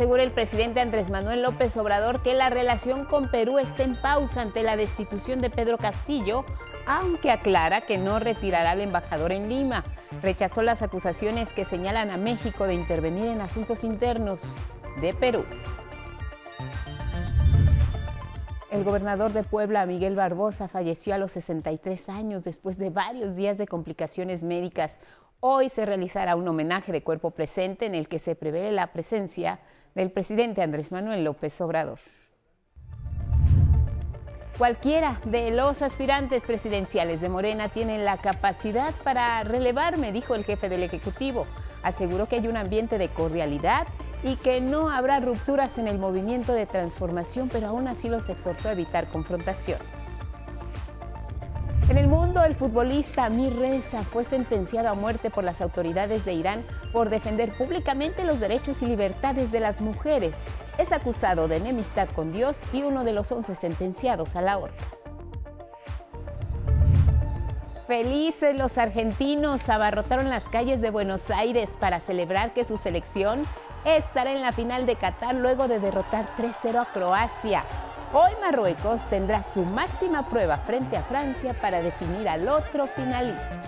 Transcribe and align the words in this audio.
Asegura 0.00 0.22
el 0.22 0.32
presidente 0.32 0.80
Andrés 0.80 1.10
Manuel 1.10 1.42
López 1.42 1.76
Obrador 1.76 2.22
que 2.22 2.32
la 2.32 2.48
relación 2.48 3.04
con 3.04 3.30
Perú 3.30 3.58
está 3.58 3.82
en 3.82 4.00
pausa 4.00 4.40
ante 4.40 4.62
la 4.62 4.74
destitución 4.74 5.42
de 5.42 5.50
Pedro 5.50 5.76
Castillo, 5.76 6.46
aunque 6.86 7.30
aclara 7.30 7.82
que 7.82 7.98
no 7.98 8.18
retirará 8.18 8.70
al 8.70 8.80
embajador 8.80 9.30
en 9.30 9.50
Lima. 9.50 9.84
Rechazó 10.22 10.62
las 10.62 10.80
acusaciones 10.80 11.52
que 11.52 11.66
señalan 11.66 12.10
a 12.10 12.16
México 12.16 12.66
de 12.66 12.72
intervenir 12.72 13.26
en 13.26 13.42
asuntos 13.42 13.84
internos 13.84 14.56
de 15.02 15.12
Perú. 15.12 15.44
El 18.70 18.82
gobernador 18.82 19.34
de 19.34 19.42
Puebla, 19.42 19.84
Miguel 19.84 20.16
Barbosa, 20.16 20.66
falleció 20.66 21.14
a 21.14 21.18
los 21.18 21.32
63 21.32 22.08
años 22.08 22.42
después 22.42 22.78
de 22.78 22.88
varios 22.88 23.36
días 23.36 23.58
de 23.58 23.66
complicaciones 23.66 24.44
médicas. 24.44 24.98
Hoy 25.42 25.70
se 25.70 25.86
realizará 25.86 26.36
un 26.36 26.46
homenaje 26.46 26.92
de 26.92 27.02
cuerpo 27.02 27.30
presente 27.30 27.86
en 27.86 27.94
el 27.94 28.08
que 28.08 28.18
se 28.18 28.34
prevé 28.34 28.70
la 28.72 28.88
presencia 28.88 29.58
del 29.94 30.10
presidente 30.10 30.60
Andrés 30.60 30.92
Manuel 30.92 31.24
López 31.24 31.58
Obrador. 31.62 31.98
Cualquiera 34.58 35.18
de 35.24 35.50
los 35.50 35.80
aspirantes 35.80 36.44
presidenciales 36.44 37.22
de 37.22 37.30
Morena 37.30 37.70
tienen 37.70 38.04
la 38.04 38.18
capacidad 38.18 38.92
para 39.02 39.42
relevarme, 39.42 40.12
dijo 40.12 40.34
el 40.34 40.44
jefe 40.44 40.68
del 40.68 40.82
Ejecutivo. 40.82 41.46
Aseguró 41.82 42.26
que 42.26 42.36
hay 42.36 42.46
un 42.46 42.58
ambiente 42.58 42.98
de 42.98 43.08
cordialidad 43.08 43.86
y 44.22 44.36
que 44.36 44.60
no 44.60 44.90
habrá 44.90 45.20
rupturas 45.20 45.78
en 45.78 45.88
el 45.88 45.96
movimiento 45.96 46.52
de 46.52 46.66
transformación, 46.66 47.48
pero 47.50 47.68
aún 47.68 47.88
así 47.88 48.10
los 48.10 48.28
exhortó 48.28 48.68
a 48.68 48.72
evitar 48.72 49.06
confrontaciones. 49.06 50.09
En 51.90 51.98
el 51.98 52.06
mundo, 52.06 52.44
el 52.44 52.54
futbolista 52.54 53.24
Amir 53.24 53.52
Reza 53.58 54.02
fue 54.04 54.22
sentenciado 54.22 54.90
a 54.90 54.94
muerte 54.94 55.28
por 55.28 55.42
las 55.42 55.60
autoridades 55.60 56.24
de 56.24 56.34
Irán 56.34 56.62
por 56.92 57.10
defender 57.10 57.52
públicamente 57.58 58.22
los 58.22 58.38
derechos 58.38 58.80
y 58.82 58.86
libertades 58.86 59.50
de 59.50 59.58
las 59.58 59.80
mujeres. 59.80 60.36
Es 60.78 60.92
acusado 60.92 61.48
de 61.48 61.56
enemistad 61.56 62.08
con 62.10 62.32
Dios 62.32 62.60
y 62.72 62.84
uno 62.84 63.02
de 63.02 63.12
los 63.12 63.32
once 63.32 63.56
sentenciados 63.56 64.36
a 64.36 64.42
la 64.42 64.58
horca. 64.58 64.84
Felices 67.88 68.56
los 68.56 68.78
argentinos 68.78 69.68
abarrotaron 69.68 70.30
las 70.30 70.48
calles 70.48 70.80
de 70.80 70.90
Buenos 70.90 71.28
Aires 71.32 71.76
para 71.80 71.98
celebrar 71.98 72.52
que 72.54 72.64
su 72.64 72.76
selección 72.76 73.42
estará 73.84 74.30
en 74.30 74.42
la 74.42 74.52
final 74.52 74.86
de 74.86 74.94
Qatar 74.94 75.34
luego 75.34 75.66
de 75.66 75.80
derrotar 75.80 76.36
3-0 76.36 76.82
a 76.82 76.92
Croacia. 76.92 77.64
Hoy 78.12 78.32
Marruecos 78.40 79.04
tendrá 79.04 79.40
su 79.44 79.64
máxima 79.64 80.26
prueba 80.26 80.56
frente 80.56 80.96
a 80.96 81.02
Francia 81.02 81.54
para 81.54 81.80
definir 81.80 82.28
al 82.28 82.48
otro 82.48 82.88
finalista. 82.88 83.62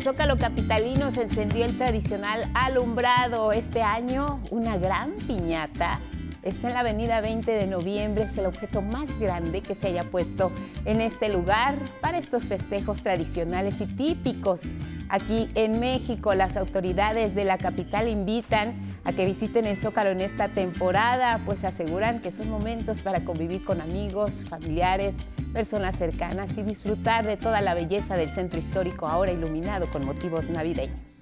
Zócalo 0.00 0.38
Capitalino 0.38 1.10
se 1.10 1.22
encendió 1.22 1.66
el 1.66 1.76
tradicional 1.76 2.48
alumbrado. 2.54 3.52
Este 3.52 3.82
año, 3.82 4.40
una 4.50 4.78
gran 4.78 5.12
piñata. 5.26 5.98
Está 6.42 6.68
en 6.68 6.74
la 6.74 6.80
avenida 6.80 7.20
20 7.20 7.50
de 7.50 7.66
noviembre, 7.66 8.24
es 8.24 8.38
el 8.38 8.46
objeto 8.46 8.80
más 8.80 9.18
grande 9.18 9.60
que 9.60 9.74
se 9.74 9.88
haya 9.88 10.04
puesto 10.04 10.50
en 10.86 11.02
este 11.02 11.30
lugar 11.30 11.74
para 12.00 12.16
estos 12.16 12.44
festejos 12.44 13.02
tradicionales 13.02 13.82
y 13.82 13.86
típicos. 13.86 14.62
Aquí 15.10 15.50
en 15.54 15.80
México, 15.80 16.34
las 16.34 16.56
autoridades 16.56 17.34
de 17.34 17.44
la 17.44 17.58
capital 17.58 18.08
invitan 18.08 18.74
a 19.04 19.12
que 19.12 19.26
visiten 19.26 19.66
el 19.66 19.76
Zócalo 19.76 20.10
en 20.10 20.22
esta 20.22 20.48
temporada, 20.48 21.40
pues 21.44 21.64
aseguran 21.64 22.20
que 22.20 22.30
son 22.30 22.48
momentos 22.48 23.02
para 23.02 23.20
convivir 23.20 23.62
con 23.62 23.82
amigos, 23.82 24.46
familiares, 24.48 25.16
personas 25.52 25.96
cercanas 25.96 26.56
y 26.56 26.62
disfrutar 26.62 27.26
de 27.26 27.36
toda 27.36 27.60
la 27.60 27.74
belleza 27.74 28.16
del 28.16 28.30
centro 28.30 28.58
histórico 28.58 29.06
ahora 29.06 29.32
iluminado 29.32 29.90
con 29.90 30.06
motivos 30.06 30.48
navideños. 30.48 31.19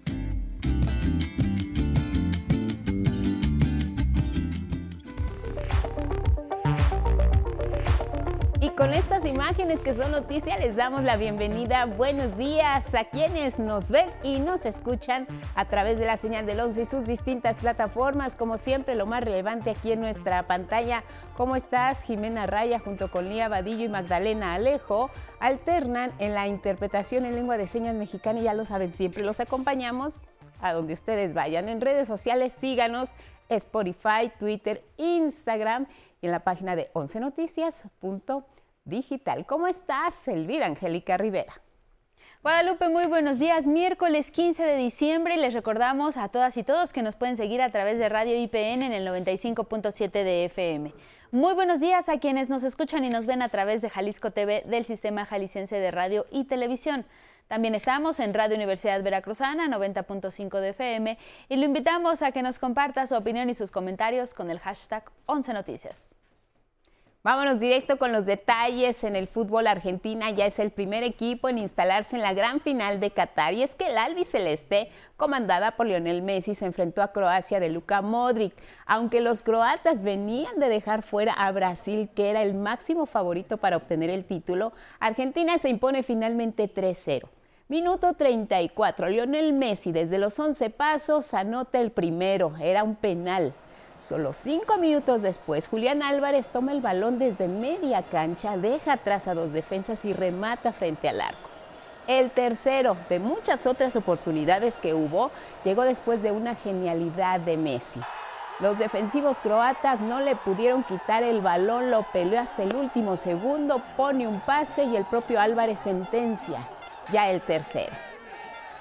Con 8.79 8.95
estas 8.95 9.25
imágenes 9.25 9.81
que 9.81 9.93
son 9.93 10.13
noticia 10.13 10.57
les 10.57 10.77
damos 10.77 11.03
la 11.03 11.17
bienvenida. 11.17 11.85
Buenos 11.87 12.39
días 12.39 12.95
a 12.95 13.07
quienes 13.07 13.59
nos 13.59 13.91
ven 13.91 14.09
y 14.23 14.39
nos 14.39 14.65
escuchan 14.65 15.27
a 15.57 15.65
través 15.65 15.99
de 15.99 16.07
la 16.07 16.17
señal 16.17 16.47
del 16.47 16.61
11 16.61 16.83
y 16.83 16.85
sus 16.85 17.05
distintas 17.05 17.57
plataformas. 17.57 18.37
Como 18.37 18.57
siempre, 18.57 18.95
lo 18.95 19.05
más 19.05 19.25
relevante 19.25 19.71
aquí 19.71 19.91
en 19.91 20.01
nuestra 20.01 20.45
pantalla. 20.45 21.03
¿Cómo 21.37 21.57
estás? 21.57 22.05
Jimena 22.05 22.47
Raya 22.47 22.79
junto 22.79 23.11
con 23.11 23.29
Lía 23.29 23.49
Vadillo 23.49 23.85
y 23.85 23.89
Magdalena 23.89 24.55
Alejo 24.55 25.11
alternan 25.41 26.13
en 26.21 26.35
la 26.35 26.47
interpretación 26.47 27.25
en 27.25 27.35
lengua 27.35 27.57
de 27.57 27.67
señas 27.67 27.97
mexicana 27.97 28.39
y 28.39 28.45
ya 28.45 28.55
lo 28.55 28.65
saben, 28.65 28.93
siempre 28.93 29.25
los 29.25 29.41
acompañamos 29.41 30.23
a 30.61 30.73
donde 30.73 30.93
ustedes 30.93 31.35
vayan. 31.35 31.69
En 31.69 31.81
redes 31.81 32.07
sociales 32.07 32.53
síganos 32.61 33.11
Spotify, 33.49 34.31
Twitter, 34.39 34.85
Instagram 34.99 35.89
y 36.21 36.27
en 36.27 36.33
la 36.33 36.45
página 36.45 36.77
de 36.77 36.93
11noticias.com 36.93 38.45
digital. 38.89 39.47
¿Cómo 39.47 39.67
estás, 39.67 40.27
Elvira 40.27 40.67
Angélica 40.67 41.17
Rivera? 41.17 41.61
Guadalupe, 42.43 42.89
muy 42.89 43.07
buenos 43.07 43.39
días. 43.39 43.67
Miércoles 43.67 44.31
15 44.31 44.65
de 44.65 44.77
diciembre 44.77 45.37
les 45.37 45.55
recordamos 45.55 46.17
a 46.17 46.29
todas 46.29 46.57
y 46.57 46.63
todos 46.63 46.93
que 46.93 47.03
nos 47.03 47.17
pueden 47.17 47.37
seguir 47.37 47.61
a 47.61 47.71
través 47.71 47.99
de 47.99 48.09
Radio 48.09 48.41
IPN 48.41 48.83
en 48.83 48.93
el 48.93 49.07
95.7 49.07 50.11
de 50.11 50.45
FM. 50.45 50.95
Muy 51.33 51.55
buenos 51.55 51.81
días 51.81 52.09
a 52.09 52.19
quienes 52.19 52.49
nos 52.49 52.63
escuchan 52.63 53.05
y 53.05 53.11
nos 53.11 53.27
ven 53.27 53.43
a 53.43 53.49
través 53.49 53.83
de 53.83 53.91
Jalisco 53.91 54.31
TV 54.31 54.63
del 54.67 54.85
Sistema 54.85 55.27
Jalisciense 55.27 55.77
de 55.77 55.91
Radio 55.91 56.27
y 56.31 56.45
Televisión. 56.45 57.05
También 57.49 57.75
estamos 57.75 58.21
en 58.21 58.33
Radio 58.33 58.57
Universidad 58.57 59.03
Veracruzana 59.03 59.69
90.5 59.69 60.61
de 60.61 60.69
FM 60.69 61.19
y 61.49 61.57
lo 61.57 61.65
invitamos 61.65 62.23
a 62.23 62.31
que 62.31 62.43
nos 62.43 62.59
comparta 62.59 63.07
su 63.07 63.17
opinión 63.17 63.51
y 63.51 63.55
sus 63.55 63.71
comentarios 63.71 64.33
con 64.33 64.49
el 64.51 64.61
hashtag 64.61 65.03
11 65.27 65.55
Noticias. 65.55 66.18
Vámonos 67.29 67.59
directo 67.59 67.99
con 67.99 68.11
los 68.11 68.25
detalles. 68.25 69.05
En 69.05 69.15
el 69.15 69.29
fútbol 69.29 69.67
Argentina 69.67 70.31
ya 70.31 70.47
es 70.47 70.59
el 70.59 70.71
primer 70.71 71.03
equipo 71.03 71.51
en 71.51 71.59
instalarse 71.59 72.17
en 72.17 72.23
la 72.23 72.33
gran 72.33 72.59
final 72.59 73.01
de 73.01 73.11
Qatar. 73.11 73.53
Y 73.53 73.63
es 73.63 73.75
que 73.75 73.89
el 73.89 73.99
albiceleste, 73.99 74.89
comandada 75.19 75.77
por 75.77 75.87
Lionel 75.87 76.23
Messi, 76.23 76.55
se 76.55 76.65
enfrentó 76.65 77.03
a 77.03 77.13
Croacia 77.13 77.61
de 77.61 77.69
Luka 77.69 78.01
Modric. 78.01 78.55
Aunque 78.87 79.21
los 79.21 79.43
croatas 79.43 80.03
venían 80.03 80.59
de 80.59 80.71
dejar 80.71 81.03
fuera 81.03 81.35
a 81.35 81.53
Brasil, 81.53 82.09
que 82.15 82.31
era 82.31 82.41
el 82.41 82.55
máximo 82.55 83.05
favorito 83.05 83.59
para 83.59 83.77
obtener 83.77 84.09
el 84.09 84.25
título, 84.25 84.73
Argentina 84.99 85.59
se 85.59 85.69
impone 85.69 86.03
finalmente 86.03 86.73
3-0. 86.73 87.29
Minuto 87.69 88.15
34. 88.15 89.11
Lionel 89.11 89.53
Messi 89.53 89.93
desde 89.93 90.17
los 90.17 90.39
11 90.39 90.71
pasos 90.71 91.35
anota 91.35 91.79
el 91.79 91.91
primero. 91.91 92.55
Era 92.59 92.85
un 92.85 92.97
penal. 92.97 93.53
Solo 94.01 94.33
cinco 94.33 94.77
minutos 94.77 95.23
después, 95.23 95.69
Julián 95.69 96.03
Álvarez 96.03 96.49
toma 96.49 96.73
el 96.73 96.81
balón 96.81 97.19
desde 97.19 97.49
media 97.49 98.03
cancha, 98.03 98.57
deja 98.57 98.95
atrás 98.95 99.27
a 99.27 99.35
dos 99.35 99.53
defensas 99.53 100.05
y 100.05 100.13
remata 100.13 100.73
frente 100.73 101.09
al 101.09 101.21
arco. 101.21 101.49
El 102.07 102.31
tercero 102.31 102.97
de 103.09 103.19
muchas 103.19 103.67
otras 103.67 103.97
oportunidades 103.97 104.81
que 104.81 104.95
hubo 104.95 105.31
llegó 105.65 105.83
después 105.83 106.23
de 106.23 106.31
una 106.31 106.55
genialidad 106.55 107.41
de 107.41 107.57
Messi. 107.57 108.01
Los 108.61 108.79
defensivos 108.79 109.41
croatas 109.41 110.01
no 110.01 110.21
le 110.21 110.35
pudieron 110.37 110.85
quitar 110.85 111.23
el 111.23 111.41
balón, 111.41 111.91
lo 111.91 112.05
peleó 112.13 112.41
hasta 112.41 112.63
el 112.63 112.75
último 112.75 113.17
segundo, 113.17 113.83
pone 113.97 114.27
un 114.27 114.41
pase 114.41 114.85
y 114.85 114.97
el 114.97 115.05
propio 115.05 115.41
Álvarez 115.41 115.81
sentencia 115.81 116.61
ya 117.11 117.31
el 117.31 117.41
tercero. 117.43 117.95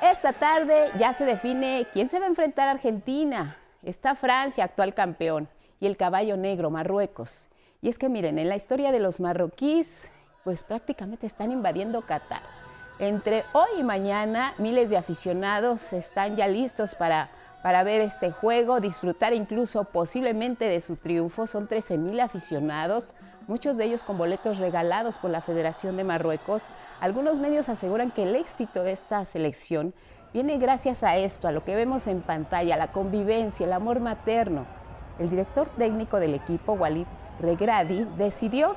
Esta 0.02 0.32
tarde 0.32 0.92
ya 0.98 1.12
se 1.14 1.26
define 1.26 1.88
quién 1.92 2.10
se 2.10 2.20
va 2.20 2.26
a 2.26 2.30
enfrentar 2.30 2.68
a 2.68 2.72
Argentina. 2.72 3.58
Está 3.84 4.16
Francia, 4.16 4.64
actual 4.64 4.94
campeón, 4.94 5.48
y 5.80 5.86
el 5.86 5.98
caballo 5.98 6.38
negro, 6.38 6.70
Marruecos. 6.70 7.48
Y 7.82 7.90
es 7.90 7.98
que 7.98 8.10
miren, 8.10 8.40
en 8.40 8.50
la 8.50 8.56
historia 8.56 8.92
de 8.92 9.00
los 9.00 9.20
marroquíes, 9.20 10.12
pues 10.44 10.64
prácticamente 10.64 11.28
están 11.28 11.52
invadiendo 11.52 12.02
Qatar. 12.02 12.42
Entre 13.00 13.44
hoy 13.54 13.70
y 13.80 13.84
mañana, 13.84 14.56
miles 14.58 14.90
de 14.90 14.98
aficionados 14.98 15.94
están 15.94 16.36
ya 16.36 16.48
listos 16.48 16.96
para, 16.96 17.30
para 17.62 17.84
ver 17.84 18.02
este 18.02 18.32
juego, 18.32 18.80
disfrutar 18.80 19.34
incluso 19.34 19.84
posiblemente 19.84 20.66
de 20.66 20.82
su 20.82 20.96
triunfo. 20.96 21.46
Son 21.46 21.68
13 21.68 22.00
mil 22.00 22.20
aficionados, 22.20 23.14
muchos 23.48 23.78
de 23.78 23.86
ellos 23.86 24.04
con 24.04 24.18
boletos 24.18 24.58
regalados 24.58 25.20
por 25.20 25.30
la 25.30 25.42
Federación 25.42 25.96
de 25.96 26.04
Marruecos. 26.04 26.70
Algunos 27.00 27.38
medios 27.38 27.70
aseguran 27.70 28.10
que 28.10 28.24
el 28.24 28.36
éxito 28.36 28.82
de 28.82 28.94
esta 28.94 29.24
selección 29.26 29.94
viene 30.34 30.58
gracias 30.58 31.04
a 31.04 31.18
esto, 31.18 31.48
a 31.48 31.52
lo 31.52 31.64
que 31.64 31.76
vemos 31.76 32.08
en 32.08 32.22
pantalla, 32.22 32.78
la 32.78 32.92
convivencia, 32.92 33.66
el 33.66 33.74
amor 33.74 34.00
materno. 34.00 34.66
el 35.20 35.30
director 35.32 35.68
técnico 35.70 36.20
del 36.20 36.36
equipo, 36.36 36.74
Walid 36.74 37.08
Regradi, 37.40 38.06
decidió 38.18 38.76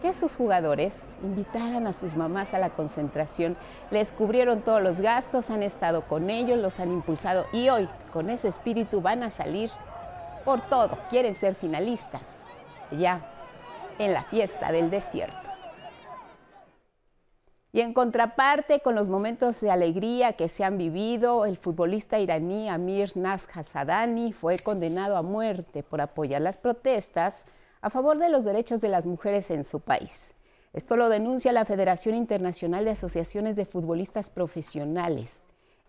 que 0.00 0.14
sus 0.14 0.34
jugadores 0.34 1.18
invitaran 1.22 1.86
a 1.86 1.92
sus 1.92 2.16
mamás 2.16 2.54
a 2.54 2.58
la 2.58 2.70
concentración. 2.70 3.56
Les 3.90 4.10
cubrieron 4.10 4.62
todos 4.62 4.82
los 4.82 5.00
gastos, 5.00 5.50
han 5.50 5.62
estado 5.62 6.02
con 6.08 6.28
ellos, 6.28 6.58
los 6.58 6.80
han 6.80 6.90
impulsado 6.90 7.46
y 7.52 7.68
hoy 7.68 7.88
con 8.12 8.28
ese 8.28 8.48
espíritu 8.48 9.00
van 9.00 9.22
a 9.22 9.30
salir 9.30 9.70
por 10.44 10.60
todo. 10.62 10.98
Quieren 11.08 11.34
ser 11.34 11.54
finalistas 11.54 12.46
ya 12.90 13.20
en 13.98 14.12
la 14.12 14.24
fiesta 14.24 14.72
del 14.72 14.90
desierto. 14.90 15.41
Y 17.74 17.80
en 17.80 17.94
contraparte, 17.94 18.80
con 18.80 18.94
los 18.94 19.08
momentos 19.08 19.62
de 19.62 19.70
alegría 19.70 20.34
que 20.34 20.48
se 20.48 20.62
han 20.62 20.76
vivido, 20.76 21.46
el 21.46 21.56
futbolista 21.56 22.18
iraní 22.18 22.68
Amir 22.68 23.16
Nas 23.16 23.48
Hasadani 23.50 24.34
fue 24.34 24.58
condenado 24.58 25.16
a 25.16 25.22
muerte 25.22 25.82
por 25.82 26.02
apoyar 26.02 26.42
las 26.42 26.58
protestas 26.58 27.46
a 27.80 27.88
favor 27.88 28.18
de 28.18 28.28
los 28.28 28.44
derechos 28.44 28.82
de 28.82 28.90
las 28.90 29.06
mujeres 29.06 29.50
en 29.50 29.64
su 29.64 29.80
país. 29.80 30.34
Esto 30.74 30.96
lo 30.96 31.08
denuncia 31.08 31.50
la 31.50 31.64
Federación 31.64 32.14
Internacional 32.14 32.84
de 32.84 32.90
Asociaciones 32.90 33.56
de 33.56 33.64
Futbolistas 33.64 34.28
Profesionales. 34.28 35.42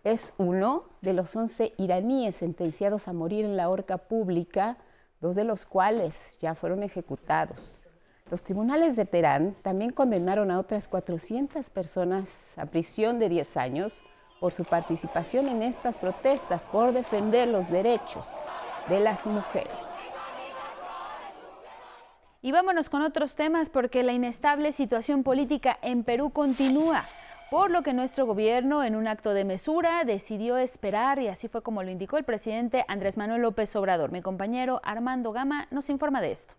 Es 0.04 0.32
uno 0.38 0.84
de 1.02 1.12
los 1.12 1.36
11 1.36 1.74
iraníes 1.76 2.36
sentenciados 2.36 3.08
a 3.08 3.12
morir 3.12 3.44
en 3.44 3.58
la 3.58 3.68
horca 3.68 3.98
pública, 3.98 4.78
dos 5.20 5.36
de 5.36 5.44
los 5.44 5.66
cuales 5.66 6.38
ya 6.40 6.54
fueron 6.54 6.82
ejecutados. 6.82 7.78
Los 8.30 8.42
tribunales 8.42 8.96
de 8.96 9.04
Teherán 9.04 9.54
también 9.60 9.92
condenaron 9.92 10.50
a 10.50 10.58
otras 10.58 10.88
400 10.88 11.68
personas 11.68 12.56
a 12.56 12.64
prisión 12.64 13.18
de 13.18 13.28
10 13.28 13.56
años 13.58 14.02
por 14.40 14.54
su 14.54 14.64
participación 14.64 15.46
en 15.46 15.62
estas 15.62 15.98
protestas 15.98 16.64
por 16.64 16.94
defender 16.94 17.48
los 17.48 17.68
derechos 17.68 18.38
de 18.88 19.00
las 19.00 19.26
mujeres. 19.26 20.10
Y 22.40 22.50
vámonos 22.50 22.88
con 22.88 23.02
otros 23.02 23.34
temas 23.34 23.68
porque 23.68 24.02
la 24.02 24.12
inestable 24.12 24.72
situación 24.72 25.22
política 25.22 25.78
en 25.82 26.02
Perú 26.02 26.30
continúa, 26.30 27.04
por 27.50 27.70
lo 27.70 27.82
que 27.82 27.92
nuestro 27.92 28.24
gobierno 28.24 28.82
en 28.84 28.96
un 28.96 29.06
acto 29.06 29.34
de 29.34 29.44
mesura 29.44 30.02
decidió 30.04 30.56
esperar 30.56 31.18
y 31.18 31.28
así 31.28 31.48
fue 31.48 31.62
como 31.62 31.82
lo 31.82 31.90
indicó 31.90 32.16
el 32.16 32.24
presidente 32.24 32.86
Andrés 32.88 33.18
Manuel 33.18 33.42
López 33.42 33.76
Obrador. 33.76 34.12
Mi 34.12 34.22
compañero 34.22 34.80
Armando 34.82 35.32
Gama 35.32 35.68
nos 35.70 35.90
informa 35.90 36.22
de 36.22 36.32
esto. 36.32 36.54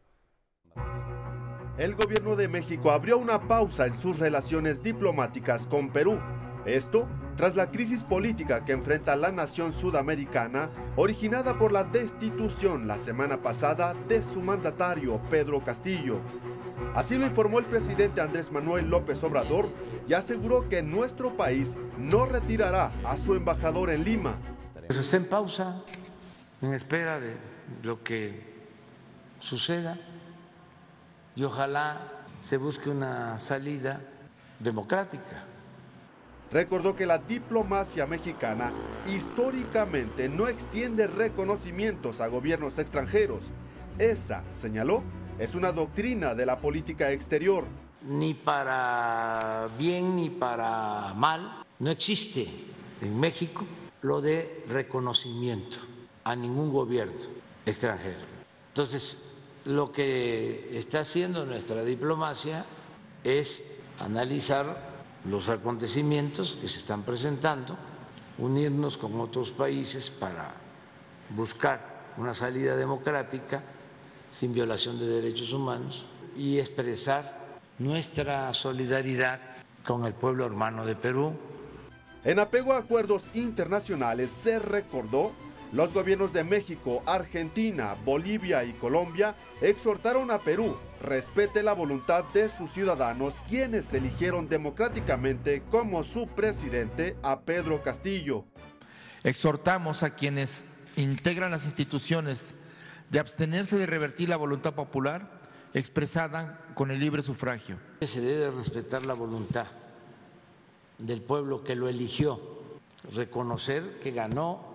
El 1.77 1.93
gobierno 1.93 2.35
de 2.37 2.47
México 2.47 2.91
abrió 2.91 3.17
una 3.17 3.47
pausa 3.47 3.85
en 3.85 3.93
sus 3.93 4.19
relaciones 4.19 4.81
diplomáticas 4.81 5.67
con 5.67 5.89
Perú 5.89 6.17
esto 6.65 7.07
tras 7.35 7.55
la 7.55 7.69
crisis 7.69 8.03
política 8.03 8.63
que 8.65 8.71
enfrenta 8.71 9.15
la 9.15 9.31
nación 9.31 9.73
sudamericana, 9.73 10.69
originada 10.95 11.57
por 11.59 11.71
la 11.71 11.83
destitución 11.83 12.87
la 12.87 12.97
semana 12.97 13.41
pasada 13.41 13.93
de 14.07 14.23
su 14.23 14.41
mandatario 14.41 15.21
Pedro 15.29 15.63
Castillo. 15.63 16.21
Así 16.95 17.17
lo 17.17 17.25
informó 17.25 17.59
el 17.59 17.65
presidente 17.65 18.21
Andrés 18.21 18.51
Manuel 18.51 18.87
López 18.87 19.21
Obrador 19.23 19.67
y 20.07 20.13
aseguró 20.13 20.69
que 20.69 20.81
nuestro 20.81 21.35
país 21.35 21.75
no 21.97 22.25
retirará 22.25 22.93
a 23.03 23.17
su 23.17 23.35
embajador 23.35 23.89
en 23.89 24.05
Lima. 24.05 24.37
Pues 24.87 24.97
está 24.97 25.17
en 25.17 25.27
pausa, 25.27 25.83
en 26.61 26.73
espera 26.73 27.19
de 27.19 27.35
lo 27.83 28.01
que 28.01 28.55
suceda 29.39 29.99
y 31.35 31.43
ojalá 31.43 32.11
se 32.41 32.57
busque 32.57 32.89
una 32.89 33.37
salida 33.39 34.01
democrática 34.59 35.45
recordó 36.51 36.95
que 36.95 37.05
la 37.05 37.17
diplomacia 37.17 38.05
mexicana 38.07 38.71
históricamente 39.13 40.29
no 40.29 40.47
extiende 40.47 41.05
reconocimientos 41.05 42.21
a 42.21 42.27
gobiernos 42.27 42.77
extranjeros. 42.77 43.43
Esa, 43.97 44.43
señaló, 44.51 45.03
es 45.39 45.55
una 45.55 45.71
doctrina 45.71 46.33
de 46.33 46.45
la 46.45 46.59
política 46.59 47.11
exterior. 47.11 47.65
Ni 48.03 48.33
para 48.33 49.67
bien 49.77 50.15
ni 50.15 50.29
para 50.29 51.13
mal, 51.15 51.65
no 51.79 51.91
existe 51.91 52.47
en 53.01 53.19
México 53.19 53.65
lo 54.01 54.21
de 54.21 54.63
reconocimiento 54.69 55.79
a 56.23 56.37
ningún 56.37 56.71
gobierno 56.71 57.19
extranjero. 57.65 58.19
Entonces, 58.69 59.34
lo 59.65 59.91
que 59.91 60.77
está 60.77 61.01
haciendo 61.01 61.45
nuestra 61.45 61.83
diplomacia 61.83 62.65
es 63.23 63.79
analizar 63.99 64.95
los 65.25 65.49
acontecimientos 65.49 66.57
que 66.61 66.69
se 66.69 66.77
están 66.77 67.03
presentando, 67.03 67.75
unirnos 68.37 68.97
con 68.97 69.19
otros 69.19 69.51
países 69.51 70.09
para 70.09 70.53
buscar 71.29 72.13
una 72.17 72.33
salida 72.33 72.75
democrática 72.75 73.63
sin 74.29 74.53
violación 74.53 74.99
de 74.99 75.07
derechos 75.07 75.51
humanos 75.51 76.05
y 76.37 76.59
expresar 76.59 77.59
nuestra 77.79 78.53
solidaridad 78.53 79.39
con 79.83 80.05
el 80.05 80.13
pueblo 80.13 80.45
hermano 80.45 80.85
de 80.85 80.95
Perú. 80.95 81.33
En 82.23 82.39
apego 82.39 82.73
a 82.73 82.79
acuerdos 82.79 83.29
internacionales 83.33 84.31
se 84.31 84.59
recordó 84.59 85.31
los 85.75 85.93
gobiernos 85.93 86.31
de 86.31 86.45
México, 86.45 87.03
Argentina, 87.05 87.95
Bolivia 88.05 88.63
y 88.63 88.71
Colombia 88.71 89.35
exhortaron 89.61 90.31
a 90.31 90.39
Perú 90.39 90.77
respete 91.01 91.63
la 91.63 91.73
voluntad 91.73 92.23
de 92.33 92.47
sus 92.47 92.71
ciudadanos 92.71 93.35
quienes 93.49 93.93
eligieron 93.93 94.47
democráticamente 94.47 95.63
como 95.69 96.03
su 96.05 96.27
presidente 96.27 97.17
a 97.21 97.41
Pedro 97.41 97.83
Castillo. 97.83 98.45
Exhortamos 99.23 100.01
a 100.03 100.15
quienes 100.15 100.63
integran 100.95 101.51
las 101.51 101.65
instituciones 101.65 102.55
de 103.09 103.19
abstenerse 103.19 103.77
de 103.77 103.85
revertir 103.85 104.29
la 104.29 104.37
voluntad 104.37 104.75
popular 104.75 105.29
expresada 105.73 106.65
con 106.73 106.89
el 106.89 107.01
libre 107.01 107.21
sufragio. 107.21 107.77
Se 108.01 108.21
debe 108.21 108.49
respetar 108.49 109.05
la 109.05 109.13
voluntad 109.13 109.67
del 110.99 111.21
pueblo 111.21 111.65
que 111.65 111.75
lo 111.75 111.89
eligió, 111.89 112.39
reconocer 113.13 113.99
que 113.99 114.11
ganó 114.11 114.74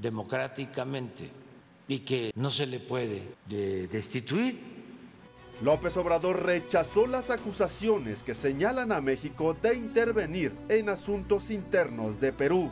democráticamente 0.00 1.30
y 1.86 2.00
que 2.00 2.32
no 2.34 2.50
se 2.50 2.66
le 2.66 2.80
puede 2.80 3.34
destituir. 3.46 4.60
López 5.62 5.96
Obrador 5.98 6.44
rechazó 6.44 7.06
las 7.06 7.28
acusaciones 7.28 8.22
que 8.22 8.32
señalan 8.32 8.92
a 8.92 9.00
México 9.00 9.54
de 9.60 9.74
intervenir 9.74 10.56
en 10.68 10.88
asuntos 10.88 11.50
internos 11.50 12.18
de 12.18 12.32
Perú. 12.32 12.70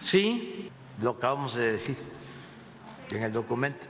Sí, 0.00 0.70
lo 1.02 1.10
acabamos 1.10 1.56
de 1.56 1.72
decir 1.72 1.96
en 3.10 3.22
el 3.22 3.32
documento, 3.32 3.88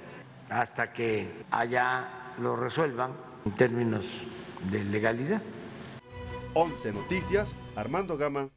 hasta 0.49 0.93
que 0.93 1.45
allá 1.51 2.35
lo 2.41 2.57
resuelvan 2.57 3.13
en 3.45 3.55
términos 3.55 4.25
de 4.71 4.83
legalidad. 4.85 5.43
11 6.55 6.93
Noticias, 6.93 7.55
Armando 7.77 8.17
Gama. 8.17 8.49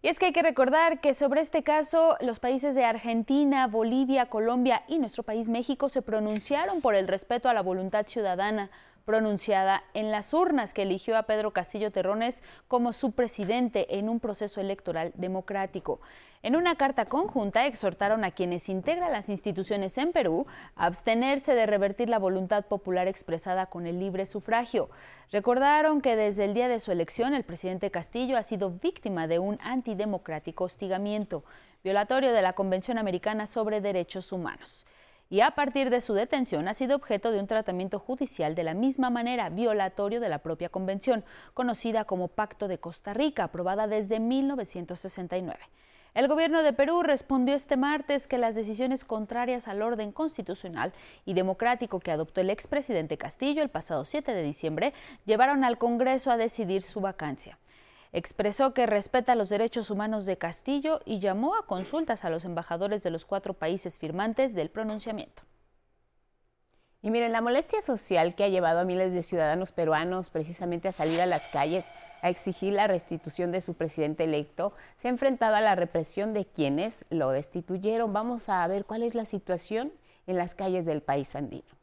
Y 0.00 0.08
es 0.08 0.18
que 0.18 0.26
hay 0.26 0.32
que 0.32 0.42
recordar 0.42 1.00
que 1.00 1.12
sobre 1.12 1.40
este 1.40 1.64
caso 1.64 2.16
los 2.20 2.38
países 2.38 2.76
de 2.76 2.84
Argentina, 2.84 3.66
Bolivia, 3.66 4.26
Colombia 4.26 4.84
y 4.86 5.00
nuestro 5.00 5.24
país 5.24 5.48
México 5.48 5.88
se 5.88 6.02
pronunciaron 6.02 6.80
por 6.80 6.94
el 6.94 7.08
respeto 7.08 7.48
a 7.48 7.54
la 7.54 7.62
voluntad 7.62 8.06
ciudadana 8.06 8.70
pronunciada 9.08 9.84
en 9.94 10.10
las 10.10 10.34
urnas 10.34 10.74
que 10.74 10.82
eligió 10.82 11.16
a 11.16 11.22
Pedro 11.22 11.54
Castillo 11.54 11.90
Terrones 11.90 12.42
como 12.68 12.92
su 12.92 13.12
presidente 13.12 13.96
en 13.98 14.10
un 14.10 14.20
proceso 14.20 14.60
electoral 14.60 15.12
democrático. 15.14 16.02
En 16.42 16.56
una 16.56 16.76
carta 16.76 17.06
conjunta 17.06 17.64
exhortaron 17.64 18.22
a 18.22 18.32
quienes 18.32 18.68
integran 18.68 19.10
las 19.10 19.30
instituciones 19.30 19.96
en 19.96 20.12
Perú 20.12 20.46
a 20.76 20.84
abstenerse 20.84 21.54
de 21.54 21.64
revertir 21.64 22.10
la 22.10 22.18
voluntad 22.18 22.66
popular 22.66 23.08
expresada 23.08 23.64
con 23.64 23.86
el 23.86 23.98
libre 23.98 24.26
sufragio. 24.26 24.90
Recordaron 25.32 26.02
que 26.02 26.14
desde 26.14 26.44
el 26.44 26.52
día 26.52 26.68
de 26.68 26.78
su 26.78 26.92
elección 26.92 27.32
el 27.32 27.44
presidente 27.44 27.90
Castillo 27.90 28.36
ha 28.36 28.42
sido 28.42 28.72
víctima 28.72 29.26
de 29.26 29.38
un 29.38 29.56
antidemocrático 29.62 30.64
hostigamiento, 30.64 31.44
violatorio 31.82 32.34
de 32.34 32.42
la 32.42 32.52
Convención 32.52 32.98
Americana 32.98 33.46
sobre 33.46 33.80
Derechos 33.80 34.32
Humanos 34.32 34.84
y 35.30 35.40
a 35.40 35.50
partir 35.52 35.90
de 35.90 36.00
su 36.00 36.14
detención 36.14 36.68
ha 36.68 36.74
sido 36.74 36.96
objeto 36.96 37.30
de 37.30 37.40
un 37.40 37.46
tratamiento 37.46 37.98
judicial 37.98 38.54
de 38.54 38.62
la 38.62 38.74
misma 38.74 39.10
manera 39.10 39.50
violatorio 39.50 40.20
de 40.20 40.28
la 40.28 40.38
propia 40.38 40.68
convención, 40.68 41.24
conocida 41.54 42.04
como 42.04 42.28
Pacto 42.28 42.68
de 42.68 42.78
Costa 42.78 43.12
Rica, 43.12 43.44
aprobada 43.44 43.86
desde 43.86 44.20
1969. 44.20 45.58
El 46.14 46.26
gobierno 46.26 46.62
de 46.62 46.72
Perú 46.72 47.02
respondió 47.02 47.54
este 47.54 47.76
martes 47.76 48.26
que 48.26 48.38
las 48.38 48.54
decisiones 48.54 49.04
contrarias 49.04 49.68
al 49.68 49.82
orden 49.82 50.10
constitucional 50.10 50.92
y 51.26 51.34
democrático 51.34 52.00
que 52.00 52.10
adoptó 52.10 52.40
el 52.40 52.50
expresidente 52.50 53.18
Castillo 53.18 53.62
el 53.62 53.68
pasado 53.68 54.04
7 54.04 54.32
de 54.32 54.42
diciembre 54.42 54.94
llevaron 55.26 55.62
al 55.64 55.78
Congreso 55.78 56.30
a 56.30 56.38
decidir 56.38 56.82
su 56.82 57.00
vacancia. 57.00 57.58
Expresó 58.12 58.74
que 58.74 58.86
respeta 58.86 59.34
los 59.34 59.48
derechos 59.48 59.90
humanos 59.90 60.26
de 60.26 60.38
Castillo 60.38 61.00
y 61.04 61.20
llamó 61.20 61.56
a 61.56 61.66
consultas 61.66 62.24
a 62.24 62.30
los 62.30 62.44
embajadores 62.44 63.02
de 63.02 63.10
los 63.10 63.24
cuatro 63.24 63.54
países 63.54 63.98
firmantes 63.98 64.54
del 64.54 64.70
pronunciamiento. 64.70 65.42
Y 67.00 67.10
miren, 67.10 67.30
la 67.30 67.40
molestia 67.40 67.80
social 67.80 68.34
que 68.34 68.42
ha 68.42 68.48
llevado 68.48 68.80
a 68.80 68.84
miles 68.84 69.12
de 69.12 69.22
ciudadanos 69.22 69.70
peruanos 69.70 70.30
precisamente 70.30 70.88
a 70.88 70.92
salir 70.92 71.20
a 71.20 71.26
las 71.26 71.46
calles 71.48 71.90
a 72.22 72.28
exigir 72.28 72.72
la 72.72 72.88
restitución 72.88 73.52
de 73.52 73.60
su 73.60 73.74
presidente 73.74 74.24
electo 74.24 74.72
se 74.96 75.06
ha 75.06 75.10
enfrentado 75.12 75.54
a 75.54 75.60
la 75.60 75.76
represión 75.76 76.34
de 76.34 76.44
quienes 76.44 77.04
lo 77.10 77.30
destituyeron. 77.30 78.12
Vamos 78.12 78.48
a 78.48 78.66
ver 78.66 78.84
cuál 78.84 79.04
es 79.04 79.14
la 79.14 79.26
situación 79.26 79.92
en 80.26 80.36
las 80.36 80.56
calles 80.56 80.86
del 80.86 81.00
país 81.00 81.36
andino. 81.36 81.78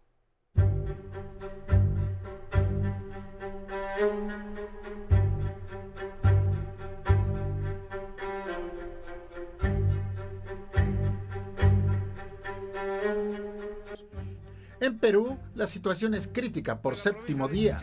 En 14.85 14.99
Perú, 14.99 15.39
la 15.55 15.65
situación 15.65 16.13
es 16.13 16.27
crítica 16.27 16.77
por 16.77 16.95
séptimo 16.95 17.47
día. 17.47 17.79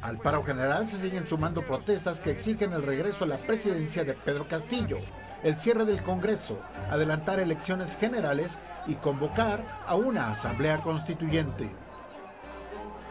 Al 0.00 0.18
paro 0.18 0.42
general 0.42 0.88
se 0.88 0.98
siguen 0.98 1.24
sumando 1.24 1.64
protestas 1.64 2.18
que 2.18 2.32
exigen 2.32 2.72
el 2.72 2.82
regreso 2.82 3.22
a 3.22 3.28
la 3.28 3.36
presidencia 3.36 4.02
de 4.02 4.14
Pedro 4.14 4.48
Castillo, 4.48 4.98
el 5.44 5.56
cierre 5.56 5.84
del 5.84 6.02
Congreso, 6.02 6.60
adelantar 6.90 7.38
elecciones 7.38 7.96
generales 7.96 8.58
y 8.88 8.96
convocar 8.96 9.84
a 9.86 9.94
una 9.94 10.32
asamblea 10.32 10.82
constituyente. 10.82 11.70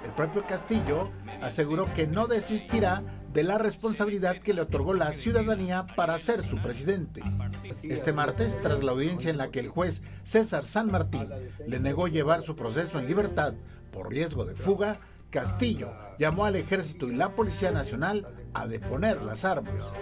El 0.04 0.12
propio 0.12 0.46
Castillo 0.46 1.12
aseguró 1.42 1.94
que 1.94 2.08
no 2.08 2.28
desistirá 2.28 3.04
de 3.34 3.44
la 3.44 3.58
responsabilidad 3.58 4.38
que 4.38 4.54
le 4.54 4.62
otorgó 4.62 4.94
la 4.94 5.12
ciudadanía 5.14 5.86
para 5.96 6.18
ser 6.18 6.42
su 6.42 6.58
presidente. 6.58 7.22
Este 7.84 8.12
martes, 8.12 8.60
tras 8.62 8.84
la 8.84 8.92
audiencia 8.92 9.30
en 9.30 9.38
la 9.38 9.52
que 9.52 9.60
el 9.60 9.70
juez 9.70 10.02
César 10.24 10.66
San 10.66 10.92
Martín 10.92 11.28
le 11.66 11.80
negó 11.80 12.08
llevar 12.08 12.42
su 12.42 12.56
proceso 12.56 13.00
en 13.00 13.08
libertad 13.08 13.54
por 13.92 14.10
riesgo 14.10 14.46
de 14.46 14.56
fuga, 14.56 15.00
Castillo 15.30 15.94
llamó 16.20 16.46
al 16.46 16.58
ejército 16.58 17.08
y 17.08 17.16
la 17.16 17.36
Policía 17.36 17.72
Nacional 17.72 18.28
a 18.54 18.68
deponer 18.68 19.24
las 19.24 19.46
armas 19.46 19.94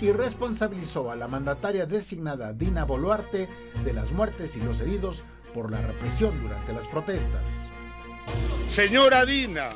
y 0.00 0.10
responsabilizó 0.12 1.10
a 1.10 1.16
la 1.16 1.28
mandataria 1.28 1.84
designada 1.84 2.54
Dina 2.54 2.84
Boluarte 2.84 3.48
de 3.84 3.92
las 3.92 4.12
muertes 4.12 4.56
y 4.56 4.60
los 4.60 4.80
heridos 4.80 5.24
por 5.52 5.70
la 5.70 5.82
represión 5.82 6.40
durante 6.42 6.72
las 6.72 6.86
protestas. 6.88 7.68
Señora 8.66 9.24
Dina, 9.24 9.70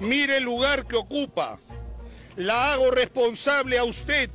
mire 0.00 0.38
el 0.38 0.44
lugar 0.44 0.86
que 0.86 0.96
ocupa. 0.96 1.58
La 2.36 2.72
hago 2.72 2.90
responsable 2.90 3.78
a 3.78 3.84
usted 3.84 4.30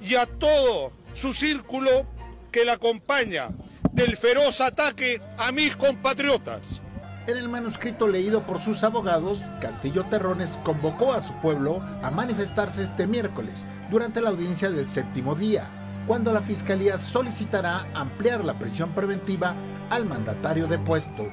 y 0.00 0.14
a 0.14 0.26
todo 0.26 0.92
su 1.12 1.32
círculo 1.32 2.06
que 2.52 2.64
la 2.64 2.74
acompaña 2.74 3.48
del 3.92 4.16
feroz 4.16 4.60
ataque 4.60 5.20
a 5.36 5.52
mis 5.52 5.76
compatriotas. 5.76 6.80
En 7.26 7.36
el 7.36 7.48
manuscrito 7.48 8.08
leído 8.08 8.46
por 8.46 8.62
sus 8.62 8.82
abogados, 8.82 9.40
Castillo 9.60 10.04
Terrones 10.06 10.58
convocó 10.64 11.12
a 11.12 11.20
su 11.20 11.34
pueblo 11.34 11.82
a 12.02 12.10
manifestarse 12.10 12.82
este 12.82 13.06
miércoles 13.06 13.66
durante 13.90 14.20
la 14.20 14.30
audiencia 14.30 14.70
del 14.70 14.88
séptimo 14.88 15.34
día, 15.34 15.68
cuando 16.06 16.32
la 16.32 16.40
Fiscalía 16.40 16.96
solicitará 16.96 17.86
ampliar 17.94 18.44
la 18.44 18.58
prisión 18.58 18.94
preventiva 18.94 19.54
al 19.90 20.06
mandatario 20.06 20.66
depuesto. 20.66 21.30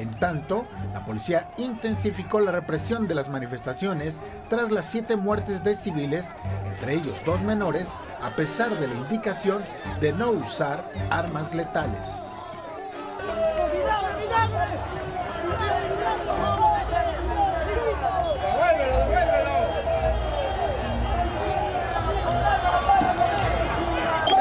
En 0.00 0.10
tanto, 0.12 0.66
la 0.94 1.04
policía 1.04 1.50
intensificó 1.58 2.40
la 2.40 2.52
represión 2.52 3.06
de 3.06 3.14
las 3.14 3.28
manifestaciones 3.28 4.20
tras 4.48 4.70
las 4.70 4.86
siete 4.86 5.14
muertes 5.14 5.62
de 5.62 5.74
civiles, 5.74 6.34
entre 6.64 6.94
ellos 6.94 7.20
dos 7.26 7.42
menores, 7.42 7.94
a 8.22 8.34
pesar 8.34 8.80
de 8.80 8.88
la 8.88 8.94
indicación 8.94 9.62
de 10.00 10.14
no 10.14 10.30
usar 10.30 10.90
armas 11.10 11.54
letales. 11.54 12.08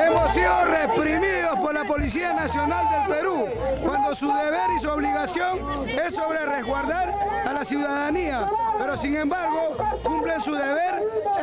Hemos 0.07 0.31
sido 0.31 0.65
reprimidos 0.67 1.38
la 1.81 1.88
Policía 1.88 2.33
Nacional 2.33 3.07
del 3.07 3.17
Perú, 3.17 3.45
cuando 3.81 4.13
su 4.13 4.27
deber 4.27 4.69
y 4.75 4.79
su 4.79 4.89
obligación 4.89 5.59
es 5.88 6.13
sobre 6.13 6.45
resguardar 6.45 7.09
a 7.48 7.53
la 7.53 7.63
ciudadanía, 7.63 8.51
pero 8.77 8.98
sin 8.98 9.15
embargo 9.15 9.77
cumplen 10.03 10.41
su 10.41 10.53
deber 10.55 10.95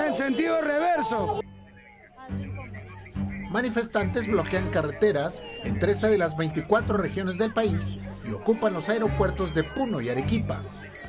en 0.07 0.15
sentido 0.15 0.61
reverso. 0.61 1.41
Manifestantes 3.51 4.27
bloquean 4.27 4.69
carreteras 4.69 5.43
en 5.65 5.79
13 5.79 6.09
de 6.09 6.19
las 6.19 6.37
24 6.37 6.99
regiones 6.99 7.39
del 7.39 7.55
país 7.55 7.97
y 8.29 8.33
ocupan 8.33 8.75
los 8.75 8.91
aeropuertos 8.91 9.55
de 9.55 9.65
Puno 9.65 10.03
y 10.03 10.11
Arequipa. 10.11 10.61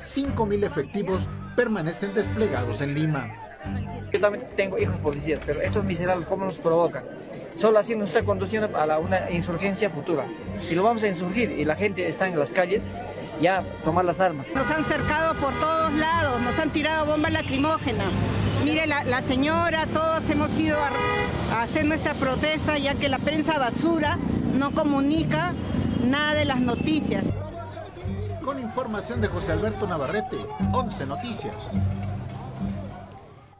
5.000 0.04 0.64
efectivos 0.64 1.28
permanecen 1.54 2.14
desplegados 2.14 2.80
en 2.80 2.94
Lima. 2.94 3.30
Yo 4.10 4.20
también 4.20 4.46
tengo 4.56 4.78
hijos 4.78 4.96
policías, 4.98 5.40
pero 5.44 5.60
estos 5.60 5.84
miserables, 5.84 6.26
¿cómo 6.26 6.46
nos 6.46 6.58
provocan? 6.58 7.04
Solo 7.60 7.78
así 7.80 7.96
nos 7.96 8.08
está 8.08 8.24
conduciendo 8.24 8.76
a 8.76 8.86
la, 8.86 8.98
una 8.98 9.30
insurgencia 9.30 9.90
futura. 9.90 10.26
Y 10.70 10.74
lo 10.74 10.84
vamos 10.84 11.02
a 11.02 11.08
insurgir 11.08 11.50
y 11.50 11.64
la 11.64 11.74
gente 11.74 12.08
está 12.08 12.28
en 12.28 12.38
las 12.38 12.52
calles 12.52 12.84
ya 13.40 13.64
tomar 13.84 14.04
las 14.04 14.20
armas. 14.20 14.46
Nos 14.54 14.70
han 14.70 14.84
cercado 14.84 15.34
por 15.34 15.52
todos 15.54 15.92
lados, 15.92 16.40
nos 16.40 16.58
han 16.58 16.70
tirado 16.70 17.06
bombas 17.06 17.32
lacrimógenas. 17.32 18.06
Mire, 18.64 18.86
la, 18.86 19.04
la 19.04 19.22
señora, 19.22 19.86
todos 19.86 20.28
hemos 20.30 20.56
ido 20.58 20.76
a, 20.78 21.56
a 21.58 21.62
hacer 21.62 21.84
nuestra 21.84 22.14
protesta 22.14 22.78
ya 22.78 22.94
que 22.94 23.08
la 23.08 23.18
prensa 23.18 23.58
basura 23.58 24.18
no 24.56 24.72
comunica 24.72 25.52
nada 26.04 26.34
de 26.34 26.44
las 26.44 26.60
noticias. 26.60 27.32
Con 28.44 28.60
información 28.60 29.20
de 29.20 29.28
José 29.28 29.52
Alberto 29.52 29.86
Navarrete, 29.86 30.36
11 30.72 31.06
Noticias. 31.06 31.54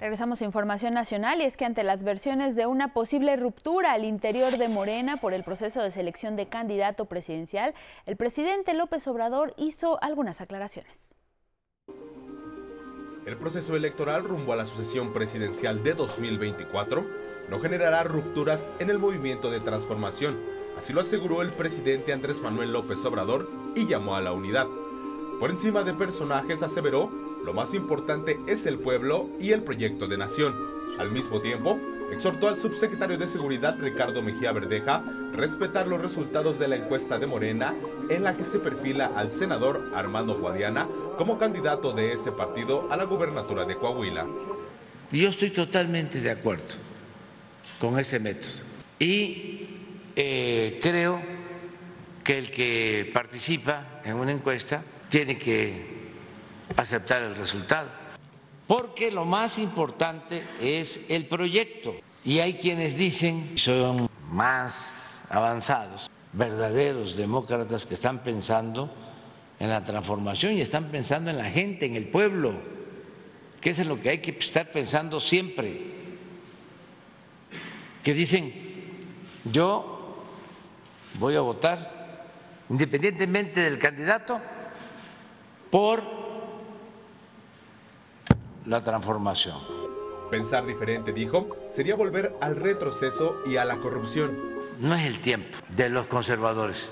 Regresamos 0.01 0.41
a 0.41 0.45
información 0.45 0.95
nacional 0.95 1.41
y 1.41 1.45
es 1.45 1.57
que 1.57 1.65
ante 1.65 1.83
las 1.83 2.05
versiones 2.05 2.55
de 2.55 2.67
una 2.67 2.93
posible 2.93 3.35
ruptura 3.35 3.93
al 3.93 4.05
interior 4.05 4.57
de 4.57 4.69
Morena 4.69 5.17
por 5.17 5.35
el 5.35 5.43
proceso 5.43 5.83
de 5.83 5.91
selección 5.91 6.37
de 6.37 6.47
candidato 6.47 7.07
presidencial, 7.07 7.75
el 8.07 8.17
presidente 8.17 8.75
López 8.75 9.09
Obrador 9.09 9.55
hizo 9.57 10.01
algunas 10.01 10.41
aclaraciones. 10.41 11.17
El 13.27 13.37
proceso 13.37 13.75
electoral 13.75 14.23
rumbo 14.23 14.53
a 14.53 14.57
la 14.57 14.67
sucesión 14.67 15.13
presidencial 15.13 15.83
de 15.83 15.95
2024 15.95 17.05
no 17.51 17.59
generará 17.59 18.05
rupturas 18.05 18.71
en 18.79 18.91
el 18.91 19.01
movimiento 19.01 19.51
de 19.51 19.59
transformación, 19.59 20.39
así 20.79 20.93
lo 20.93 21.01
aseguró 21.01 21.43
el 21.43 21.51
presidente 21.51 22.13
Andrés 22.13 22.41
Manuel 22.41 22.73
López 22.73 23.05
Obrador 23.05 23.51
y 23.75 23.89
llamó 23.89 24.15
a 24.15 24.21
la 24.21 24.33
unidad. 24.33 24.69
Por 25.39 25.51
encima 25.51 25.85
de 25.85 25.95
personajes 25.95 26.65
aseveró, 26.65 27.13
lo 27.45 27.55
más 27.55 27.73
importante 27.73 28.37
es 28.49 28.67
el 28.67 28.81
pueblo 28.81 29.31
y 29.39 29.53
el 29.53 29.63
proyecto 29.63 30.09
de 30.09 30.19
nación. 30.19 30.57
Al 30.99 31.13
mismo 31.13 31.41
tiempo, 31.41 31.79
exhortó 32.13 32.49
al 32.49 32.59
subsecretario 32.59 33.17
de 33.19 33.29
Seguridad 33.29 33.79
Ricardo 33.79 34.21
Mejía 34.21 34.51
Verdeja 34.51 35.05
respetar 35.33 35.87
los 35.87 36.03
resultados 36.03 36.59
de 36.59 36.67
la 36.67 36.75
encuesta 36.75 37.21
de 37.21 37.29
Morena 37.29 37.73
en 38.09 38.25
la 38.25 38.37
que 38.37 38.43
se 38.43 38.59
perfila 38.59 39.13
al 39.15 39.31
senador 39.31 39.93
Armando 39.95 40.35
Guadiana 40.35 40.89
como 41.17 41.39
candidato 41.39 41.93
de 41.93 42.13
ese 42.13 42.33
partido 42.33 42.91
a 42.91 42.97
la 42.97 43.05
gubernatura 43.05 43.65
de 43.65 43.77
Coahuila. 43.77 44.27
Yo 45.13 45.29
estoy 45.29 45.51
totalmente 45.51 46.21
de 46.21 46.33
acuerdo 46.33 46.75
con 47.79 47.97
ese 47.97 48.19
método 48.19 48.65
y 48.99 49.69
eh, 50.17 50.81
creo 50.83 51.23
que 52.25 52.39
el 52.39 52.51
que 52.51 53.09
participa 53.15 54.01
en 54.05 54.17
una 54.17 54.33
encuesta 54.33 54.83
tiene 55.09 55.39
que 55.39 55.99
aceptar 56.77 57.23
el 57.23 57.35
resultado, 57.37 57.89
porque 58.67 59.11
lo 59.11 59.25
más 59.25 59.59
importante 59.59 60.45
es 60.61 61.07
el 61.09 61.27
proyecto. 61.27 61.95
Y 62.25 62.41
hay 62.41 62.55
quienes 62.55 62.97
dicen, 62.97 63.57
son 63.57 64.09
más 64.31 65.19
avanzados, 65.31 66.11
verdaderos 66.33 67.17
demócratas 67.17 67.87
que 67.87 67.95
están 67.95 68.19
pensando 68.23 68.93
en 69.59 69.71
la 69.71 69.83
transformación 69.83 70.55
y 70.55 70.61
están 70.61 70.91
pensando 70.91 71.31
en 71.31 71.39
la 71.39 71.51
gente, 71.51 71.87
en 71.87 71.97
el 71.97 72.09
pueblo, 72.09 72.55
que 73.61 73.71
es 73.71 73.79
en 73.79 73.89
lo 73.89 74.01
que 74.01 74.11
hay 74.11 74.19
que 74.19 74.33
estar 74.33 74.71
pensando 74.71 75.21
siempre. 75.21 75.99
Que 78.03 78.13
dicen, 78.13 78.53
yo 79.45 80.25
voy 81.19 81.35
a 81.35 81.41
votar 81.41 81.97
independientemente 82.69 83.63
del 83.63 83.79
candidato 83.79 84.41
por 85.71 86.03
la 88.67 88.81
transformación. 88.81 89.57
Pensar 90.31 90.67
diferente, 90.67 91.13
dijo, 91.13 91.49
sería 91.71 91.95
volver 91.95 92.35
al 92.41 92.57
retroceso 92.57 93.41
y 93.47 93.57
a 93.57 93.65
la 93.65 93.77
corrupción. 93.77 94.37
No 94.79 94.95
es 94.95 95.07
el 95.07 95.21
tiempo 95.21 95.59
de 95.71 95.89
los 95.89 96.07
conservadores 96.07 96.89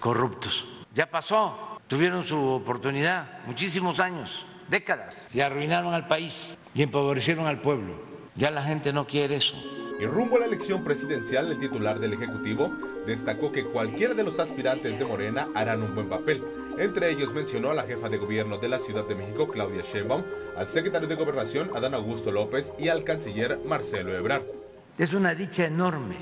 corruptos. 0.00 0.66
Ya 0.94 1.08
pasó, 1.08 1.80
tuvieron 1.86 2.24
su 2.24 2.36
oportunidad 2.38 3.44
muchísimos 3.46 4.00
años, 4.00 4.46
décadas, 4.68 5.30
y 5.32 5.40
arruinaron 5.40 5.94
al 5.94 6.08
país 6.08 6.58
y 6.74 6.82
empobrecieron 6.82 7.46
al 7.46 7.60
pueblo. 7.60 7.94
Ya 8.34 8.50
la 8.50 8.62
gente 8.62 8.92
no 8.92 9.06
quiere 9.06 9.36
eso. 9.36 9.54
Y 10.00 10.06
rumbo 10.06 10.36
a 10.36 10.40
la 10.40 10.46
elección 10.46 10.82
presidencial, 10.82 11.52
el 11.52 11.60
titular 11.60 12.00
del 12.00 12.14
Ejecutivo 12.14 12.72
destacó 13.06 13.52
que 13.52 13.64
cualquiera 13.64 14.14
de 14.14 14.24
los 14.24 14.40
aspirantes 14.40 14.98
de 14.98 15.04
Morena 15.04 15.48
harán 15.54 15.82
un 15.82 15.94
buen 15.94 16.08
papel 16.08 16.42
Entre 16.78 17.10
ellos 17.10 17.32
mencionó 17.34 17.70
a 17.70 17.74
la 17.74 17.82
jefa 17.82 18.08
de 18.08 18.16
gobierno 18.16 18.58
de 18.58 18.68
la 18.68 18.78
Ciudad 18.78 19.06
de 19.06 19.14
México, 19.14 19.46
Claudia 19.46 19.82
Sheinbaum, 19.82 20.24
al 20.56 20.68
secretario 20.68 21.06
de 21.06 21.14
Gobernación, 21.14 21.70
Adán 21.74 21.94
Augusto 21.94 22.30
López, 22.30 22.72
y 22.78 22.88
al 22.88 23.04
canciller 23.04 23.58
Marcelo 23.64 24.16
Ebrard. 24.16 24.42
Es 24.98 25.14
una 25.14 25.34
dicha 25.34 25.66
enorme 25.66 26.16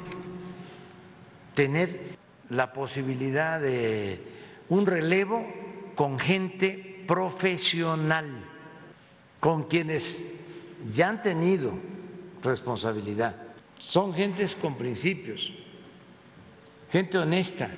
tener 1.55 2.19
la 2.49 2.73
posibilidad 2.73 3.61
de 3.61 4.21
un 4.69 4.87
relevo 4.87 5.47
con 5.95 6.19
gente 6.19 7.05
profesional, 7.07 8.27
con 9.39 9.65
quienes 9.65 10.25
ya 10.93 11.09
han 11.09 11.23
tenido 11.23 11.73
responsabilidad. 12.43 13.37
Son 13.79 14.13
gentes 14.13 14.55
con 14.55 14.77
principios, 14.77 15.53
gente 16.91 17.19
honesta, 17.19 17.71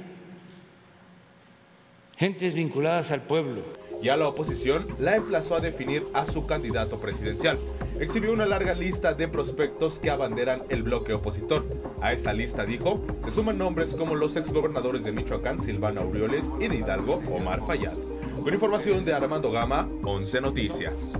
gentes 2.22 2.54
vinculadas 2.54 3.10
al 3.10 3.22
pueblo. 3.22 3.62
Y 4.00 4.08
a 4.08 4.16
la 4.16 4.28
oposición 4.28 4.86
la 5.00 5.16
emplazó 5.16 5.56
a 5.56 5.60
definir 5.60 6.06
a 6.14 6.24
su 6.24 6.46
candidato 6.46 7.00
presidencial. 7.00 7.58
Exhibió 7.98 8.32
una 8.32 8.46
larga 8.46 8.74
lista 8.76 9.12
de 9.14 9.26
prospectos 9.26 9.98
que 9.98 10.08
abanderan 10.08 10.62
el 10.68 10.84
bloque 10.84 11.14
opositor. 11.14 11.64
A 12.00 12.12
esa 12.12 12.32
lista, 12.32 12.64
dijo, 12.64 13.04
se 13.24 13.32
suman 13.32 13.58
nombres 13.58 13.96
como 13.96 14.14
los 14.14 14.36
exgobernadores 14.36 15.02
de 15.02 15.10
Michoacán, 15.10 15.58
Silvana 15.58 16.02
Aureoles, 16.02 16.48
y 16.60 16.68
de 16.68 16.76
Hidalgo, 16.76 17.20
Omar 17.28 17.66
Fayad. 17.66 17.96
Con 18.40 18.54
información 18.54 19.04
de 19.04 19.14
Armando 19.14 19.50
Gama, 19.50 19.88
11 20.04 20.42
Noticias. 20.42 21.14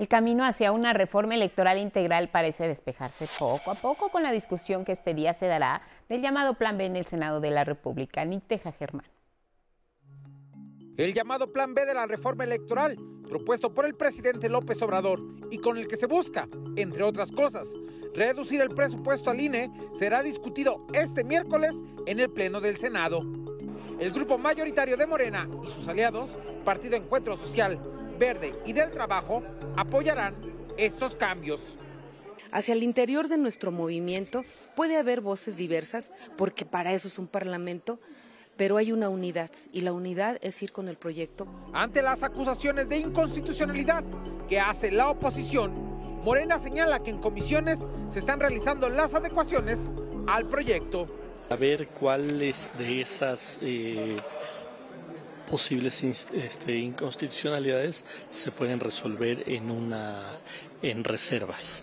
El 0.00 0.08
camino 0.08 0.46
hacia 0.46 0.72
una 0.72 0.94
reforma 0.94 1.34
electoral 1.34 1.76
integral 1.76 2.30
parece 2.30 2.66
despejarse 2.66 3.28
poco 3.38 3.70
a 3.70 3.74
poco 3.74 4.08
con 4.08 4.22
la 4.22 4.32
discusión 4.32 4.82
que 4.82 4.92
este 4.92 5.12
día 5.12 5.34
se 5.34 5.44
dará 5.46 5.82
del 6.08 6.22
llamado 6.22 6.54
Plan 6.54 6.78
B 6.78 6.86
en 6.86 6.96
el 6.96 7.04
Senado 7.04 7.38
de 7.42 7.50
la 7.50 7.64
República. 7.64 8.24
Niteja 8.24 8.72
Germán. 8.72 9.04
El 10.96 11.12
llamado 11.12 11.52
Plan 11.52 11.74
B 11.74 11.84
de 11.84 11.92
la 11.92 12.06
reforma 12.06 12.44
electoral, 12.44 12.96
propuesto 13.28 13.74
por 13.74 13.84
el 13.84 13.94
presidente 13.94 14.48
López 14.48 14.80
Obrador 14.80 15.20
y 15.50 15.58
con 15.58 15.76
el 15.76 15.86
que 15.86 15.98
se 15.98 16.06
busca, 16.06 16.48
entre 16.76 17.02
otras 17.02 17.30
cosas, 17.30 17.68
reducir 18.14 18.62
el 18.62 18.70
presupuesto 18.70 19.28
al 19.28 19.38
INE, 19.38 19.70
será 19.92 20.22
discutido 20.22 20.86
este 20.94 21.24
miércoles 21.24 21.76
en 22.06 22.20
el 22.20 22.30
Pleno 22.30 22.62
del 22.62 22.78
Senado. 22.78 23.20
El 23.98 24.12
grupo 24.12 24.38
mayoritario 24.38 24.96
de 24.96 25.06
Morena 25.06 25.46
y 25.62 25.66
sus 25.66 25.86
aliados, 25.88 26.30
Partido 26.64 26.96
Encuentro 26.96 27.36
Social, 27.36 27.78
Verde 28.20 28.54
y 28.66 28.74
del 28.74 28.90
Trabajo 28.90 29.42
apoyarán 29.76 30.36
estos 30.76 31.16
cambios. 31.16 31.60
Hacia 32.52 32.74
el 32.74 32.82
interior 32.82 33.28
de 33.28 33.38
nuestro 33.38 33.72
movimiento 33.72 34.44
puede 34.76 34.98
haber 34.98 35.22
voces 35.22 35.56
diversas, 35.56 36.12
porque 36.36 36.66
para 36.66 36.92
eso 36.92 37.08
es 37.08 37.18
un 37.18 37.26
parlamento, 37.26 37.98
pero 38.58 38.76
hay 38.76 38.92
una 38.92 39.08
unidad 39.08 39.50
y 39.72 39.80
la 39.80 39.94
unidad 39.94 40.38
es 40.42 40.62
ir 40.62 40.70
con 40.70 40.88
el 40.88 40.98
proyecto. 40.98 41.46
Ante 41.72 42.02
las 42.02 42.22
acusaciones 42.22 42.90
de 42.90 42.98
inconstitucionalidad 42.98 44.04
que 44.46 44.60
hace 44.60 44.92
la 44.92 45.08
oposición, 45.08 45.72
Morena 46.22 46.58
señala 46.58 47.02
que 47.02 47.08
en 47.08 47.20
comisiones 47.20 47.78
se 48.10 48.18
están 48.18 48.38
realizando 48.38 48.90
las 48.90 49.14
adecuaciones 49.14 49.90
al 50.26 50.44
proyecto. 50.44 51.08
A 51.48 51.56
ver 51.56 51.88
cuáles 51.88 52.70
de 52.76 53.00
esas 53.00 53.58
eh, 53.62 54.18
posibles 55.50 56.04
este, 56.04 56.76
inconstitucionalidades 56.76 58.04
se 58.28 58.52
pueden 58.52 58.78
resolver 58.78 59.42
en 59.46 59.70
una 59.70 60.38
en 60.82 61.04
reservas. 61.04 61.82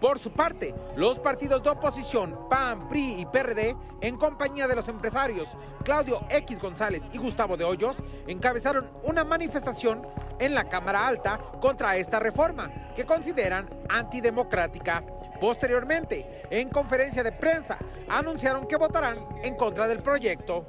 Por 0.00 0.20
su 0.20 0.30
parte, 0.30 0.72
los 0.96 1.18
partidos 1.18 1.60
de 1.64 1.70
oposición, 1.70 2.48
PAN, 2.48 2.88
PRI 2.88 3.20
y 3.20 3.26
PRD, 3.26 3.76
en 4.00 4.16
compañía 4.16 4.68
de 4.68 4.76
los 4.76 4.86
empresarios 4.86 5.48
Claudio 5.84 6.24
X 6.30 6.60
González 6.60 7.10
y 7.12 7.18
Gustavo 7.18 7.56
de 7.56 7.64
Hoyos, 7.64 7.96
encabezaron 8.28 8.88
una 9.02 9.24
manifestación 9.24 10.06
en 10.38 10.54
la 10.54 10.68
Cámara 10.68 11.04
Alta 11.04 11.38
contra 11.60 11.96
esta 11.96 12.20
reforma, 12.20 12.92
que 12.94 13.04
consideran 13.04 13.68
antidemocrática. 13.88 15.04
Posteriormente, 15.40 16.42
en 16.50 16.68
conferencia 16.68 17.24
de 17.24 17.32
prensa, 17.32 17.78
anunciaron 18.08 18.68
que 18.68 18.76
votarán 18.76 19.18
en 19.42 19.56
contra 19.56 19.88
del 19.88 20.00
proyecto. 20.00 20.64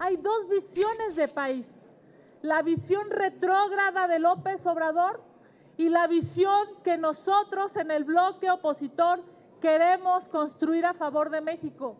Hay 0.00 0.16
dos 0.16 0.48
visiones 0.48 1.14
de 1.14 1.28
país 1.28 1.75
la 2.46 2.62
visión 2.62 3.10
retrógrada 3.10 4.06
de 4.06 4.20
López 4.20 4.64
Obrador 4.66 5.20
y 5.76 5.88
la 5.88 6.06
visión 6.06 6.68
que 6.84 6.96
nosotros 6.96 7.76
en 7.76 7.90
el 7.90 8.04
bloque 8.04 8.50
opositor 8.50 9.22
queremos 9.60 10.28
construir 10.28 10.86
a 10.86 10.94
favor 10.94 11.30
de 11.30 11.40
México. 11.40 11.96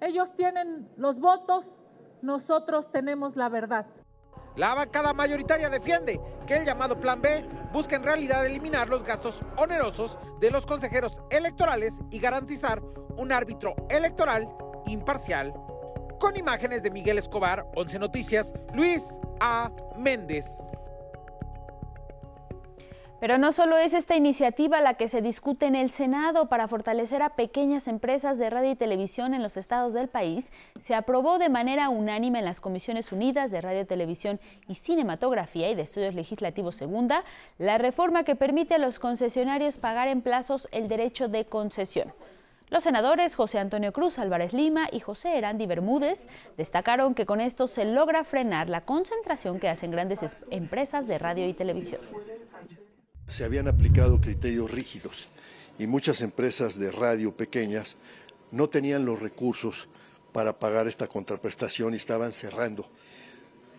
Ellos 0.00 0.36
tienen 0.36 0.88
los 0.98 1.18
votos, 1.18 1.78
nosotros 2.20 2.92
tenemos 2.92 3.36
la 3.36 3.48
verdad. 3.48 3.86
La 4.54 4.74
bancada 4.74 5.14
mayoritaria 5.14 5.70
defiende 5.70 6.20
que 6.46 6.56
el 6.56 6.66
llamado 6.66 7.00
Plan 7.00 7.22
B 7.22 7.44
busca 7.72 7.96
en 7.96 8.04
realidad 8.04 8.46
eliminar 8.46 8.90
los 8.90 9.02
gastos 9.02 9.40
onerosos 9.56 10.18
de 10.40 10.50
los 10.50 10.66
consejeros 10.66 11.22
electorales 11.30 12.00
y 12.10 12.18
garantizar 12.20 12.82
un 13.16 13.32
árbitro 13.32 13.74
electoral 13.88 14.46
imparcial. 14.86 15.54
Con 16.18 16.36
imágenes 16.36 16.82
de 16.82 16.90
Miguel 16.90 17.18
Escobar, 17.18 17.66
11 17.74 17.98
Noticias, 17.98 18.52
Luis 18.72 19.18
A. 19.40 19.70
Méndez. 19.96 20.62
Pero 23.24 23.38
no 23.38 23.52
solo 23.52 23.78
es 23.78 23.94
esta 23.94 24.16
iniciativa 24.16 24.82
la 24.82 24.94
que 24.94 25.08
se 25.08 25.22
discute 25.22 25.64
en 25.64 25.76
el 25.76 25.90
Senado 25.90 26.50
para 26.50 26.68
fortalecer 26.68 27.22
a 27.22 27.30
pequeñas 27.30 27.88
empresas 27.88 28.36
de 28.36 28.50
radio 28.50 28.72
y 28.72 28.76
televisión 28.76 29.32
en 29.32 29.42
los 29.42 29.56
estados 29.56 29.94
del 29.94 30.08
país, 30.08 30.52
se 30.78 30.94
aprobó 30.94 31.38
de 31.38 31.48
manera 31.48 31.88
unánime 31.88 32.40
en 32.40 32.44
las 32.44 32.60
Comisiones 32.60 33.12
Unidas 33.12 33.50
de 33.50 33.62
Radio, 33.62 33.86
Televisión 33.86 34.40
y 34.68 34.74
Cinematografía 34.74 35.70
y 35.70 35.74
de 35.74 35.80
Estudios 35.80 36.14
Legislativos 36.14 36.76
Segunda 36.76 37.24
la 37.56 37.78
reforma 37.78 38.24
que 38.24 38.36
permite 38.36 38.74
a 38.74 38.78
los 38.78 38.98
concesionarios 38.98 39.78
pagar 39.78 40.08
en 40.08 40.20
plazos 40.20 40.68
el 40.70 40.88
derecho 40.88 41.28
de 41.28 41.46
concesión. 41.46 42.12
Los 42.70 42.84
senadores 42.84 43.36
José 43.36 43.58
Antonio 43.58 43.92
Cruz 43.92 44.18
Álvarez 44.18 44.52
Lima 44.52 44.88
y 44.90 45.00
José 45.00 45.36
Erandi 45.36 45.66
Bermúdez 45.66 46.26
destacaron 46.56 47.14
que 47.14 47.26
con 47.26 47.40
esto 47.40 47.66
se 47.66 47.84
logra 47.84 48.24
frenar 48.24 48.68
la 48.68 48.80
concentración 48.80 49.60
que 49.60 49.68
hacen 49.68 49.90
grandes 49.90 50.36
empresas 50.50 51.06
de 51.06 51.18
radio 51.18 51.46
y 51.46 51.52
televisión. 51.52 52.00
Se 53.26 53.44
habían 53.44 53.68
aplicado 53.68 54.20
criterios 54.20 54.70
rígidos 54.70 55.28
y 55.78 55.86
muchas 55.86 56.22
empresas 56.22 56.78
de 56.78 56.90
radio 56.90 57.36
pequeñas 57.36 57.96
no 58.50 58.68
tenían 58.68 59.04
los 59.04 59.20
recursos 59.20 59.88
para 60.32 60.58
pagar 60.58 60.88
esta 60.88 61.06
contraprestación 61.06 61.92
y 61.92 61.96
estaban 61.96 62.32
cerrando. 62.32 62.86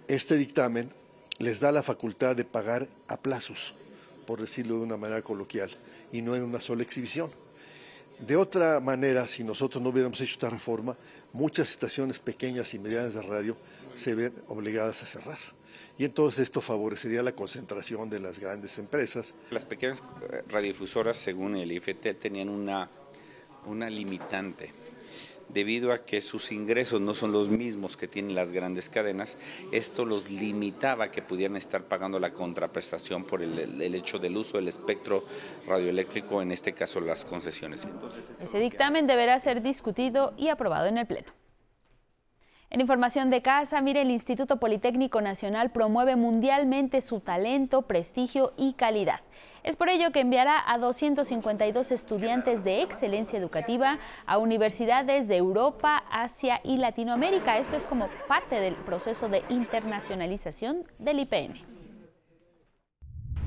Este 0.07 0.37
dictamen 0.37 0.91
les 1.39 1.59
da 1.59 1.71
la 1.71 1.83
facultad 1.83 2.35
de 2.35 2.45
pagar 2.45 2.87
a 3.07 3.17
plazos, 3.17 3.73
por 4.25 4.39
decirlo 4.39 4.75
de 4.75 4.83
una 4.83 4.97
manera 4.97 5.21
coloquial, 5.21 5.71
y 6.11 6.21
no 6.21 6.35
en 6.35 6.43
una 6.43 6.61
sola 6.61 6.83
exhibición. 6.83 7.31
De 8.19 8.35
otra 8.35 8.79
manera, 8.79 9.27
si 9.27 9.43
nosotros 9.43 9.83
no 9.83 9.89
hubiéramos 9.89 10.19
hecho 10.21 10.33
esta 10.33 10.49
reforma, 10.49 10.97
muchas 11.33 11.69
estaciones 11.69 12.19
pequeñas 12.19 12.73
y 12.73 12.79
medianas 12.79 13.13
de 13.13 13.21
radio 13.21 13.57
se 13.93 14.15
ven 14.15 14.33
obligadas 14.47 15.03
a 15.03 15.05
cerrar. 15.05 15.37
Y 15.97 16.05
entonces 16.05 16.43
esto 16.43 16.61
favorecería 16.61 17.23
la 17.23 17.33
concentración 17.33 18.09
de 18.09 18.19
las 18.19 18.39
grandes 18.39 18.77
empresas. 18.79 19.35
Las 19.51 19.65
pequeñas 19.65 20.01
eh, 20.29 20.43
radiodifusoras, 20.47 21.17
según 21.17 21.55
el 21.55 21.71
IFT, 21.71 22.19
tenían 22.19 22.49
una, 22.49 22.89
una 23.65 23.89
limitante 23.89 24.84
debido 25.49 25.91
a 25.91 26.05
que 26.05 26.21
sus 26.21 26.51
ingresos 26.51 27.01
no 27.01 27.13
son 27.13 27.31
los 27.31 27.49
mismos 27.49 27.97
que 27.97 28.07
tienen 28.07 28.35
las 28.35 28.51
grandes 28.51 28.89
cadenas, 28.89 29.37
esto 29.71 30.05
los 30.05 30.29
limitaba 30.29 31.05
a 31.05 31.11
que 31.11 31.21
pudieran 31.21 31.57
estar 31.57 31.83
pagando 31.83 32.19
la 32.19 32.33
contraprestación 32.33 33.23
por 33.23 33.41
el, 33.41 33.95
hecho 33.95 34.19
del 34.19 34.37
uso 34.37 34.57
del 34.57 34.67
espectro 34.67 35.25
radioeléctrico, 35.67 36.41
en 36.41 36.51
este 36.51 36.73
caso 36.73 36.99
las 36.99 37.25
concesiones. 37.25 37.87
Ese 38.41 38.59
dictamen 38.59 39.07
deberá 39.07 39.39
ser 39.39 39.61
discutido 39.61 40.33
y 40.37 40.49
aprobado 40.49 40.87
en 40.87 40.97
el 40.97 41.05
Pleno. 41.05 41.31
En 42.69 42.81
información 42.81 43.29
de 43.29 43.41
casa, 43.41 43.79
mire, 43.79 44.01
el 44.01 44.11
Instituto 44.11 44.59
Politécnico 44.59 45.21
Nacional 45.21 45.71
promueve 45.71 46.15
mundialmente 46.15 46.99
su 46.99 47.19
talento, 47.21 47.83
prestigio 47.83 48.53
y 48.57 48.73
calidad. 48.73 49.21
Es 49.65 49.77
por 49.77 49.89
ello 49.89 50.11
que 50.11 50.19
enviará 50.19 50.61
a 50.71 50.77
252 50.77 51.91
estudiantes 51.91 52.63
de 52.63 52.83
excelencia 52.83 53.39
educativa 53.39 53.97
a 54.27 54.37
universidades 54.37 55.27
de 55.27 55.37
Europa, 55.37 56.03
Asia 56.11 56.61
y 56.63 56.77
Latinoamérica. 56.77 57.57
Esto 57.57 57.75
es 57.75 57.87
como 57.87 58.07
parte 58.27 58.59
del 58.59 58.75
proceso 58.75 59.27
de 59.27 59.41
internacionalización 59.49 60.83
del 60.99 61.21
IPN. 61.21 61.55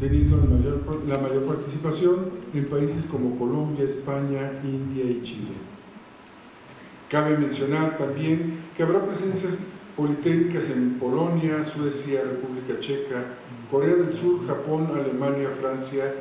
Teniendo 0.01 0.39
la 0.39 0.45
mayor, 0.47 1.05
la 1.07 1.19
mayor 1.19 1.47
participación 1.47 2.33
en 2.53 2.69
países 2.69 3.05
como 3.05 3.39
Colombia, 3.39 3.85
España, 3.85 4.51
India 4.65 5.05
y 5.05 5.23
Chile. 5.23 5.55
Cabe 7.09 7.39
mencionar 7.39 7.97
también 7.97 8.65
que 8.77 8.83
habrá 8.83 9.07
presencias 9.07 9.53
politécnicas 9.97 10.69
en 10.71 10.99
Polonia, 10.99 11.63
Suecia, 11.63 12.23
República 12.23 12.81
Checa, 12.81 13.25
Corea 13.71 13.97
del 13.97 14.17
Sur, 14.17 14.47
Japón, 14.47 14.91
Alemania, 14.95 15.51
Francia. 15.61 16.15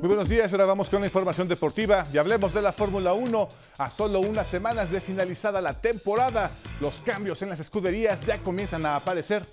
Muy 0.00 0.08
buenos 0.08 0.28
días, 0.28 0.52
ahora 0.52 0.66
vamos 0.66 0.88
con 0.88 1.00
la 1.00 1.06
información 1.06 1.48
deportiva 1.48 2.04
y 2.12 2.18
hablemos 2.18 2.54
de 2.54 2.62
la 2.62 2.72
Fórmula 2.72 3.12
1. 3.12 3.48
A 3.78 3.90
solo 3.90 4.20
unas 4.20 4.46
semanas 4.46 4.90
de 4.92 5.00
finalizada 5.00 5.60
la 5.60 5.80
temporada, 5.80 6.52
los 6.80 7.00
cambios 7.00 7.42
en 7.42 7.48
las 7.48 7.58
escuderías 7.58 8.24
ya 8.24 8.38
comienzan 8.38 8.86
a 8.86 8.94
aparecer. 8.94 9.44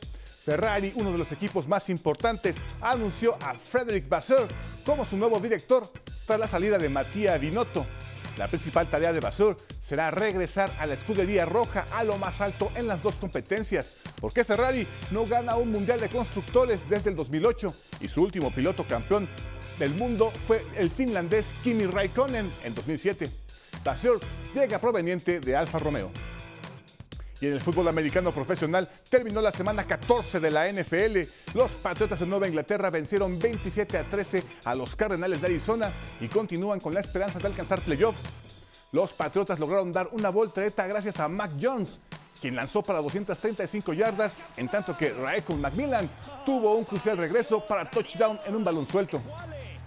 Ferrari, 0.45 0.93
uno 0.95 1.11
de 1.11 1.17
los 1.17 1.31
equipos 1.31 1.67
más 1.67 1.89
importantes, 1.89 2.57
anunció 2.81 3.35
a 3.41 3.55
Frederick 3.55 4.07
Vasseur 4.07 4.47
como 4.85 5.05
su 5.05 5.17
nuevo 5.17 5.39
director 5.39 5.83
tras 6.27 6.39
la 6.39 6.47
salida 6.47 6.77
de 6.77 6.89
Matías 6.89 7.41
Binotto. 7.41 7.85
La 8.39 8.47
principal 8.47 8.87
tarea 8.87 9.11
de 9.11 9.19
Vasseur 9.19 9.57
será 9.81 10.11
regresar 10.11 10.71
a 10.79 10.85
la 10.85 10.93
escudería 10.93 11.43
roja 11.43 11.85
a 11.91 12.05
lo 12.05 12.17
más 12.17 12.39
alto 12.39 12.71
en 12.75 12.87
las 12.87 13.03
dos 13.03 13.15
competencias, 13.15 13.97
porque 14.21 14.45
Ferrari 14.45 14.87
no 15.11 15.25
gana 15.25 15.57
un 15.57 15.69
mundial 15.69 15.99
de 15.99 16.07
constructores 16.07 16.89
desde 16.89 17.09
el 17.09 17.17
2008 17.17 17.75
y 17.99 18.07
su 18.07 18.23
último 18.23 18.49
piloto 18.49 18.87
campeón 18.87 19.27
del 19.77 19.93
mundo 19.93 20.31
fue 20.47 20.65
el 20.77 20.89
finlandés 20.89 21.47
Kimi 21.65 21.85
Raikkonen 21.85 22.49
en 22.63 22.75
2007. 22.75 23.29
Vasseur 23.83 24.21
llega 24.55 24.79
proveniente 24.79 25.41
de 25.41 25.57
Alfa 25.57 25.77
Romeo. 25.77 26.09
Y 27.41 27.47
en 27.47 27.53
el 27.53 27.61
fútbol 27.61 27.87
americano 27.87 28.31
profesional 28.31 28.89
terminó 29.09 29.41
la 29.41 29.51
semana 29.51 29.85
14 29.85 30.39
de 30.39 30.51
la 30.51 30.71
NFL. 30.71 31.19
Los 31.53 31.71
Patriotas 31.71 32.19
de 32.19 32.25
Nueva 32.25 32.47
Inglaterra 32.47 32.89
vencieron 32.89 33.39
27 33.39 33.97
a 33.97 34.03
13 34.03 34.43
a 34.65 34.75
los 34.75 34.95
Cardenales 34.95 35.39
de 35.39 35.47
Arizona 35.47 35.93
y 36.19 36.27
continúan 36.27 36.79
con 36.79 36.93
la 36.93 36.99
esperanza 36.99 37.39
de 37.39 37.47
alcanzar 37.47 37.79
playoffs. 37.81 38.23
Los 38.91 39.13
Patriotas 39.13 39.59
lograron 39.59 39.91
dar 39.91 40.09
una 40.11 40.29
voltereta 40.29 40.85
gracias 40.87 41.19
a 41.19 41.27
Mac 41.27 41.51
Jones, 41.61 41.99
quien 42.41 42.55
lanzó 42.55 42.81
para 42.81 43.01
235 43.01 43.93
yardas, 43.93 44.43
en 44.57 44.67
tanto 44.67 44.97
que 44.97 45.11
Raekwon 45.11 45.61
Macmillan 45.61 46.09
tuvo 46.45 46.75
un 46.75 46.85
crucial 46.85 47.17
regreso 47.17 47.65
para 47.65 47.85
touchdown 47.85 48.39
en 48.45 48.55
un 48.55 48.63
balón 48.63 48.85
suelto. 48.85 49.21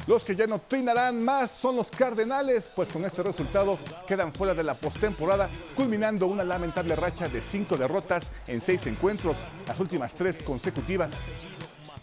Los 0.06 0.24
que 0.24 0.34
ya 0.34 0.48
no 0.48 0.58
trinarán 0.58 1.24
más 1.24 1.52
son 1.52 1.76
los 1.76 1.90
Cardenales, 1.90 2.72
pues 2.74 2.88
con 2.88 3.04
este 3.04 3.22
resultado 3.22 3.78
quedan 4.08 4.32
fuera 4.32 4.52
de 4.52 4.64
la 4.64 4.74
postemporada, 4.74 5.48
culminando 5.76 6.26
una 6.26 6.42
lamentable 6.42 6.96
racha 6.96 7.28
de 7.28 7.40
cinco 7.40 7.76
derrotas 7.76 8.30
en 8.48 8.60
seis 8.60 8.86
encuentros, 8.86 9.36
las 9.66 9.78
últimas 9.78 10.12
tres 10.12 10.42
consecutivas. 10.42 11.26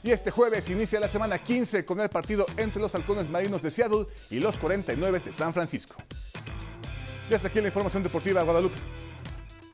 Y 0.02 0.12
este 0.12 0.32
jueves 0.32 0.70
inicia 0.70 0.98
la 1.02 1.10
semana 1.10 1.40
15 1.40 1.84
con 1.84 2.00
el 2.00 2.08
partido 2.08 2.46
entre 2.56 2.82
los 2.82 2.96
halcones 2.96 3.30
marinos 3.30 3.62
de 3.62 3.70
Seattle 3.70 4.06
y 4.30 4.40
los 4.40 4.58
49 4.58 5.20
de 5.20 5.32
San 5.34 5.54
Francisco. 5.54 5.96
Y 7.30 7.34
hasta 7.34 7.50
aquí 7.50 7.60
la 7.60 7.68
información 7.68 8.02
deportiva, 8.02 8.42
Guadalupe. 8.44 8.78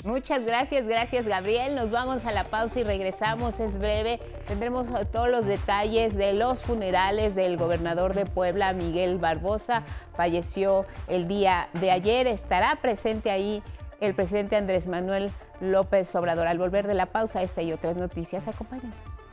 Muchas 0.06 0.46
gracias, 0.46 0.88
gracias 0.88 1.26
Gabriel. 1.26 1.76
Nos 1.76 1.90
vamos 1.90 2.26
a 2.26 2.32
la 2.32 2.44
pausa 2.44 2.80
y 2.80 2.84
regresamos, 2.84 3.60
es 3.60 3.80
breve. 3.80 4.20
Tendremos 4.48 4.88
todos 5.12 5.30
los 5.30 5.46
detalles 5.46 6.16
de 6.16 6.34
los 6.34 6.62
funerales 6.62 7.34
del 7.34 7.58
gobernador 7.58 8.14
de 8.14 8.28
Puebla, 8.28 8.74
Miguel 8.74 9.18
Barbosa. 9.18 9.84
Falleció 10.16 10.86
el 11.08 11.28
día 11.28 11.70
de 11.74 11.90
ayer. 11.90 12.28
Estará 12.28 12.78
presente 12.82 13.32
ahí 13.32 13.64
el 14.00 14.14
presidente 14.14 14.56
Andrés 14.56 14.88
Manuel 14.88 15.32
López 15.60 16.14
Obrador. 16.16 16.46
Al 16.46 16.60
volver 16.60 16.86
de 16.86 16.94
la 16.94 17.08
pausa, 17.08 17.42
esta 17.42 17.64
y 17.64 17.74
otras 17.74 17.96
noticias, 17.96 18.48
acompáñenos. 18.48 19.25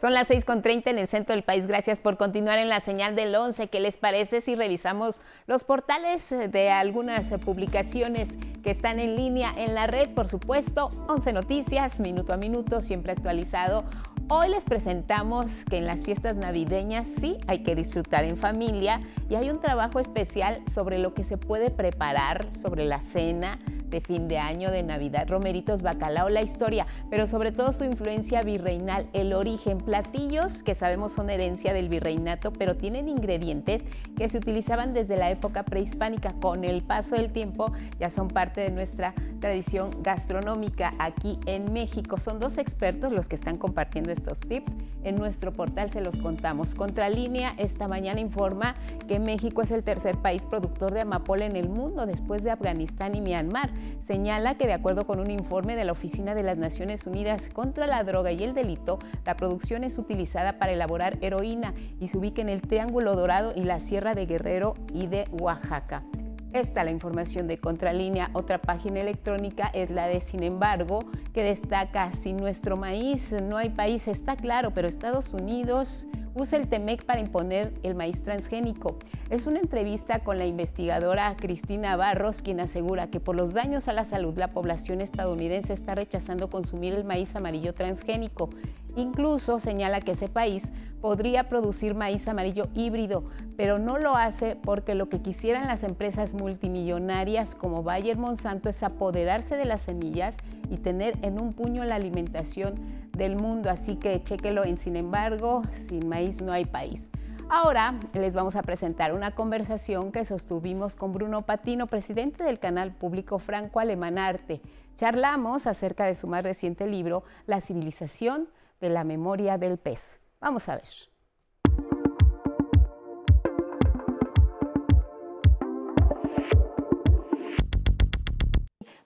Son 0.00 0.14
las 0.14 0.28
6.30 0.28 0.90
en 0.90 0.98
el 0.98 1.08
centro 1.08 1.34
del 1.34 1.42
país. 1.42 1.66
Gracias 1.66 1.98
por 1.98 2.16
continuar 2.16 2.60
en 2.60 2.68
la 2.68 2.78
señal 2.78 3.16
del 3.16 3.34
11. 3.34 3.66
¿Qué 3.66 3.80
les 3.80 3.96
parece 3.96 4.40
si 4.40 4.54
revisamos 4.54 5.20
los 5.48 5.64
portales 5.64 6.30
de 6.30 6.70
algunas 6.70 7.32
publicaciones 7.44 8.36
que 8.62 8.70
están 8.70 9.00
en 9.00 9.16
línea 9.16 9.52
en 9.56 9.74
la 9.74 9.88
red? 9.88 10.10
Por 10.10 10.28
supuesto, 10.28 10.92
11 11.08 11.32
Noticias, 11.32 11.98
minuto 11.98 12.32
a 12.32 12.36
minuto, 12.36 12.80
siempre 12.80 13.10
actualizado. 13.10 13.82
Hoy 14.28 14.50
les 14.50 14.64
presentamos 14.64 15.64
que 15.64 15.78
en 15.78 15.86
las 15.86 16.04
fiestas 16.04 16.36
navideñas 16.36 17.08
sí 17.20 17.38
hay 17.48 17.64
que 17.64 17.74
disfrutar 17.74 18.22
en 18.22 18.36
familia 18.36 19.00
y 19.28 19.34
hay 19.34 19.50
un 19.50 19.60
trabajo 19.60 19.98
especial 19.98 20.62
sobre 20.72 20.98
lo 20.98 21.12
que 21.12 21.24
se 21.24 21.38
puede 21.38 21.70
preparar, 21.70 22.46
sobre 22.54 22.84
la 22.84 23.00
cena 23.00 23.58
de 23.90 24.00
fin 24.00 24.28
de 24.28 24.38
año, 24.38 24.70
de 24.70 24.82
Navidad, 24.82 25.28
romeritos, 25.28 25.82
bacalao, 25.82 26.28
la 26.28 26.42
historia, 26.42 26.86
pero 27.10 27.26
sobre 27.26 27.52
todo 27.52 27.72
su 27.72 27.84
influencia 27.84 28.42
virreinal, 28.42 29.08
el 29.12 29.32
origen, 29.32 29.78
platillos 29.78 30.62
que 30.62 30.74
sabemos 30.74 31.12
son 31.12 31.30
herencia 31.30 31.72
del 31.72 31.88
virreinato, 31.88 32.52
pero 32.52 32.76
tienen 32.76 33.08
ingredientes 33.08 33.82
que 34.16 34.28
se 34.28 34.38
utilizaban 34.38 34.92
desde 34.92 35.16
la 35.16 35.30
época 35.30 35.64
prehispánica. 35.64 36.32
Con 36.40 36.64
el 36.64 36.82
paso 36.82 37.16
del 37.16 37.32
tiempo 37.32 37.72
ya 37.98 38.10
son 38.10 38.28
parte 38.28 38.60
de 38.60 38.70
nuestra 38.70 39.14
tradición 39.40 39.90
gastronómica 40.02 40.94
aquí 40.98 41.38
en 41.46 41.72
México. 41.72 42.18
Son 42.18 42.40
dos 42.40 42.58
expertos 42.58 43.12
los 43.12 43.28
que 43.28 43.36
están 43.36 43.56
compartiendo 43.56 44.12
estos 44.12 44.40
tips. 44.40 44.72
En 45.04 45.16
nuestro 45.16 45.52
portal 45.52 45.90
se 45.90 46.00
los 46.00 46.18
contamos. 46.18 46.74
Contralínea 46.74 47.54
esta 47.56 47.88
mañana 47.88 48.20
informa 48.20 48.74
que 49.06 49.18
México 49.18 49.62
es 49.62 49.70
el 49.70 49.82
tercer 49.82 50.16
país 50.18 50.44
productor 50.44 50.92
de 50.92 51.02
amapola 51.02 51.46
en 51.46 51.56
el 51.56 51.68
mundo 51.68 52.06
después 52.06 52.42
de 52.42 52.50
Afganistán 52.50 53.14
y 53.14 53.20
Myanmar 53.20 53.70
señala 54.00 54.56
que 54.56 54.66
de 54.66 54.72
acuerdo 54.72 55.06
con 55.06 55.20
un 55.20 55.30
informe 55.30 55.76
de 55.76 55.84
la 55.84 55.92
Oficina 55.92 56.34
de 56.34 56.42
las 56.42 56.58
Naciones 56.58 57.06
Unidas 57.06 57.48
contra 57.48 57.86
la 57.86 58.04
Droga 58.04 58.32
y 58.32 58.42
el 58.44 58.54
Delito, 58.54 58.98
la 59.24 59.36
producción 59.36 59.84
es 59.84 59.98
utilizada 59.98 60.58
para 60.58 60.72
elaborar 60.72 61.18
heroína 61.20 61.74
y 62.00 62.08
se 62.08 62.18
ubica 62.18 62.42
en 62.42 62.48
el 62.48 62.62
Triángulo 62.62 63.16
Dorado 63.16 63.52
y 63.54 63.64
la 63.64 63.78
Sierra 63.78 64.14
de 64.14 64.26
Guerrero 64.26 64.74
y 64.92 65.06
de 65.06 65.24
Oaxaca. 65.40 66.04
Esta 66.52 66.82
la 66.82 66.90
información 66.90 67.46
de 67.46 67.58
Contralínea. 67.58 68.30
Otra 68.32 68.58
página 68.58 69.00
electrónica 69.00 69.70
es 69.74 69.90
la 69.90 70.06
de 70.06 70.22
Sin 70.22 70.42
embargo, 70.42 71.00
que 71.34 71.42
destaca, 71.42 72.10
sin 72.12 72.38
nuestro 72.38 72.76
maíz 72.78 73.34
no 73.42 73.58
hay 73.58 73.68
país, 73.68 74.08
está 74.08 74.34
claro, 74.34 74.72
pero 74.72 74.88
Estados 74.88 75.34
Unidos 75.34 76.06
usa 76.38 76.58
el 76.58 76.68
TEMEC 76.68 77.04
para 77.04 77.20
imponer 77.20 77.72
el 77.82 77.94
maíz 77.94 78.22
transgénico. 78.22 78.98
Es 79.30 79.46
una 79.46 79.58
entrevista 79.58 80.20
con 80.20 80.38
la 80.38 80.46
investigadora 80.46 81.34
Cristina 81.36 81.96
Barros, 81.96 82.42
quien 82.42 82.60
asegura 82.60 83.08
que 83.08 83.20
por 83.20 83.36
los 83.36 83.54
daños 83.54 83.88
a 83.88 83.92
la 83.92 84.04
salud 84.04 84.36
la 84.38 84.52
población 84.52 85.00
estadounidense 85.00 85.72
está 85.72 85.94
rechazando 85.94 86.48
consumir 86.48 86.94
el 86.94 87.04
maíz 87.04 87.34
amarillo 87.34 87.74
transgénico. 87.74 88.50
Incluso 88.96 89.60
señala 89.60 90.00
que 90.00 90.12
ese 90.12 90.28
país 90.28 90.70
podría 91.00 91.48
producir 91.48 91.94
maíz 91.94 92.26
amarillo 92.26 92.68
híbrido, 92.74 93.24
pero 93.56 93.78
no 93.78 93.98
lo 93.98 94.16
hace 94.16 94.56
porque 94.56 94.94
lo 94.94 95.08
que 95.08 95.20
quisieran 95.20 95.68
las 95.68 95.82
empresas 95.82 96.34
multimillonarias 96.34 97.54
como 97.54 97.82
Bayer 97.82 98.16
Monsanto 98.16 98.68
es 98.68 98.82
apoderarse 98.82 99.56
de 99.56 99.64
las 99.64 99.82
semillas 99.82 100.36
y 100.70 100.78
tener 100.78 101.16
en 101.22 101.40
un 101.40 101.52
puño 101.52 101.84
la 101.84 101.94
alimentación 101.94 102.76
del 103.18 103.36
mundo. 103.36 103.68
Así 103.68 103.96
que 103.96 104.22
chéquelo 104.22 104.64
en 104.64 104.78
Sin 104.78 104.96
embargo, 104.96 105.62
sin 105.70 106.08
maíz 106.08 106.40
no 106.40 106.52
hay 106.52 106.64
país. 106.64 107.10
Ahora 107.50 107.98
les 108.12 108.34
vamos 108.34 108.56
a 108.56 108.62
presentar 108.62 109.14
una 109.14 109.34
conversación 109.34 110.12
que 110.12 110.24
sostuvimos 110.24 110.94
con 110.94 111.12
Bruno 111.12 111.42
Patino, 111.42 111.86
presidente 111.86 112.44
del 112.44 112.58
canal 112.58 112.92
público 112.92 113.38
Franco 113.38 113.80
Alemán 113.80 114.18
Arte. 114.18 114.60
Charlamos 114.96 115.66
acerca 115.66 116.04
de 116.04 116.14
su 116.14 116.26
más 116.26 116.42
reciente 116.42 116.86
libro, 116.86 117.24
La 117.46 117.60
civilización 117.60 118.48
de 118.80 118.90
la 118.90 119.02
memoria 119.04 119.56
del 119.56 119.78
pez. 119.78 120.20
Vamos 120.40 120.68
a 120.68 120.76
ver. 120.76 121.07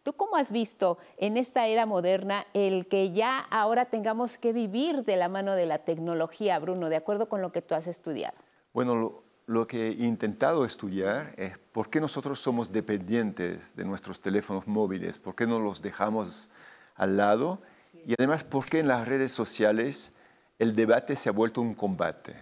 ¿Tú 0.03 0.15
cómo 0.15 0.37
has 0.37 0.51
visto 0.51 0.99
en 1.17 1.37
esta 1.37 1.67
era 1.69 1.87
moderna 1.87 2.47
el 2.55 2.89
que 2.89 3.13
ya 3.13 3.39
ahora 3.39 3.85
tengamos 3.85 4.37
que 4.37 4.53
vivir 4.53 5.05
de 5.05 5.17
la 5.17 5.29
mano 5.29 5.55
de 5.55 5.67
la 5.67 5.79
tecnología, 5.79 6.59
Bruno, 6.59 6.89
de 6.89 6.97
acuerdo 6.97 7.29
con 7.29 7.41
lo 7.41 7.53
que 7.53 7.63
tú 7.63 7.77
has 7.77 7.87
estudiado? 7.87 8.37
Bueno, 8.73 8.97
lo, 8.97 9.23
lo 9.47 9.67
que 9.69 9.89
he 9.89 10.05
intentado 10.05 10.65
estudiar 10.65 11.35
es 11.37 11.57
por 11.59 11.89
qué 11.89 12.01
nosotros 12.01 12.41
somos 12.41 12.73
dependientes 12.73 13.77
de 13.77 13.85
nuestros 13.85 14.21
teléfonos 14.21 14.67
móviles, 14.67 15.19
por 15.19 15.37
qué 15.37 15.47
no 15.47 15.61
los 15.61 15.83
dejamos 15.83 16.51
al 16.97 17.17
lado 17.17 17.61
y 18.07 18.15
además 18.19 18.43
por 18.43 18.65
qué 18.65 18.81
en 18.81 18.89
las 18.89 19.07
redes 19.07 19.31
sociales 19.31 20.17
el 20.59 20.75
debate 20.75 21.15
se 21.15 21.29
ha 21.29 21.33
vuelto 21.33 21.61
un 21.61 21.75
combate. 21.75 22.35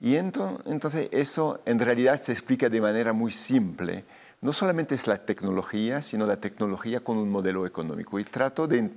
Y 0.00 0.16
entonces 0.16 1.08
eso 1.12 1.60
en 1.64 1.78
realidad 1.78 2.20
se 2.22 2.32
explica 2.32 2.68
de 2.68 2.80
manera 2.80 3.12
muy 3.12 3.32
simple 3.32 4.04
no 4.44 4.52
solamente 4.52 4.94
es 4.94 5.06
la 5.06 5.24
tecnología, 5.24 6.02
sino 6.02 6.26
la 6.26 6.36
tecnología 6.36 7.00
con 7.00 7.16
un 7.16 7.30
modelo 7.30 7.64
económico. 7.64 8.18
Y 8.18 8.24
trato 8.24 8.68
de, 8.68 8.90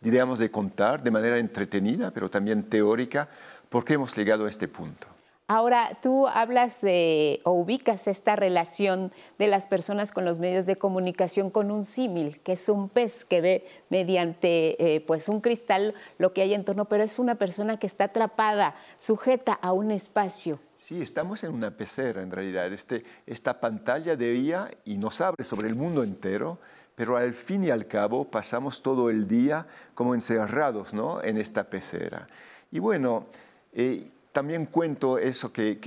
digamos, 0.00 0.38
de 0.38 0.50
contar 0.50 1.02
de 1.02 1.10
manera 1.10 1.36
entretenida, 1.36 2.10
pero 2.10 2.30
también 2.30 2.62
teórica, 2.70 3.28
por 3.68 3.84
qué 3.84 3.92
hemos 3.92 4.16
llegado 4.16 4.46
a 4.46 4.48
este 4.48 4.66
punto. 4.66 5.06
Ahora, 5.46 5.98
tú 6.02 6.26
hablas 6.26 6.80
de, 6.80 7.42
o 7.44 7.50
ubicas 7.50 8.06
esta 8.06 8.34
relación 8.34 9.12
de 9.38 9.46
las 9.46 9.66
personas 9.66 10.10
con 10.10 10.24
los 10.24 10.38
medios 10.38 10.64
de 10.64 10.76
comunicación 10.76 11.50
con 11.50 11.70
un 11.70 11.84
símil, 11.84 12.40
que 12.40 12.52
es 12.52 12.66
un 12.70 12.88
pez 12.88 13.26
que 13.26 13.42
ve 13.42 13.66
mediante 13.90 14.96
eh, 14.96 15.02
pues 15.02 15.28
un 15.28 15.42
cristal 15.42 15.92
lo 16.16 16.32
que 16.32 16.40
hay 16.40 16.54
en 16.54 16.64
torno, 16.64 16.86
pero 16.86 17.04
es 17.04 17.18
una 17.18 17.34
persona 17.34 17.78
que 17.78 17.86
está 17.86 18.04
atrapada, 18.04 18.74
sujeta 18.98 19.52
a 19.52 19.72
un 19.72 19.90
espacio. 19.90 20.60
Sí, 20.78 21.02
estamos 21.02 21.44
en 21.44 21.52
una 21.52 21.72
pecera 21.76 22.22
en 22.22 22.30
realidad. 22.30 22.72
Este, 22.72 23.04
esta 23.26 23.60
pantalla 23.60 24.16
de 24.16 24.32
día 24.32 24.70
y 24.86 24.96
nos 24.96 25.20
abre 25.20 25.44
sobre 25.44 25.68
el 25.68 25.76
mundo 25.76 26.04
entero, 26.04 26.58
pero 26.94 27.18
al 27.18 27.34
fin 27.34 27.64
y 27.64 27.68
al 27.68 27.86
cabo 27.86 28.30
pasamos 28.30 28.80
todo 28.80 29.10
el 29.10 29.28
día 29.28 29.66
como 29.94 30.14
encerrados 30.14 30.94
¿no? 30.94 31.22
en 31.22 31.36
esta 31.36 31.64
pecera. 31.64 32.28
Y 32.70 32.78
bueno, 32.78 33.26
eh, 33.74 34.10
también 34.34 34.66
cuento 34.66 35.16
eso 35.16 35.52
que, 35.52 35.78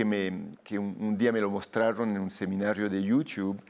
un, 0.80 1.18
día 1.18 1.34
me 1.34 1.42
lo 1.42 1.52
mostraron 1.52 2.12
en 2.12 2.22
un 2.22 2.32
seminario 2.32 2.90
de 2.90 3.04
YouTube, 3.04 3.62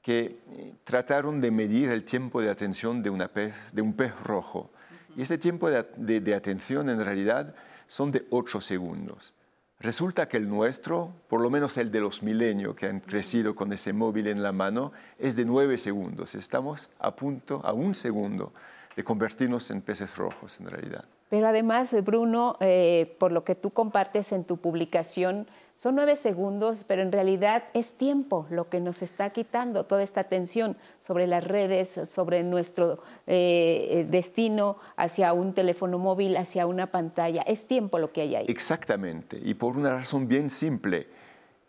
que 0.00 0.38
eh, 0.50 0.74
trataron 0.84 1.38
de 1.38 1.50
medir 1.50 1.90
el 1.90 2.02
tiempo 2.02 2.40
de 2.40 2.48
atención 2.48 3.02
de, 3.02 3.10
una 3.10 3.28
pez, 3.28 3.54
de 3.74 3.82
un 3.82 3.92
pez 3.92 4.18
rojo. 4.22 4.70
Y 5.14 5.20
este 5.20 5.36
tiempo 5.36 5.68
de, 5.68 6.34
atención 6.34 6.88
en 6.88 7.04
realidad 7.04 7.54
son 7.86 8.10
de 8.10 8.26
8 8.30 8.62
segundos. 8.62 9.34
Resulta 9.80 10.26
que 10.26 10.38
el 10.38 10.48
nuestro, 10.48 11.12
por 11.28 11.42
lo 11.42 11.50
menos 11.50 11.76
el 11.76 11.90
de 11.90 12.00
los 12.00 12.22
milenios 12.22 12.74
que 12.74 12.86
han 12.86 13.00
crecido 13.00 13.54
con 13.54 13.70
ese 13.74 13.92
móvil 13.92 14.28
en 14.28 14.42
la 14.42 14.52
mano, 14.52 14.92
es 15.18 15.36
de 15.36 15.44
9 15.44 15.76
segundos. 15.76 16.34
Estamos 16.34 16.90
a 16.98 17.14
punto, 17.14 17.60
a 17.64 17.74
un 17.74 17.94
segundo, 17.94 18.54
de 18.96 19.04
convertirnos 19.04 19.70
en 19.70 19.82
peces 19.82 20.16
rojos 20.16 20.58
en 20.58 20.70
realidad. 20.70 21.04
Pero 21.32 21.48
además, 21.48 21.96
Bruno, 22.04 22.58
eh, 22.60 23.16
por 23.18 23.32
lo 23.32 23.42
que 23.42 23.54
tú 23.54 23.70
compartes 23.70 24.32
en 24.32 24.44
tu 24.44 24.58
publicación, 24.58 25.46
son 25.76 25.94
nueve 25.94 26.14
segundos, 26.16 26.84
pero 26.86 27.00
en 27.00 27.10
realidad 27.10 27.62
es 27.72 27.94
tiempo 27.94 28.46
lo 28.50 28.68
que 28.68 28.80
nos 28.80 29.00
está 29.00 29.30
quitando 29.30 29.86
toda 29.86 30.02
esta 30.02 30.20
atención 30.20 30.76
sobre 31.00 31.26
las 31.26 31.42
redes, 31.42 31.88
sobre 32.04 32.42
nuestro 32.42 33.02
eh, 33.26 33.88
eh, 33.92 34.06
destino 34.10 34.76
hacia 34.96 35.32
un 35.32 35.54
teléfono 35.54 35.98
móvil, 35.98 36.36
hacia 36.36 36.66
una 36.66 36.88
pantalla. 36.88 37.40
Es 37.46 37.66
tiempo 37.66 37.98
lo 37.98 38.12
que 38.12 38.20
hay 38.20 38.36
ahí. 38.36 38.46
Exactamente, 38.48 39.40
y 39.42 39.54
por 39.54 39.78
una 39.78 39.96
razón 39.96 40.28
bien 40.28 40.50
simple. 40.50 41.08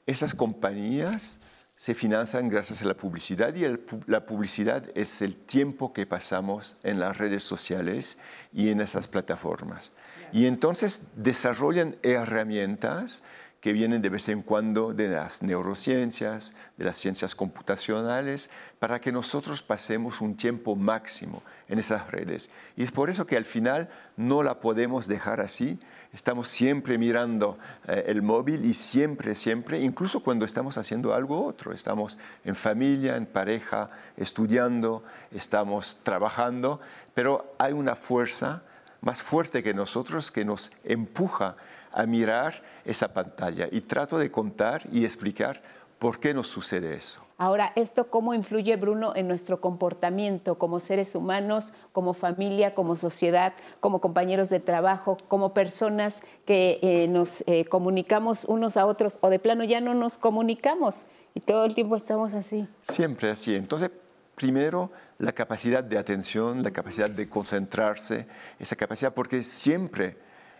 Esas 0.06 0.36
compañías 0.36 1.40
se 1.84 1.94
financian 1.94 2.48
gracias 2.48 2.82
a 2.82 2.86
la 2.86 2.94
publicidad 2.94 3.54
y 3.56 3.66
la 4.08 4.26
publicidad 4.26 4.86
es 4.96 5.22
el 5.22 5.36
tiempo 5.36 5.92
que 5.92 6.06
pasamos 6.06 6.78
en 6.82 6.98
las 6.98 7.18
redes 7.18 7.44
sociales 7.44 8.20
y 8.54 8.70
en 8.70 8.80
esas 8.80 9.10
plataformas. 9.10 9.92
Y 10.32 10.46
entonces 10.46 11.08
desarrollan 11.18 11.98
herramientas 12.02 13.22
que 13.60 13.74
vienen 13.74 14.02
de 14.02 14.08
vez 14.08 14.30
en 14.30 14.44
cuando 14.44 14.94
de 14.94 15.10
las 15.10 15.44
neurociencias, 15.44 16.54
de 16.78 16.86
las 16.86 16.98
ciencias 16.98 17.36
computacionales, 17.36 18.50
para 18.80 19.02
que 19.02 19.12
nosotros 19.12 19.62
pasemos 19.62 20.22
un 20.22 20.38
tiempo 20.38 20.78
máximo 20.78 21.44
en 21.68 21.80
esas 21.80 22.10
redes. 22.10 22.50
Y 22.78 22.84
es 22.84 22.94
por 22.94 23.10
eso 23.10 23.28
que 23.28 23.36
al 23.36 23.44
final 23.44 23.90
no 24.16 24.42
la 24.42 24.62
podemos 24.62 25.10
dejar 25.10 25.42
así, 25.42 25.78
estamos 26.14 26.48
siempre 26.48 26.98
mirando 26.98 27.58
eh, 27.88 28.06
el 28.08 28.22
móvil 28.22 28.66
y 28.66 28.74
siempre, 28.74 29.36
siempre, 29.36 29.80
incluso 29.80 30.22
cuando 30.22 30.46
estamos 30.46 30.78
haciendo 30.78 31.14
algo 31.14 31.44
otro, 31.46 31.74
estamos 31.74 32.18
en 32.46 32.56
familia, 32.56 33.18
en 33.18 33.26
pareja, 33.26 33.90
estudiando, 34.16 35.04
estamos 35.32 36.02
trabajando, 36.04 36.80
pero 37.14 37.56
hay 37.58 37.74
una 37.74 37.96
fuerza 37.96 38.62
más 39.02 39.22
fuerte 39.22 39.64
que 39.64 39.74
nosotros 39.74 40.32
que 40.32 40.46
nos 40.46 40.72
empuja 40.84 41.58
a 41.92 42.06
mirar 42.06 42.64
esa 42.86 43.14
pantalla 43.14 43.68
y 43.72 43.82
trato 43.82 44.18
de 44.18 44.32
contar 44.32 44.84
y 44.92 45.06
explicar 45.06 45.62
por 46.00 46.20
qué 46.20 46.34
nos 46.34 46.48
sucede 46.48 46.96
eso. 46.96 47.26
Ahora, 47.44 47.74
¿esto 47.76 48.10
cómo 48.10 48.34
influye, 48.34 48.78
Bruno, 48.78 49.12
en 49.18 49.28
nuestro 49.28 49.60
comportamiento 49.60 50.58
como 50.58 50.80
seres 50.80 51.14
humanos, 51.14 51.74
como 51.92 52.14
familia, 52.14 52.74
como 52.74 52.96
sociedad, 52.96 53.52
como 53.82 54.00
compañeros 54.00 54.48
de 54.48 54.62
trabajo, 54.62 55.18
como 55.28 55.54
personas 55.54 56.22
que 56.46 56.80
eh, 56.82 57.10
nos 57.10 57.44
eh, 57.46 57.66
comunicamos 57.66 58.46
unos 58.46 58.78
a 58.78 58.86
otros 58.86 59.18
o 59.20 59.30
de 59.30 59.40
plano 59.40 59.66
ya 59.66 59.82
no 59.82 59.94
nos 59.94 60.18
comunicamos 60.18 61.04
y 61.36 61.42
todo 61.42 61.66
el 61.66 61.76
tiempo 61.76 61.98
estamos 61.98 62.34
así? 62.34 62.66
Siempre 62.84 63.30
así. 63.30 63.56
Entonces, 63.56 63.92
primero, 64.36 64.90
la 65.18 65.34
capacidad 65.34 65.84
de 65.84 65.98
atención, 65.98 66.64
la 66.64 66.72
capacidad 66.72 67.10
de 67.10 67.28
concentrarse, 67.28 68.26
esa 68.58 68.78
capacidad, 68.78 69.14
porque 69.14 69.44
siempre 69.44 70.16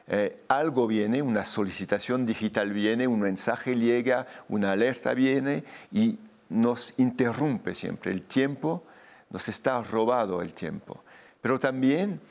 eh, 0.08 0.44
algo 0.50 0.86
viene, 0.88 1.22
una 1.22 1.46
solicitación 1.46 2.26
digital 2.26 2.74
viene, 2.74 3.08
un 3.08 3.22
mensaje 3.22 3.74
llega, 3.74 4.28
una 4.50 4.74
alerta 4.74 5.14
viene 5.14 5.64
y 5.90 6.20
nos 6.54 6.94
interrumpe 6.98 7.76
siempre. 7.76 8.12
El 8.12 8.24
tiempo 8.24 8.84
nos 9.30 9.50
está 9.50 9.82
robado 9.82 10.42
el 10.42 10.54
tiempo. 10.54 11.04
Pero 11.42 11.60
también, 11.60 12.22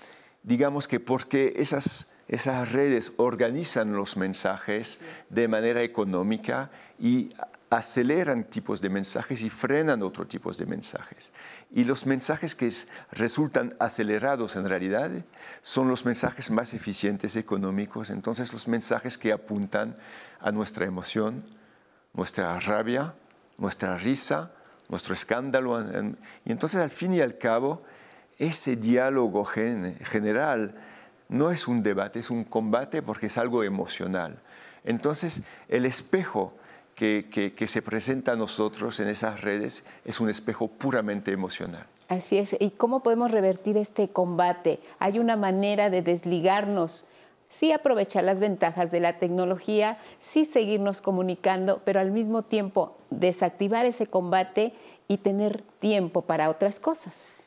digamos 0.42 0.88
que 0.88 1.00
porque 1.00 1.54
esas, 1.56 2.12
esas 2.28 2.72
redes 2.72 3.12
organizan 3.16 3.92
los 3.92 4.16
mensajes 4.16 5.00
de 5.28 5.48
manera 5.48 5.82
económica 5.82 6.70
y 6.98 7.30
aceleran 7.68 8.44
tipos 8.44 8.80
de 8.80 8.90
mensajes 8.90 9.42
y 9.42 9.50
frenan 9.50 10.02
otros 10.02 10.28
tipos 10.28 10.56
de 10.56 10.66
mensajes. 10.66 11.32
Y 11.74 11.84
los 11.84 12.06
mensajes 12.06 12.54
que 12.54 12.70
resultan 13.12 13.74
acelerados 13.80 14.56
en 14.56 14.68
realidad 14.68 15.10
son 15.62 15.88
los 15.88 16.04
mensajes 16.04 16.50
más 16.50 16.74
eficientes 16.74 17.34
económicos, 17.34 18.10
entonces 18.10 18.52
los 18.52 18.68
mensajes 18.68 19.16
que 19.16 19.32
apuntan 19.32 19.96
a 20.40 20.52
nuestra 20.52 20.84
emoción, 20.84 21.42
nuestra 22.12 22.60
rabia, 22.60 23.14
nuestra 23.62 23.96
risa, 23.96 24.50
nuestro 24.88 25.14
escándalo. 25.14 25.80
Y 26.44 26.50
entonces 26.50 26.80
al 26.80 26.90
fin 26.90 27.14
y 27.14 27.20
al 27.20 27.38
cabo, 27.38 27.82
ese 28.38 28.74
diálogo 28.74 29.44
general 29.44 30.74
no 31.28 31.52
es 31.52 31.68
un 31.68 31.82
debate, 31.82 32.18
es 32.18 32.30
un 32.30 32.42
combate 32.42 33.02
porque 33.02 33.26
es 33.26 33.38
algo 33.38 33.62
emocional. 33.62 34.40
Entonces 34.84 35.44
el 35.68 35.86
espejo 35.86 36.54
que, 36.96 37.54
se 37.68 37.82
presenta 37.82 38.32
a 38.32 38.36
nosotros 38.36 38.98
en 38.98 39.08
esas 39.08 39.42
redes 39.42 39.86
es 40.04 40.18
un 40.18 40.28
espejo 40.28 40.66
puramente 40.66 41.30
emocional. 41.30 41.86
Así 42.08 42.38
es. 42.38 42.56
¿Y 42.58 42.70
cómo 42.70 43.00
podemos 43.00 43.30
revertir 43.30 43.76
este 43.76 44.08
combate? 44.08 44.80
Hay 44.98 45.20
una 45.20 45.36
manera 45.36 45.88
de 45.88 46.02
desligarnos, 46.02 47.04
sí 47.52 47.70
aprovechar 47.70 48.24
las 48.24 48.40
ventajas 48.40 48.90
de 48.90 48.98
la 48.98 49.18
tecnología, 49.18 49.98
sí 50.18 50.46
seguirnos 50.46 51.02
comunicando, 51.02 51.82
pero 51.84 52.00
al 52.00 52.10
mismo 52.10 52.42
tiempo 52.42 52.96
desactivar 53.10 53.84
ese 53.84 54.06
combate 54.06 54.72
y 55.06 55.18
tener 55.18 55.62
tiempo 55.78 56.22
para 56.22 56.48
otras 56.48 56.80
cosas. 56.80 57.44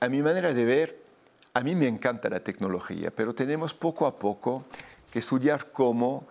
a 0.00 0.08
mi 0.08 0.22
manera 0.22 0.54
de 0.54 0.64
ver, 0.64 0.98
a 1.52 1.60
mí 1.62 1.74
me 1.74 1.88
encanta 1.88 2.28
la 2.30 2.40
tecnología, 2.40 3.10
pero 3.10 3.34
tenemos 3.34 3.74
poco 3.74 4.06
a 4.06 4.18
poco 4.18 4.64
que 5.12 5.18
estudiar 5.18 5.72
cómo, 5.72 6.28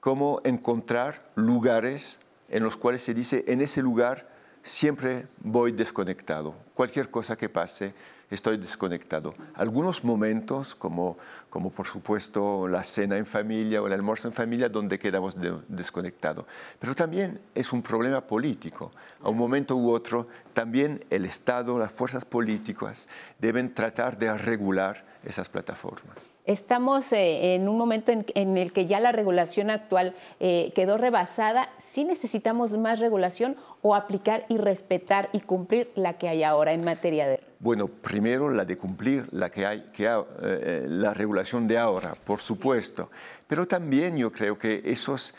cómo 0.00 0.40
encontrar 0.42 1.22
lugares 1.36 2.18
en 2.48 2.64
los 2.64 2.76
cuales 2.76 3.02
se 3.02 3.14
dice, 3.14 3.44
en 3.46 3.60
ese 3.60 3.80
lugar 3.80 4.28
siempre 4.64 5.28
voy 5.38 5.70
desconectado. 5.70 6.54
Cualquier 6.74 7.10
cosa 7.10 7.36
que 7.36 7.48
pase, 7.48 7.94
estoy 8.30 8.56
desconectado. 8.56 9.34
Algunos 9.54 10.04
momentos, 10.04 10.74
como, 10.74 11.16
como 11.50 11.70
por 11.70 11.86
supuesto 11.86 12.66
la 12.68 12.84
cena 12.84 13.16
en 13.16 13.26
familia 13.26 13.82
o 13.82 13.86
el 13.86 13.92
almuerzo 13.92 14.28
en 14.28 14.34
familia, 14.34 14.68
donde 14.68 14.98
quedamos 14.98 15.36
desconectados. 15.68 16.44
Pero 16.78 16.94
también 16.94 17.40
es 17.54 17.72
un 17.72 17.82
problema 17.82 18.20
político. 18.20 18.90
A 19.22 19.28
un 19.28 19.36
momento 19.36 19.76
u 19.76 19.90
otro, 19.90 20.28
también 20.52 21.04
el 21.10 21.24
Estado, 21.24 21.78
las 21.78 21.92
fuerzas 21.92 22.24
políticas 22.24 23.08
deben 23.38 23.72
tratar 23.72 24.18
de 24.18 24.36
regular 24.36 25.04
esas 25.24 25.48
plataformas. 25.48 26.30
Estamos 26.44 27.12
eh, 27.12 27.56
en 27.56 27.68
un 27.68 27.76
momento 27.76 28.12
en, 28.12 28.56
el 28.56 28.72
que 28.72 28.86
ya 28.86 29.00
la 29.00 29.10
regulación 29.10 29.70
actual 29.70 30.14
eh, 30.38 30.72
quedó 30.76 30.96
rebasada. 30.96 31.70
¿Sí 31.78 32.04
necesitamos 32.04 32.76
más 32.78 33.00
regulación 33.00 33.56
o 33.82 33.96
aplicar 33.96 34.46
y 34.48 34.56
respetar 34.56 35.28
y 35.32 35.40
cumplir 35.40 35.90
la 35.96 36.14
que 36.14 36.28
hay 36.28 36.44
ahora 36.44 36.72
en 36.72 36.84
materia 36.84 37.26
de... 37.26 37.40
Bueno, 37.58 37.88
primero 37.88 38.50
la 38.50 38.64
de 38.64 38.76
cumplir 38.76 39.26
la 39.32 39.50
que 39.50 39.66
hay, 39.66 39.90
que 39.92 40.06
eh, 40.42 40.86
la 40.88 41.14
regulación 41.14 41.66
de 41.66 41.78
ahora, 41.78 42.12
por 42.24 42.40
supuesto. 42.40 43.10
Pero 43.46 43.66
también 43.66 44.16
yo 44.16 44.30
creo 44.30 44.58
que 44.58 44.82
esos, 44.84 45.34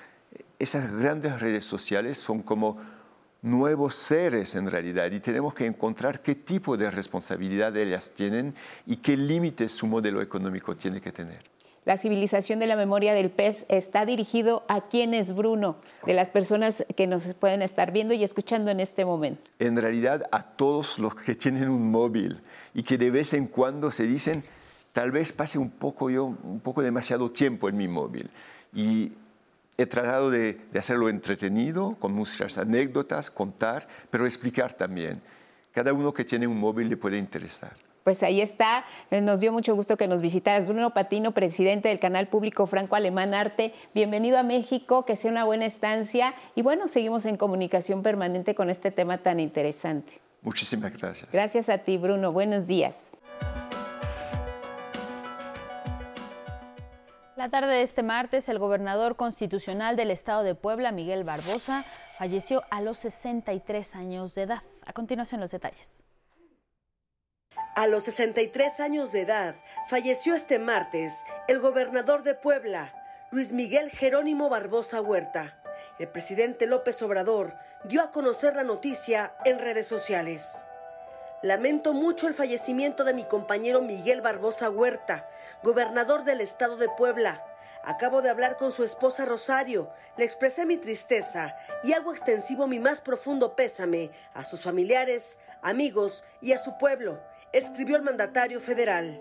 esas 0.58 0.92
grandes 0.92 1.40
redes 1.40 1.66
sociales 1.66 2.18
son 2.18 2.42
como 2.42 2.82
nuevos 3.42 3.96
seres 3.96 4.56
en 4.56 4.70
realidad 4.70 5.12
y 5.12 5.20
tenemos 5.20 5.54
que 5.54 5.66
encontrar 5.66 6.22
qué 6.22 6.36
tipo 6.36 6.76
de 6.76 6.90
responsabilidad 6.90 7.76
ellas 7.78 8.12
tienen 8.16 8.56
y 8.86 8.98
qué 8.98 9.16
límites 9.16 9.72
su 9.72 9.88
modelo 9.88 10.22
económico 10.22 10.76
tiene 10.76 11.00
que 11.00 11.12
tener. 11.12 11.57
La 11.88 11.98
civilización 11.98 12.60
de 12.60 12.68
la 12.68 12.76
memoria 12.76 13.14
del 13.14 13.30
pez 13.30 13.66
está 13.70 14.06
dirigido 14.06 14.66
a 14.68 14.90
quienes, 14.90 15.34
Bruno, 15.34 15.78
de 16.06 16.14
las 16.14 16.30
personas 16.30 16.86
que 16.98 17.08
nos 17.08 17.24
pueden 17.36 17.62
estar 17.62 17.94
viendo 17.94 18.14
y 18.14 18.26
escuchando 18.26 18.70
en 18.72 18.82
este 18.82 19.06
momento. 19.06 19.52
En 19.58 19.78
realidad 19.78 20.24
a 20.34 20.44
todos 20.44 21.00
los 21.00 21.16
que 21.16 21.34
tienen 21.36 21.70
un 21.70 21.90
móvil 21.90 22.42
y 22.74 22.84
que 22.84 22.98
de 22.98 23.10
vez 23.10 23.34
en 23.34 23.48
cuando 23.48 23.90
se 23.90 24.04
dicen, 24.04 24.44
tal 24.92 25.12
vez 25.12 25.32
pase 25.32 25.60
un 25.60 25.70
poco 25.70 26.10
yo, 26.10 26.26
un 26.26 26.60
poco 26.60 26.82
demasiado 26.82 27.32
tiempo 27.32 27.70
en 27.70 27.78
mi 27.78 27.88
móvil. 27.88 28.30
Y 28.74 29.14
he 29.78 29.86
tratado 29.86 30.30
de, 30.30 30.60
hacerlo 30.78 31.08
entretenido, 31.08 31.96
con 32.02 32.12
muchas 32.12 32.58
anécdotas, 32.58 33.32
contar, 33.32 33.88
pero 34.12 34.26
explicar 34.26 34.74
también. 34.74 35.22
Cada 35.72 35.94
uno 35.94 36.14
que 36.14 36.26
tiene 36.26 36.48
un 36.48 36.60
móvil 36.60 36.90
le 36.90 36.98
puede 36.98 37.18
interesar. 37.18 37.87
Pues 38.08 38.24
ahí 38.24 38.40
está, 38.40 38.86
eh, 39.12 39.20
nos 39.20 39.42
dio 39.42 39.52
mucho 39.52 39.76
gusto 39.76 39.98
que 39.98 40.08
nos 40.08 40.22
visitaras. 40.22 40.66
Bruno 40.66 40.94
Patino, 40.94 41.34
presidente 41.34 41.90
del 41.90 42.00
canal 42.00 42.30
público 42.30 42.66
Franco 42.66 42.96
Alemán 42.96 43.34
Arte, 43.34 43.74
bienvenido 43.94 44.38
a 44.38 44.44
México, 44.44 45.04
que 45.04 45.18
sea 45.18 45.30
una 45.30 45.44
buena 45.44 45.66
estancia 45.66 46.34
y 46.56 46.62
bueno, 46.62 46.88
seguimos 46.88 47.26
en 47.26 47.36
comunicación 47.36 48.04
permanente 48.04 48.56
con 48.56 48.70
este 48.70 48.92
tema 48.92 49.18
tan 49.18 49.42
interesante. 49.42 50.22
Muchísimas 50.42 50.98
gracias. 50.98 51.30
Gracias 51.34 51.68
a 51.68 51.80
ti, 51.80 51.98
Bruno. 51.98 52.32
Buenos 52.32 52.66
días. 52.66 53.12
La 57.36 57.50
tarde 57.50 57.74
de 57.74 57.82
este 57.82 58.04
martes, 58.04 58.48
el 58.48 58.58
gobernador 58.58 59.18
constitucional 59.18 59.98
del 59.98 60.12
estado 60.12 60.44
de 60.44 60.56
Puebla, 60.56 60.94
Miguel 60.94 61.26
Barbosa, 61.26 61.84
falleció 62.18 62.64
a 62.70 62.80
los 62.80 63.00
63 63.00 63.98
años 63.98 64.34
de 64.34 64.44
edad. 64.44 64.64
A 64.86 64.94
continuación, 64.94 65.42
los 65.42 65.52
detalles. 65.52 66.07
A 67.78 67.86
los 67.86 68.06
63 68.06 68.80
años 68.80 69.12
de 69.12 69.22
edad, 69.22 69.54
falleció 69.88 70.34
este 70.34 70.58
martes 70.58 71.24
el 71.48 71.60
gobernador 71.60 72.24
de 72.24 72.34
Puebla, 72.34 72.92
Luis 73.30 73.52
Miguel 73.52 73.92
Jerónimo 73.92 74.50
Barbosa 74.50 75.00
Huerta. 75.00 75.60
El 76.00 76.08
presidente 76.08 76.66
López 76.66 77.00
Obrador 77.04 77.54
dio 77.84 78.02
a 78.02 78.10
conocer 78.10 78.56
la 78.56 78.64
noticia 78.64 79.36
en 79.46 79.60
redes 79.60 79.86
sociales. 79.86 80.66
Lamento 81.44 81.94
mucho 81.94 82.28
el 82.28 82.34
fallecimiento 82.34 83.04
de 83.04 83.14
mi 83.14 83.26
compañero 83.26 83.84
Miguel 83.84 84.22
Barbosa 84.22 84.72
Huerta, 84.72 85.30
gobernador 85.62 86.24
del 86.24 86.42
estado 86.42 86.78
de 86.78 86.90
Puebla. 86.90 87.46
Acabo 87.84 88.24
de 88.24 88.32
hablar 88.32 88.58
con 88.58 88.72
su 88.72 88.84
esposa 88.84 89.24
Rosario, 89.26 89.92
le 90.18 90.26
expresé 90.26 90.66
mi 90.66 90.78
tristeza 90.78 91.56
y 91.84 91.94
hago 91.94 92.12
extensivo 92.12 92.66
mi 92.66 92.80
más 92.80 93.02
profundo 93.02 93.56
pésame 93.56 94.10
a 94.34 94.44
sus 94.44 94.64
familiares, 94.64 95.38
amigos 95.62 96.24
y 96.42 96.54
a 96.54 96.58
su 96.58 96.80
pueblo, 96.80 97.22
escribió 97.58 97.96
el 97.96 98.04
mandatario 98.04 98.62
federal. 98.62 99.20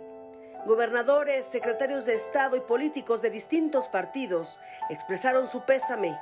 Gobernadores, 0.67 1.47
secretarios 1.47 2.05
de 2.05 2.15
Estado 2.15 2.57
y 2.57 2.61
políticos 2.61 3.23
de 3.23 3.31
distintos 3.31 3.89
partidos 3.89 4.61
expresaron 4.91 5.47
su 5.47 5.63
pésame. 5.65 6.19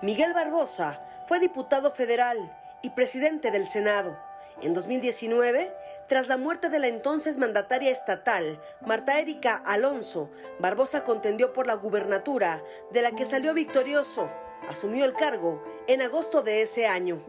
Miguel 0.00 0.32
Barbosa 0.32 1.00
fue 1.28 1.38
diputado 1.38 1.92
federal 1.92 2.52
y 2.82 2.90
presidente 2.90 3.52
del 3.52 3.66
Senado. 3.66 4.18
En 4.60 4.74
2019, 4.74 5.72
tras 6.08 6.26
la 6.26 6.36
muerte 6.36 6.68
de 6.68 6.80
la 6.80 6.88
entonces 6.88 7.38
mandataria 7.38 7.92
estatal, 7.92 8.60
Marta 8.84 9.20
Erika 9.20 9.54
Alonso, 9.54 10.30
Barbosa 10.58 11.04
contendió 11.04 11.52
por 11.52 11.68
la 11.68 11.74
gubernatura, 11.74 12.62
de 12.90 13.02
la 13.02 13.12
que 13.12 13.24
salió 13.24 13.54
victorioso. 13.54 14.30
Asumió 14.68 15.04
el 15.04 15.14
cargo 15.14 15.62
en 15.86 16.02
agosto 16.02 16.42
de 16.42 16.62
ese 16.62 16.86
año. 16.88 17.22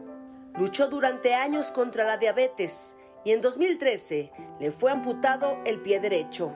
Luchó 0.54 0.88
durante 0.88 1.34
años 1.34 1.70
contra 1.70 2.04
la 2.04 2.16
diabetes 2.16 2.96
y 3.24 3.32
en 3.32 3.40
2013 3.40 4.30
le 4.60 4.70
fue 4.70 4.90
amputado 4.90 5.58
el 5.64 5.80
pie 5.80 6.00
derecho. 6.00 6.54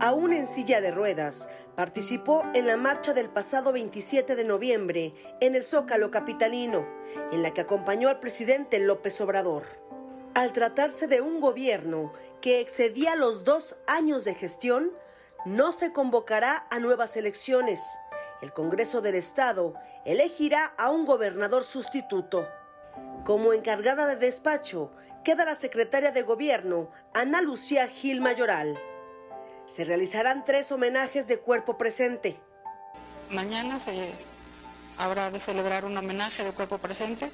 Aún 0.00 0.32
en 0.32 0.48
silla 0.48 0.80
de 0.80 0.90
ruedas, 0.90 1.48
participó 1.76 2.42
en 2.52 2.66
la 2.66 2.76
marcha 2.76 3.14
del 3.14 3.30
pasado 3.30 3.72
27 3.72 4.36
de 4.36 4.44
noviembre 4.44 5.14
en 5.40 5.54
el 5.54 5.64
Zócalo 5.64 6.10
Capitalino, 6.10 6.86
en 7.32 7.42
la 7.42 7.54
que 7.54 7.62
acompañó 7.62 8.08
al 8.08 8.20
presidente 8.20 8.80
López 8.80 9.20
Obrador. 9.20 9.64
Al 10.34 10.52
tratarse 10.52 11.06
de 11.06 11.20
un 11.20 11.40
gobierno 11.40 12.12
que 12.40 12.60
excedía 12.60 13.14
los 13.14 13.44
dos 13.44 13.76
años 13.86 14.24
de 14.24 14.34
gestión, 14.34 14.90
no 15.46 15.72
se 15.72 15.92
convocará 15.92 16.66
a 16.70 16.80
nuevas 16.80 17.16
elecciones. 17.16 17.80
El 18.42 18.52
Congreso 18.52 19.00
del 19.00 19.14
Estado 19.14 19.74
elegirá 20.04 20.74
a 20.76 20.90
un 20.90 21.04
gobernador 21.06 21.62
sustituto. 21.62 22.48
Como 23.24 23.52
encargada 23.52 24.06
de 24.06 24.16
despacho 24.16 24.90
queda 25.24 25.44
la 25.44 25.56
secretaria 25.56 26.12
de 26.12 26.22
Gobierno, 26.22 26.90
Ana 27.14 27.40
Lucía 27.40 27.88
Gil 27.88 28.20
Mayoral. 28.20 28.78
Se 29.66 29.82
realizarán 29.84 30.44
tres 30.44 30.70
homenajes 30.70 31.26
de 31.26 31.38
cuerpo 31.38 31.78
presente. 31.78 32.38
Mañana 33.30 33.80
se 33.80 34.12
habrá 34.98 35.30
de 35.30 35.38
celebrar 35.38 35.86
un 35.86 35.96
homenaje 35.96 36.44
de 36.44 36.52
cuerpo 36.52 36.78
presente 36.78 37.30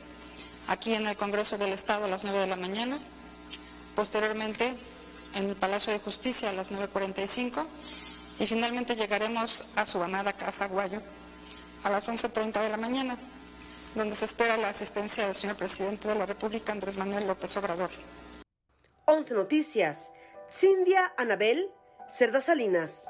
aquí 0.69 0.95
en 0.95 1.09
el 1.09 1.17
Congreso 1.17 1.59
del 1.59 1.73
Estado 1.73 2.05
a 2.05 2.09
las 2.09 2.23
9 2.23 2.39
de 2.39 2.47
la 2.47 2.57
mañana, 2.57 2.99
posteriormente 3.97 4.73
en 5.35 5.49
el 5.49 5.57
Palacio 5.57 5.93
de 5.93 5.99
Justicia 5.99 6.51
a 6.51 6.53
las 6.53 6.71
9.45 6.71 7.67
y 8.39 8.47
finalmente 8.47 8.95
llegaremos 8.95 9.65
a 9.75 9.85
su 9.85 10.01
amada 10.03 10.33
Casa 10.33 10.69
Guayo 10.69 11.03
a 11.83 11.91
las 11.91 12.09
11.30 12.09 12.63
de 12.63 12.69
la 12.69 12.77
mañana, 12.77 13.17
donde 13.95 14.15
se 14.15 14.25
espera 14.25 14.57
la 14.57 14.69
asistencia 14.69 15.27
del 15.27 15.35
señor 15.35 15.57
presidente 15.57 16.09
de 16.09 16.15
la 16.15 16.27
República, 16.27 16.73
Andrés 16.73 16.97
Manuel 16.97 17.27
López 17.27 17.57
Obrador. 17.57 17.91
11 19.07 19.35
Noticias. 19.35 20.13
Cindia 20.49 21.13
Anabel 21.17 21.71
Cerda 22.09 22.41
Salinas. 22.41 23.09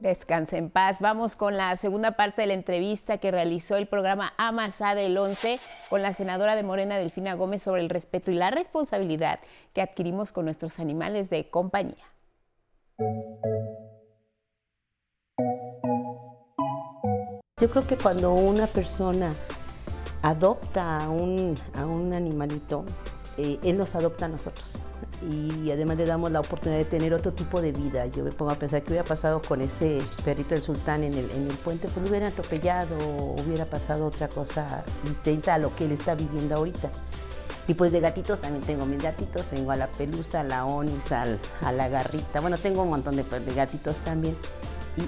Descanse 0.00 0.58
en 0.58 0.68
paz. 0.70 0.98
Vamos 1.00 1.36
con 1.36 1.56
la 1.56 1.74
segunda 1.76 2.12
parte 2.12 2.42
de 2.42 2.48
la 2.48 2.54
entrevista 2.54 3.16
que 3.18 3.30
realizó 3.30 3.76
el 3.76 3.88
programa 3.88 4.34
Amasa 4.36 4.94
del 4.94 5.16
11 5.16 5.58
con 5.88 6.02
la 6.02 6.12
senadora 6.12 6.54
de 6.54 6.62
Morena, 6.62 6.98
Delfina 6.98 7.34
Gómez, 7.34 7.62
sobre 7.62 7.80
el 7.80 7.88
respeto 7.88 8.30
y 8.30 8.34
la 8.34 8.50
responsabilidad 8.50 9.40
que 9.72 9.80
adquirimos 9.80 10.32
con 10.32 10.44
nuestros 10.44 10.78
animales 10.78 11.30
de 11.30 11.48
compañía. 11.48 12.04
Yo 17.58 17.70
creo 17.70 17.86
que 17.86 17.96
cuando 17.96 18.34
una 18.34 18.66
persona 18.66 19.32
adopta 20.20 20.98
a 20.98 21.08
un, 21.08 21.56
animalito, 22.12 22.84
eh, 23.38 23.58
él 23.62 23.78
nos 23.78 23.94
adopta 23.94 24.26
a 24.26 24.28
nosotros. 24.28 24.82
y 25.22 25.70
además 25.70 25.96
le 25.96 26.04
damos 26.04 26.30
la 26.30 26.40
oportunidad 26.40 26.80
de 26.80 26.84
tener 26.84 27.14
otro 27.14 27.32
tipo 27.32 27.62
de 27.62 27.72
vida. 27.72 28.04
Yo 28.08 28.24
me 28.24 28.30
pongo 28.30 28.50
a 28.50 28.56
pensar 28.56 28.82
que 28.82 28.88
hubiera 28.88 29.08
pasado 29.08 29.40
con 29.40 29.62
ese 29.62 30.00
perrito 30.22 30.50
del 30.50 30.62
sultán 30.62 31.02
en 31.02 31.14
el, 31.14 31.30
en 31.30 31.50
el 31.50 31.56
puente, 31.56 31.88
pues 31.88 32.02
lo 32.02 32.10
hubiera 32.10 32.28
atropellado 32.28 32.94
hubiera 32.98 33.64
pasado 33.64 34.04
otra 34.04 34.28
cosa 34.28 34.84
distinta 35.04 35.54
a 35.54 35.58
lo 35.58 35.74
que 35.74 35.86
él 35.86 35.92
está 35.92 36.14
viviendo 36.14 36.56
ahorita. 36.56 36.90
Y 37.68 37.74
pues 37.74 37.90
de 37.90 38.00
gatitos 38.00 38.40
también 38.40 38.64
tengo 38.64 38.86
mis 38.86 39.02
gatitos, 39.02 39.42
tengo 39.46 39.72
a 39.72 39.76
la 39.76 39.88
pelusa, 39.88 40.40
a 40.40 40.44
la 40.44 40.64
onis, 40.64 41.10
a 41.10 41.72
la 41.72 41.88
garrita, 41.88 42.40
bueno, 42.40 42.58
tengo 42.58 42.82
un 42.82 42.90
montón 42.90 43.16
de, 43.16 43.24
gatitos 43.54 43.96
también. 44.04 44.36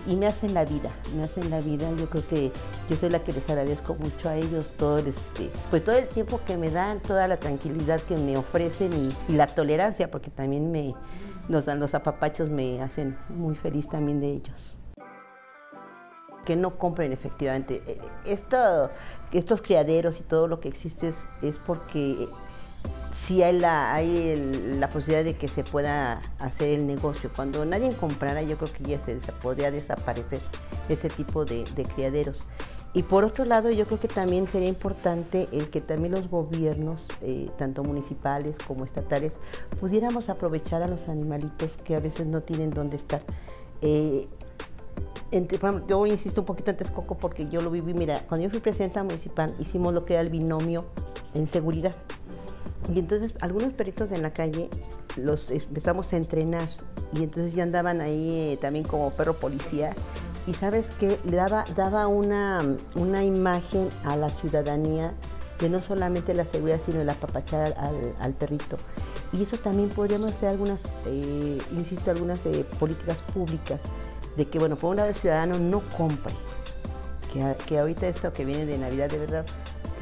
Y, 0.06 0.16
me 0.16 0.26
hacen 0.26 0.52
la 0.52 0.66
vida, 0.66 0.90
me 1.16 1.22
hacen 1.22 1.48
la 1.48 1.60
vida. 1.60 1.90
Yo 1.96 2.10
creo 2.10 2.26
que 2.28 2.52
yo 2.90 2.96
soy 2.96 3.08
la 3.08 3.20
que 3.20 3.32
les 3.32 3.48
agradezco 3.48 3.94
mucho 3.94 4.28
a 4.28 4.36
ellos 4.36 4.74
todo 4.76 4.98
este, 4.98 5.50
pues 5.70 5.82
todo 5.82 5.96
el 5.96 6.08
tiempo 6.08 6.40
que 6.46 6.58
me 6.58 6.70
dan, 6.70 7.00
toda 7.00 7.26
la 7.26 7.38
tranquilidad 7.38 8.00
que 8.02 8.18
me 8.18 8.36
ofrecen 8.36 8.90
y, 8.92 9.32
la 9.32 9.46
tolerancia, 9.46 10.10
porque 10.10 10.30
también 10.30 10.70
me, 10.70 10.94
los, 11.48 11.66
los 11.68 11.94
apapachos 11.94 12.50
me 12.50 12.82
hacen 12.82 13.16
muy 13.30 13.54
feliz 13.54 13.88
también 13.88 14.20
de 14.20 14.32
ellos 14.32 14.78
que 16.44 16.56
no 16.56 16.78
compren 16.78 17.12
efectivamente. 17.12 17.82
E, 17.86 18.32
esto, 18.32 18.90
estos 19.32 19.60
criaderos 19.60 20.18
y 20.18 20.22
todo 20.22 20.48
lo 20.48 20.60
que 20.60 20.68
existe 20.68 21.08
es, 21.08 21.26
es 21.42 21.58
porque 21.58 22.26
sí 23.26 23.42
hay, 23.42 23.58
la, 23.58 23.94
hay 23.94 24.34
la 24.78 24.88
posibilidad 24.88 25.24
de 25.24 25.36
que 25.36 25.48
se 25.48 25.64
pueda 25.64 26.20
hacer 26.38 26.70
el 26.70 26.86
negocio. 26.86 27.30
Cuando 27.34 27.64
nadie 27.64 27.92
comprara, 27.94 28.42
yo 28.42 28.56
creo 28.56 28.72
que 28.72 28.84
ya 28.84 29.02
se, 29.02 29.16
podría 29.42 29.70
desaparecer 29.70 30.40
ese 30.88 31.08
tipo 31.08 31.44
de, 31.44 31.64
criaderos. 31.94 32.48
Y 32.94 33.02
por 33.02 33.24
otro 33.24 33.44
lado, 33.44 33.70
yo 33.70 33.84
creo 33.84 34.00
que 34.00 34.08
también 34.08 34.48
sería 34.48 34.68
importante 34.68 35.48
el 35.52 35.68
que 35.68 35.80
también 35.80 36.12
los 36.12 36.30
gobiernos, 36.30 37.06
eh, 37.20 37.50
tanto 37.58 37.84
municipales 37.84 38.56
como 38.66 38.84
estatales, 38.84 39.36
pudiéramos 39.78 40.30
aprovechar 40.30 40.82
a 40.82 40.88
los 40.88 41.08
animalitos 41.08 41.76
que 41.84 41.96
a 41.96 42.00
veces 42.00 42.26
no 42.26 42.40
tienen 42.40 42.70
dónde 42.70 42.96
estar. 42.96 43.20
Eh, 43.82 44.26
yo 45.86 46.06
insisto 46.06 46.40
un 46.40 46.46
poquito 46.46 46.70
en 46.70 46.78
Texcoco 46.78 47.18
porque 47.18 47.46
yo 47.48 47.60
lo 47.60 47.70
viví. 47.70 47.92
Mira, 47.92 48.24
cuando 48.26 48.46
yo 48.46 48.50
fui 48.50 48.60
presidenta 48.60 49.02
municipal, 49.02 49.54
hicimos 49.58 49.92
lo 49.92 50.06
que 50.06 50.14
era 50.14 50.22
el 50.22 50.30
binomio 50.30 50.86
en 51.34 51.46
seguridad. 51.46 51.94
Y 52.94 52.98
entonces 52.98 53.34
algunos 53.40 53.72
perritos 53.72 54.10
en 54.12 54.22
la 54.22 54.32
calle 54.32 54.70
los 55.16 55.50
empezamos 55.50 56.12
a 56.12 56.16
entrenar 56.16 56.68
y 57.12 57.22
entonces 57.22 57.54
ya 57.54 57.62
andaban 57.62 58.00
ahí 58.00 58.52
eh, 58.52 58.58
también 58.60 58.84
como 58.84 59.10
perro 59.10 59.34
policía. 59.34 59.94
Y 60.46 60.54
sabes 60.54 60.96
que 60.96 61.18
daba, 61.24 61.64
daba 61.76 62.06
una, 62.06 62.58
una 62.94 63.22
imagen 63.22 63.86
a 64.04 64.16
la 64.16 64.30
ciudadanía 64.30 65.12
de 65.58 65.68
no 65.68 65.78
solamente 65.78 66.32
la 66.34 66.44
seguridad, 66.44 66.80
sino 66.80 67.02
el 67.02 67.10
apapachar 67.10 67.74
al, 68.20 68.32
perrito. 68.32 68.76
Y 69.32 69.42
eso 69.42 69.58
también 69.58 69.90
podríamos 69.90 70.32
hacer 70.32 70.48
algunas, 70.50 70.82
eh, 71.06 71.58
insisto, 71.72 72.10
algunas 72.10 72.46
eh, 72.46 72.64
políticas 72.78 73.18
públicas 73.34 73.80
de 74.36 74.46
que, 74.46 74.58
bueno, 74.58 74.76
por 74.76 74.90
un 74.90 74.96
lado 74.96 75.08
el 75.08 75.14
ciudadano 75.14 75.58
no 75.58 75.80
compre, 75.80 76.32
que, 77.32 77.56
que 77.66 77.78
ahorita 77.78 78.06
esto 78.06 78.32
que 78.32 78.44
viene 78.44 78.64
de 78.64 78.78
Navidad 78.78 79.10
de 79.10 79.18
verdad 79.18 79.46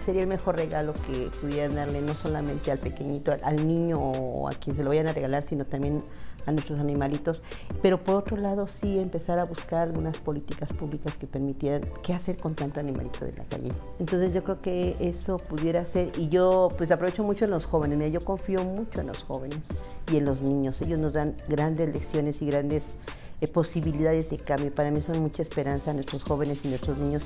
sería 0.06 0.22
el 0.22 0.28
mejor 0.28 0.56
regalo 0.56 0.92
que 0.92 1.28
pudieran 1.40 1.74
darle 1.74 2.00
no 2.00 2.14
solamente 2.14 2.70
al 2.70 2.78
pequeñito, 2.78 3.34
al, 3.42 3.66
niño 3.66 3.98
o 3.98 4.48
a 4.48 4.52
quien 4.52 4.76
se 4.76 4.84
lo 4.84 4.90
vayan 4.90 5.08
a 5.08 5.12
regalar, 5.12 5.42
sino 5.42 5.64
también 5.64 6.04
a 6.46 6.52
nuestros 6.52 6.78
animalitos. 6.78 7.42
Pero 7.82 8.04
por 8.04 8.14
otro 8.14 8.36
lado, 8.36 8.68
sí 8.68 9.00
empezar 9.00 9.40
a 9.40 9.44
buscar 9.44 9.82
algunas 9.82 10.18
políticas 10.18 10.72
públicas 10.72 11.16
que 11.16 11.26
permitieran 11.26 11.82
qué 12.04 12.14
hacer 12.14 12.36
con 12.36 12.54
tanto 12.54 12.78
animalito 12.78 13.24
de 13.24 13.32
la 13.32 13.44
calle. 13.46 13.72
Entonces 13.98 14.32
yo 14.32 14.44
creo 14.44 14.62
que 14.62 14.96
eso 15.00 15.38
pudiera 15.38 15.84
ser, 15.86 16.12
y 16.16 16.28
yo 16.28 16.68
pues 16.78 16.92
aprovecho 16.92 17.24
mucho 17.24 17.44
en 17.44 17.50
los 17.50 17.66
jóvenes, 17.66 18.12
yo 18.12 18.20
confío 18.20 18.62
mucho 18.62 19.00
en 19.00 19.08
los 19.08 19.24
jóvenes 19.24 19.98
y 20.12 20.18
en 20.18 20.24
los 20.24 20.40
niños. 20.40 20.80
Ellos 20.82 21.00
nos 21.00 21.14
dan 21.14 21.34
grandes 21.48 21.92
lecciones 21.92 22.40
y 22.42 22.46
grandes 22.46 23.00
eh, 23.40 23.48
posibilidades 23.48 24.30
de 24.30 24.38
cambio. 24.38 24.74
Para 24.74 24.90
mí 24.90 25.02
son 25.02 25.20
mucha 25.20 25.42
esperanza 25.42 25.92
nuestros 25.92 26.24
jóvenes 26.24 26.60
y 26.64 26.68
nuestros 26.68 26.98
niños 26.98 27.24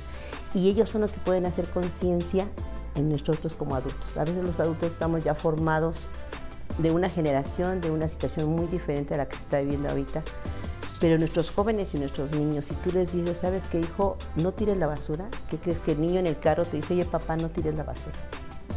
y 0.53 0.69
ellos 0.69 0.89
son 0.89 1.01
los 1.01 1.11
que 1.11 1.19
pueden 1.19 1.45
hacer 1.45 1.69
conciencia 1.71 2.47
en 2.95 3.09
nosotros 3.09 3.53
como 3.53 3.75
adultos. 3.75 4.17
A 4.17 4.25
veces 4.25 4.43
los 4.43 4.59
adultos 4.59 4.91
estamos 4.91 5.23
ya 5.23 5.35
formados 5.35 5.97
de 6.77 6.91
una 6.91 7.09
generación, 7.09 7.81
de 7.81 7.91
una 7.91 8.07
situación 8.07 8.53
muy 8.53 8.67
diferente 8.67 9.13
a 9.13 9.17
la 9.17 9.27
que 9.27 9.35
se 9.35 9.43
está 9.43 9.59
viviendo 9.59 9.89
ahorita. 9.89 10.23
Pero 10.99 11.17
nuestros 11.17 11.49
jóvenes 11.49 11.93
y 11.93 11.99
nuestros 11.99 12.31
niños, 12.31 12.65
si 12.65 12.75
tú 12.75 12.91
les 12.91 13.11
dices, 13.11 13.37
¿sabes 13.37 13.63
qué, 13.71 13.79
hijo? 13.79 14.17
No 14.35 14.53
tires 14.53 14.77
la 14.77 14.85
basura. 14.85 15.29
¿Qué 15.49 15.57
crees 15.57 15.79
que 15.79 15.93
el 15.93 16.01
niño 16.01 16.19
en 16.19 16.27
el 16.27 16.37
carro 16.39 16.63
te 16.63 16.77
dice, 16.77 16.93
oye, 16.93 17.05
papá, 17.05 17.35
no 17.37 17.49
tires 17.49 17.75
la 17.75 17.83
basura? 17.83 18.13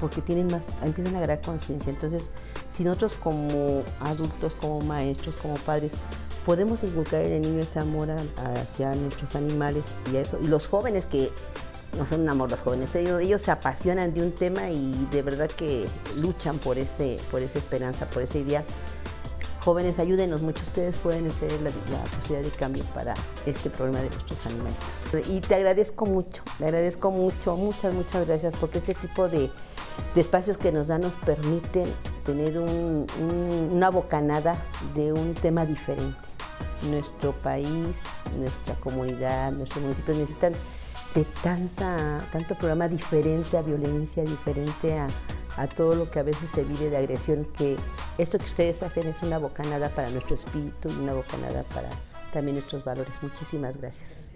Porque 0.01 0.23
tienen 0.23 0.47
más, 0.47 0.65
empiezan 0.83 1.15
a 1.15 1.19
agarrar 1.19 1.43
conciencia. 1.43 1.91
Entonces, 1.91 2.31
si 2.77 2.85
nosotros 2.85 3.15
como 3.23 3.81
adultos, 4.01 4.53
como 4.55 4.81
maestros, 4.81 5.37
como 5.37 5.55
padres, 5.55 5.93
podemos 6.45 6.83
inculcar 6.85 7.25
en 7.25 7.33
el 7.33 7.43
niño 7.43 7.61
ese 7.61 7.79
amor 7.79 8.09
hacia 8.11 8.93
nuestros 8.95 9.35
animales 9.37 9.87
y 10.13 10.17
eso. 10.17 10.39
Y 10.43 10.49
los 10.49 10.67
jóvenes 10.67 11.07
que 11.07 11.31
no 11.97 12.07
son 12.07 12.23
un 12.23 12.29
amor 12.29 12.51
los 12.51 12.61
jóvenes, 12.61 12.95
ellos, 12.95 13.43
se 13.43 13.51
apasionan 13.51 14.13
de 14.15 14.23
un 14.23 14.33
tema 14.33 14.71
y 14.71 15.07
de 15.11 15.23
verdad 15.23 15.49
que 15.49 15.87
luchan 16.17 16.59
por, 16.59 16.79
ese, 16.79 17.19
por 17.31 17.43
esa 17.43 17.59
esperanza, 17.59 18.09
por 18.11 18.23
esa 18.23 18.39
idea. 18.39 18.65
Jóvenes, 19.61 19.99
ayúdenos 19.99 20.43
mucho, 20.43 20.63
ustedes 20.63 20.99
pueden 20.99 21.31
ser 21.33 21.51
la, 21.63 21.71
posibilidad 21.71 22.43
de 22.43 22.51
cambio 22.51 22.85
para 22.93 23.15
este 23.47 23.71
problema 23.71 24.01
de 24.01 24.11
nuestros 24.11 24.47
animales. 24.47 24.77
Y 25.29 25.41
te 25.41 25.55
agradezco 25.55 26.05
mucho, 26.05 26.43
te 26.59 26.65
agradezco 26.65 27.11
mucho, 27.11 27.57
muchas, 27.57 27.95
muchas 27.95 28.27
gracias, 28.27 28.55
porque 28.61 28.79
este 28.79 28.95
tipo 28.95 29.29
de, 29.29 29.49
espacios 30.17 30.57
que 30.57 30.73
nos 30.73 30.87
dan 30.87 31.01
nos 31.01 31.13
permiten 31.13 31.87
tener 32.25 32.59
una 32.59 33.91
bocanada 33.91 34.57
de 34.95 35.13
un 35.13 35.35
tema 35.35 35.67
diferente 35.67 36.17
nuestro 36.91 37.33
país, 37.33 37.97
nuestra 38.39 38.75
comunidad, 38.77 39.53
nuestros 39.53 39.83
municipios 39.83 40.19
necesitan 40.19 40.53
de 41.15 41.25
tanta, 41.43 42.19
tanto 42.33 42.55
programa 42.57 42.89
diferente 42.89 43.57
a 43.57 43.63
violencia, 43.63 44.23
diferente 44.23 44.99
a, 44.99 45.07
a 45.57 45.67
todo 45.69 45.95
lo 45.95 46.11
que 46.11 46.19
a 46.19 46.23
veces 46.23 46.51
se 46.51 46.65
vive 46.65 46.91
de 46.91 46.97
agresión, 46.97 47.45
que 47.57 47.77
esto 48.19 48.39
que 48.39 48.45
ustedes 48.45 48.83
hacen 48.83 49.07
es 49.07 49.23
una 49.23 49.39
bocanada 49.39 49.89
para 49.91 50.11
nuestro 50.11 50.35
espíritu 50.35 50.89
y 50.91 51.03
una 51.03 51.15
bocanada 51.15 51.63
para 51.75 51.89
también 52.33 52.57
nuestros 52.57 52.85
valores. 52.85 53.15
Muchísimas 53.23 53.77
gracias. 53.77 54.27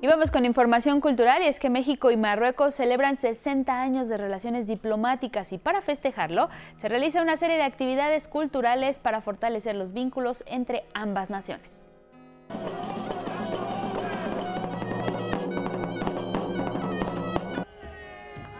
Y 0.00 0.06
vamos 0.06 0.30
con 0.30 0.44
información 0.44 1.00
cultural 1.00 1.42
y 1.42 1.46
es 1.46 1.58
que 1.58 1.70
México 1.70 2.12
y 2.12 2.16
Marruecos 2.16 2.72
celebran 2.74 3.16
60 3.16 3.80
años 3.80 4.08
de 4.08 4.16
relaciones 4.16 4.68
diplomáticas 4.68 5.52
y 5.52 5.58
para 5.58 5.82
festejarlo 5.82 6.48
se 6.76 6.88
realiza 6.88 7.20
una 7.20 7.36
serie 7.36 7.56
de 7.56 7.64
actividades 7.64 8.28
culturales 8.28 9.00
para 9.00 9.20
fortalecer 9.20 9.74
los 9.74 9.92
vínculos 9.92 10.44
entre 10.46 10.84
ambas 10.94 11.30
naciones. 11.30 11.84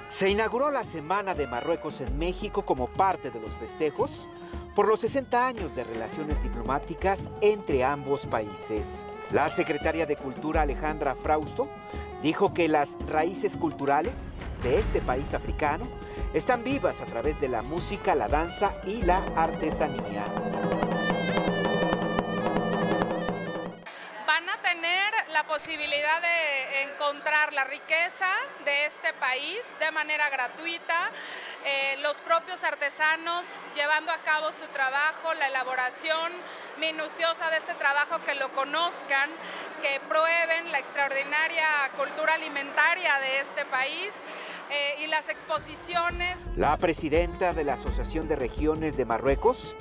Se 0.09 0.29
inauguró 0.29 0.73
la 0.73 0.83
Semana 0.83 1.35
de 1.35 1.47
Marruecos 1.47 2.01
en 2.01 2.19
México 2.19 2.63
como 2.67 2.89
parte 2.89 3.31
de 3.31 3.41
los 3.41 3.51
festejos 3.53 4.27
por 4.75 4.89
los 4.89 5.01
60 5.01 5.47
años 5.47 5.77
de 5.77 5.85
relaciones 5.85 6.43
diplomáticas 6.43 7.31
entre 7.41 7.85
ambos 7.85 8.27
países. 8.27 9.05
La 9.33 9.51
secretaria 9.51 10.07
de 10.07 10.17
Cultura 10.17 10.63
Alejandra 10.63 11.15
Frausto 11.15 11.69
dijo 12.23 12.55
que 12.55 12.67
las 12.67 12.97
raíces 13.07 13.59
culturales 13.59 14.33
de 14.63 14.77
este 14.79 15.01
país 15.03 15.35
africano 15.35 15.87
están 16.33 16.65
vivas 16.65 17.03
a 17.03 17.05
través 17.05 17.39
de 17.41 17.49
la 17.49 17.61
música, 17.61 18.15
la 18.15 18.29
danza 18.29 18.73
y 18.87 19.03
la 19.03 19.19
artesanía. 19.37 20.25
Tener 24.79 25.13
la 25.33 25.45
posibilidad 25.45 26.23
de 26.23 26.83
encontrar 26.83 27.53
la 27.53 27.65
riqueza 27.65 28.29
de 28.65 28.87
este 28.87 29.13
país 29.15 29.61
de 29.81 29.91
manera 29.91 30.31
gratuita, 30.31 31.11
eh, 31.65 31.97
los 32.01 32.21
propios 32.21 32.63
artesanos 32.63 33.67
llevando 33.75 34.13
a 34.13 34.19
cabo 34.19 34.53
su 34.53 34.69
trabajo, 34.69 35.35
la 35.35 35.49
elaboración 35.49 36.31
minuciosa 36.79 37.51
de 37.51 37.57
este 37.57 37.75
trabajo, 37.75 38.21
que 38.25 38.37
lo 38.37 38.53
conozcan, 38.53 39.31
que 39.83 40.01
prueben 40.09 40.71
la 40.71 40.79
extraordinaria 40.79 41.67
cultura 41.97 42.35
alimentaria 42.35 43.19
de 43.19 43.41
este 43.41 43.65
país 43.65 44.23
eh, 44.71 45.03
y 45.03 45.09
las 45.09 45.29
exposiciones. 45.29 46.39
La 46.55 46.77
presidenta 46.77 47.53
de 47.53 47.65
la 47.65 47.75
Asociación 47.75 48.29
de 48.29 48.37
Regiones 48.37 48.97
de 48.97 49.05
Marruecos, 49.05 49.75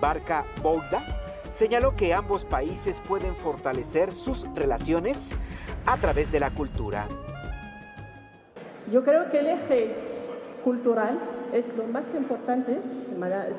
Barca 0.00 0.46
Boulda, 0.62 1.04
señaló 1.58 1.96
que 1.96 2.14
ambos 2.14 2.44
países 2.44 3.00
pueden 3.00 3.34
fortalecer 3.34 4.12
sus 4.12 4.46
relaciones 4.54 5.36
a 5.86 5.96
través 5.96 6.30
de 6.30 6.38
la 6.38 6.50
cultura. 6.50 7.08
Yo 8.92 9.02
creo 9.02 9.28
que 9.28 9.40
el 9.40 9.48
eje 9.48 9.96
cultural 10.62 11.18
es 11.52 11.74
lo 11.76 11.82
más 11.88 12.04
importante, 12.16 12.78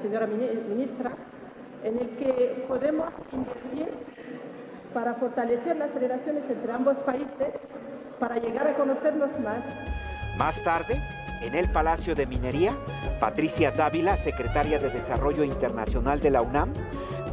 señora 0.02 0.28
ministra, 0.28 1.12
en 1.84 2.00
el 2.00 2.10
que 2.12 2.64
podemos 2.70 3.10
invertir 3.34 3.89
para 4.93 5.16
fortalecer 5.16 5.76
las 5.76 5.93
relaciones 5.93 6.45
entre 6.50 6.72
ambos 6.72 7.00
países, 7.00 7.54
para 8.18 8.38
llegar 8.38 8.66
a 8.66 8.76
conocernos 8.76 9.38
más. 9.41 9.66
Más 10.38 10.64
tarde, 10.64 11.04
en 11.41 11.54
el 11.54 11.70
Palacio 11.70 12.16
de 12.16 12.26
Minería, 12.26 12.78
Patricia 13.20 13.72
Dávila, 13.72 14.16
secretaria 14.16 14.80
de 14.80 14.89
Desarrollo 14.89 15.43
Internacional 15.43 16.22
de 16.22 16.30
la 16.30 16.41
UNAM, 16.41 16.72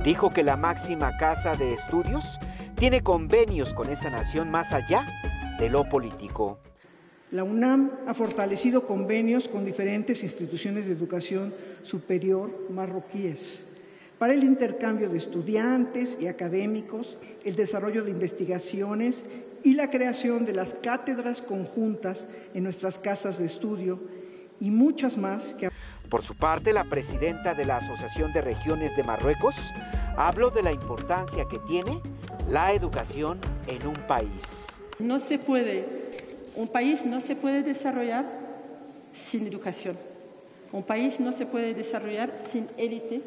dijo 0.07 0.31
que 0.31 0.45
la 0.45 0.57
máxima 0.57 1.17
casa 1.17 1.57
de 1.57 1.73
estudios 1.73 2.39
tiene 2.77 3.03
convenios 3.03 3.75
con 3.75 3.91
esa 3.91 4.09
nación 4.09 4.53
más 4.53 4.73
allá 4.73 5.05
de 5.59 5.69
lo 5.69 5.89
político. 5.89 6.61
La 7.33 7.43
UNAM 7.43 7.91
ha 8.07 8.15
fortalecido 8.15 8.87
convenios 8.87 9.49
con 9.49 9.65
diferentes 9.65 10.23
instituciones 10.23 10.87
de 10.87 10.93
educación 10.93 11.53
superior 11.83 12.69
marroquíes 12.71 13.65
para 14.17 14.33
el 14.33 14.45
intercambio 14.45 15.09
de 15.09 15.19
estudiantes 15.19 16.17
y 16.21 16.29
académicos, 16.29 17.19
el 17.45 17.57
desarrollo 17.57 18.05
de 18.05 18.13
investigaciones 18.13 19.17
y 19.65 19.75
la 19.75 19.91
creación 19.91 20.45
de 20.47 20.53
las 20.53 20.75
cátedras 20.75 21.43
conjuntas 21.43 22.29
en 22.55 22.63
nuestras 22.63 23.01
casas 23.01 23.41
de 23.41 23.47
estudio 23.47 23.99
y 24.61 24.71
muchas 24.71 25.19
más 25.19 25.43
que... 25.55 25.69
Por 26.11 26.23
su 26.23 26.35
parte, 26.37 26.73
la 26.73 26.85
presidenta 26.85 27.55
de 27.55 27.65
la 27.65 27.79
Asociación 27.79 28.33
de 28.33 28.41
Regiones 28.41 28.95
de 28.97 29.03
Marruecos 29.03 29.73
habló 30.17 30.51
de 30.51 30.63
la 30.63 30.71
importancia 30.71 31.47
que 31.51 31.59
tiene 31.61 32.01
la 32.49 32.73
educación 32.73 33.41
en 33.67 33.87
un 33.87 33.95
país. 34.07 34.85
No 35.01 35.19
se 35.19 35.39
puede, 35.39 35.85
un 36.55 36.69
país 36.69 37.05
no 37.05 37.21
se 37.21 37.35
puede 37.35 37.63
desarrollar 37.63 38.25
sin 39.13 39.47
educación. 39.47 39.99
Un 40.73 40.85
país 40.85 41.19
no 41.19 41.33
se 41.33 41.45
puede 41.45 41.75
desarrollar 41.75 42.33
sin 42.53 42.69
élite 42.77 43.21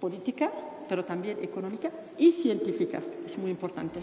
política, 0.00 0.52
pero 0.88 1.04
también 1.04 1.38
económica 1.42 1.90
y 2.16 2.30
científica. 2.30 3.00
Es 3.26 3.36
muy 3.38 3.50
importante. 3.50 4.00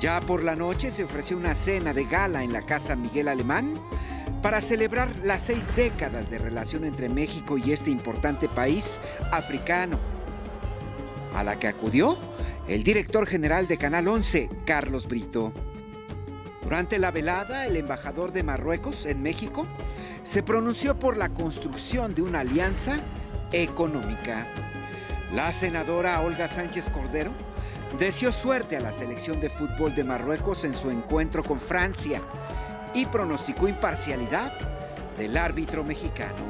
Ya 0.00 0.20
por 0.20 0.44
la 0.44 0.56
noche 0.56 0.90
se 0.90 1.04
ofreció 1.04 1.36
una 1.36 1.54
cena 1.54 1.92
de 1.92 2.04
gala 2.04 2.42
en 2.42 2.52
la 2.52 2.62
Casa 2.62 2.94
Miguel 2.96 3.28
Alemán 3.28 3.74
para 4.42 4.60
celebrar 4.60 5.08
las 5.22 5.42
seis 5.42 5.64
décadas 5.76 6.30
de 6.30 6.38
relación 6.38 6.84
entre 6.84 7.08
México 7.08 7.58
y 7.58 7.72
este 7.72 7.90
importante 7.90 8.48
país 8.48 9.00
africano, 9.32 9.98
a 11.34 11.44
la 11.44 11.58
que 11.58 11.68
acudió 11.68 12.16
el 12.66 12.82
director 12.82 13.26
general 13.26 13.68
de 13.68 13.76
Canal 13.76 14.08
11, 14.08 14.48
Carlos 14.64 15.06
Brito. 15.08 15.52
Durante 16.62 16.98
la 16.98 17.10
velada, 17.10 17.66
el 17.66 17.76
embajador 17.76 18.32
de 18.32 18.42
Marruecos 18.42 19.06
en 19.06 19.22
México 19.22 19.66
se 20.22 20.42
pronunció 20.42 20.98
por 20.98 21.16
la 21.16 21.30
construcción 21.30 22.14
de 22.14 22.22
una 22.22 22.40
alianza 22.40 22.98
económica. 23.52 24.46
La 25.32 25.52
senadora 25.52 26.20
Olga 26.20 26.48
Sánchez 26.48 26.88
Cordero 26.90 27.32
deseó 27.98 28.32
suerte 28.32 28.76
a 28.76 28.80
la 28.80 28.92
selección 28.92 29.40
de 29.40 29.50
fútbol 29.50 29.94
de 29.94 30.04
Marruecos 30.04 30.64
en 30.64 30.74
su 30.74 30.90
encuentro 30.90 31.42
con 31.42 31.60
Francia 31.60 32.22
y 32.94 33.06
pronosticó 33.06 33.68
imparcialidad 33.68 34.52
del 35.16 35.36
árbitro 35.36 35.84
mexicano. 35.84 36.44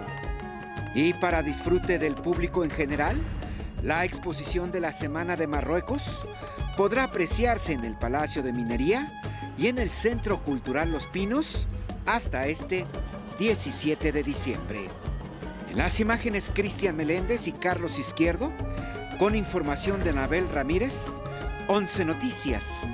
Y 0.94 1.12
para 1.14 1.42
disfrute 1.42 1.98
del 1.98 2.14
público 2.14 2.64
en 2.64 2.70
general, 2.70 3.16
la 3.82 4.04
exposición 4.04 4.70
de 4.70 4.80
la 4.80 4.92
Semana 4.92 5.36
de 5.36 5.46
Marruecos 5.46 6.26
podrá 6.76 7.04
apreciarse 7.04 7.72
en 7.72 7.84
el 7.84 7.96
Palacio 7.96 8.42
de 8.42 8.52
Minería 8.52 9.10
y 9.56 9.68
en 9.68 9.78
el 9.78 9.90
Centro 9.90 10.42
Cultural 10.42 10.90
Los 10.90 11.06
Pinos 11.06 11.66
hasta 12.06 12.46
este 12.46 12.86
17 13.38 14.12
de 14.12 14.22
diciembre. 14.22 14.88
Las 15.74 16.00
imágenes 16.00 16.50
Cristian 16.52 16.96
Meléndez 16.96 17.46
y 17.46 17.52
Carlos 17.52 17.98
Izquierdo, 17.98 18.50
con 19.18 19.36
información 19.36 20.02
de 20.02 20.10
Anabel 20.10 20.48
Ramírez, 20.52 21.22
11 21.68 22.04
Noticias, 22.06 22.90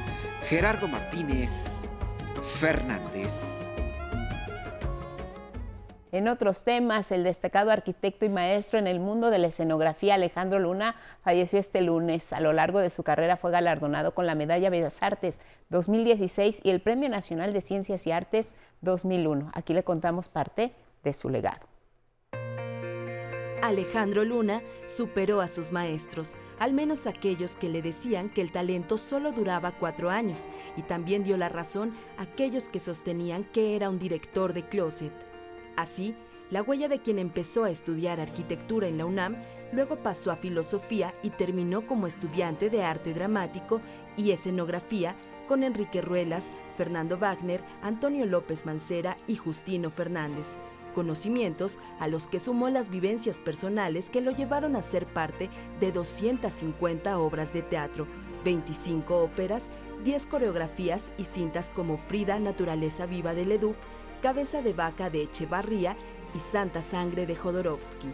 Gerardo 0.48 0.86
Martínez 0.86 1.85
Fernández. 2.46 3.70
En 6.12 6.28
otros 6.28 6.64
temas, 6.64 7.12
el 7.12 7.24
destacado 7.24 7.70
arquitecto 7.70 8.24
y 8.24 8.30
maestro 8.30 8.78
en 8.78 8.86
el 8.86 9.00
mundo 9.00 9.28
de 9.28 9.38
la 9.38 9.48
escenografía 9.48 10.14
Alejandro 10.14 10.58
Luna 10.58 10.96
falleció 11.20 11.58
este 11.58 11.82
lunes. 11.82 12.32
A 12.32 12.40
lo 12.40 12.54
largo 12.54 12.80
de 12.80 12.88
su 12.88 13.02
carrera 13.02 13.36
fue 13.36 13.50
galardonado 13.50 14.14
con 14.14 14.24
la 14.24 14.34
Medalla 14.34 14.70
Bellas 14.70 15.02
Artes 15.02 15.40
2016 15.68 16.60
y 16.62 16.70
el 16.70 16.80
Premio 16.80 17.10
Nacional 17.10 17.52
de 17.52 17.60
Ciencias 17.60 18.06
y 18.06 18.12
Artes 18.12 18.54
2001. 18.80 19.50
Aquí 19.52 19.74
le 19.74 19.84
contamos 19.84 20.28
parte 20.30 20.72
de 21.04 21.12
su 21.12 21.28
legado. 21.28 21.75
Alejandro 23.62 24.24
Luna 24.24 24.62
superó 24.86 25.40
a 25.40 25.48
sus 25.48 25.72
maestros, 25.72 26.36
al 26.58 26.72
menos 26.72 27.06
aquellos 27.06 27.56
que 27.56 27.68
le 27.68 27.82
decían 27.82 28.28
que 28.28 28.40
el 28.40 28.52
talento 28.52 28.98
solo 28.98 29.32
duraba 29.32 29.72
cuatro 29.72 30.10
años, 30.10 30.48
y 30.76 30.82
también 30.82 31.24
dio 31.24 31.36
la 31.36 31.48
razón 31.48 31.94
a 32.18 32.22
aquellos 32.22 32.68
que 32.68 32.80
sostenían 32.80 33.44
que 33.44 33.74
era 33.74 33.88
un 33.88 33.98
director 33.98 34.52
de 34.52 34.68
closet. 34.68 35.12
Así, 35.76 36.14
la 36.50 36.62
huella 36.62 36.88
de 36.88 37.00
quien 37.00 37.18
empezó 37.18 37.64
a 37.64 37.70
estudiar 37.70 38.20
arquitectura 38.20 38.88
en 38.88 38.98
la 38.98 39.06
UNAM, 39.06 39.36
luego 39.72 39.96
pasó 39.96 40.30
a 40.30 40.36
filosofía 40.36 41.12
y 41.22 41.30
terminó 41.30 41.86
como 41.86 42.06
estudiante 42.06 42.70
de 42.70 42.84
arte 42.84 43.14
dramático 43.14 43.80
y 44.16 44.30
escenografía 44.30 45.16
con 45.48 45.64
Enrique 45.64 46.02
Ruelas, 46.02 46.50
Fernando 46.76 47.18
Wagner, 47.18 47.64
Antonio 47.82 48.26
López 48.26 48.66
Mancera 48.66 49.16
y 49.26 49.36
Justino 49.36 49.90
Fernández 49.90 50.46
conocimientos 50.96 51.78
a 52.00 52.08
los 52.08 52.26
que 52.26 52.40
sumó 52.40 52.70
las 52.70 52.88
vivencias 52.88 53.38
personales 53.38 54.08
que 54.08 54.22
lo 54.22 54.30
llevaron 54.30 54.76
a 54.76 54.82
ser 54.82 55.04
parte 55.04 55.50
de 55.78 55.92
250 55.92 57.18
obras 57.18 57.52
de 57.52 57.60
teatro, 57.60 58.06
25 58.46 59.22
óperas, 59.22 59.68
10 60.04 60.24
coreografías 60.24 61.12
y 61.18 61.24
cintas 61.24 61.68
como 61.68 61.98
Frida, 61.98 62.38
Naturaleza 62.38 63.04
Viva 63.04 63.34
de 63.34 63.44
Leduc, 63.44 63.76
Cabeza 64.22 64.62
de 64.62 64.72
Vaca 64.72 65.10
de 65.10 65.24
Echevarría 65.24 65.98
y 66.34 66.40
Santa 66.40 66.80
Sangre 66.80 67.26
de 67.26 67.36
Jodorowsky. 67.36 68.08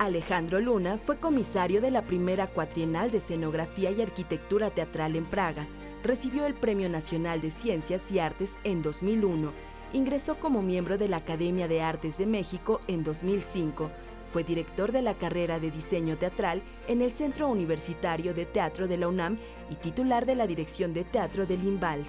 Alejandro 0.00 0.58
Luna 0.58 0.98
fue 0.98 1.18
comisario 1.18 1.80
de 1.80 1.92
la 1.92 2.02
primera 2.02 2.48
cuatrienal 2.48 3.12
de 3.12 3.18
escenografía 3.18 3.92
y 3.92 4.02
arquitectura 4.02 4.70
teatral 4.70 5.14
en 5.14 5.26
Praga. 5.26 5.68
Recibió 6.02 6.44
el 6.46 6.54
Premio 6.54 6.88
Nacional 6.88 7.40
de 7.40 7.52
Ciencias 7.52 8.10
y 8.10 8.18
Artes 8.18 8.58
en 8.64 8.82
2001 8.82 9.73
ingresó 9.94 10.34
como 10.34 10.60
miembro 10.60 10.98
de 10.98 11.08
la 11.08 11.18
Academia 11.18 11.68
de 11.68 11.80
Artes 11.80 12.18
de 12.18 12.26
México 12.26 12.80
en 12.88 13.04
2005. 13.04 13.90
Fue 14.32 14.42
director 14.42 14.90
de 14.90 15.02
la 15.02 15.14
carrera 15.14 15.60
de 15.60 15.70
diseño 15.70 16.18
teatral 16.18 16.62
en 16.88 17.00
el 17.00 17.12
Centro 17.12 17.48
Universitario 17.48 18.34
de 18.34 18.44
Teatro 18.44 18.88
de 18.88 18.98
la 18.98 19.06
UNAM 19.06 19.38
y 19.70 19.76
titular 19.76 20.26
de 20.26 20.34
la 20.34 20.48
Dirección 20.48 20.92
de 20.92 21.04
Teatro 21.04 21.46
del 21.46 21.62
IMBAL. 21.62 22.04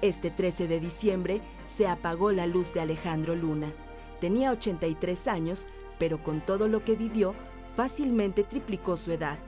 Este 0.00 0.30
13 0.30 0.68
de 0.68 0.80
diciembre 0.80 1.42
se 1.66 1.86
apagó 1.86 2.32
la 2.32 2.46
luz 2.46 2.72
de 2.72 2.80
Alejandro 2.80 3.34
Luna. 3.34 3.72
Tenía 4.18 4.50
83 4.50 5.28
años, 5.28 5.66
pero 5.98 6.22
con 6.22 6.40
todo 6.40 6.66
lo 6.66 6.82
que 6.82 6.96
vivió, 6.96 7.34
fácilmente 7.76 8.42
triplicó 8.42 8.96
su 8.96 9.12
edad. 9.12 9.38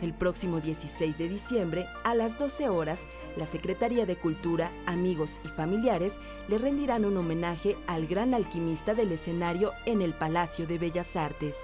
El 0.00 0.14
próximo 0.14 0.60
16 0.60 1.18
de 1.18 1.28
diciembre, 1.28 1.86
a 2.04 2.14
las 2.14 2.38
12 2.38 2.68
horas, 2.68 3.08
la 3.36 3.46
Secretaría 3.46 4.06
de 4.06 4.14
Cultura, 4.14 4.70
amigos 4.86 5.40
y 5.44 5.48
familiares 5.48 6.20
le 6.46 6.58
rendirán 6.58 7.04
un 7.04 7.16
homenaje 7.16 7.76
al 7.88 8.06
gran 8.06 8.32
alquimista 8.32 8.94
del 8.94 9.10
escenario 9.10 9.72
en 9.86 10.00
el 10.00 10.14
Palacio 10.14 10.68
de 10.68 10.78
Bellas 10.78 11.16
Artes. 11.16 11.56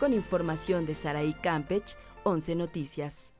Con 0.00 0.12
información 0.12 0.84
de 0.84 0.96
Saraí 0.96 1.32
Campech, 1.32 1.96
11 2.24 2.56
Noticias. 2.56 3.32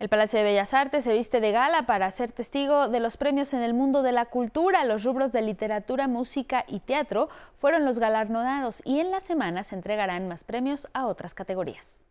El 0.00 0.08
Palacio 0.08 0.40
de 0.40 0.44
Bellas 0.44 0.74
Artes 0.74 1.04
se 1.04 1.12
viste 1.12 1.40
de 1.40 1.52
gala 1.52 1.86
para 1.86 2.10
ser 2.10 2.32
testigo 2.32 2.88
de 2.88 2.98
los 2.98 3.16
premios 3.16 3.54
en 3.54 3.62
el 3.62 3.72
mundo 3.72 4.02
de 4.02 4.10
la 4.12 4.26
cultura. 4.26 4.84
Los 4.84 5.04
rubros 5.04 5.30
de 5.30 5.42
literatura, 5.42 6.08
música 6.08 6.64
y 6.66 6.80
teatro 6.80 7.28
fueron 7.58 7.84
los 7.84 8.00
galardonados 8.00 8.82
y 8.84 8.98
en 8.98 9.12
la 9.12 9.20
semana 9.20 9.62
se 9.62 9.76
entregarán 9.76 10.26
más 10.26 10.42
premios 10.42 10.88
a 10.92 11.06
otras 11.06 11.34
categorías. 11.34 12.04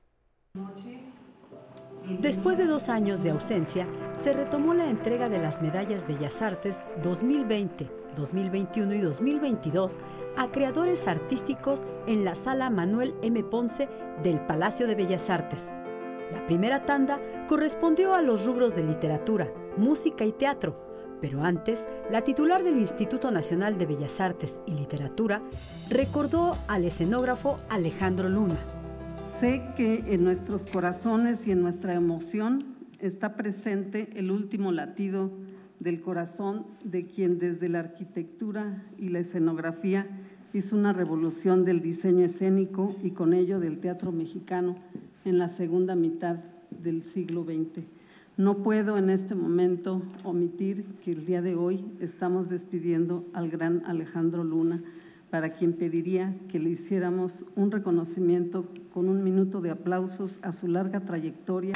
Después 2.19 2.57
de 2.57 2.65
dos 2.65 2.87
años 2.87 3.21
de 3.21 3.31
ausencia, 3.31 3.85
se 4.13 4.31
retomó 4.31 4.73
la 4.73 4.89
entrega 4.89 5.27
de 5.27 5.39
las 5.39 5.61
medallas 5.61 6.07
Bellas 6.07 6.41
Artes 6.41 6.79
2020, 7.03 7.89
2021 8.15 8.95
y 8.95 9.01
2022 9.01 9.97
a 10.37 10.49
creadores 10.49 11.07
artísticos 11.07 11.83
en 12.07 12.23
la 12.23 12.33
sala 12.33 12.69
Manuel 12.69 13.13
M. 13.21 13.43
Ponce 13.43 13.89
del 14.23 14.39
Palacio 14.39 14.87
de 14.87 14.95
Bellas 14.95 15.29
Artes. 15.29 15.65
La 16.31 16.45
primera 16.47 16.85
tanda 16.85 17.19
correspondió 17.47 18.15
a 18.15 18.21
los 18.21 18.45
rubros 18.45 18.75
de 18.75 18.83
literatura, 18.83 19.51
música 19.75 20.23
y 20.23 20.31
teatro, 20.31 20.79
pero 21.19 21.43
antes, 21.43 21.83
la 22.09 22.21
titular 22.21 22.63
del 22.63 22.77
Instituto 22.77 23.31
Nacional 23.31 23.77
de 23.77 23.85
Bellas 23.85 24.21
Artes 24.21 24.59
y 24.65 24.75
Literatura 24.75 25.41
recordó 25.89 26.55
al 26.67 26.85
escenógrafo 26.85 27.59
Alejandro 27.69 28.29
Luna 28.29 28.57
Sé 29.39 29.61
que 29.77 30.15
en 30.15 30.23
nuestros 30.23 30.65
corazones 30.65 31.47
y 31.47 31.51
en 31.51 31.61
nuestra 31.61 31.93
emoción 31.93 32.75
está 32.99 33.35
presente 33.35 34.09
el 34.15 34.31
último 34.31 34.71
latido 34.71 35.29
del 35.79 36.01
corazón 36.01 36.65
de 36.83 37.05
quien 37.05 37.37
desde 37.37 37.69
la 37.69 37.81
arquitectura 37.81 38.83
y 38.97 39.09
la 39.09 39.19
escenografía 39.19 40.07
hizo 40.53 40.75
una 40.75 40.91
revolución 40.91 41.65
del 41.65 41.83
diseño 41.83 42.25
escénico 42.25 42.95
y 43.03 43.11
con 43.11 43.35
ello 43.35 43.59
del 43.59 43.77
teatro 43.77 44.11
mexicano 44.11 44.75
en 45.23 45.37
la 45.37 45.49
segunda 45.49 45.93
mitad 45.93 46.37
del 46.71 47.03
siglo 47.03 47.43
XX. 47.43 47.85
No 48.37 48.63
puedo 48.63 48.97
en 48.97 49.11
este 49.11 49.35
momento 49.35 50.01
omitir 50.23 50.83
que 51.03 51.11
el 51.11 51.27
día 51.27 51.43
de 51.43 51.53
hoy 51.53 51.85
estamos 51.99 52.49
despidiendo 52.49 53.23
al 53.33 53.51
gran 53.51 53.83
Alejandro 53.85 54.43
Luna, 54.43 54.81
para 55.29 55.51
quien 55.51 55.73
pediría 55.73 56.35
que 56.47 56.59
le 56.59 56.69
hiciéramos 56.69 57.45
un 57.55 57.71
reconocimiento 57.71 58.65
con 58.93 59.09
un 59.09 59.23
minuto 59.23 59.61
de 59.61 59.71
aplausos 59.71 60.39
a 60.41 60.53
su 60.53 60.67
larga 60.67 61.01
trayectoria. 61.01 61.75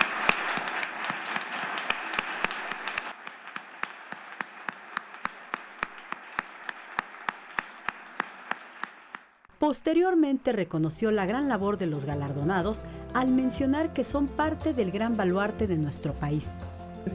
Posteriormente 9.59 10.53
reconoció 10.53 11.11
la 11.11 11.27
gran 11.27 11.47
labor 11.47 11.77
de 11.77 11.85
los 11.85 12.05
galardonados 12.05 12.81
al 13.13 13.27
mencionar 13.27 13.93
que 13.93 14.03
son 14.03 14.27
parte 14.27 14.73
del 14.73 14.91
gran 14.91 15.15
baluarte 15.15 15.67
de 15.67 15.77
nuestro 15.77 16.13
país. 16.13 16.47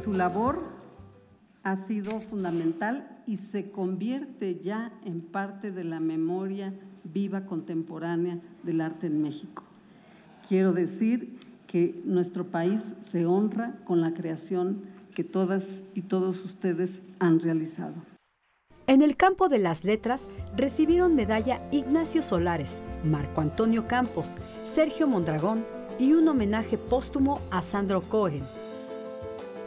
Su 0.01 0.13
labor 0.13 0.63
ha 1.65 1.75
sido 1.75 2.21
fundamental 2.21 3.16
y 3.27 3.39
se 3.39 3.71
convierte 3.71 4.61
ya 4.61 4.93
en 5.05 5.21
parte 5.21 5.73
de 5.73 5.85
la 5.85 6.01
memoria 6.01 6.73
viva 7.05 7.47
contemporánea 7.47 8.39
del 8.63 8.81
arte 8.81 9.07
en 9.09 9.23
México. 9.23 9.65
Quiero 10.49 10.73
decir 10.73 11.39
que 11.67 12.01
nuestro 12.05 12.47
país 12.47 12.81
se 13.11 13.27
honra 13.27 13.77
con 13.85 14.01
la 14.01 14.15
creación 14.15 14.83
que 15.15 15.25
todas 15.25 15.65
y 15.95 16.03
todos 16.03 16.45
ustedes 16.45 16.91
han 17.19 17.41
realizado. 17.41 17.95
En 18.87 19.03
el 19.03 19.17
campo 19.17 19.49
de 19.49 19.59
las 19.59 19.83
letras 19.83 20.23
recibieron 20.57 21.17
medalla 21.17 21.61
Ignacio 21.73 22.23
Solares, 22.23 22.81
Marco 23.05 23.41
Antonio 23.41 23.89
Campos, 23.89 24.37
Sergio 24.73 25.09
Mondragón 25.09 25.65
y 25.99 26.13
un 26.13 26.29
homenaje 26.29 26.79
póstumo 26.79 27.41
a 27.51 27.63
Sandro 27.63 28.03
Cohen. 28.03 28.43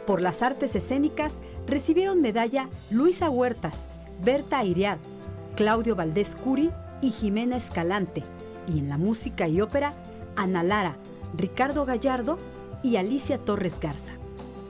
Por 0.06 0.22
las 0.22 0.42
artes 0.42 0.74
escénicas 0.74 1.34
recibieron 1.66 2.20
medalla 2.20 2.68
Luisa 2.90 3.30
Huertas, 3.30 3.74
Berta 4.24 4.64
Iriar, 4.64 4.98
Claudio 5.56 5.96
Valdés 5.96 6.34
Curi 6.36 6.70
y 7.00 7.10
Jimena 7.10 7.56
Escalante. 7.56 8.22
Y 8.72 8.78
en 8.78 8.88
la 8.88 8.98
música 8.98 9.48
y 9.48 9.60
ópera, 9.60 9.92
Ana 10.36 10.62
Lara, 10.62 10.96
Ricardo 11.36 11.84
Gallardo 11.84 12.38
y 12.82 12.96
Alicia 12.96 13.38
Torres 13.38 13.78
Garza. 13.80 14.12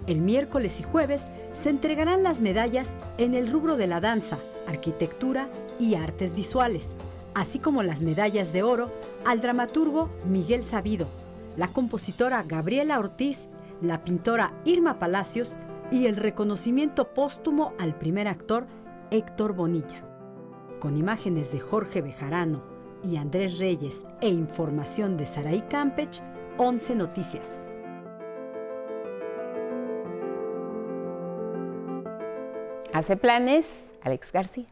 El 0.06 0.20
miércoles 0.20 0.80
y 0.80 0.82
jueves 0.82 1.20
se 1.52 1.70
entregarán 1.70 2.22
las 2.22 2.40
medallas 2.40 2.88
en 3.18 3.34
el 3.34 3.50
rubro 3.50 3.76
de 3.76 3.86
la 3.86 4.00
danza, 4.00 4.38
arquitectura 4.66 5.48
y 5.78 5.94
artes 5.94 6.34
visuales, 6.34 6.86
así 7.34 7.58
como 7.58 7.82
las 7.82 8.02
medallas 8.02 8.52
de 8.52 8.62
oro 8.62 8.90
al 9.24 9.40
dramaturgo 9.40 10.08
Miguel 10.24 10.64
Sabido, 10.64 11.06
la 11.56 11.68
compositora 11.68 12.42
Gabriela 12.42 12.98
Ortiz, 12.98 13.40
la 13.82 14.04
pintora 14.04 14.52
Irma 14.64 14.98
Palacios 14.98 15.52
y 15.90 16.06
el 16.06 16.16
reconocimiento 16.16 17.12
póstumo 17.12 17.74
al 17.78 17.96
primer 17.98 18.28
actor 18.28 18.66
Héctor 19.10 19.54
Bonilla. 19.54 20.04
Con 20.78 20.96
imágenes 20.96 21.52
de 21.52 21.60
Jorge 21.60 22.00
Bejarano 22.00 22.62
y 23.02 23.16
Andrés 23.16 23.58
Reyes 23.58 24.02
e 24.20 24.28
información 24.28 25.16
de 25.16 25.26
Saraí 25.26 25.62
Campech, 25.62 26.22
11 26.58 26.94
Noticias. 26.94 27.66
Hace 32.92 33.16
planes 33.16 33.90
Alex 34.02 34.32
García. 34.32 34.66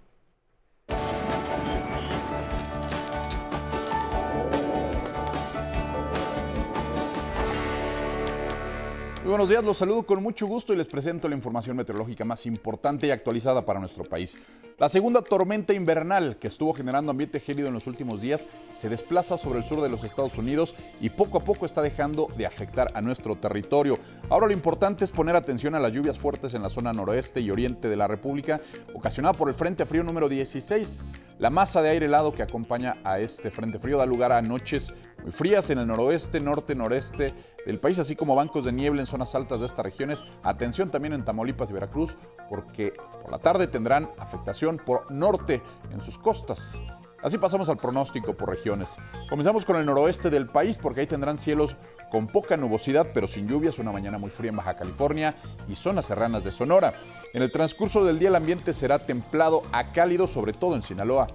Muy 9.29 9.33
buenos 9.33 9.51
días, 9.51 9.63
los 9.63 9.77
saludo 9.77 10.05
con 10.05 10.23
mucho 10.23 10.47
gusto 10.47 10.73
y 10.73 10.77
les 10.79 10.87
presento 10.87 11.29
la 11.29 11.35
información 11.35 11.77
meteorológica 11.77 12.25
más 12.25 12.47
importante 12.47 13.07
y 13.07 13.11
actualizada 13.11 13.63
para 13.63 13.79
nuestro 13.79 14.03
país. 14.03 14.43
La 14.79 14.89
segunda 14.89 15.21
tormenta 15.21 15.75
invernal 15.75 16.39
que 16.39 16.49
estuvo 16.49 16.73
generando 16.73 17.11
ambiente 17.11 17.39
gélido 17.39 17.69
en 17.69 17.75
los 17.75 17.87
últimos 17.87 18.23
días 18.23 18.49
se 18.75 18.89
desplaza 18.89 19.37
sobre 19.37 19.59
el 19.59 19.67
sur 19.67 19.83
de 19.83 19.91
los 19.91 20.03
Estados 20.03 20.39
Unidos 20.39 20.75
y 20.99 21.11
poco 21.11 21.37
a 21.37 21.45
poco 21.45 21.67
está 21.67 21.83
dejando 21.83 22.29
de 22.39 22.47
afectar 22.47 22.91
a 22.95 23.03
nuestro 23.03 23.37
territorio. 23.37 23.99
Ahora 24.31 24.47
lo 24.47 24.55
importante 24.55 25.05
es 25.05 25.11
poner 25.11 25.37
atención 25.37 25.75
a 25.75 25.79
las 25.79 25.93
lluvias 25.93 26.19
fuertes 26.19 26.55
en 26.55 26.63
la 26.63 26.71
zona 26.71 26.95
noroeste 26.95 27.43
y 27.43 27.51
oriente 27.51 27.91
de 27.91 27.97
la 27.97 28.09
República, 28.09 28.63
ocasionada 28.95 29.35
por 29.35 29.51
el 29.51 29.55
Frente 29.55 29.85
Frío 29.85 30.05
número 30.05 30.31
16. 30.31 31.03
La 31.39 31.51
masa 31.51 31.83
de 31.83 31.91
aire 31.91 32.07
helado 32.07 32.33
que 32.33 32.43
acompaña 32.43 32.97
a 33.05 33.21
este 33.21 33.51
Frente 33.51 33.79
Frío 33.79 33.99
da 33.99 34.07
lugar 34.07 34.33
a 34.33 34.41
noches 34.41 34.95
muy 35.23 35.33
frías 35.33 35.71
en 35.71 35.79
el 35.79 35.87
noroeste, 35.87 36.41
norte, 36.41 36.75
noreste 36.75 37.35
del 37.67 37.81
país, 37.81 37.99
así 37.99 38.17
como 38.17 38.35
bancos 38.35 38.65
de 38.65 38.73
niebla 38.73 39.01
en 39.01 39.07
zonas 39.07 39.35
altas 39.35 39.61
de 39.61 39.67
estas 39.67 39.85
regiones. 39.85 40.25
Atención 40.43 40.91
también 40.91 41.13
en 41.13 41.25
Tamaulipas 41.25 41.71
y 41.71 41.73
Veracruz, 41.73 42.17
porque 42.49 42.93
por 43.23 43.33
la 43.33 43.39
tarde 43.39 43.67
tendrán 43.67 44.11
afectación 44.19 44.79
por 44.79 45.11
norte 45.11 45.63
en 45.91 46.01
sus 46.01 46.19
costas. 46.19 46.81
Así 47.21 47.37
pasamos 47.37 47.69
al 47.69 47.79
pronóstico 47.79 48.37
por 48.37 48.49
regiones. 48.49 48.97
Comenzamos 49.29 49.65
con 49.65 49.75
el 49.77 49.85
noroeste 49.85 50.31
del 50.31 50.47
país 50.47 50.77
porque 50.77 51.01
ahí 51.01 51.07
tendrán 51.07 51.37
cielos 51.37 51.77
con 52.13 52.29
poca 52.29 52.57
nubosidad 52.57 53.09
pero 53.13 53.27
sin 53.27 53.49
lluvias, 53.49 53.81
una 53.81 53.91
mañana 53.91 54.19
muy 54.19 54.31
fría 54.31 54.51
en 54.51 54.57
Baja 54.57 54.75
California 54.75 55.35
y 55.69 55.75
zonas 55.75 56.07
serranas 56.07 56.45
de 56.45 56.53
Sonora. 56.53 56.95
En 57.35 57.43
el 57.43 57.51
transcurso 57.51 58.05
del 58.05 58.21
día 58.21 58.29
el 58.29 58.37
ambiente 58.37 58.73
será 58.73 59.01
templado 59.01 59.63
a 59.73 59.85
cálido, 59.91 60.29
sobre 60.29 60.53
todo 60.53 60.77
en 60.77 60.83
Sinaloa. 60.83 61.27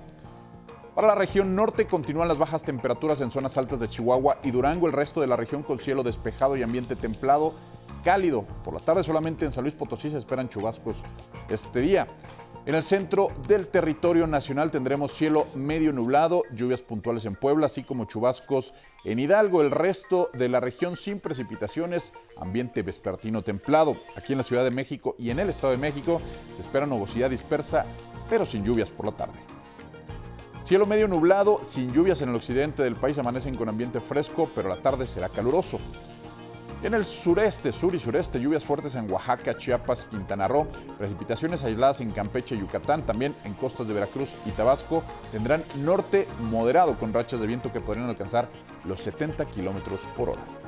Para 0.96 1.08
la 1.08 1.16
región 1.16 1.56
norte 1.56 1.88
continúan 1.88 2.28
las 2.28 2.38
bajas 2.38 2.64
temperaturas 2.64 3.20
en 3.22 3.32
zonas 3.32 3.58
altas 3.58 3.80
de 3.80 3.90
Chihuahua 3.90 4.38
y 4.44 4.52
Durango, 4.52 4.86
el 4.86 4.94
resto 4.94 5.22
de 5.22 5.28
la 5.28 5.36
región 5.36 5.64
con 5.64 5.80
cielo 5.80 6.04
despejado 6.04 6.56
y 6.56 6.62
ambiente 6.62 6.96
templado, 6.96 7.52
cálido. 8.04 8.46
Por 8.64 8.76
la 8.76 8.80
tarde 8.80 9.04
solamente 9.04 9.44
en 9.44 9.52
San 9.52 9.64
Luis 9.64 9.74
Potosí 9.74 10.12
se 10.12 10.20
esperan 10.20 10.50
chubascos 10.50 11.02
este 11.50 11.80
día. 11.80 12.08
En 12.68 12.76
el 12.76 12.84
centro 12.84 13.30
del 13.48 13.68
territorio 13.68 14.28
nacional 14.28 14.70
tendremos 14.70 15.12
cielo 15.12 15.48
medio 15.56 15.92
nublado, 15.92 16.44
lluvias 16.54 16.84
puntuales 16.84 17.26
en 17.26 17.36
Puebla, 17.36 17.66
así 17.66 17.84
como 17.84 18.06
chubascos 18.06 18.76
en 19.04 19.18
Hidalgo. 19.18 19.62
El 19.62 19.72
resto 19.72 20.30
de 20.34 20.48
la 20.48 20.60
región 20.60 20.96
sin 20.96 21.20
precipitaciones, 21.20 22.14
ambiente 22.38 22.84
vespertino 22.84 23.42
templado. 23.42 23.98
Aquí 24.16 24.34
en 24.34 24.38
la 24.38 24.44
Ciudad 24.44 24.64
de 24.64 24.72
México 24.72 25.16
y 25.18 25.32
en 25.32 25.40
el 25.40 25.50
Estado 25.50 25.72
de 25.72 25.80
México 25.80 26.22
se 26.56 26.62
espera 26.62 26.86
nubosidad 26.86 27.32
dispersa, 27.32 27.84
pero 28.30 28.46
sin 28.46 28.64
lluvias 28.64 28.92
por 28.92 29.08
la 29.08 29.12
tarde. 29.14 29.53
Cielo 30.64 30.86
medio 30.86 31.10
nublado, 31.10 31.60
sin 31.62 31.92
lluvias 31.92 32.22
en 32.22 32.30
el 32.30 32.36
occidente 32.36 32.84
del 32.84 32.96
país, 32.96 33.20
amanecen 33.20 33.56
con 33.56 33.68
ambiente 33.68 34.00
fresco, 34.00 34.50
pero 34.56 34.70
la 34.70 34.78
tarde 34.78 35.08
será 35.08 35.28
caluroso. 35.28 35.78
En 36.84 36.94
el 36.94 37.06
sureste, 37.06 37.74
sur 37.74 37.94
y 37.96 38.00
sureste, 38.00 38.40
lluvias 38.40 38.64
fuertes 38.64 38.96
en 38.96 39.12
Oaxaca, 39.12 39.58
Chiapas, 39.58 40.06
Quintana 40.06 40.48
Roo, 40.48 40.66
precipitaciones 40.98 41.66
aisladas 41.66 42.00
en 42.00 42.12
Campeche 42.12 42.56
y 42.56 42.60
Yucatán, 42.60 43.06
también 43.06 43.36
en 43.44 43.56
costas 43.56 43.90
de 43.90 43.94
Veracruz 43.94 44.36
y 44.46 44.52
Tabasco, 44.52 45.04
tendrán 45.34 45.64
norte 45.84 46.28
moderado 46.50 46.96
con 46.96 47.12
rachas 47.12 47.42
de 47.42 47.48
viento 47.48 47.74
que 47.74 47.82
podrían 47.82 48.08
alcanzar 48.08 48.48
los 48.86 49.02
70 49.02 49.44
kilómetros 49.46 50.08
por 50.16 50.30
hora. 50.30 50.63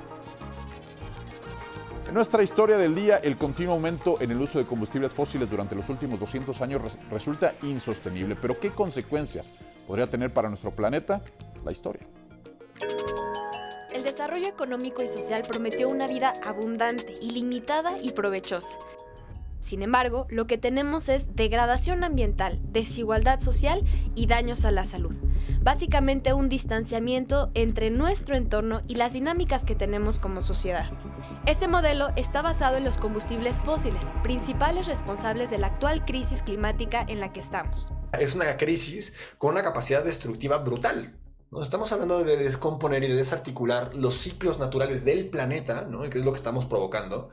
En 2.07 2.13
nuestra 2.13 2.43
historia 2.43 2.77
del 2.77 2.93
día, 2.93 3.17
el 3.17 3.35
continuo 3.35 3.73
aumento 3.73 4.21
en 4.21 4.29
el 4.29 4.39
uso 4.39 4.59
de 4.59 4.65
combustibles 4.65 5.11
fósiles 5.11 5.49
durante 5.49 5.75
los 5.75 5.89
últimos 5.89 6.19
200 6.19 6.61
años 6.61 6.81
resulta 7.09 7.55
insostenible. 7.63 8.35
Pero 8.39 8.59
¿qué 8.59 8.69
consecuencias 8.69 9.51
podría 9.87 10.05
tener 10.05 10.31
para 10.31 10.47
nuestro 10.47 10.69
planeta? 10.71 11.21
La 11.63 11.71
historia. 11.71 12.01
El 13.91 14.03
desarrollo 14.03 14.47
económico 14.47 15.01
y 15.01 15.07
social 15.07 15.45
prometió 15.47 15.87
una 15.87 16.05
vida 16.05 16.31
abundante, 16.45 17.15
ilimitada 17.21 17.95
y 18.01 18.11
provechosa. 18.11 18.75
Sin 19.65 19.81
embargo, 19.81 20.27
lo 20.29 20.45
que 20.45 20.59
tenemos 20.59 21.09
es 21.09 21.35
degradación 21.35 22.03
ambiental, 22.03 22.59
desigualdad 22.71 23.39
social 23.39 23.83
y 24.13 24.27
daños 24.27 24.63
a 24.63 24.69
la 24.69 24.85
salud. 24.85 25.15
Básicamente 25.63 26.33
un 26.33 26.49
distanciamiento 26.49 27.49
entre 27.55 27.89
nuestro 27.89 28.35
entorno 28.35 28.83
y 28.87 28.93
las 28.93 29.13
dinámicas 29.13 29.65
que 29.65 29.73
tenemos 29.73 30.19
como 30.19 30.43
sociedad. 30.43 30.91
Este 31.45 31.67
modelo 31.67 32.09
está 32.15 32.41
basado 32.41 32.77
en 32.77 32.83
los 32.83 32.97
combustibles 32.97 33.61
fósiles, 33.61 34.11
principales 34.23 34.87
responsables 34.87 35.51
de 35.51 35.59
la 35.59 35.67
actual 35.67 36.03
crisis 36.03 36.41
climática 36.41 37.05
en 37.07 37.19
la 37.19 37.31
que 37.31 37.39
estamos. 37.39 37.89
Es 38.13 38.33
una 38.33 38.57
crisis 38.57 39.13
con 39.37 39.51
una 39.51 39.61
capacidad 39.61 40.03
destructiva 40.03 40.57
brutal. 40.57 41.19
¿no? 41.51 41.61
Estamos 41.61 41.91
hablando 41.91 42.23
de 42.23 42.37
descomponer 42.37 43.03
y 43.03 43.09
de 43.09 43.15
desarticular 43.15 43.93
los 43.93 44.15
ciclos 44.15 44.57
naturales 44.57 45.05
del 45.05 45.29
planeta, 45.29 45.85
¿no? 45.87 46.09
que 46.09 46.17
es 46.17 46.25
lo 46.25 46.31
que 46.31 46.37
estamos 46.37 46.65
provocando, 46.65 47.29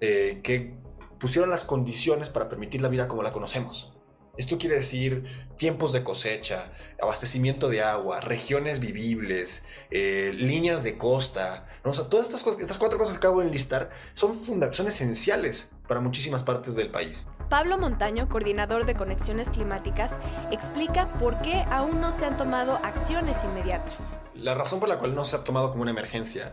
eh, 0.00 0.38
que 0.44 0.76
pusieron 1.18 1.50
las 1.50 1.64
condiciones 1.64 2.30
para 2.30 2.48
permitir 2.48 2.82
la 2.82 2.88
vida 2.88 3.08
como 3.08 3.24
la 3.24 3.32
conocemos. 3.32 3.95
Esto 4.36 4.58
quiere 4.58 4.76
decir 4.76 5.24
tiempos 5.56 5.92
de 5.92 6.04
cosecha, 6.04 6.70
abastecimiento 7.00 7.68
de 7.68 7.82
agua, 7.82 8.20
regiones 8.20 8.80
vivibles, 8.80 9.64
eh, 9.90 10.32
líneas 10.34 10.82
de 10.82 10.98
costa. 10.98 11.66
¿no? 11.84 11.90
O 11.90 11.92
sea, 11.92 12.08
todas 12.08 12.26
estas, 12.26 12.42
cosas, 12.42 12.60
estas 12.60 12.78
cuatro 12.78 12.98
cosas 12.98 13.14
que 13.14 13.18
acabo 13.18 13.40
de 13.40 13.46
enlistar 13.46 13.90
son, 14.12 14.36
son 14.72 14.86
esenciales 14.86 15.70
para 15.88 16.00
muchísimas 16.00 16.42
partes 16.42 16.74
del 16.74 16.90
país. 16.90 17.26
Pablo 17.48 17.78
Montaño, 17.78 18.28
coordinador 18.28 18.86
de 18.86 18.96
Conexiones 18.96 19.50
Climáticas, 19.50 20.18
explica 20.50 21.12
por 21.14 21.40
qué 21.42 21.64
aún 21.70 22.00
no 22.00 22.10
se 22.10 22.26
han 22.26 22.36
tomado 22.36 22.74
acciones 22.82 23.44
inmediatas. 23.44 24.14
La 24.34 24.54
razón 24.54 24.80
por 24.80 24.88
la 24.88 24.98
cual 24.98 25.14
no 25.14 25.24
se 25.24 25.36
ha 25.36 25.44
tomado 25.44 25.70
como 25.70 25.82
una 25.82 25.92
emergencia 25.92 26.52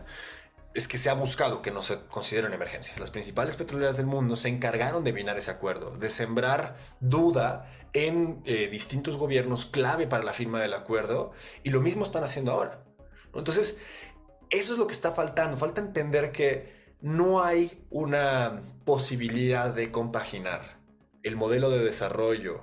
es 0.74 0.88
que 0.88 0.98
se 0.98 1.08
ha 1.08 1.14
buscado 1.14 1.62
que 1.62 1.70
no 1.70 1.82
se 1.82 2.00
considere 2.10 2.48
una 2.48 2.56
emergencia. 2.56 2.94
Las 2.98 3.12
principales 3.12 3.56
petroleras 3.56 3.96
del 3.96 4.06
mundo 4.06 4.36
se 4.36 4.48
encargaron 4.48 5.04
de 5.04 5.12
minar 5.12 5.38
ese 5.38 5.52
acuerdo, 5.52 5.96
de 5.96 6.10
sembrar 6.10 6.76
duda 7.00 7.70
en 7.92 8.42
eh, 8.44 8.68
distintos 8.68 9.16
gobiernos 9.16 9.66
clave 9.66 10.08
para 10.08 10.24
la 10.24 10.32
firma 10.32 10.60
del 10.60 10.74
acuerdo 10.74 11.30
y 11.62 11.70
lo 11.70 11.80
mismo 11.80 12.02
están 12.02 12.24
haciendo 12.24 12.50
ahora. 12.50 12.84
Entonces, 13.32 13.78
eso 14.50 14.72
es 14.72 14.78
lo 14.78 14.88
que 14.88 14.92
está 14.92 15.12
faltando. 15.12 15.56
Falta 15.56 15.80
entender 15.80 16.32
que 16.32 16.96
no 17.00 17.42
hay 17.42 17.84
una 17.90 18.62
posibilidad 18.84 19.72
de 19.72 19.92
compaginar 19.92 20.78
el 21.22 21.36
modelo 21.36 21.70
de 21.70 21.84
desarrollo 21.84 22.62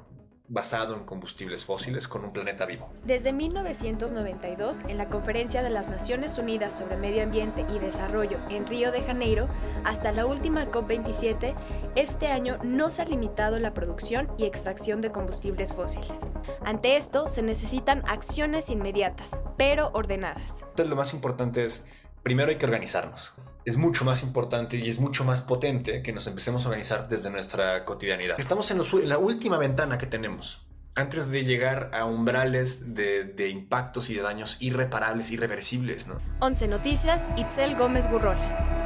basado 0.52 0.96
en 0.96 1.06
combustibles 1.06 1.64
fósiles 1.64 2.10
con 2.10 2.26
un 2.26 2.34
planeta 2.34 2.66
vivo. 2.66 2.90
Desde 3.06 3.32
1992, 3.32 4.82
en 4.90 4.98
la 4.98 5.08
Conferencia 5.08 5.64
de 5.64 5.70
las 5.70 5.88
Naciones 5.88 6.38
Unidas 6.38 6.78
sobre 6.78 6.98
Medio 6.98 7.24
Ambiente 7.24 7.66
y 7.74 7.80
Desarrollo 7.80 8.38
en 8.50 8.68
Río 8.68 8.92
de 8.92 9.02
Janeiro, 9.02 9.48
hasta 9.86 10.12
la 10.12 10.26
última 10.26 10.70
COP27, 10.70 11.56
este 11.96 12.28
año 12.28 12.60
no 12.64 12.90
se 12.90 13.02
ha 13.02 13.06
limitado 13.06 13.60
la 13.60 13.74
producción 13.74 14.30
y 14.38 14.44
extracción 14.44 15.00
de 15.00 15.14
combustibles 15.14 15.74
fósiles. 15.74 16.20
Ante 16.66 16.98
esto, 16.98 17.30
se 17.30 17.42
necesitan 17.42 18.04
acciones 18.06 18.70
inmediatas, 18.70 19.38
pero 19.58 19.90
ordenadas. 19.94 20.64
Entonces, 20.64 20.90
lo 20.90 20.98
más 20.98 21.14
importante 21.14 21.64
es, 21.64 21.88
primero 22.24 22.50
hay 22.50 22.58
que 22.58 22.66
organizarnos 22.66 23.34
es 23.66 23.78
mucho 23.78 24.06
más 24.06 24.24
importante 24.24 24.78
y 24.78 24.90
es 24.90 25.00
mucho 25.00 25.24
más 25.24 25.42
potente 25.42 26.02
que 26.02 26.14
nos 26.14 26.28
empecemos 26.28 26.66
a 26.66 26.70
organizar 26.70 27.08
desde 27.08 27.30
nuestra 27.30 27.86
cotidianidad. 27.86 28.40
Estamos 28.40 28.72
en, 28.72 28.82
la 29.08 29.18
última 29.18 29.58
ventana 29.58 29.98
que 29.98 30.08
tenemos 30.08 30.66
antes 30.96 31.32
de 31.32 31.46
llegar 31.46 31.92
a 31.94 32.06
umbrales 32.06 32.94
de, 32.96 33.50
impactos 33.50 34.10
y 34.10 34.16
de 34.16 34.22
daños 34.22 34.58
irreparables, 34.60 35.32
irreversibles. 35.32 36.08
¿no? 36.08 36.16
11 36.40 36.68
Noticias, 36.68 37.24
Itzel 37.38 37.78
Gómez 37.78 38.10
Gurrola. 38.10 38.80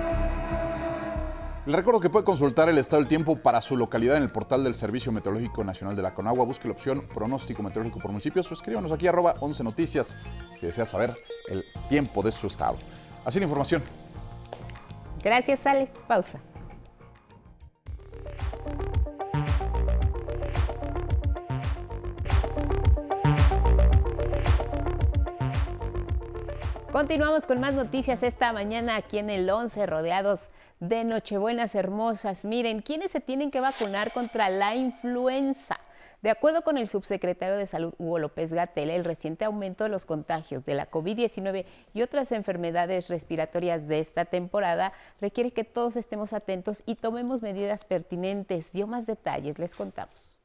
Le 1.65 1.75
recuerdo 1.75 1.99
que 1.99 2.11
puede 2.11 2.23
consultar 2.23 2.69
el 2.69 2.77
estado 2.77 3.01
del 3.01 3.09
tiempo 3.09 3.37
para 3.37 3.59
su 3.59 3.75
localidad 3.75 4.17
en 4.17 4.23
el 4.23 4.29
portal 4.29 4.63
del 4.63 4.75
Servicio 4.75 5.11
Meteorológico 5.11 5.63
Nacional 5.63 5.95
de 5.95 6.03
la 6.03 6.13
Conagua. 6.13 6.45
Busque 6.45 6.67
la 6.67 6.75
opción 6.75 7.01
pronóstico 7.11 7.63
meteorológico 7.63 7.99
por 7.99 8.11
municipios 8.11 8.51
o 8.51 8.53
escríbanos 8.53 8.91
aquí 8.91 9.07
arroba 9.07 9.33
11 9.39 9.63
Noticias 9.63 10.15
si 10.59 10.67
desea 10.67 10.85
saber 10.85 11.15
el 11.49 11.63
tiempo 11.89 12.21
de 12.21 12.31
su 12.31 12.45
estado. 12.45 12.77
Así 13.25 13.39
la 13.39 13.45
información. 13.45 13.81
Gracias, 15.25 15.65
Alex. 15.65 16.03
Pausa. 16.03 16.39
Continuamos 26.91 27.47
con 27.47 27.59
más 27.59 27.73
noticias 27.73 28.21
esta 28.21 28.53
mañana 28.53 28.97
aquí 28.97 29.17
en 29.17 29.31
el 29.31 29.49
11, 29.49 29.87
rodeados 29.87 30.51
de 30.79 31.03
Nochebuenas 31.03 31.73
hermosas. 31.73 32.45
Miren, 32.45 32.83
¿quiénes 32.83 33.09
se 33.09 33.19
tienen 33.19 33.49
que 33.49 33.59
vacunar 33.59 34.11
contra 34.11 34.51
la 34.51 34.75
influenza? 34.75 35.79
De 36.25 36.31
acuerdo 36.31 36.63
con 36.63 36.79
el 36.79 36.87
subsecretario 36.87 37.55
de 37.55 37.67
Salud 37.67 37.93
Hugo 37.99 38.17
López 38.17 38.51
Gatel, 38.51 38.89
el 38.89 39.05
reciente 39.05 39.45
aumento 39.45 39.83
de 39.83 39.91
los 39.91 40.07
contagios 40.07 40.65
de 40.65 40.73
la 40.73 40.89
COVID-19 40.89 41.65
y 41.93 42.01
otras 42.01 42.31
enfermedades 42.31 43.09
respiratorias 43.09 43.87
de 43.87 43.99
esta 43.99 44.25
temporada 44.25 44.91
requiere 45.21 45.51
que 45.51 45.63
todos 45.63 45.97
estemos 45.97 46.33
atentos 46.33 46.81
y 46.87 46.95
tomemos 46.95 47.43
medidas 47.43 47.85
pertinentes. 47.85 48.73
Yo 48.73 48.87
más 48.87 49.05
detalles 49.05 49.59
les 49.59 49.75
contamos. 49.75 50.41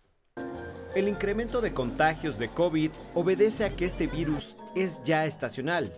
El 0.95 1.09
incremento 1.09 1.63
de 1.63 1.73
contagios 1.73 2.39
de 2.39 2.49
COVID 2.49 2.91
obedece 3.15 3.65
a 3.65 3.71
que 3.71 3.87
este 3.87 4.07
virus 4.07 4.59
es 4.77 5.03
ya 5.03 5.25
estacional, 5.25 5.91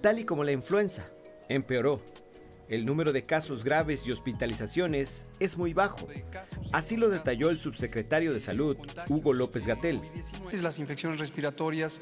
tal 0.00 0.18
y 0.18 0.24
como 0.24 0.44
la 0.44 0.52
influenza. 0.52 1.04
Empeoró 1.50 1.96
el 2.70 2.86
número 2.86 3.12
de 3.12 3.22
casos 3.22 3.64
graves 3.64 4.06
y 4.06 4.12
hospitalizaciones 4.12 5.24
es 5.40 5.58
muy 5.58 5.74
bajo. 5.74 6.08
Así 6.72 6.96
lo 6.96 7.10
detalló 7.10 7.50
el 7.50 7.58
subsecretario 7.58 8.32
de 8.32 8.40
Salud, 8.40 8.76
Hugo 9.08 9.32
López 9.32 9.66
Gatel. 9.66 10.00
Las 10.62 10.78
infecciones 10.78 11.18
respiratorias 11.18 12.00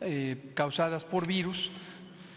eh, 0.00 0.50
causadas 0.54 1.04
por 1.04 1.26
virus 1.26 1.70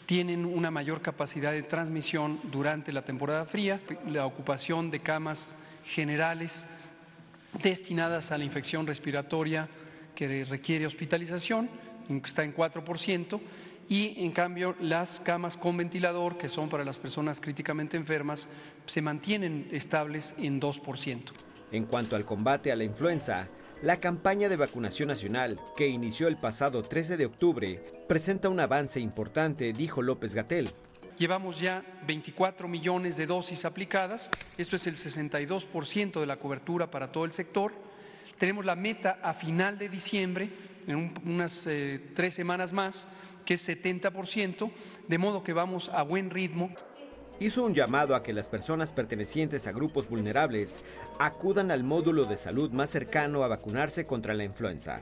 tienen 0.05 0.45
una 0.45 0.71
mayor 0.71 1.01
capacidad 1.01 1.51
de 1.51 1.63
transmisión 1.63 2.39
durante 2.51 2.93
la 2.93 3.03
temporada 3.03 3.45
fría. 3.45 3.81
La 4.07 4.25
ocupación 4.25 4.89
de 4.89 5.01
camas 5.01 5.57
generales 5.83 6.67
destinadas 7.61 8.31
a 8.31 8.37
la 8.37 8.45
infección 8.45 8.87
respiratoria 8.87 9.67
que 10.15 10.45
requiere 10.45 10.85
hospitalización 10.85 11.69
está 12.23 12.43
en 12.43 12.55
4%, 12.55 13.39
y 13.87 14.23
en 14.23 14.31
cambio 14.31 14.75
las 14.79 15.19
camas 15.19 15.57
con 15.57 15.77
ventilador, 15.77 16.37
que 16.37 16.49
son 16.49 16.69
para 16.69 16.83
las 16.83 16.97
personas 16.97 17.39
críticamente 17.39 17.97
enfermas, 17.97 18.49
se 18.85 19.01
mantienen 19.01 19.67
estables 19.71 20.35
en 20.37 20.59
2%. 20.59 21.31
En 21.71 21.85
cuanto 21.85 22.15
al 22.15 22.25
combate 22.25 22.71
a 22.71 22.75
la 22.75 22.83
influenza, 22.83 23.47
la 23.81 23.99
campaña 23.99 24.49
de 24.49 24.55
vacunación 24.55 25.09
nacional, 25.09 25.59
que 25.75 25.87
inició 25.87 26.27
el 26.27 26.37
pasado 26.37 26.81
13 26.81 27.17
de 27.17 27.25
octubre, 27.25 27.83
presenta 28.07 28.49
un 28.49 28.59
avance 28.59 28.99
importante, 28.99 29.73
dijo 29.73 30.01
López 30.01 30.33
Gatel. 30.33 30.71
Llevamos 31.17 31.59
ya 31.59 31.83
24 32.05 32.67
millones 32.67 33.17
de 33.17 33.25
dosis 33.25 33.65
aplicadas, 33.65 34.29
esto 34.57 34.75
es 34.75 34.87
el 34.87 34.95
62% 34.95 36.19
de 36.19 36.25
la 36.25 36.37
cobertura 36.37 36.89
para 36.89 37.11
todo 37.11 37.25
el 37.25 37.31
sector. 37.31 37.73
Tenemos 38.37 38.65
la 38.65 38.75
meta 38.75 39.19
a 39.21 39.33
final 39.33 39.77
de 39.77 39.89
diciembre, 39.89 40.49
en 40.87 41.13
unas 41.25 41.67
eh, 41.67 42.11
tres 42.13 42.33
semanas 42.33 42.73
más, 42.73 43.07
que 43.45 43.55
es 43.55 43.69
70%, 43.69 44.71
de 45.07 45.17
modo 45.17 45.43
que 45.43 45.53
vamos 45.53 45.89
a 45.89 46.03
buen 46.03 46.29
ritmo. 46.29 46.71
Hizo 47.39 47.65
un 47.65 47.73
llamado 47.73 48.15
a 48.15 48.21
que 48.21 48.33
las 48.33 48.47
personas 48.47 48.93
pertenecientes 48.93 49.67
a 49.67 49.73
grupos 49.73 50.09
vulnerables 50.09 50.83
acudan 51.19 51.69
al 51.69 51.83
módulo 51.83 52.25
de 52.25 52.37
salud 52.37 52.71
más 52.71 52.89
cercano 52.89 53.43
a 53.43 53.47
vacunarse 53.47 54.05
contra 54.05 54.33
la 54.33 54.45
influenza. 54.45 55.01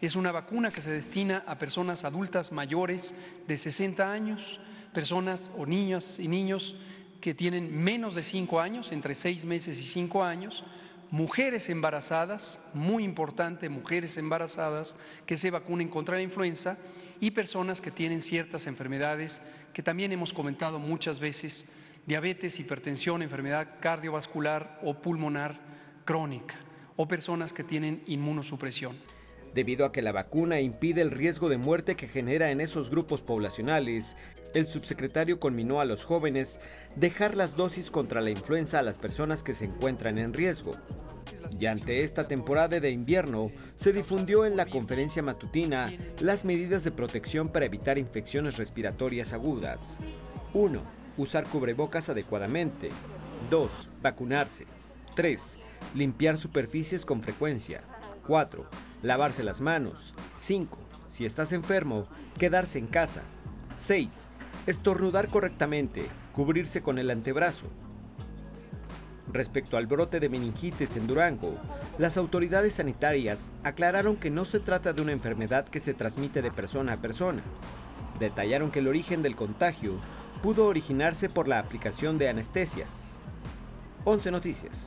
Es 0.00 0.16
una 0.16 0.32
vacuna 0.32 0.70
que 0.70 0.80
se 0.80 0.92
destina 0.92 1.42
a 1.46 1.54
personas 1.56 2.04
adultas 2.04 2.52
mayores 2.52 3.14
de 3.46 3.56
60 3.56 4.10
años, 4.10 4.60
personas 4.92 5.52
o 5.56 5.66
niñas 5.66 6.18
y 6.18 6.26
niños 6.26 6.74
que 7.20 7.34
tienen 7.34 7.72
menos 7.72 8.16
de 8.16 8.22
5 8.22 8.58
años, 8.58 8.90
entre 8.90 9.14
6 9.14 9.44
meses 9.44 9.78
y 9.78 9.84
5 9.84 10.24
años, 10.24 10.64
mujeres 11.12 11.68
embarazadas, 11.68 12.58
muy 12.72 13.04
importante, 13.04 13.68
mujeres 13.68 14.16
embarazadas 14.16 14.96
que 15.26 15.36
se 15.36 15.50
vacunen 15.50 15.88
contra 15.88 16.16
la 16.16 16.22
influenza 16.22 16.78
y 17.20 17.32
personas 17.32 17.82
que 17.82 17.90
tienen 17.90 18.22
ciertas 18.22 18.66
enfermedades 18.66 19.42
que 19.74 19.82
también 19.82 20.10
hemos 20.12 20.32
comentado 20.32 20.78
muchas 20.78 21.20
veces, 21.20 21.70
diabetes, 22.06 22.58
hipertensión, 22.58 23.20
enfermedad 23.20 23.78
cardiovascular 23.78 24.80
o 24.82 24.94
pulmonar 24.94 25.60
crónica, 26.06 26.56
o 26.96 27.06
personas 27.06 27.52
que 27.52 27.62
tienen 27.62 28.02
inmunosupresión. 28.06 28.96
Debido 29.54 29.84
a 29.84 29.92
que 29.92 30.00
la 30.00 30.12
vacuna 30.12 30.60
impide 30.60 31.02
el 31.02 31.10
riesgo 31.10 31.50
de 31.50 31.58
muerte 31.58 31.94
que 31.94 32.08
genera 32.08 32.50
en 32.50 32.62
esos 32.62 32.88
grupos 32.88 33.20
poblacionales, 33.20 34.16
el 34.54 34.68
subsecretario 34.68 35.40
conminó 35.40 35.80
a 35.80 35.84
los 35.84 36.04
jóvenes 36.04 36.60
dejar 36.96 37.36
las 37.36 37.56
dosis 37.56 37.90
contra 37.90 38.20
la 38.20 38.30
influenza 38.30 38.78
a 38.78 38.82
las 38.82 38.98
personas 38.98 39.42
que 39.42 39.54
se 39.54 39.64
encuentran 39.64 40.18
en 40.18 40.32
riesgo. 40.32 40.72
Y 41.58 41.66
ante 41.66 42.02
esta 42.02 42.28
temporada 42.28 42.80
de 42.80 42.90
invierno, 42.90 43.44
se 43.76 43.92
difundió 43.92 44.46
en 44.46 44.56
la 44.56 44.66
conferencia 44.66 45.22
matutina 45.22 45.92
las 46.20 46.44
medidas 46.44 46.84
de 46.84 46.92
protección 46.92 47.48
para 47.48 47.66
evitar 47.66 47.98
infecciones 47.98 48.56
respiratorias 48.56 49.32
agudas. 49.32 49.98
1. 50.54 50.82
Usar 51.16 51.44
cubrebocas 51.44 52.08
adecuadamente. 52.08 52.90
2. 53.50 53.88
Vacunarse. 54.02 54.66
3. 55.14 55.58
Limpiar 55.94 56.38
superficies 56.38 57.04
con 57.04 57.22
frecuencia. 57.22 57.82
4. 58.26 58.66
Lavarse 59.02 59.42
las 59.42 59.60
manos. 59.60 60.14
5. 60.36 60.78
Si 61.08 61.26
estás 61.26 61.52
enfermo, 61.52 62.06
quedarse 62.38 62.78
en 62.78 62.86
casa. 62.86 63.22
6. 63.74 64.28
Estornudar 64.64 65.26
correctamente. 65.26 66.06
Cubrirse 66.32 66.82
con 66.82 67.00
el 67.00 67.10
antebrazo. 67.10 67.66
Respecto 69.32 69.76
al 69.76 69.88
brote 69.88 70.20
de 70.20 70.28
meningitis 70.28 70.94
en 70.94 71.08
Durango, 71.08 71.56
las 71.98 72.16
autoridades 72.16 72.74
sanitarias 72.74 73.50
aclararon 73.64 74.14
que 74.14 74.30
no 74.30 74.44
se 74.44 74.60
trata 74.60 74.92
de 74.92 75.02
una 75.02 75.10
enfermedad 75.10 75.66
que 75.66 75.80
se 75.80 75.94
transmite 75.94 76.42
de 76.42 76.52
persona 76.52 76.92
a 76.92 76.96
persona. 76.98 77.42
Detallaron 78.20 78.70
que 78.70 78.78
el 78.78 78.86
origen 78.86 79.20
del 79.20 79.34
contagio 79.34 79.94
pudo 80.44 80.66
originarse 80.66 81.28
por 81.28 81.48
la 81.48 81.58
aplicación 81.58 82.16
de 82.16 82.28
anestesias. 82.28 83.16
11 84.04 84.30
Noticias. 84.30 84.86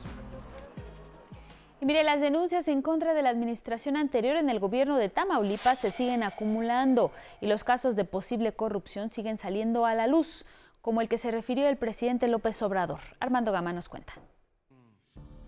Mire, 1.86 2.02
las 2.02 2.20
denuncias 2.20 2.66
en 2.66 2.82
contra 2.82 3.14
de 3.14 3.22
la 3.22 3.30
administración 3.30 3.96
anterior 3.96 4.36
en 4.36 4.50
el 4.50 4.58
gobierno 4.58 4.96
de 4.96 5.08
Tamaulipas 5.08 5.78
se 5.78 5.92
siguen 5.92 6.24
acumulando 6.24 7.12
y 7.40 7.46
los 7.46 7.62
casos 7.62 7.94
de 7.94 8.04
posible 8.04 8.52
corrupción 8.52 9.12
siguen 9.12 9.38
saliendo 9.38 9.86
a 9.86 9.94
la 9.94 10.08
luz, 10.08 10.44
como 10.82 11.00
el 11.00 11.08
que 11.08 11.16
se 11.16 11.30
refirió 11.30 11.68
el 11.68 11.76
presidente 11.76 12.26
López 12.26 12.60
Obrador. 12.62 13.00
Armando 13.20 13.52
Gama 13.52 13.72
nos 13.72 13.88
cuenta. 13.88 14.14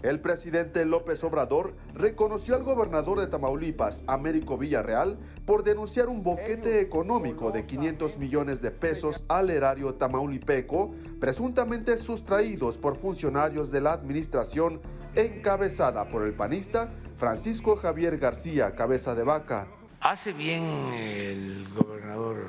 El 0.01 0.21
presidente 0.21 0.85
López 0.85 1.25
Obrador 1.25 1.75
reconoció 1.93 2.55
al 2.55 2.63
gobernador 2.63 3.19
de 3.19 3.27
Tamaulipas, 3.27 4.05
Américo 4.07 4.57
Villarreal, 4.57 5.19
por 5.45 5.65
denunciar 5.65 6.09
un 6.09 6.23
boquete 6.23 6.81
económico 6.81 7.51
de 7.51 7.67
500 7.67 8.17
millones 8.17 8.63
de 8.63 8.71
pesos 8.71 9.25
al 9.27 9.51
erario 9.51 9.95
tamaulipeco, 9.95 10.93
presuntamente 11.19 11.99
sustraídos 11.99 12.79
por 12.79 12.95
funcionarios 12.95 13.73
de 13.73 13.81
la 13.81 13.93
administración 13.93 14.81
encabezada 15.19 16.09
por 16.09 16.25
el 16.25 16.33
panista 16.35 16.91
Francisco 17.17 17.77
Javier 17.77 18.19
García 18.19 18.75
Cabeza 18.75 19.15
de 19.15 19.25
Vaca. 19.25 19.67
Hace 20.01 20.33
bien 20.33 20.65
el 20.93 21.67
gobernador 21.75 22.47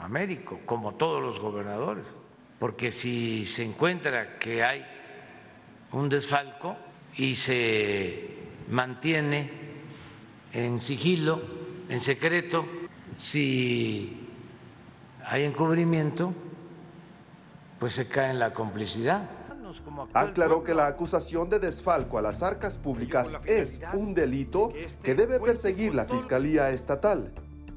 Américo, 0.00 0.60
como 0.66 0.94
todos 0.94 1.22
los 1.22 1.38
gobernadores, 1.38 2.12
porque 2.58 2.90
si 2.90 3.46
se 3.46 3.62
encuentra 3.62 4.38
que 4.38 4.64
hay 4.64 4.84
un 5.92 6.08
desfalco 6.08 6.76
y 7.16 7.36
se 7.36 8.30
mantiene 8.68 9.50
en 10.52 10.80
sigilo, 10.80 11.40
en 11.88 12.00
secreto, 12.00 12.66
si 13.16 14.28
hay 15.24 15.44
encubrimiento, 15.44 16.34
pues 17.78 17.92
se 17.92 18.08
cae 18.08 18.30
en 18.30 18.38
la 18.38 18.52
complicidad. 18.52 19.30
Aclaró 20.14 20.62
que 20.62 20.74
la 20.74 20.86
acusación 20.86 21.48
de 21.48 21.58
desfalco 21.58 22.18
a 22.18 22.22
las 22.22 22.42
arcas 22.42 22.78
públicas 22.78 23.38
es 23.44 23.80
un 23.94 24.14
delito 24.14 24.72
que 25.02 25.14
debe 25.14 25.40
perseguir 25.40 25.94
la 25.94 26.04
Fiscalía 26.04 26.70
Estatal. 26.70 27.32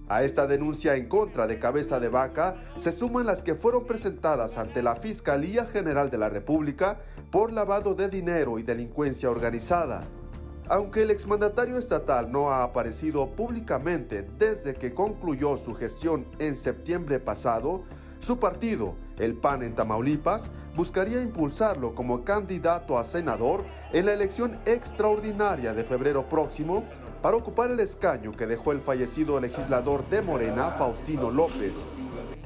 A 0.08 0.24
esta 0.24 0.46
denuncia 0.46 0.96
en 0.96 1.08
contra 1.08 1.48
de 1.48 1.58
Cabeza 1.58 2.00
de 2.00 2.10
Vaca 2.10 2.58
se 2.76 2.92
suman 2.92 3.26
las 3.26 3.42
que 3.42 3.56
fueron 3.56 3.86
presentadas 3.86 4.58
ante 4.58 4.84
la 4.84 4.96
Fiscalía 4.96 5.66
General 5.66 6.12
de 6.12 6.20
la 6.20 6.30
República 6.30 7.00
por 7.32 7.52
lavado 7.52 7.96
de 7.96 8.08
dinero 8.08 8.60
y 8.60 8.64
delincuencia 8.64 9.32
organizada. 9.32 10.04
Aunque 10.68 11.04
el 11.04 11.12
exmandatario 11.12 11.78
estatal 11.78 12.32
no 12.32 12.52
ha 12.52 12.64
aparecido 12.64 13.32
públicamente 13.32 14.28
desde 14.38 14.76
que 14.76 14.94
concluyó 14.94 15.58
su 15.58 15.74
gestión 15.74 16.28
en 16.38 16.56
septiembre 16.56 17.20
pasado, 17.20 17.84
su 18.20 18.40
partido, 18.40 18.96
el 19.18 19.36
PAN 19.36 19.64
en 19.64 19.76
Tamaulipas, 19.76 20.50
buscaría 20.76 21.22
impulsarlo 21.22 21.96
como 21.96 22.24
candidato 22.24 22.98
a 22.98 23.04
senador 23.04 23.64
en 23.94 24.06
la 24.06 24.14
elección 24.14 24.60
extraordinaria 24.66 25.74
de 25.74 25.84
febrero 25.84 26.28
próximo 26.28 26.84
para 27.22 27.38
ocupar 27.38 27.72
el 27.72 27.80
escaño 27.80 28.32
que 28.32 28.46
dejó 28.46 28.72
el 28.72 28.80
fallecido 28.80 29.40
legislador 29.40 30.08
de 30.10 30.22
Morena, 30.22 30.72
Faustino 30.72 31.32
López. 31.32 31.86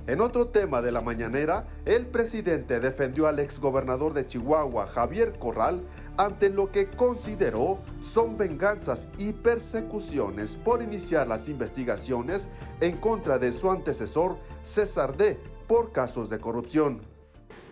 En 0.08 0.22
otro 0.22 0.48
tema 0.48 0.82
de 0.82 0.92
la 0.92 1.02
mañanera, 1.02 1.68
el 1.86 2.08
presidente 2.08 2.80
defendió 2.80 3.28
al 3.28 3.38
exgobernador 3.38 4.14
de 4.14 4.26
Chihuahua, 4.26 4.88
Javier 4.88 5.38
Corral, 5.38 5.84
ante 6.18 6.50
lo 6.50 6.72
que 6.72 6.88
consideró 6.88 7.80
son 8.02 8.38
venganzas 8.38 9.10
y 9.18 9.34
persecuciones 9.34 10.56
por 10.56 10.82
iniciar 10.82 11.28
las 11.28 11.48
investigaciones 11.48 12.50
en 12.82 12.98
contra 12.98 13.38
de 13.38 13.52
su 13.52 13.70
antecesor, 13.70 14.38
César 14.64 15.16
D., 15.16 15.40
por 15.70 15.92
casos 15.92 16.32
de 16.32 16.40
corrupción. 16.40 17.02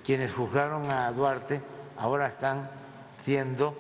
Quienes 0.06 0.32
juzgaron 0.32 0.86
a 0.91 1.12
Duarte 1.12 1.60
ahora 1.98 2.28
están 2.28 2.70
siendo 3.26 3.76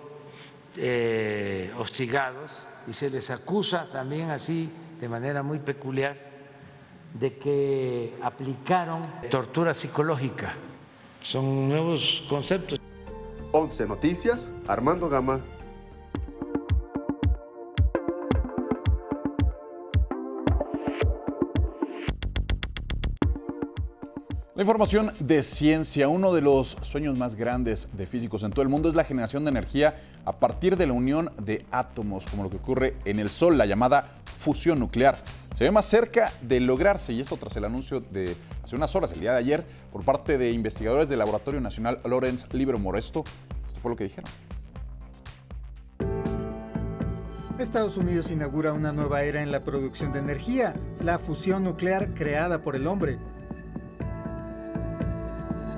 eh, 0.75 1.71
hostigados 1.77 2.67
y 2.87 2.93
se 2.93 3.11
les 3.11 3.29
acusa 3.29 3.85
también 3.91 4.31
así 4.31 4.73
de 4.99 5.07
manera 5.07 5.43
muy 5.43 5.59
peculiar 5.59 6.17
de 7.13 7.37
que 7.37 8.17
aplicaron 8.23 9.03
tortura 9.29 9.75
psicológica. 9.75 10.55
Son 11.21 11.69
nuevos 11.69 12.25
conceptos. 12.27 12.79
11 13.51 13.85
Noticias, 13.85 14.49
Armando 14.67 15.09
Gama. 15.09 15.41
La 24.57 24.63
información 24.63 25.11
de 25.19 25.43
ciencia, 25.43 26.09
uno 26.09 26.33
de 26.33 26.41
los 26.41 26.77
sueños 26.81 27.15
más 27.15 27.35
grandes 27.35 27.87
de 27.93 28.07
físicos 28.07 28.41
en 28.41 28.49
todo 28.49 28.63
el 28.63 28.69
mundo 28.69 28.89
es 28.89 28.95
la 28.95 29.03
generación 29.03 29.45
de 29.45 29.51
energía 29.51 29.93
a 30.25 30.39
partir 30.39 30.77
de 30.77 30.87
la 30.87 30.93
unión 30.93 31.31
de 31.39 31.63
átomos, 31.69 32.25
como 32.25 32.41
lo 32.41 32.49
que 32.49 32.57
ocurre 32.57 32.95
en 33.05 33.19
el 33.19 33.29
Sol, 33.29 33.55
la 33.55 33.67
llamada 33.67 34.15
fusión 34.25 34.79
nuclear. 34.79 35.19
Se 35.53 35.63
ve 35.63 35.69
más 35.69 35.85
cerca 35.85 36.31
de 36.41 36.59
lograrse, 36.59 37.13
y 37.13 37.21
esto 37.21 37.37
tras 37.37 37.55
el 37.55 37.65
anuncio 37.65 37.99
de 37.99 38.35
hace 38.63 38.75
unas 38.75 38.95
horas, 38.95 39.11
el 39.11 39.19
día 39.19 39.33
de 39.33 39.37
ayer, 39.37 39.63
por 39.93 40.03
parte 40.03 40.39
de 40.39 40.49
investigadores 40.49 41.07
del 41.07 41.19
Laboratorio 41.19 41.61
Nacional 41.61 41.99
Lawrence 42.03 42.47
Livermore. 42.51 42.97
Esto, 42.97 43.25
esto 43.67 43.79
fue 43.79 43.91
lo 43.91 43.95
que 43.95 44.05
dijeron. 44.05 44.27
Estados 47.59 47.95
Unidos 47.97 48.31
inaugura 48.31 48.73
una 48.73 48.91
nueva 48.91 49.21
era 49.21 49.43
en 49.43 49.51
la 49.51 49.59
producción 49.59 50.13
de 50.13 50.17
energía, 50.17 50.73
la 51.03 51.19
fusión 51.19 51.63
nuclear 51.63 52.15
creada 52.15 52.63
por 52.63 52.75
el 52.75 52.87
hombre. 52.87 53.19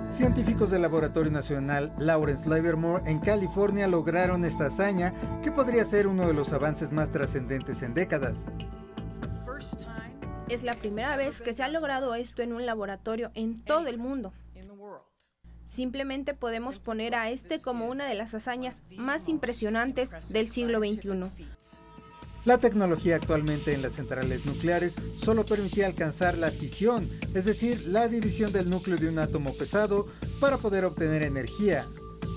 Científicos 0.10 0.72
del 0.72 0.82
Laboratorio 0.82 1.32
Nacional 1.32 1.94
Lawrence 1.98 2.50
Livermore 2.50 3.10
en 3.10 3.20
California 3.20 3.88
lograron 3.88 4.44
esta 4.44 4.66
hazaña 4.66 5.14
que 5.44 5.52
podría 5.52 5.86
ser 5.86 6.08
uno 6.08 6.26
de 6.26 6.34
los 6.34 6.52
avances 6.52 6.92
más 6.92 7.12
trascendentes 7.12 7.84
en 7.84 7.94
décadas. 7.94 8.40
Es 10.50 10.64
la 10.64 10.74
primera 10.74 11.16
vez 11.16 11.42
que 11.42 11.54
se 11.54 11.62
ha 11.62 11.70
logrado 11.70 12.16
esto 12.16 12.42
en 12.42 12.54
un 12.54 12.66
laboratorio 12.66 13.32
en 13.36 13.62
todo 13.62 13.88
el 13.88 14.00
mundo. 14.00 14.34
Simplemente 15.68 16.34
podemos 16.34 16.80
poner 16.80 17.14
a 17.14 17.30
este 17.30 17.62
como 17.62 17.86
una 17.86 18.08
de 18.08 18.16
las 18.16 18.34
hazañas 18.34 18.82
más 18.98 19.30
impresionantes 19.30 20.10
del 20.32 20.50
siglo 20.50 20.80
XXI. 20.80 21.32
La 22.50 22.58
tecnología 22.58 23.16
actualmente 23.16 23.76
en 23.76 23.84
las 23.84 23.94
centrales 23.94 24.44
nucleares 24.44 24.96
solo 25.16 25.46
permitía 25.46 25.86
alcanzar 25.86 26.36
la 26.36 26.50
fisión, 26.50 27.08
es 27.36 27.46
decir, 27.46 27.86
la 27.86 28.08
división 28.08 28.52
del 28.52 28.72
núcleo 28.72 28.98
de 28.98 29.08
un 29.08 29.20
átomo 29.20 29.56
pesado 29.56 30.08
para 30.40 30.58
poder 30.58 30.84
obtener 30.84 31.22
energía. 31.22 31.86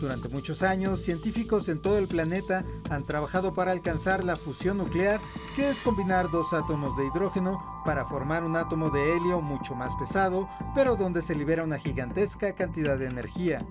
Durante 0.03 0.29
muchos 0.29 0.63
años, 0.63 1.01
científicos 1.01 1.67
en 1.71 1.81
todo 1.81 1.97
el 1.97 2.09
planeta 2.09 2.63
han 2.91 3.07
trabajado 3.07 3.55
para 3.55 3.73
alcanzar 3.73 4.23
la 4.23 4.37
fusión 4.37 4.77
nuclear, 4.77 5.19
que 5.57 5.71
es 5.71 5.81
combinar 5.81 6.31
dos 6.31 6.53
átomos 6.53 6.95
de 6.99 7.07
hidrógeno 7.07 7.83
para 7.87 8.05
formar 8.05 8.45
un 8.45 8.57
átomo 8.57 8.91
de 8.91 9.17
helio 9.17 9.41
mucho 9.41 9.75
más 9.75 9.95
pesado, 9.95 10.47
pero 10.75 10.95
donde 10.95 11.23
se 11.23 11.35
libera 11.35 11.65
una 11.65 11.79
gigantesca 11.79 12.53
cantidad 12.53 12.99
de 12.99 13.07
energía. 13.07 13.63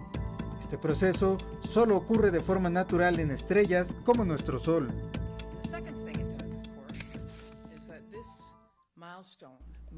Este 0.60 0.80
proceso 0.80 1.38
solo 1.62 1.96
ocurre 1.98 2.32
de 2.32 2.42
forma 2.42 2.72
natural 2.72 3.20
en 3.20 3.30
estrellas 3.30 3.96
como 4.04 4.26
nuestro 4.26 4.58
Sol. 4.58 4.88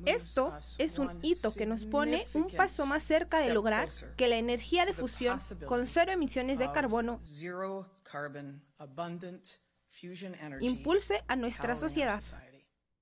Esto 0.05 0.53
es 0.77 0.99
un 0.99 1.19
hito 1.21 1.53
que 1.53 1.65
nos 1.65 1.85
pone 1.85 2.25
un 2.33 2.47
paso 2.51 2.85
más 2.85 3.03
cerca 3.03 3.39
de 3.39 3.53
lograr 3.53 3.89
que 4.17 4.27
la 4.27 4.35
energía 4.35 4.85
de 4.85 4.93
fusión 4.93 5.39
con 5.65 5.87
cero 5.87 6.11
emisiones 6.11 6.59
de 6.59 6.71
carbono 6.71 7.21
impulse 10.59 11.23
a 11.27 11.35
nuestra 11.35 11.75
sociedad. 11.75 12.23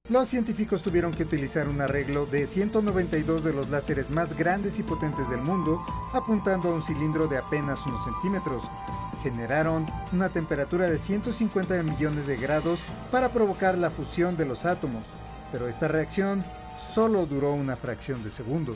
Los 0.10 0.30
científicos 0.30 0.82
tuvieron 0.82 1.14
que 1.14 1.24
utilizar 1.24 1.70
un 1.70 1.80
arreglo 1.80 2.26
de 2.26 2.48
192 2.48 3.44
de 3.44 3.54
los 3.54 3.70
láseres 3.70 4.10
más 4.10 4.36
grandes 4.36 4.80
y 4.80 4.84
potentes 4.84 5.30
del 5.30 5.42
mundo, 5.42 5.86
apuntando 6.12 6.70
a 6.70 6.74
un 6.74 6.84
cilindro 6.84 7.28
de 7.28 7.38
apenas 7.38 7.86
unos 7.86 8.04
centímetros. 8.04 8.64
Generaron 9.22 9.86
una 10.12 10.30
temperatura 10.30 10.90
de 10.90 10.98
150 10.98 11.84
millones 11.84 12.26
de 12.26 12.36
grados 12.36 12.80
para 13.12 13.30
provocar 13.30 13.78
la 13.78 13.92
fusión 13.92 14.36
de 14.36 14.46
los 14.46 14.66
átomos, 14.66 15.06
pero 15.52 15.70
esta 15.70 15.88
reacción 15.88 16.44
solo 16.78 17.26
duró 17.26 17.54
una 17.54 17.76
fracción 17.76 18.24
de 18.24 18.30
segundo. 18.30 18.76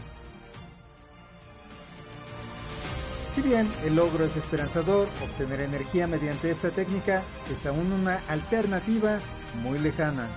Si 3.34 3.42
bien 3.42 3.70
el 3.84 3.96
logro 3.96 4.24
es 4.24 4.38
esperanzador, 4.38 5.10
obtener 5.22 5.60
energía 5.60 6.08
mediante 6.08 6.50
esta 6.50 6.72
técnica 6.72 7.22
es 7.52 7.66
aún 7.66 7.92
una 7.92 8.22
alternativa 8.30 9.20
muy 9.62 9.78
lejana. 9.78 10.30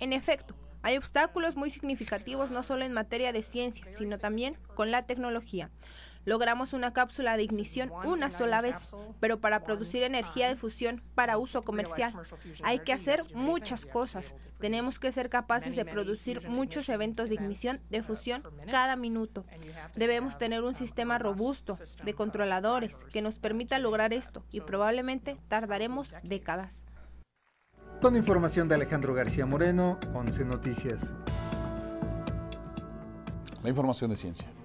En 0.00 0.12
efecto, 0.12 0.56
hay 0.82 0.96
obstáculos 0.96 1.56
muy 1.56 1.70
significativos 1.70 2.50
no 2.50 2.62
solo 2.62 2.84
en 2.84 2.92
materia 2.92 3.32
de 3.32 3.42
ciencia, 3.42 3.84
sino 3.92 4.18
también 4.18 4.56
con 4.74 4.90
la 4.90 5.06
tecnología. 5.06 5.70
Logramos 6.24 6.72
una 6.72 6.92
cápsula 6.92 7.36
de 7.36 7.42
ignición 7.42 7.90
una 8.04 8.30
sola 8.30 8.60
vez, 8.60 8.76
pero 9.20 9.40
para 9.40 9.64
producir 9.64 10.02
energía 10.02 10.48
de 10.48 10.56
fusión 10.56 11.02
para 11.14 11.38
uso 11.38 11.62
comercial 11.62 12.14
hay 12.62 12.80
que 12.80 12.92
hacer 12.92 13.22
muchas 13.34 13.86
cosas. 13.86 14.34
Tenemos 14.58 14.98
que 14.98 15.12
ser 15.12 15.30
capaces 15.30 15.76
de 15.76 15.84
producir 15.84 16.48
muchos 16.48 16.88
eventos 16.88 17.28
de 17.28 17.36
ignición 17.36 17.80
de 17.90 18.02
fusión 18.02 18.42
cada 18.70 18.96
minuto. 18.96 19.44
Debemos 19.94 20.38
tener 20.38 20.62
un 20.62 20.74
sistema 20.74 21.18
robusto 21.18 21.78
de 22.04 22.14
controladores 22.14 22.96
que 23.12 23.22
nos 23.22 23.36
permita 23.36 23.78
lograr 23.78 24.12
esto 24.12 24.44
y 24.50 24.60
probablemente 24.60 25.36
tardaremos 25.48 26.14
décadas. 26.22 26.72
Con 28.02 28.16
información 28.16 28.68
de 28.68 28.74
Alejandro 28.76 29.14
García 29.14 29.46
Moreno, 29.46 29.98
11 30.14 30.44
Noticias. 30.46 31.14
La 33.62 33.68
información 33.68 34.10
de 34.10 34.16
ciencia. 34.16 34.59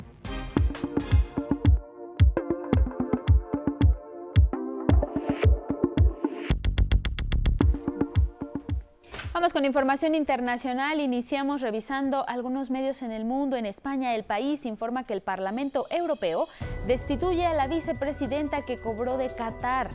Vamos 9.35 9.51
con 9.51 9.65
información 9.65 10.15
internacional. 10.15 11.01
Iniciamos 11.01 11.59
revisando 11.59 12.23
algunos 12.25 12.71
medios 12.71 13.01
en 13.01 13.11
el 13.11 13.25
mundo. 13.25 13.57
En 13.57 13.65
España, 13.65 14.15
el 14.15 14.23
país 14.23 14.65
informa 14.65 15.05
que 15.05 15.13
el 15.13 15.19
Parlamento 15.19 15.87
Europeo 15.89 16.45
destituye 16.87 17.45
a 17.45 17.53
la 17.53 17.67
vicepresidenta 17.67 18.61
que 18.61 18.79
cobró 18.79 19.17
de 19.17 19.35
Qatar. 19.35 19.91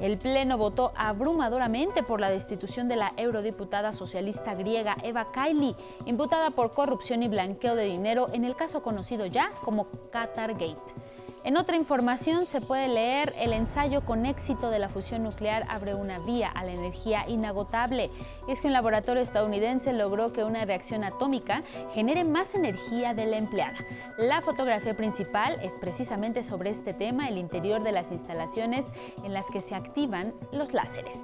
El 0.00 0.18
Pleno 0.18 0.58
votó 0.58 0.92
abrumadoramente 0.96 2.02
por 2.02 2.18
la 2.18 2.28
destitución 2.28 2.88
de 2.88 2.96
la 2.96 3.12
eurodiputada 3.16 3.92
socialista 3.92 4.54
griega 4.54 4.96
Eva 5.04 5.30
Kaili, 5.30 5.76
imputada 6.04 6.50
por 6.50 6.72
corrupción 6.72 7.22
y 7.22 7.28
blanqueo 7.28 7.76
de 7.76 7.84
dinero 7.84 8.30
en 8.32 8.44
el 8.44 8.56
caso 8.56 8.82
conocido 8.82 9.26
ya 9.26 9.52
como 9.62 9.86
Qatargate. 10.10 11.11
En 11.44 11.56
otra 11.56 11.74
información 11.74 12.46
se 12.46 12.60
puede 12.60 12.86
leer 12.86 13.32
el 13.40 13.52
ensayo 13.52 14.02
con 14.02 14.26
éxito 14.26 14.70
de 14.70 14.78
la 14.78 14.88
fusión 14.88 15.24
nuclear 15.24 15.66
abre 15.68 15.92
una 15.92 16.20
vía 16.20 16.48
a 16.48 16.64
la 16.64 16.70
energía 16.70 17.28
inagotable. 17.28 18.12
es 18.46 18.60
que 18.60 18.68
un 18.68 18.72
laboratorio 18.72 19.20
estadounidense 19.20 19.92
logró 19.92 20.32
que 20.32 20.44
una 20.44 20.64
reacción 20.64 21.02
atómica 21.02 21.64
genere 21.94 22.22
más 22.22 22.54
energía 22.54 23.12
de 23.12 23.26
la 23.26 23.38
empleada. 23.38 23.78
La 24.18 24.40
fotografía 24.40 24.96
principal 24.96 25.58
es 25.62 25.74
precisamente 25.74 26.44
sobre 26.44 26.70
este 26.70 26.94
tema, 26.94 27.28
el 27.28 27.38
interior 27.38 27.82
de 27.82 27.90
las 27.90 28.12
instalaciones 28.12 28.92
en 29.24 29.32
las 29.32 29.50
que 29.50 29.60
se 29.60 29.74
activan 29.74 30.34
los 30.52 30.72
láseres. 30.74 31.18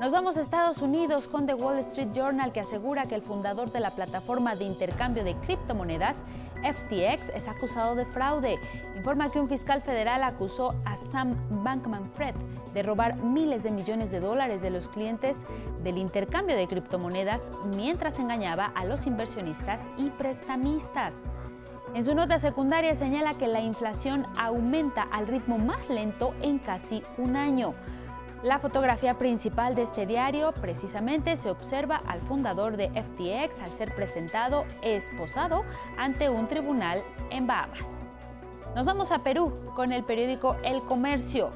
Nos 0.00 0.10
vamos 0.10 0.36
a 0.36 0.40
Estados 0.40 0.82
Unidos 0.82 1.28
con 1.28 1.46
The 1.46 1.54
Wall 1.54 1.78
Street 1.78 2.08
Journal 2.12 2.50
que 2.52 2.58
asegura 2.58 3.06
que 3.06 3.14
el 3.14 3.22
fundador 3.22 3.70
de 3.70 3.78
la 3.78 3.90
plataforma 3.92 4.56
de 4.56 4.64
intercambio 4.64 5.22
de 5.22 5.36
criptomonedas 5.36 6.24
FTX 6.62 7.30
es 7.34 7.48
acusado 7.48 7.94
de 7.94 8.04
fraude. 8.04 8.58
Informa 8.96 9.30
que 9.30 9.40
un 9.40 9.48
fiscal 9.48 9.82
federal 9.82 10.22
acusó 10.22 10.74
a 10.84 10.96
Sam 10.96 11.36
Bankman 11.64 12.10
Fred 12.12 12.34
de 12.74 12.82
robar 12.82 13.16
miles 13.16 13.62
de 13.62 13.70
millones 13.70 14.10
de 14.10 14.20
dólares 14.20 14.62
de 14.62 14.70
los 14.70 14.88
clientes 14.88 15.46
del 15.82 15.98
intercambio 15.98 16.56
de 16.56 16.68
criptomonedas 16.68 17.50
mientras 17.74 18.18
engañaba 18.18 18.66
a 18.74 18.84
los 18.84 19.06
inversionistas 19.06 19.86
y 19.96 20.10
prestamistas. 20.10 21.14
En 21.94 22.04
su 22.04 22.14
nota 22.14 22.38
secundaria 22.38 22.94
señala 22.94 23.36
que 23.36 23.48
la 23.48 23.60
inflación 23.60 24.24
aumenta 24.36 25.02
al 25.02 25.26
ritmo 25.26 25.58
más 25.58 25.88
lento 25.88 26.34
en 26.40 26.58
casi 26.58 27.02
un 27.18 27.34
año. 27.34 27.74
La 28.42 28.58
fotografía 28.58 29.18
principal 29.18 29.74
de 29.74 29.82
este 29.82 30.06
diario 30.06 30.52
precisamente 30.52 31.36
se 31.36 31.50
observa 31.50 32.00
al 32.06 32.22
fundador 32.22 32.78
de 32.78 32.88
FTX 32.88 33.60
al 33.60 33.74
ser 33.74 33.94
presentado 33.94 34.64
esposado 34.80 35.62
ante 35.98 36.30
un 36.30 36.48
tribunal 36.48 37.04
en 37.28 37.46
Bahamas. 37.46 38.08
Nos 38.74 38.86
vamos 38.86 39.12
a 39.12 39.22
Perú 39.22 39.52
con 39.76 39.92
el 39.92 40.04
periódico 40.04 40.56
El 40.64 40.80
Comercio. 40.84 41.50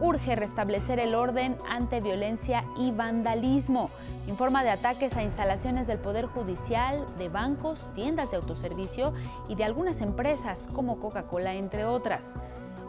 Urge 0.00 0.34
restablecer 0.34 0.98
el 0.98 1.14
orden 1.14 1.58
ante 1.68 2.00
violencia 2.00 2.64
y 2.74 2.90
vandalismo. 2.90 3.90
Informa 4.26 4.62
de 4.62 4.70
ataques 4.70 5.18
a 5.18 5.22
instalaciones 5.22 5.86
del 5.86 5.98
Poder 5.98 6.24
Judicial, 6.24 7.04
de 7.18 7.28
bancos, 7.28 7.90
tiendas 7.94 8.30
de 8.30 8.38
autoservicio 8.38 9.12
y 9.46 9.56
de 9.56 9.64
algunas 9.64 10.00
empresas 10.00 10.70
como 10.72 11.00
Coca-Cola, 11.00 11.52
entre 11.52 11.84
otras. 11.84 12.38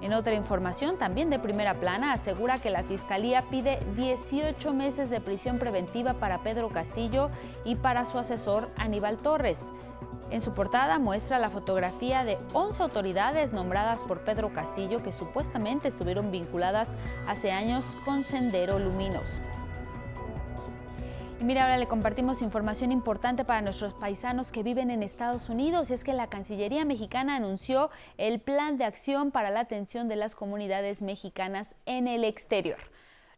En 0.02 0.14
otra 0.14 0.34
información, 0.34 0.98
también 0.98 1.30
de 1.30 1.38
primera 1.38 1.80
plana, 1.80 2.14
asegura 2.14 2.60
que 2.60 2.72
la 2.72 2.84
Fiscalía 2.84 3.46
pide 3.52 3.86
18 3.96 4.74
meses 4.74 5.12
de 5.12 5.22
prisión 5.22 5.60
preventiva 5.60 6.16
para 6.16 6.42
Pedro 6.42 6.70
Castillo 6.70 7.30
y 7.66 7.76
para 7.76 8.06
su 8.06 8.18
asesor 8.18 8.70
Aníbal 8.78 9.18
Torres. 9.18 9.72
En 10.32 10.42
su 10.42 10.54
portada 10.54 10.98
muestra 10.98 11.38
la 11.38 11.50
fotografía 11.50 12.24
de 12.24 12.40
11 12.54 12.82
autoridades 12.82 13.54
nombradas 13.54 14.04
por 14.04 14.22
Pedro 14.22 14.54
Castillo 14.54 15.04
que 15.04 15.12
supuestamente 15.12 15.90
estuvieron 15.90 16.32
vinculadas 16.32 16.96
hace 17.28 17.52
años 17.52 17.86
con 18.04 18.24
Sendero 18.24 18.80
Luminoso. 18.80 19.42
Mira, 21.44 21.64
ahora 21.64 21.80
le 21.80 21.88
compartimos 21.88 22.44
información 22.44 22.92
importante 22.92 23.44
para 23.44 23.64
nuestros 23.64 23.96
paisanos 23.96 24.52
que 24.52 24.62
viven 24.62 24.92
en 24.92 25.02
Estados 25.02 25.50
Unidos. 25.50 25.90
Es 25.90 26.04
que 26.04 26.14
la 26.14 26.28
Cancillería 26.28 26.86
mexicana 26.86 27.36
anunció 27.36 27.90
el 28.20 28.40
plan 28.40 28.78
de 28.78 28.86
acción 28.86 29.32
para 29.32 29.50
la 29.50 29.62
atención 29.62 30.08
de 30.08 30.18
las 30.18 30.36
comunidades 30.36 31.02
mexicanas 31.02 31.76
en 31.88 32.08
el 32.08 32.26
exterior. 32.26 32.78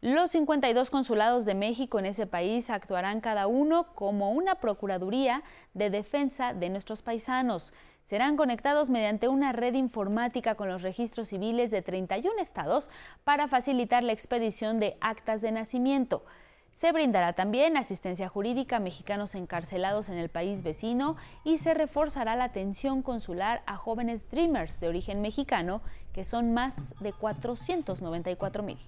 Los 0.02 0.32
52 0.32 0.90
consulados 0.90 1.46
de 1.46 1.56
México 1.56 1.98
en 1.98 2.06
ese 2.06 2.28
país 2.28 2.70
actuarán 2.70 3.22
cada 3.22 3.48
uno 3.48 3.96
como 3.96 4.32
una 4.32 4.56
procuraduría 4.56 5.42
de 5.74 5.90
defensa 5.90 6.54
de 6.54 6.70
nuestros 6.70 7.02
paisanos. 7.04 7.74
Serán 8.04 8.36
conectados 8.36 8.90
mediante 8.90 9.30
una 9.30 9.54
red 9.54 9.76
informática 9.76 10.56
con 10.56 10.68
los 10.68 10.82
registros 10.82 11.30
civiles 11.30 11.72
de 11.72 11.82
31 11.82 12.38
estados 12.42 12.90
para 13.24 13.48
facilitar 13.48 14.04
la 14.04 14.12
expedición 14.12 14.82
de 14.82 14.98
actas 15.00 15.40
de 15.40 15.54
nacimiento. 15.54 16.26
Se 16.74 16.92
brindará 16.92 17.34
también 17.34 17.78
asistencia 17.78 18.28
jurídica 18.28 18.78
a 18.78 18.80
mexicanos 18.80 19.36
encarcelados 19.36 20.10
en 20.10 20.18
el 20.18 20.30
país 20.30 20.64
vecino 20.64 21.16
y 21.44 21.60
se 21.60 21.76
reforzará 21.76 22.36
la 22.36 22.46
atención 22.46 23.04
consular 23.04 23.62
a 23.68 23.78
jóvenes 23.78 24.28
Dreamers 24.32 24.80
de 24.80 24.88
origen 24.88 25.22
mexicano, 25.22 25.84
que 26.14 26.24
son 26.24 26.52
más 26.54 26.96
de 27.00 27.14
494 27.14 28.64
mil 28.64 28.80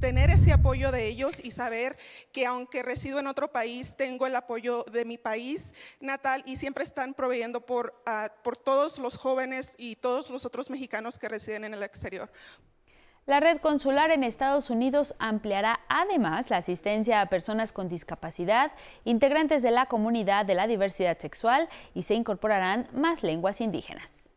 tener 0.00 0.30
ese 0.30 0.52
apoyo 0.52 0.90
de 0.90 1.06
ellos 1.06 1.38
y 1.44 1.52
saber 1.52 1.94
que 2.32 2.44
aunque 2.44 2.82
resido 2.82 3.20
en 3.20 3.28
otro 3.28 3.52
país, 3.52 3.94
tengo 3.96 4.26
el 4.26 4.34
apoyo 4.34 4.84
de 4.90 5.04
mi 5.04 5.16
país 5.16 5.74
natal 6.00 6.42
y 6.44 6.56
siempre 6.56 6.82
están 6.82 7.14
proveyendo 7.14 7.64
por, 7.64 7.94
uh, 8.08 8.26
por 8.42 8.56
todos 8.56 8.98
los 8.98 9.16
jóvenes 9.16 9.76
y 9.78 9.94
todos 9.94 10.28
los 10.30 10.44
otros 10.44 10.70
mexicanos 10.70 11.20
que 11.20 11.28
residen 11.28 11.62
en 11.62 11.74
el 11.74 11.84
exterior. 11.84 12.32
La 13.24 13.38
red 13.38 13.58
consular 13.58 14.10
en 14.10 14.24
Estados 14.24 14.68
Unidos 14.68 15.14
ampliará 15.20 15.78
además 15.88 16.50
la 16.50 16.56
asistencia 16.56 17.20
a 17.20 17.26
personas 17.26 17.72
con 17.72 17.86
discapacidad, 17.86 18.72
integrantes 19.04 19.62
de 19.62 19.70
la 19.70 19.86
comunidad 19.86 20.44
de 20.44 20.56
la 20.56 20.66
diversidad 20.66 21.16
sexual 21.18 21.68
y 21.94 22.02
se 22.02 22.14
incorporarán 22.14 22.88
más 22.92 23.22
lenguas 23.22 23.60
indígenas. 23.60 24.30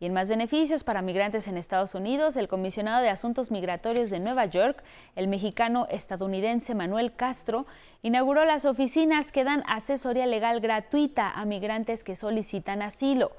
Y 0.00 0.06
en 0.06 0.12
más 0.12 0.28
beneficios 0.28 0.84
para 0.84 1.00
migrantes 1.00 1.48
en 1.48 1.56
Estados 1.56 1.94
Unidos, 1.94 2.36
el 2.36 2.48
comisionado 2.48 3.00
de 3.02 3.08
Asuntos 3.08 3.50
Migratorios 3.50 4.10
de 4.10 4.20
Nueva 4.20 4.44
York, 4.44 4.82
el 5.16 5.28
mexicano 5.28 5.86
estadounidense 5.88 6.74
Manuel 6.74 7.14
Castro, 7.14 7.66
inauguró 8.02 8.44
las 8.44 8.66
oficinas 8.66 9.32
que 9.32 9.44
dan 9.44 9.62
asesoría 9.66 10.26
legal 10.26 10.60
gratuita 10.60 11.30
a 11.30 11.46
migrantes 11.46 12.04
que 12.04 12.16
solicitan 12.16 12.82
asilo. 12.82 13.32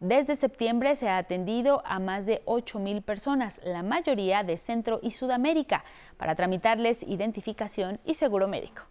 Desde 0.00 0.36
septiembre 0.36 0.94
se 0.94 1.08
ha 1.08 1.16
atendido 1.16 1.80
a 1.86 1.98
más 1.98 2.26
de 2.26 2.42
8 2.44 2.78
mil 2.80 3.00
personas, 3.00 3.62
la 3.64 3.82
mayoría 3.82 4.44
de 4.44 4.58
Centro 4.58 4.98
y 5.02 5.12
Sudamérica, 5.12 5.84
para 6.18 6.34
tramitarles 6.34 7.02
identificación 7.02 7.98
y 8.04 8.12
seguro 8.12 8.46
médico. 8.46 8.82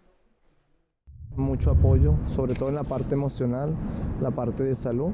Mucho 1.36 1.70
apoyo, 1.70 2.16
sobre 2.34 2.54
todo 2.54 2.70
en 2.70 2.74
la 2.74 2.82
parte 2.82 3.14
emocional, 3.14 3.76
la 4.20 4.32
parte 4.32 4.64
de 4.64 4.74
salud, 4.74 5.12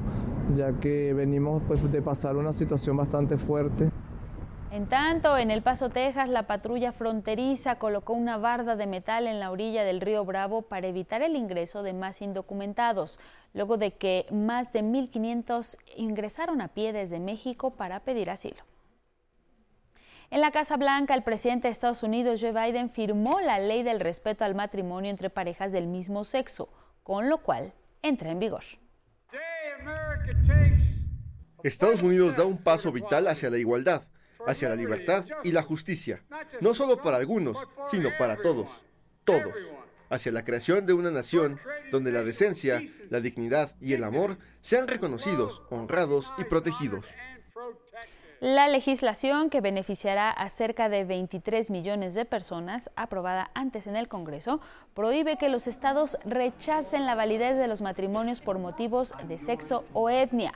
ya 0.55 0.73
que 0.79 1.13
venimos 1.13 1.61
pues, 1.67 1.91
de 1.91 2.01
pasar 2.01 2.37
una 2.37 2.53
situación 2.53 2.97
bastante 2.97 3.37
fuerte. 3.37 3.91
En 4.73 4.87
tanto, 4.87 5.37
en 5.37 5.51
El 5.51 5.61
Paso, 5.61 5.91
Texas, 5.91 6.29
la 6.29 6.47
patrulla 6.47 6.91
fronteriza 6.91 7.75
colocó 7.75 8.13
una 8.13 8.37
barda 8.37 8.75
de 8.75 8.87
metal 8.87 9.27
en 9.27 9.39
la 9.39 9.51
orilla 9.51 9.83
del 9.83 10.01
río 10.01 10.25
Bravo 10.25 10.63
para 10.63 10.87
evitar 10.87 11.21
el 11.21 11.35
ingreso 11.35 11.83
de 11.83 11.93
más 11.93 12.23
indocumentados, 12.23 13.19
luego 13.53 13.77
de 13.77 13.91
que 13.91 14.25
más 14.31 14.73
de 14.73 14.81
1.500 14.81 15.77
ingresaron 15.95 16.59
a 16.59 16.69
pie 16.69 16.91
desde 16.91 17.19
México 17.19 17.75
para 17.75 17.99
pedir 17.99 18.31
asilo. 18.31 18.63
En 20.31 20.41
la 20.41 20.49
Casa 20.49 20.75
Blanca, 20.75 21.13
el 21.13 21.21
presidente 21.21 21.67
de 21.67 21.71
Estados 21.71 22.01
Unidos, 22.01 22.41
Joe 22.41 22.51
Biden, 22.51 22.89
firmó 22.89 23.39
la 23.41 23.59
ley 23.59 23.83
del 23.83 23.99
respeto 23.99 24.43
al 24.43 24.55
matrimonio 24.55 25.11
entre 25.11 25.29
parejas 25.29 25.71
del 25.71 25.85
mismo 25.85 26.23
sexo, 26.23 26.67
con 27.03 27.29
lo 27.29 27.43
cual 27.43 27.73
entra 28.01 28.31
en 28.31 28.39
vigor. 28.39 28.63
Estados 31.61 32.01
Unidos 32.01 32.37
da 32.37 32.45
un 32.45 32.63
paso 32.63 32.91
vital 32.91 33.27
hacia 33.27 33.51
la 33.51 33.59
igualdad 33.59 34.01
hacia 34.47 34.69
la 34.69 34.75
libertad 34.75 35.25
y 35.43 35.51
la 35.51 35.63
justicia, 35.63 36.23
no 36.61 36.73
solo 36.73 36.97
para 36.97 37.17
algunos, 37.17 37.57
sino 37.89 38.09
para 38.17 38.37
todos, 38.37 38.69
todos, 39.23 39.53
hacia 40.09 40.31
la 40.31 40.45
creación 40.45 40.85
de 40.85 40.93
una 40.93 41.11
nación 41.11 41.59
donde 41.91 42.11
la 42.11 42.23
decencia, 42.23 42.81
la 43.09 43.19
dignidad 43.19 43.75
y 43.81 43.93
el 43.93 44.03
amor 44.03 44.37
sean 44.61 44.87
reconocidos, 44.87 45.63
honrados 45.69 46.33
y 46.37 46.43
protegidos. 46.43 47.05
La 48.39 48.67
legislación 48.67 49.49
que 49.49 49.61
beneficiará 49.61 50.29
a 50.29 50.49
cerca 50.49 50.89
de 50.89 51.05
23 51.05 51.69
millones 51.69 52.13
de 52.13 52.25
personas, 52.25 52.91
aprobada 52.97 53.49
antes 53.53 53.87
en 53.87 53.95
el 53.95 54.09
Congreso, 54.09 54.59
prohíbe 54.93 55.37
que 55.37 55.47
los 55.47 55.65
estados 55.65 56.17
rechacen 56.25 57.05
la 57.05 57.15
validez 57.15 57.57
de 57.57 57.69
los 57.69 57.81
matrimonios 57.81 58.41
por 58.41 58.59
motivos 58.59 59.13
de 59.29 59.37
sexo 59.37 59.85
o 59.93 60.09
etnia 60.09 60.51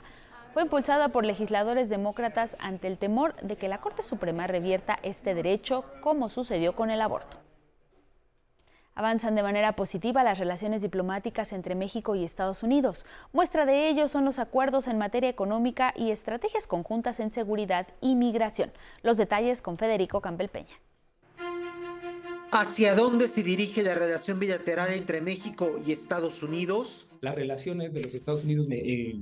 fue 0.52 0.62
impulsada 0.62 1.10
por 1.10 1.24
legisladores 1.24 1.88
demócratas 1.88 2.56
ante 2.60 2.86
el 2.86 2.98
temor 2.98 3.34
de 3.36 3.56
que 3.56 3.68
la 3.68 3.80
Corte 3.80 4.02
Suprema 4.02 4.46
revierta 4.46 4.98
este 5.02 5.34
derecho, 5.34 5.84
como 6.00 6.28
sucedió 6.28 6.74
con 6.74 6.90
el 6.90 7.00
aborto. 7.00 7.38
Avanzan 8.94 9.36
de 9.36 9.44
manera 9.44 9.74
positiva 9.76 10.24
las 10.24 10.40
relaciones 10.40 10.82
diplomáticas 10.82 11.52
entre 11.52 11.76
México 11.76 12.16
y 12.16 12.24
Estados 12.24 12.64
Unidos. 12.64 13.06
Muestra 13.32 13.64
de 13.64 13.88
ello 13.88 14.08
son 14.08 14.24
los 14.24 14.40
acuerdos 14.40 14.88
en 14.88 14.98
materia 14.98 15.30
económica 15.30 15.94
y 15.96 16.10
estrategias 16.10 16.66
conjuntas 16.66 17.20
en 17.20 17.30
seguridad 17.30 17.86
y 18.00 18.16
migración. 18.16 18.72
Los 19.04 19.16
detalles 19.16 19.62
con 19.62 19.78
Federico 19.78 20.20
Campbell 20.20 20.48
Peña. 20.48 20.74
¿Hacia 22.50 22.96
dónde 22.96 23.28
se 23.28 23.44
dirige 23.44 23.82
la 23.82 23.94
relación 23.94 24.40
bilateral 24.40 24.90
entre 24.92 25.20
México 25.20 25.78
y 25.86 25.92
Estados 25.92 26.42
Unidos? 26.42 27.08
Las 27.20 27.36
relaciones 27.36 27.92
de 27.92 28.02
los 28.02 28.14
Estados 28.14 28.42
Unidos 28.42 28.66
eh, 28.72 29.20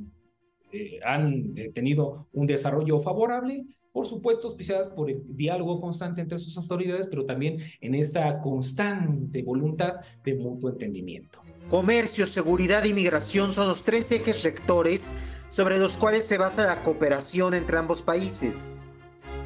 eh, 0.72 0.98
han 1.04 1.52
eh, 1.56 1.70
tenido 1.74 2.26
un 2.32 2.46
desarrollo 2.46 3.00
favorable, 3.00 3.64
por 3.92 4.06
supuesto 4.06 4.48
auspiciadas 4.48 4.88
por 4.88 5.10
el 5.10 5.22
diálogo 5.36 5.80
constante 5.80 6.20
entre 6.20 6.38
sus 6.38 6.56
autoridades, 6.58 7.06
pero 7.08 7.24
también 7.24 7.58
en 7.80 7.94
esta 7.94 8.40
constante 8.42 9.42
voluntad 9.42 9.94
de 10.22 10.34
mutuo 10.34 10.70
entendimiento. 10.70 11.40
Comercio, 11.70 12.26
seguridad 12.26 12.84
y 12.84 12.92
migración 12.92 13.50
son 13.50 13.68
los 13.68 13.84
tres 13.84 14.12
ejes 14.12 14.44
rectores 14.44 15.18
sobre 15.48 15.78
los 15.78 15.96
cuales 15.96 16.24
se 16.26 16.36
basa 16.36 16.66
la 16.66 16.82
cooperación 16.82 17.54
entre 17.54 17.78
ambos 17.78 18.02
países. 18.02 18.78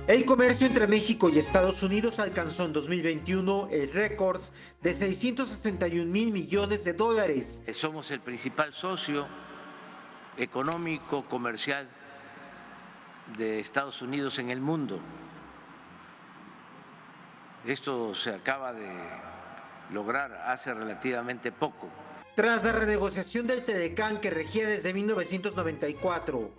El 0.09 0.25
comercio 0.25 0.67
entre 0.67 0.89
México 0.89 1.29
y 1.29 1.39
Estados 1.39 1.85
Unidos 1.85 2.19
alcanzó 2.19 2.65
en 2.65 2.73
2021 2.73 3.69
el 3.71 3.93
récord 3.93 4.41
de 4.83 4.93
661 4.93 6.11
mil 6.11 6.33
millones 6.33 6.85
de 6.85 6.95
dólares. 6.95 7.63
Somos 7.73 8.11
el 8.11 8.21
principal 8.21 8.75
socio 8.75 9.29
económico, 10.37 11.25
comercial 11.25 11.89
de 13.37 13.61
Estados 13.61 14.03
Unidos 14.03 14.39
en 14.39 14.51
el 14.51 14.61
mundo. 14.61 15.01
Esto 17.65 18.15
se 18.15 18.31
acaba 18.31 18.73
de 18.73 18.91
lograr 19.93 20.33
hace 20.47 20.73
relativamente 20.73 21.53
poco. 21.53 21.89
Tras 22.35 22.65
la 22.65 22.73
renegociación 22.73 23.47
del 23.47 23.65
Telecán 23.65 24.21
que 24.21 24.31
regía 24.31 24.67
desde 24.67 24.95
1994, 24.95 26.51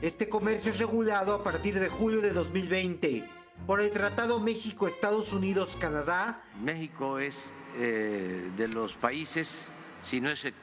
este 0.00 0.28
comercio 0.28 0.70
es 0.70 0.78
regulado 0.78 1.34
a 1.34 1.44
partir 1.44 1.78
de 1.78 1.88
julio 1.88 2.20
de 2.20 2.30
2020 2.32 3.28
por 3.66 3.80
el 3.80 3.90
Tratado 3.90 4.40
México-Estados 4.40 5.32
Unidos-Canadá. 5.32 6.42
México 6.62 7.18
es 7.18 7.36
eh, 7.76 8.50
de 8.56 8.68
los 8.68 8.94
países, 8.94 9.58
si 10.02 10.20
no 10.20 10.30
es 10.30 10.44
el, 10.44 10.54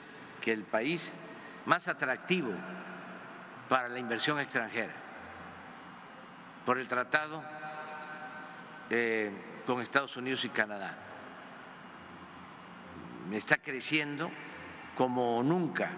que 0.42 0.52
el 0.52 0.64
país 0.64 1.14
más 1.66 1.88
atractivo 1.88 2.52
para 3.70 3.90
la 3.90 4.00
inversión 4.00 4.40
extranjera, 4.40 4.94
por 6.66 6.78
el 6.78 6.88
tratado 6.88 7.44
eh, 8.90 9.32
con 9.66 9.82
Estados 9.82 10.16
Unidos 10.18 10.44
y 10.46 10.50
Canadá. 10.50 10.98
Está 13.32 13.58
creciendo 13.58 14.30
como 14.96 15.42
nunca 15.42 15.92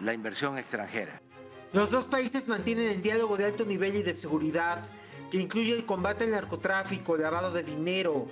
la 0.00 0.12
inversión 0.12 0.58
extranjera. 0.58 1.20
Los 1.72 1.90
dos 1.90 2.06
países 2.06 2.48
mantienen 2.48 2.88
el 2.88 3.02
diálogo 3.02 3.36
de 3.36 3.46
alto 3.46 3.64
nivel 3.64 3.96
y 3.96 4.02
de 4.02 4.12
seguridad, 4.12 4.78
que 5.30 5.38
incluye 5.38 5.74
el 5.74 5.84
combate 5.84 6.24
al 6.24 6.32
narcotráfico, 6.32 7.16
lavado 7.16 7.50
de 7.50 7.62
dinero, 7.62 8.28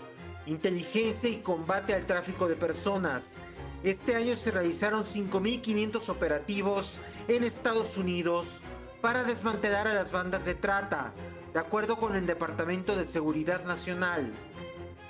inteligencia 0.47 1.28
y 1.28 1.37
combate 1.37 1.95
al 1.95 2.07
tráfico 2.07 2.49
de 2.49 2.57
personas. 2.57 3.39
Este 3.85 4.16
año 4.16 4.35
se 4.35 4.51
realizaron 4.51 5.05
5.500 5.05 6.09
operativos 6.09 7.03
en 7.28 7.45
Estados 7.45 7.99
Unidos 7.99 8.62
para 9.03 9.24
desmantelar 9.24 9.87
a 9.87 9.93
las 9.93 10.11
bandas 10.11 10.47
de 10.47 10.55
trata, 10.55 11.12
de 11.53 11.61
acuerdo 11.61 11.99
con 11.99 12.16
el 12.16 12.24
Departamento 12.24 12.97
de 12.97 13.05
Seguridad 13.05 13.62
Nacional. 13.66 14.32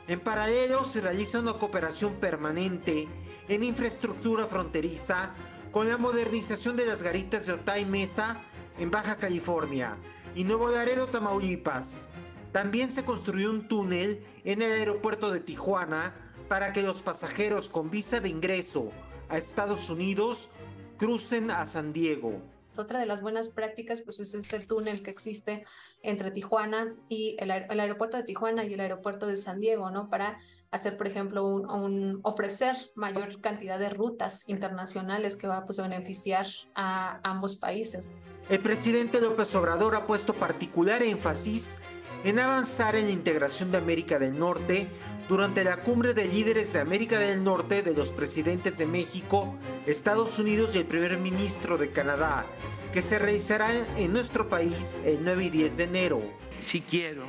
En 0.09 0.18
paralelo 0.18 0.83
se 0.83 1.01
realiza 1.01 1.39
una 1.39 1.53
cooperación 1.53 2.14
permanente 2.14 3.07
en 3.47 3.62
infraestructura 3.62 4.49
fronteriza 4.49 5.33
con 5.70 5.89
la 5.89 5.97
modernización 5.97 6.75
de 6.75 6.87
las 6.87 7.01
garitas 7.01 7.47
de 7.47 7.53
Otay 7.53 7.85
Mesa 7.85 8.43
en 8.77 8.91
Baja 8.91 9.14
California 9.18 9.97
y 10.35 10.43
Nuevo 10.43 10.68
Laredo, 10.68 11.07
Tamaulipas. 11.07 12.09
También 12.51 12.91
se 12.91 13.05
construyó 13.05 13.51
un 13.51 13.68
túnel 13.68 14.27
en 14.43 14.62
el 14.62 14.72
aeropuerto 14.72 15.31
de 15.31 15.39
Tijuana 15.39 16.24
para 16.49 16.72
que 16.72 16.82
los 16.82 17.03
pasajeros 17.03 17.68
con 17.68 17.90
visa 17.90 18.20
de 18.20 18.28
ingreso 18.28 18.90
a 19.28 19.38
Estados 19.38 19.90
Unidos 19.90 20.51
crucen 20.99 21.51
a 21.51 21.66
San 21.66 21.92
Diego. 21.92 22.40
Otra 22.76 22.99
de 22.99 23.07
las 23.07 23.22
buenas 23.22 23.49
prácticas 23.49 24.01
pues 24.01 24.18
es 24.18 24.34
este 24.34 24.59
túnel 24.61 25.03
que 25.03 25.11
existe 25.11 25.64
entre 26.03 26.32
Tijuana 26.32 26.97
y 27.09 27.36
el, 27.38 27.51
aeropuerto 27.51 28.16
de 28.16 28.24
Tijuana 28.24 28.64
y 28.64 28.74
el 28.74 28.80
aeropuerto 28.80 29.26
de 29.26 29.36
San 29.36 29.61
Diego, 29.61 29.90
¿no? 29.90 30.11
Para 30.11 30.40
hacer, 30.72 30.97
por 30.97 31.07
ejemplo, 31.07 31.47
un, 31.47 32.18
ofrecer 32.22 32.74
mayor 32.97 33.40
cantidad 33.40 33.78
de 33.78 33.90
rutas 33.90 34.49
internacionales 34.49 35.36
que 35.36 35.47
va 35.47 35.64
pues, 35.66 35.78
a 35.78 35.82
beneficiar 35.82 36.47
a 36.74 37.20
ambos 37.22 37.55
países. 37.55 38.11
El 38.49 38.61
presidente 38.61 39.20
López 39.20 39.55
Obrador 39.55 39.95
ha 39.95 40.07
puesto 40.07 40.34
particular 40.34 41.03
énfasis 41.03 41.78
en 41.78 41.93
avanzar 42.33 42.97
en 42.97 43.07
la 43.07 43.12
integración 43.12 43.70
de 43.70 43.79
América 43.79 44.18
del 44.18 44.39
Norte 44.39 44.89
durante 45.29 45.62
la 45.62 45.79
cumbre 45.79 46.14
de 46.14 46.27
líderes 46.27 46.72
de 46.72 46.81
América 46.81 47.18
del 47.18 47.43
Norte 47.43 47.83
de 47.83 47.95
los 47.95 48.11
presidentes 48.11 48.79
de 48.79 48.87
México, 48.87 49.57
Estados 49.87 50.39
Unidos 50.39 50.75
y 50.75 50.79
el 50.79 50.87
primer 50.87 51.16
ministro 51.18 51.79
de 51.79 51.91
Canadá, 51.91 52.47
que 52.93 53.03
se 53.03 53.18
realizará 53.18 53.70
en 53.97 54.12
nuestro 54.12 54.49
país 54.49 54.99
el 55.05 55.22
9 55.22 55.45
y 55.45 55.51
10 55.51 55.77
de 55.77 55.85
enero. 55.85 56.22
Sí 56.61 56.81
quiero 56.83 57.27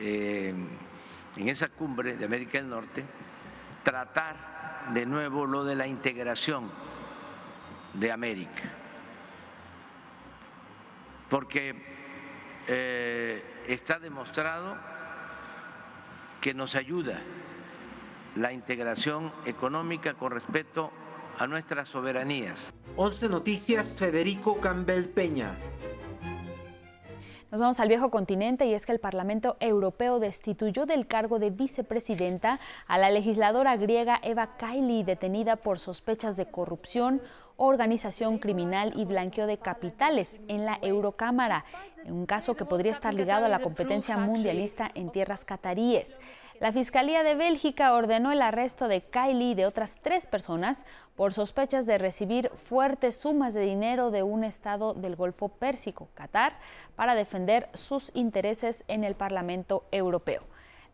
eh, 0.00 0.54
en 1.36 1.48
esa 1.48 1.68
cumbre 1.68 2.16
de 2.16 2.24
América 2.24 2.58
del 2.58 2.68
Norte, 2.68 3.04
tratar 3.82 4.92
de 4.92 5.06
nuevo 5.06 5.46
lo 5.46 5.64
de 5.64 5.74
la 5.74 5.86
integración 5.86 6.70
de 7.94 8.12
América. 8.12 8.62
Porque 11.28 11.93
eh, 12.68 13.42
está 13.68 13.98
demostrado 13.98 14.76
que 16.40 16.54
nos 16.54 16.74
ayuda 16.74 17.20
la 18.36 18.52
integración 18.52 19.32
económica 19.46 20.14
con 20.14 20.32
respecto 20.32 20.90
a 21.38 21.46
nuestras 21.46 21.88
soberanías. 21.88 22.58
11 22.96 23.28
Noticias, 23.28 23.98
Federico 23.98 24.60
Campbell 24.60 25.08
Peña. 25.08 25.56
Nos 27.50 27.60
vamos 27.60 27.78
al 27.78 27.86
viejo 27.88 28.10
continente 28.10 28.66
y 28.66 28.74
es 28.74 28.84
que 28.84 28.90
el 28.90 28.98
Parlamento 28.98 29.56
Europeo 29.60 30.18
destituyó 30.18 30.86
del 30.86 31.06
cargo 31.06 31.38
de 31.38 31.50
vicepresidenta 31.50 32.58
a 32.88 32.98
la 32.98 33.10
legisladora 33.10 33.76
griega 33.76 34.18
Eva 34.24 34.56
Kaili, 34.56 35.04
detenida 35.04 35.54
por 35.54 35.78
sospechas 35.78 36.36
de 36.36 36.46
corrupción, 36.46 37.22
organización 37.56 38.38
criminal 38.38 38.92
y 38.96 39.04
blanqueo 39.04 39.46
de 39.46 39.58
capitales 39.58 40.40
en 40.48 40.64
la 40.64 40.78
Eurocámara, 40.82 41.64
en 42.04 42.14
un 42.14 42.26
caso 42.26 42.54
que 42.54 42.64
podría 42.64 42.92
estar 42.92 43.14
ligado 43.14 43.44
a 43.46 43.48
la 43.48 43.60
competencia 43.60 44.16
mundialista 44.16 44.90
en 44.94 45.10
tierras 45.10 45.44
cataríes. 45.44 46.18
La 46.60 46.72
Fiscalía 46.72 47.24
de 47.24 47.34
Bélgica 47.34 47.92
ordenó 47.94 48.30
el 48.30 48.40
arresto 48.40 48.86
de 48.86 49.02
Kylie 49.02 49.50
y 49.50 49.54
de 49.54 49.66
otras 49.66 49.96
tres 50.00 50.26
personas 50.26 50.86
por 51.16 51.32
sospechas 51.32 51.84
de 51.84 51.98
recibir 51.98 52.48
fuertes 52.54 53.16
sumas 53.16 53.54
de 53.54 53.62
dinero 53.62 54.10
de 54.10 54.22
un 54.22 54.44
estado 54.44 54.94
del 54.94 55.16
Golfo 55.16 55.48
Pérsico, 55.48 56.08
Qatar, 56.14 56.56
para 56.94 57.16
defender 57.16 57.68
sus 57.74 58.12
intereses 58.14 58.84
en 58.86 59.02
el 59.02 59.16
Parlamento 59.16 59.84
Europeo. 59.90 60.42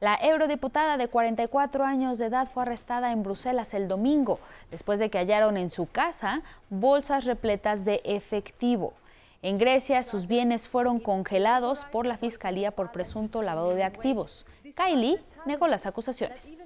La 0.01 0.15
eurodiputada 0.15 0.97
de 0.97 1.09
44 1.09 1.85
años 1.85 2.17
de 2.17 2.27
edad 2.27 2.49
fue 2.49 2.63
arrestada 2.63 3.13
en 3.13 3.23
Bruselas 3.23 3.75
el 3.75 3.87
domingo, 3.87 4.41
después 4.71 4.99
de 4.99 5.11
que 5.11 5.19
hallaron 5.19 5.59
en 5.59 5.69
su 5.69 5.85
casa 5.87 6.43
bolsas 6.71 7.27
repletas 7.27 7.85
de 7.85 8.01
efectivo. 8.05 8.95
En 9.43 9.59
Grecia, 9.59 10.03
sus 10.03 10.27
bienes 10.27 10.69
fueron 10.69 11.01
congelados 11.01 11.85
por 11.85 12.07
la 12.07 12.17
Fiscalía 12.17 12.71
por 12.71 12.93
presunto 12.93 13.43
lavado 13.43 13.75
de 13.75 13.85
activos. 13.85 14.47
Kylie 14.75 15.21
negó 15.45 15.69
las 15.69 15.85
acusaciones. 15.85 16.63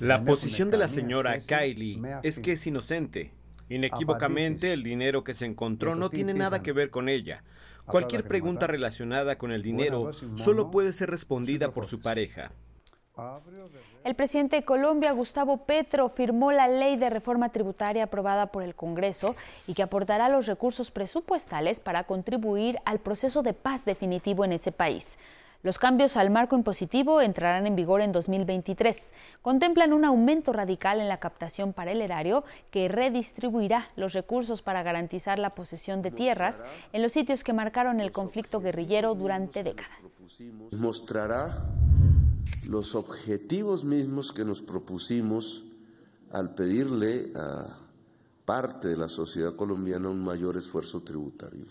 La 0.00 0.22
posición 0.22 0.70
de 0.70 0.76
la 0.76 0.88
señora 0.88 1.38
Kylie 1.38 2.02
es 2.22 2.38
que 2.38 2.52
es 2.52 2.66
inocente. 2.66 3.32
Inequívocamente, 3.70 4.74
el 4.74 4.82
dinero 4.82 5.24
que 5.24 5.32
se 5.32 5.46
encontró 5.46 5.94
no 5.94 6.10
tiene 6.10 6.34
nada 6.34 6.62
que 6.62 6.72
ver 6.72 6.90
con 6.90 7.08
ella. 7.08 7.42
Cualquier 7.86 8.26
pregunta 8.26 8.66
relacionada 8.66 9.38
con 9.38 9.52
el 9.52 9.62
dinero 9.62 10.12
solo 10.34 10.70
puede 10.70 10.92
ser 10.92 11.10
respondida 11.10 11.70
por 11.70 11.86
su 11.86 12.00
pareja. 12.00 12.52
El 14.04 14.14
presidente 14.14 14.56
de 14.56 14.64
Colombia, 14.64 15.12
Gustavo 15.12 15.64
Petro, 15.64 16.10
firmó 16.10 16.52
la 16.52 16.68
ley 16.68 16.96
de 16.96 17.08
reforma 17.08 17.48
tributaria 17.48 18.04
aprobada 18.04 18.48
por 18.48 18.62
el 18.62 18.74
Congreso 18.74 19.34
y 19.66 19.72
que 19.72 19.82
aportará 19.82 20.28
los 20.28 20.46
recursos 20.46 20.90
presupuestales 20.90 21.80
para 21.80 22.04
contribuir 22.04 22.78
al 22.84 22.98
proceso 22.98 23.42
de 23.42 23.54
paz 23.54 23.86
definitivo 23.86 24.44
en 24.44 24.52
ese 24.52 24.70
país. 24.70 25.18
Los 25.66 25.80
cambios 25.80 26.16
al 26.16 26.30
marco 26.30 26.54
impositivo 26.54 27.20
entrarán 27.20 27.66
en 27.66 27.74
vigor 27.74 28.00
en 28.00 28.12
2023. 28.12 29.12
Contemplan 29.42 29.92
un 29.92 30.04
aumento 30.04 30.52
radical 30.52 31.00
en 31.00 31.08
la 31.08 31.18
captación 31.18 31.72
para 31.72 31.90
el 31.90 32.00
erario 32.02 32.44
que 32.70 32.86
redistribuirá 32.86 33.88
los 33.96 34.12
recursos 34.12 34.62
para 34.62 34.84
garantizar 34.84 35.40
la 35.40 35.56
posesión 35.56 36.02
de 36.02 36.12
tierras 36.12 36.62
en 36.92 37.02
los 37.02 37.10
sitios 37.10 37.42
que 37.42 37.52
marcaron 37.52 37.98
el 37.98 38.12
conflicto 38.12 38.60
guerrillero 38.60 39.16
durante 39.16 39.64
décadas. 39.64 40.04
Mostrará 40.70 41.68
los 42.68 42.94
objetivos 42.94 43.84
mismos 43.84 44.32
que 44.32 44.44
nos 44.44 44.62
propusimos 44.62 45.64
al 46.30 46.54
pedirle 46.54 47.32
a 47.34 47.76
parte 48.44 48.86
de 48.86 48.96
la 48.96 49.08
sociedad 49.08 49.56
colombiana 49.56 50.10
un 50.10 50.24
mayor 50.24 50.56
esfuerzo 50.56 51.02
tributario, 51.02 51.66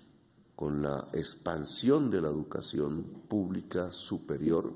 con 0.55 0.81
la 0.81 1.07
expansión 1.13 2.09
de 2.09 2.21
la 2.21 2.29
educación 2.29 3.03
pública 3.27 3.91
superior. 3.91 4.73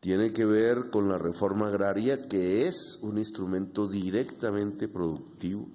Tiene 0.00 0.32
que 0.32 0.44
ver 0.44 0.90
con 0.90 1.08
la 1.08 1.18
reforma 1.18 1.68
agraria, 1.68 2.28
que 2.28 2.66
es 2.66 2.98
un 3.02 3.18
instrumento 3.18 3.88
directamente 3.88 4.88
productivo 4.88 5.66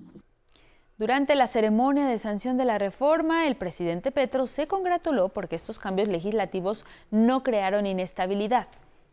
durante 0.99 1.33
la 1.35 1.47
ceremonia 1.47 2.07
de 2.07 2.17
sanción 2.17 2.57
de 2.57 2.65
la 2.65 2.77
reforma, 2.77 3.47
el 3.47 3.55
presidente 3.55 4.11
Petro 4.11 4.47
se 4.47 4.67
congratuló 4.67 5.29
porque 5.29 5.55
estos 5.55 5.79
cambios 5.79 6.09
legislativos 6.09 6.85
no 7.09 7.41
crearon 7.41 7.85
inestabilidad. 7.85 8.67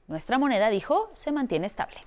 Nuestra 0.08 0.36
moneda, 0.36 0.68
dijo, 0.68 1.10
se 1.14 1.30
mantiene 1.30 1.68
estable. 1.68 1.98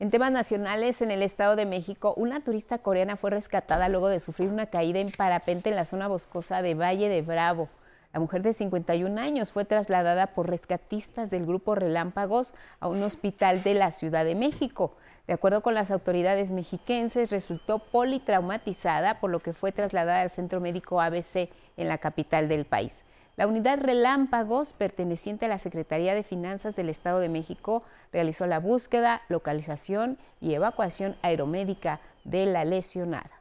En 0.00 0.12
temas 0.12 0.30
nacionales, 0.30 1.02
en 1.02 1.10
el 1.10 1.24
Estado 1.24 1.56
de 1.56 1.66
México, 1.66 2.14
una 2.16 2.38
turista 2.38 2.78
coreana 2.78 3.16
fue 3.16 3.30
rescatada 3.30 3.88
luego 3.88 4.06
de 4.06 4.20
sufrir 4.20 4.48
una 4.48 4.66
caída 4.66 5.00
en 5.00 5.10
parapente 5.10 5.70
en 5.70 5.74
la 5.74 5.84
zona 5.84 6.06
boscosa 6.06 6.62
de 6.62 6.74
Valle 6.74 7.08
de 7.08 7.20
Bravo. 7.20 7.68
La 8.12 8.20
mujer 8.20 8.42
de 8.42 8.52
51 8.52 9.20
años 9.20 9.50
fue 9.50 9.64
trasladada 9.64 10.28
por 10.28 10.48
rescatistas 10.48 11.30
del 11.30 11.46
grupo 11.46 11.74
Relámpagos 11.74 12.54
a 12.78 12.86
un 12.86 13.02
hospital 13.02 13.64
de 13.64 13.74
la 13.74 13.90
Ciudad 13.90 14.24
de 14.24 14.36
México. 14.36 14.94
De 15.26 15.32
acuerdo 15.32 15.62
con 15.62 15.74
las 15.74 15.90
autoridades 15.90 16.52
mexiquenses, 16.52 17.32
resultó 17.32 17.80
politraumatizada, 17.80 19.18
por 19.18 19.30
lo 19.30 19.40
que 19.40 19.52
fue 19.52 19.72
trasladada 19.72 20.20
al 20.20 20.30
centro 20.30 20.60
médico 20.60 21.00
ABC 21.00 21.50
en 21.76 21.88
la 21.88 21.98
capital 21.98 22.48
del 22.48 22.66
país. 22.66 23.02
La 23.38 23.46
unidad 23.46 23.78
Relámpagos, 23.78 24.72
perteneciente 24.72 25.46
a 25.46 25.48
la 25.48 25.60
Secretaría 25.60 26.12
de 26.12 26.24
Finanzas 26.24 26.74
del 26.74 26.88
Estado 26.88 27.20
de 27.20 27.28
México, 27.28 27.84
realizó 28.12 28.48
la 28.48 28.58
búsqueda, 28.58 29.22
localización 29.28 30.18
y 30.40 30.54
evacuación 30.54 31.14
aeromédica 31.22 32.00
de 32.24 32.46
la 32.46 32.64
lesionada. 32.64 33.37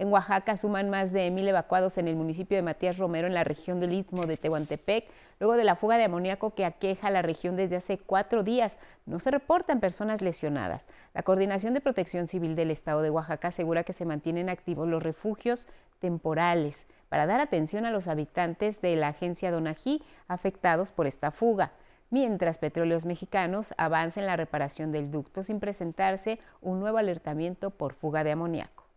En 0.00 0.10
Oaxaca 0.10 0.56
suman 0.56 0.88
más 0.88 1.12
de 1.12 1.30
mil 1.30 1.46
evacuados 1.46 1.98
en 1.98 2.08
el 2.08 2.16
municipio 2.16 2.56
de 2.56 2.62
Matías 2.62 2.96
Romero, 2.96 3.26
en 3.26 3.34
la 3.34 3.44
región 3.44 3.80
del 3.80 3.92
Istmo 3.92 4.24
de 4.24 4.38
Tehuantepec, 4.38 5.06
luego 5.38 5.58
de 5.58 5.64
la 5.64 5.76
fuga 5.76 5.98
de 5.98 6.04
amoníaco 6.04 6.54
que 6.54 6.64
aqueja 6.64 7.10
la 7.10 7.20
región 7.20 7.54
desde 7.54 7.76
hace 7.76 7.98
cuatro 7.98 8.42
días. 8.42 8.78
No 9.04 9.20
se 9.20 9.30
reportan 9.30 9.78
personas 9.78 10.22
lesionadas. 10.22 10.86
La 11.12 11.22
Coordinación 11.22 11.74
de 11.74 11.82
Protección 11.82 12.28
Civil 12.28 12.56
del 12.56 12.70
Estado 12.70 13.02
de 13.02 13.10
Oaxaca 13.10 13.48
asegura 13.48 13.84
que 13.84 13.92
se 13.92 14.06
mantienen 14.06 14.48
activos 14.48 14.88
los 14.88 15.02
refugios 15.02 15.68
temporales 15.98 16.86
para 17.10 17.26
dar 17.26 17.40
atención 17.40 17.84
a 17.84 17.90
los 17.90 18.08
habitantes 18.08 18.80
de 18.80 18.96
la 18.96 19.08
agencia 19.08 19.50
Donají 19.50 20.02
afectados 20.28 20.92
por 20.92 21.08
esta 21.08 21.30
fuga 21.30 21.72
mientras 22.08 22.56
Petróleos 22.56 23.04
Mexicanos 23.04 23.74
avanza 23.76 24.20
en 24.20 24.26
la 24.26 24.36
reparación 24.36 24.92
del 24.92 25.10
ducto 25.10 25.42
sin 25.42 25.60
presentarse 25.60 26.38
un 26.62 26.80
nuevo 26.80 26.96
alertamiento 26.96 27.68
por 27.68 27.92
fuga 27.92 28.24
de 28.24 28.32
amoníaco. 28.32 28.89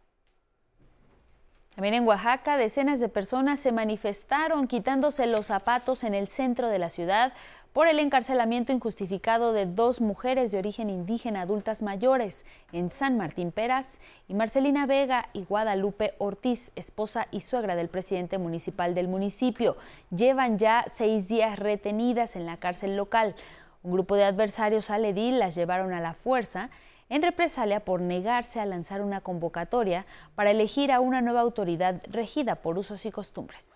También 1.76 1.96
en 1.96 2.08
Oaxaca, 2.08 2.56
decenas 2.58 3.00
de 3.00 3.10
personas 3.10 3.60
se 3.60 3.72
manifestaron 3.72 4.68
quitándose 4.68 5.26
los 5.26 5.48
zapatos 5.48 6.04
en 6.04 6.14
el 6.14 6.28
centro 6.28 6.68
de 6.70 6.78
la 6.78 6.90
ciudad 6.90 7.34
por 7.74 7.88
el 7.88 7.98
encarcelamiento 7.98 8.72
injustificado 8.72 9.52
de 9.52 9.66
dos 9.66 10.00
mujeres 10.00 10.52
de 10.52 10.60
origen 10.60 10.92
indígena 10.92 11.42
adultas 11.42 11.82
mayores 11.82 12.46
en 12.72 12.92
San 12.92 13.18
Martín 13.18 13.52
Peras 13.52 14.00
y 14.28 14.36
Marcelina 14.36 14.86
Vega 14.86 15.30
y 15.34 15.46
Guadalupe 15.46 16.14
Ortiz, 16.20 16.72
esposa 16.76 17.28
y 17.32 17.42
suegra 17.42 17.76
del 17.76 17.90
presidente 17.90 18.38
municipal 18.38 18.94
del 18.94 19.08
municipio. 19.08 19.76
Llevan 20.16 20.60
ya 20.60 20.86
seis 20.88 21.28
días 21.28 21.58
retenidas 21.58 22.36
en 22.36 22.46
la 22.46 22.58
cárcel 22.58 22.96
local. 22.96 23.34
Un 23.82 23.94
grupo 23.94 24.16
de 24.16 24.26
adversarios 24.26 24.92
al 24.92 25.06
edil 25.06 25.40
las 25.40 25.56
llevaron 25.56 25.92
a 25.94 26.02
la 26.02 26.14
fuerza 26.14 26.70
en 27.14 27.22
represalia 27.22 27.86
por 27.86 28.02
negarse 28.02 28.60
a 28.60 28.66
lanzar 28.66 29.04
una 29.04 29.22
convocatoria 29.22 30.08
para 30.34 30.50
elegir 30.50 30.92
a 30.92 31.00
una 31.00 31.22
nueva 31.22 31.42
autoridad 31.42 32.02
regida 32.10 32.56
por 32.56 32.80
usos 32.80 33.06
y 33.06 33.12
costumbres. 33.12 33.72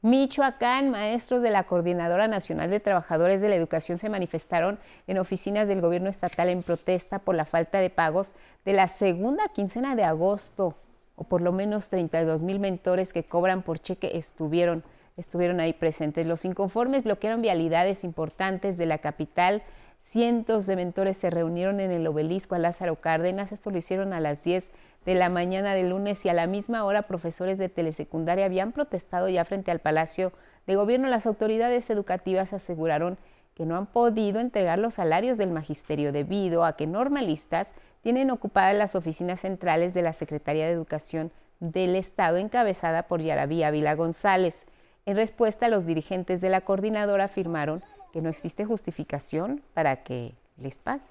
Michoacán, 0.00 0.90
maestros 0.90 1.42
de 1.42 1.50
la 1.50 1.64
Coordinadora 1.64 2.28
Nacional 2.28 2.70
de 2.70 2.78
Trabajadores 2.78 3.40
de 3.40 3.48
la 3.48 3.56
Educación 3.56 3.98
se 3.98 4.08
manifestaron 4.08 4.78
en 5.08 5.18
oficinas 5.18 5.66
del 5.66 5.80
gobierno 5.80 6.08
estatal 6.08 6.50
en 6.50 6.62
protesta 6.62 7.18
por 7.18 7.34
la 7.34 7.46
falta 7.46 7.78
de 7.78 7.90
pagos 7.90 8.32
de 8.64 8.74
la 8.74 8.86
segunda 8.86 9.48
quincena 9.48 9.96
de 9.96 10.04
agosto, 10.04 10.76
o 11.16 11.24
por 11.24 11.40
lo 11.40 11.50
menos 11.50 11.88
32 11.88 12.42
mil 12.42 12.60
mentores 12.60 13.12
que 13.12 13.24
cobran 13.24 13.62
por 13.62 13.80
cheque 13.80 14.16
estuvieron, 14.16 14.84
estuvieron 15.16 15.58
ahí 15.58 15.72
presentes. 15.72 16.26
Los 16.26 16.44
inconformes 16.44 17.02
bloquearon 17.02 17.42
vialidades 17.42 18.04
importantes 18.04 18.76
de 18.76 18.86
la 18.86 18.98
capital 18.98 19.64
Cientos 20.02 20.66
de 20.66 20.74
mentores 20.74 21.16
se 21.16 21.30
reunieron 21.30 21.78
en 21.78 21.92
el 21.92 22.04
obelisco 22.08 22.56
a 22.56 22.58
Lázaro 22.58 23.00
Cárdenas. 23.00 23.52
Esto 23.52 23.70
lo 23.70 23.78
hicieron 23.78 24.12
a 24.12 24.18
las 24.18 24.42
10 24.42 24.72
de 25.06 25.14
la 25.14 25.28
mañana 25.28 25.74
del 25.74 25.90
lunes 25.90 26.26
y 26.26 26.28
a 26.28 26.34
la 26.34 26.48
misma 26.48 26.84
hora 26.84 27.02
profesores 27.02 27.56
de 27.56 27.68
telesecundaria 27.68 28.44
habían 28.44 28.72
protestado 28.72 29.28
ya 29.28 29.44
frente 29.44 29.70
al 29.70 29.78
Palacio 29.78 30.32
de 30.66 30.74
Gobierno. 30.74 31.08
Las 31.08 31.24
autoridades 31.24 31.88
educativas 31.88 32.52
aseguraron 32.52 33.16
que 33.54 33.64
no 33.64 33.76
han 33.76 33.86
podido 33.86 34.40
entregar 34.40 34.80
los 34.80 34.94
salarios 34.94 35.38
del 35.38 35.52
magisterio 35.52 36.10
debido 36.10 36.64
a 36.64 36.76
que 36.76 36.88
normalistas 36.88 37.72
tienen 38.02 38.32
ocupadas 38.32 38.74
las 38.74 38.96
oficinas 38.96 39.40
centrales 39.40 39.94
de 39.94 40.02
la 40.02 40.14
Secretaría 40.14 40.66
de 40.66 40.72
Educación 40.72 41.30
del 41.60 41.94
Estado 41.94 42.38
encabezada 42.38 43.04
por 43.04 43.22
Yarabí 43.22 43.62
Ávila 43.62 43.94
González. 43.94 44.66
En 45.06 45.14
respuesta, 45.14 45.68
los 45.68 45.86
dirigentes 45.86 46.40
de 46.40 46.50
la 46.50 46.62
coordinadora 46.62 47.24
afirmaron 47.24 47.82
que 48.12 48.22
no 48.22 48.28
existe 48.28 48.64
justificación 48.64 49.62
para 49.74 50.04
que 50.04 50.34
les 50.58 50.78
paguen. 50.78 51.06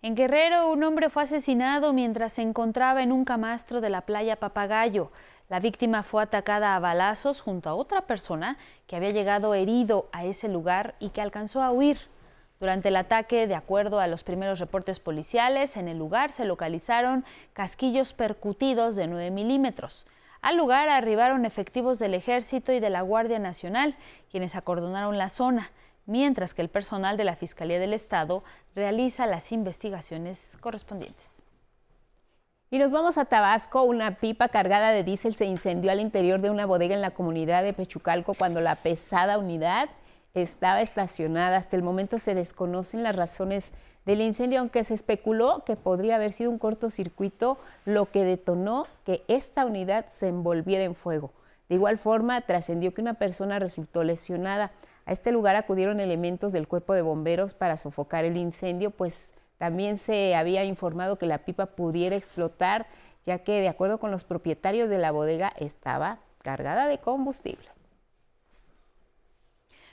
En 0.00 0.16
Guerrero, 0.16 0.72
un 0.72 0.82
hombre 0.82 1.10
fue 1.10 1.22
asesinado 1.22 1.92
mientras 1.92 2.32
se 2.32 2.42
encontraba 2.42 3.02
en 3.02 3.12
un 3.12 3.24
camastro 3.24 3.80
de 3.80 3.88
la 3.88 4.00
playa 4.00 4.34
Papagayo. 4.34 5.12
La 5.48 5.60
víctima 5.60 6.02
fue 6.02 6.22
atacada 6.22 6.74
a 6.74 6.80
balazos 6.80 7.40
junto 7.40 7.70
a 7.70 7.74
otra 7.74 8.02
persona 8.02 8.56
que 8.88 8.96
había 8.96 9.10
llegado 9.10 9.54
herido 9.54 10.08
a 10.10 10.24
ese 10.24 10.48
lugar 10.48 10.96
y 10.98 11.10
que 11.10 11.20
alcanzó 11.20 11.62
a 11.62 11.70
huir. 11.70 12.00
Durante 12.58 12.88
el 12.88 12.96
ataque, 12.96 13.46
de 13.46 13.54
acuerdo 13.54 14.00
a 14.00 14.06
los 14.06 14.24
primeros 14.24 14.58
reportes 14.58 14.98
policiales, 14.98 15.76
en 15.76 15.88
el 15.88 15.98
lugar 15.98 16.32
se 16.32 16.46
localizaron 16.46 17.24
casquillos 17.52 18.12
percutidos 18.12 18.96
de 18.96 19.06
9 19.06 19.30
milímetros. 19.30 20.06
Al 20.42 20.56
lugar 20.56 20.88
arribaron 20.88 21.44
efectivos 21.44 22.00
del 22.00 22.14
Ejército 22.14 22.72
y 22.72 22.80
de 22.80 22.90
la 22.90 23.02
Guardia 23.02 23.38
Nacional, 23.38 23.94
quienes 24.28 24.56
acordonaron 24.56 25.16
la 25.16 25.28
zona, 25.28 25.70
mientras 26.04 26.52
que 26.52 26.62
el 26.62 26.68
personal 26.68 27.16
de 27.16 27.22
la 27.22 27.36
Fiscalía 27.36 27.78
del 27.78 27.94
Estado 27.94 28.42
realiza 28.74 29.26
las 29.26 29.52
investigaciones 29.52 30.58
correspondientes. 30.60 31.44
Y 32.70 32.78
nos 32.78 32.90
vamos 32.90 33.18
a 33.18 33.26
Tabasco. 33.26 33.84
Una 33.84 34.16
pipa 34.16 34.48
cargada 34.48 34.90
de 34.90 35.04
diésel 35.04 35.36
se 35.36 35.44
incendió 35.44 35.92
al 35.92 36.00
interior 36.00 36.40
de 36.40 36.50
una 36.50 36.66
bodega 36.66 36.94
en 36.94 37.02
la 37.02 37.12
comunidad 37.12 37.62
de 37.62 37.72
Pechucalco 37.72 38.34
cuando 38.34 38.60
la 38.60 38.74
pesada 38.74 39.38
unidad 39.38 39.90
estaba 40.34 40.80
estacionada. 40.80 41.56
Hasta 41.56 41.76
el 41.76 41.82
momento 41.82 42.18
se 42.18 42.34
desconocen 42.34 43.02
las 43.02 43.16
razones 43.16 43.72
del 44.06 44.20
incendio, 44.20 44.60
aunque 44.60 44.84
se 44.84 44.94
especuló 44.94 45.62
que 45.64 45.76
podría 45.76 46.16
haber 46.16 46.32
sido 46.32 46.50
un 46.50 46.58
cortocircuito 46.58 47.58
lo 47.84 48.10
que 48.10 48.24
detonó 48.24 48.86
que 49.04 49.22
esta 49.28 49.66
unidad 49.66 50.06
se 50.06 50.28
envolviera 50.28 50.84
en 50.84 50.94
fuego. 50.94 51.32
De 51.68 51.76
igual 51.76 51.98
forma, 51.98 52.40
trascendió 52.42 52.92
que 52.92 53.00
una 53.00 53.14
persona 53.14 53.58
resultó 53.58 54.04
lesionada. 54.04 54.72
A 55.06 55.12
este 55.12 55.32
lugar 55.32 55.56
acudieron 55.56 56.00
elementos 56.00 56.52
del 56.52 56.68
cuerpo 56.68 56.94
de 56.94 57.02
bomberos 57.02 57.54
para 57.54 57.76
sofocar 57.76 58.24
el 58.24 58.36
incendio, 58.36 58.90
pues 58.90 59.32
también 59.58 59.96
se 59.96 60.34
había 60.34 60.64
informado 60.64 61.16
que 61.16 61.26
la 61.26 61.38
pipa 61.38 61.66
pudiera 61.66 62.16
explotar, 62.16 62.86
ya 63.24 63.38
que 63.38 63.60
de 63.60 63.68
acuerdo 63.68 63.98
con 63.98 64.10
los 64.10 64.24
propietarios 64.24 64.88
de 64.88 64.98
la 64.98 65.12
bodega 65.12 65.52
estaba 65.56 66.18
cargada 66.42 66.88
de 66.88 66.98
combustible. 66.98 67.71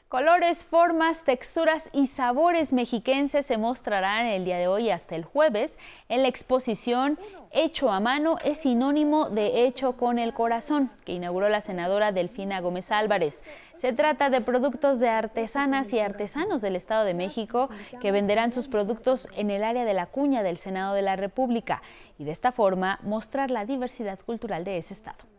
Colores, 0.09 0.65
formas, 0.65 1.23
texturas 1.23 1.91
y 1.93 2.07
sabores 2.07 2.73
mexiquenses 2.73 3.45
se 3.45 3.59
mostrarán 3.59 4.25
el 4.25 4.43
día 4.43 4.57
de 4.57 4.67
hoy 4.67 4.89
hasta 4.89 5.15
el 5.15 5.23
jueves 5.23 5.77
en 6.09 6.23
la 6.23 6.29
exposición 6.29 7.19
Hecho 7.51 7.91
a 7.91 7.99
mano 7.99 8.37
es 8.43 8.59
sinónimo 8.59 9.29
de 9.29 9.65
hecho 9.65 9.93
con 9.93 10.17
el 10.17 10.33
corazón, 10.33 10.89
que 11.05 11.13
inauguró 11.13 11.47
la 11.47 11.61
senadora 11.61 12.11
Delfina 12.11 12.59
Gómez 12.59 12.91
Álvarez. 12.91 13.43
Se 13.75 13.93
trata 13.93 14.31
de 14.31 14.41
productos 14.41 14.99
de 14.99 15.09
artesanas 15.09 15.93
y 15.93 15.99
artesanos 15.99 16.61
del 16.61 16.75
Estado 16.75 17.05
de 17.05 17.13
México 17.13 17.69
que 18.01 18.11
venderán 18.11 18.51
sus 18.51 18.67
productos 18.67 19.27
en 19.35 19.51
el 19.51 19.63
área 19.63 19.85
de 19.85 19.93
la 19.93 20.07
cuña 20.07 20.41
del 20.41 20.57
Senado 20.57 20.95
de 20.95 21.03
la 21.03 21.17
República 21.17 21.83
y 22.17 22.23
de 22.23 22.31
esta 22.31 22.51
forma 22.51 22.99
mostrar 23.03 23.51
la 23.51 23.65
diversidad 23.65 24.19
cultural 24.19 24.63
de 24.63 24.77
ese 24.77 24.95
estado 24.95 25.38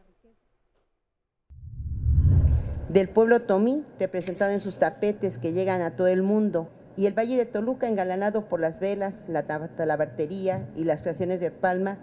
del 2.92 3.08
pueblo 3.08 3.42
tomí, 3.42 3.84
representado 4.00 4.50
en 4.50 4.58
sus 4.58 4.80
tapetes 4.80 5.38
que 5.38 5.52
llegan 5.52 5.80
a 5.80 5.92
todo 5.92 6.08
el 6.08 6.22
mundo, 6.22 6.68
y 6.96 7.06
el 7.06 7.16
Valle 7.16 7.36
de 7.36 7.46
Toluca 7.46 7.86
engalanado 7.86 8.46
por 8.46 8.58
las 8.58 8.80
velas, 8.80 9.22
la 9.28 9.44
talabartería 9.44 10.66
y 10.76 10.82
las 10.82 11.02
creaciones 11.02 11.38
de 11.38 11.52
palma, 11.52 11.98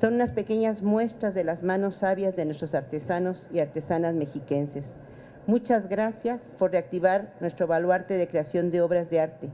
Son 0.00 0.14
unas 0.14 0.32
pequeñas 0.32 0.82
muestras 0.82 1.34
de 1.34 1.44
las 1.44 1.62
manos 1.62 1.94
sabias 1.94 2.34
de 2.34 2.44
nuestros 2.44 2.74
artesanos 2.74 3.48
y 3.52 3.60
artesanas 3.60 4.16
mexiquenses. 4.16 4.98
Muchas 5.46 5.88
gracias 5.88 6.50
por 6.58 6.72
reactivar 6.72 7.32
nuestro 7.38 7.68
baluarte 7.68 8.14
de 8.14 8.26
creación 8.26 8.72
de 8.72 8.82
obras 8.82 9.08
de 9.10 9.20
arte, 9.20 9.50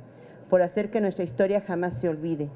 por 0.49 0.63
hacer 0.63 0.91
que 0.91 1.03
nuestra 1.03 1.25
historia 1.25 1.61
jamás 1.61 2.01
se 2.01 2.09
olvide. 2.09 2.49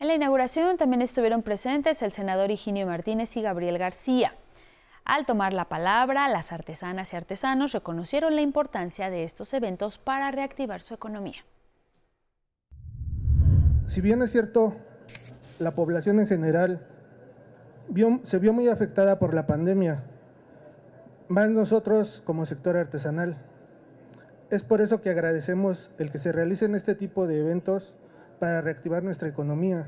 En 0.00 0.08
la 0.08 0.16
inauguración 0.16 0.76
también 0.78 1.00
estuvieron 1.00 1.42
presentes 1.42 2.02
el 2.02 2.10
senador 2.10 2.50
Higinio 2.50 2.88
Martínez 2.88 3.36
y 3.36 3.42
Gabriel 3.42 3.78
García. 3.78 4.32
Al 5.06 5.24
tomar 5.24 5.52
la 5.52 5.68
palabra, 5.68 6.26
las 6.26 6.50
artesanas 6.50 7.12
y 7.12 7.16
artesanos 7.16 7.70
reconocieron 7.70 8.34
la 8.34 8.42
importancia 8.42 9.08
de 9.08 9.22
estos 9.22 9.54
eventos 9.54 9.98
para 9.98 10.32
reactivar 10.32 10.82
su 10.82 10.94
economía. 10.94 11.44
Si 13.86 14.00
bien 14.00 14.20
es 14.22 14.32
cierto, 14.32 14.74
la 15.60 15.70
población 15.70 16.18
en 16.18 16.26
general 16.26 16.88
se 18.24 18.38
vio 18.40 18.52
muy 18.52 18.68
afectada 18.68 19.20
por 19.20 19.32
la 19.32 19.46
pandemia, 19.46 20.02
más 21.28 21.50
nosotros 21.50 22.20
como 22.26 22.44
sector 22.44 22.76
artesanal. 22.76 23.36
Es 24.50 24.64
por 24.64 24.80
eso 24.80 25.02
que 25.02 25.10
agradecemos 25.10 25.88
el 25.98 26.10
que 26.10 26.18
se 26.18 26.32
realicen 26.32 26.74
este 26.74 26.96
tipo 26.96 27.28
de 27.28 27.38
eventos 27.38 27.94
para 28.40 28.60
reactivar 28.60 29.04
nuestra 29.04 29.28
economía, 29.28 29.86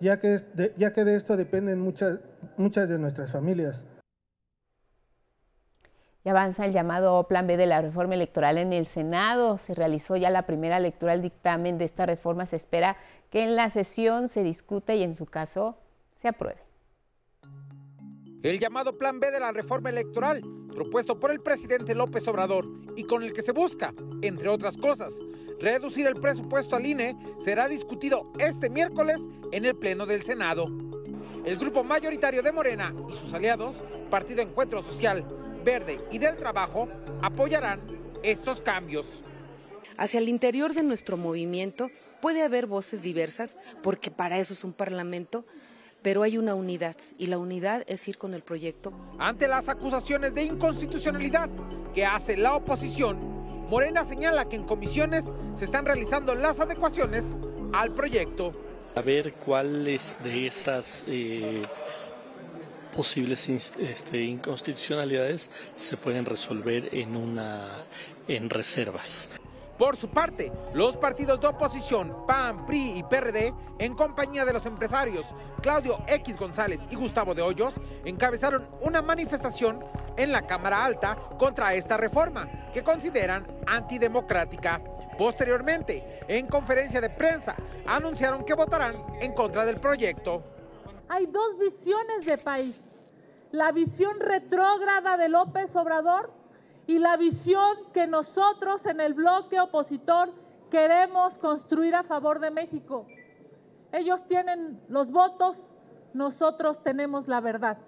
ya 0.00 0.18
que, 0.20 0.40
de, 0.54 1.14
esto 1.14 1.36
dependen 1.36 1.80
muchas 1.80 2.88
de 2.88 2.98
nuestras 2.98 3.30
familias. 3.30 3.84
Y 6.22 6.28
avanza 6.28 6.66
el 6.66 6.72
llamado 6.72 7.26
Plan 7.28 7.46
B 7.46 7.56
de 7.56 7.66
la 7.66 7.80
reforma 7.80 8.14
electoral 8.14 8.58
en 8.58 8.72
el 8.72 8.86
Senado. 8.86 9.56
Se 9.56 9.74
realizó 9.74 10.16
ya 10.16 10.28
la 10.28 10.46
primera 10.46 10.78
lectura 10.78 11.12
del 11.12 11.22
dictamen 11.22 11.78
de 11.78 11.86
esta 11.86 12.04
reforma. 12.04 12.44
Se 12.44 12.56
espera 12.56 12.96
que 13.30 13.42
en 13.42 13.56
la 13.56 13.70
sesión 13.70 14.28
se 14.28 14.42
discute 14.42 14.96
y 14.96 15.02
en 15.02 15.14
su 15.14 15.24
caso 15.24 15.78
se 16.14 16.28
apruebe. 16.28 16.60
El 18.42 18.58
llamado 18.58 18.96
Plan 18.96 19.20
B 19.20 19.30
de 19.30 19.40
la 19.40 19.52
reforma 19.52 19.90
electoral, 19.90 20.42
propuesto 20.74 21.20
por 21.20 21.30
el 21.30 21.40
presidente 21.40 21.94
López 21.94 22.26
Obrador 22.28 22.66
y 22.96 23.04
con 23.04 23.22
el 23.22 23.32
que 23.32 23.42
se 23.42 23.52
busca, 23.52 23.92
entre 24.22 24.48
otras 24.48 24.78
cosas, 24.78 25.12
reducir 25.58 26.06
el 26.06 26.14
presupuesto 26.14 26.76
al 26.76 26.86
INE, 26.86 27.16
será 27.38 27.68
discutido 27.68 28.32
este 28.38 28.70
miércoles 28.70 29.20
en 29.52 29.66
el 29.66 29.76
Pleno 29.76 30.06
del 30.06 30.22
Senado. 30.22 30.66
El 31.44 31.58
grupo 31.58 31.84
mayoritario 31.84 32.42
de 32.42 32.52
Morena 32.52 32.94
y 33.10 33.12
sus 33.12 33.32
aliados, 33.34 33.76
Partido 34.10 34.40
Encuentro 34.40 34.82
Social, 34.82 35.22
Verde 35.60 36.00
y 36.10 36.18
del 36.18 36.36
Trabajo 36.36 36.88
apoyarán 37.22 37.80
estos 38.22 38.60
cambios. 38.60 39.06
Hacia 39.96 40.18
el 40.18 40.28
interior 40.28 40.72
de 40.72 40.82
nuestro 40.82 41.16
movimiento 41.16 41.90
puede 42.20 42.42
haber 42.42 42.66
voces 42.66 43.02
diversas, 43.02 43.58
porque 43.82 44.10
para 44.10 44.38
eso 44.38 44.54
es 44.54 44.64
un 44.64 44.72
parlamento, 44.72 45.44
pero 46.02 46.22
hay 46.22 46.38
una 46.38 46.54
unidad 46.54 46.96
y 47.18 47.26
la 47.26 47.38
unidad 47.38 47.84
es 47.86 48.08
ir 48.08 48.16
con 48.16 48.34
el 48.34 48.42
proyecto. 48.42 48.92
Ante 49.18 49.48
las 49.48 49.68
acusaciones 49.68 50.34
de 50.34 50.44
inconstitucionalidad 50.44 51.50
que 51.92 52.06
hace 52.06 52.36
la 52.36 52.54
oposición, 52.54 53.18
Morena 53.68 54.04
señala 54.04 54.48
que 54.48 54.56
en 54.56 54.64
comisiones 54.64 55.24
se 55.54 55.64
están 55.64 55.86
realizando 55.86 56.34
las 56.34 56.60
adecuaciones 56.60 57.36
al 57.72 57.92
proyecto. 57.92 58.52
A 58.96 59.02
ver 59.02 59.34
cuáles 59.34 60.18
de 60.24 60.46
esas 60.46 61.04
eh, 61.06 61.62
posibles 63.00 63.48
este, 63.48 64.20
inconstitucionalidades 64.20 65.50
se 65.72 65.96
pueden 65.96 66.26
resolver 66.26 66.94
en 66.94 67.16
una 67.16 67.66
en 68.28 68.50
reservas. 68.50 69.30
Por 69.78 69.96
su 69.96 70.10
parte, 70.10 70.52
los 70.74 70.98
partidos 70.98 71.40
de 71.40 71.46
oposición, 71.46 72.26
PAN, 72.26 72.66
PRI 72.66 72.98
y 72.98 73.02
PRD, 73.02 73.54
en 73.78 73.94
compañía 73.94 74.44
de 74.44 74.52
los 74.52 74.66
empresarios 74.66 75.28
Claudio 75.62 76.04
X 76.08 76.36
González 76.36 76.86
y 76.90 76.96
Gustavo 76.96 77.34
de 77.34 77.40
Hoyos, 77.40 77.72
encabezaron 78.04 78.68
una 78.82 79.00
manifestación 79.00 79.82
en 80.18 80.30
la 80.30 80.46
Cámara 80.46 80.84
Alta 80.84 81.16
contra 81.38 81.72
esta 81.72 81.96
reforma, 81.96 82.68
que 82.70 82.82
consideran 82.82 83.46
antidemocrática. 83.66 84.82
Posteriormente, 85.16 86.20
en 86.28 86.46
conferencia 86.48 87.00
de 87.00 87.08
prensa, 87.08 87.56
anunciaron 87.86 88.44
que 88.44 88.52
votarán 88.52 89.02
en 89.22 89.32
contra 89.32 89.64
del 89.64 89.80
proyecto. 89.80 90.44
Hay 91.08 91.24
dos 91.24 91.58
visiones 91.58 92.26
de 92.26 92.36
país. 92.36 92.89
La 93.52 93.72
visión 93.72 94.20
retrógrada 94.20 95.16
de 95.16 95.28
López 95.28 95.74
Obrador 95.74 96.32
y 96.86 96.98
la 96.98 97.16
visión 97.16 97.90
que 97.92 98.06
nosotros 98.06 98.86
en 98.86 99.00
el 99.00 99.14
bloque 99.14 99.58
opositor 99.60 100.32
queremos 100.70 101.36
construir 101.38 101.96
a 101.96 102.04
favor 102.04 102.38
de 102.38 102.52
México. 102.52 103.06
Ellos 103.90 104.24
tienen 104.28 104.80
los 104.88 105.10
votos, 105.10 105.68
nosotros 106.14 106.80
tenemos 106.84 107.26
la 107.26 107.40
verdad. 107.40 107.78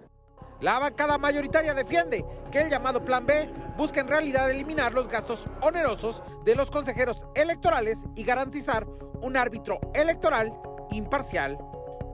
La 0.59 0.79
bancada 0.79 1.17
mayoritaria 1.17 1.73
defiende 1.73 2.25
que 2.51 2.61
el 2.61 2.69
llamado 2.69 3.03
Plan 3.03 3.25
B 3.25 3.49
busca 3.77 4.01
en 4.01 4.09
realidad 4.09 4.51
eliminar 4.51 4.93
los 4.93 5.07
gastos 5.07 5.47
onerosos 5.61 6.23
de 6.43 6.55
los 6.55 6.69
consejeros 6.69 7.25
electorales 7.35 8.05
y 8.15 8.23
garantizar 8.23 8.85
un 9.21 9.37
árbitro 9.37 9.79
electoral 9.93 10.53
imparcial 10.91 11.57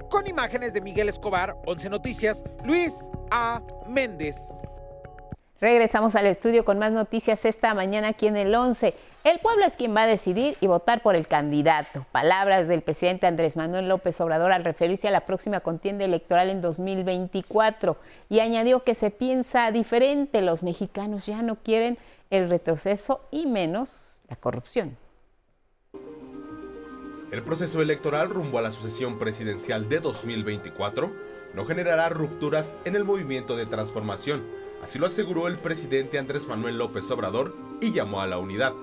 con 0.09 0.27
imágenes 0.27 0.73
de 0.73 0.81
Miguel 0.81 1.09
Escobar, 1.09 1.55
11 1.65 1.89
Noticias, 1.89 2.43
Luis 2.63 3.09
A. 3.31 3.61
Méndez. 3.87 4.53
Regresamos 5.61 6.15
al 6.15 6.25
estudio 6.25 6.63
con 6.63 6.79
más 6.79 6.93
noticias 6.93 7.43
esta 7.43 7.73
mañana 7.73 8.09
aquí 8.09 8.27
en 8.27 8.37
el 8.37 8.55
11. 8.55 8.95
El 9.25 9.39
pueblo 9.39 9.65
es 9.65 9.75
quien 9.75 9.93
va 9.93 10.03
a 10.03 10.07
decidir 10.07 10.55
y 10.61 10.67
votar 10.67 11.01
por 11.01 11.15
el 11.15 11.27
candidato. 11.27 12.05
Palabras 12.13 12.69
del 12.69 12.81
presidente 12.81 13.27
Andrés 13.27 13.57
Manuel 13.57 13.89
López 13.89 14.21
Obrador 14.21 14.53
al 14.53 14.63
referirse 14.63 15.09
a 15.09 15.11
la 15.11 15.25
próxima 15.25 15.59
contienda 15.59 16.05
electoral 16.05 16.49
en 16.49 16.61
2024 16.61 17.97
y 18.29 18.39
añadió 18.39 18.85
que 18.85 18.95
se 18.95 19.11
piensa 19.11 19.69
diferente. 19.71 20.41
Los 20.41 20.63
mexicanos 20.63 21.25
ya 21.25 21.41
no 21.41 21.57
quieren 21.57 21.97
el 22.29 22.49
retroceso 22.49 23.27
y 23.29 23.45
menos 23.45 24.21
la 24.29 24.37
corrupción. 24.37 24.97
El 27.31 27.43
proceso 27.43 27.81
electoral 27.81 28.29
rumbo 28.29 28.57
a 28.57 28.61
la 28.61 28.71
sucesión 28.71 29.19
presidencial 29.19 29.89
de 29.89 29.99
2024 29.99 31.28
no 31.53 31.65
generará 31.65 32.09
rupturas 32.09 32.75
en 32.85 32.95
el 32.95 33.03
movimiento 33.03 33.55
de 33.55 33.65
transformación, 33.65 34.43
así 34.83 34.99
lo 34.99 35.07
aseguró 35.07 35.47
el 35.47 35.57
presidente 35.57 36.17
Andrés 36.17 36.47
Manuel 36.47 36.77
López 36.77 37.09
Obrador 37.11 37.55
y 37.81 37.91
llamó 37.91 38.21
a 38.21 38.27
la 38.27 38.37
unidad. 38.37 38.73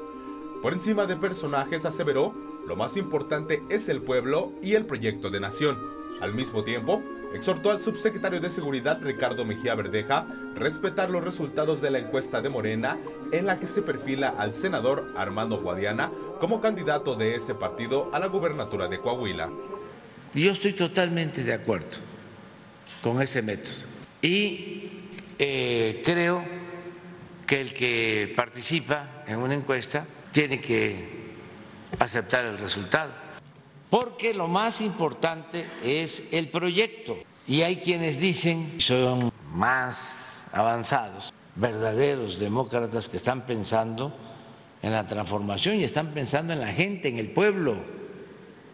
Por 0.63 0.73
encima 0.73 1.07
de 1.07 1.17
personajes 1.17 1.85
aseveró, 1.85 2.35
lo 2.67 2.77
más 2.77 2.97
importante 2.97 3.63
es 3.69 3.89
el 3.89 4.03
pueblo 4.03 4.53
y 4.63 4.75
el 4.75 4.87
proyecto 4.87 5.31
de 5.31 5.41
nación. 5.41 5.79
Al 6.21 6.35
mismo 6.35 6.65
tiempo, 6.65 7.03
exhortó 7.35 7.71
al 7.71 7.83
subsecretario 7.83 8.41
de 8.41 8.51
Seguridad 8.51 9.01
Ricardo 9.03 9.45
Mejía 9.45 9.75
Verdeja 9.75 10.27
respetar 10.55 11.11
los 11.11 11.23
resultados 11.23 11.81
de 11.83 11.91
la 11.91 11.99
encuesta 11.99 12.41
de 12.41 12.49
Morena 12.49 12.99
en 13.31 13.47
la 13.47 13.61
que 13.61 13.67
se 13.67 13.83
perfila 13.83 14.31
al 14.31 14.53
senador 14.53 15.13
Armando 15.17 15.59
Guadiana 15.59 16.11
como 16.41 16.61
candidato 16.61 17.15
de 17.15 17.35
ese 17.35 17.55
partido 17.55 18.11
a 18.13 18.19
la 18.19 18.27
gubernatura 18.27 18.89
de 18.89 18.99
Coahuila. 18.99 19.51
Yo 20.35 20.51
estoy 20.51 20.73
totalmente 20.73 21.45
de 21.45 21.53
acuerdo 21.53 22.16
con 23.07 23.23
ese 23.23 23.41
método 23.41 23.87
y 24.21 24.91
eh, 25.39 26.03
creo 26.05 26.45
que 27.47 27.61
el 27.61 27.73
que 27.73 28.35
participa 28.35 29.23
en 29.29 29.39
una 29.39 29.55
encuesta 29.55 30.05
tiene 30.33 30.61
que 30.61 31.37
aceptar 32.01 32.45
el 32.45 32.59
resultado 32.59 33.13
porque 33.91 34.35
lo 34.35 34.49
más 34.49 34.81
importante 34.81 35.69
es 35.85 36.25
el 36.33 36.49
proyecto. 36.49 37.17
Y 37.47 37.63
hay 37.63 37.77
quienes 37.77 38.19
dicen, 38.21 38.75
son 38.79 39.33
más 39.53 40.41
avanzados, 40.51 41.33
verdaderos 41.55 42.41
demócratas 42.41 43.09
que 43.09 43.19
están 43.19 43.47
pensando 43.47 44.13
en 44.83 44.91
la 44.91 45.07
transformación 45.07 45.77
y 45.77 45.85
están 45.85 46.13
pensando 46.13 46.53
en 46.53 46.59
la 46.59 46.73
gente, 46.73 47.07
en 47.07 47.21
el 47.21 47.31
pueblo, 47.31 47.77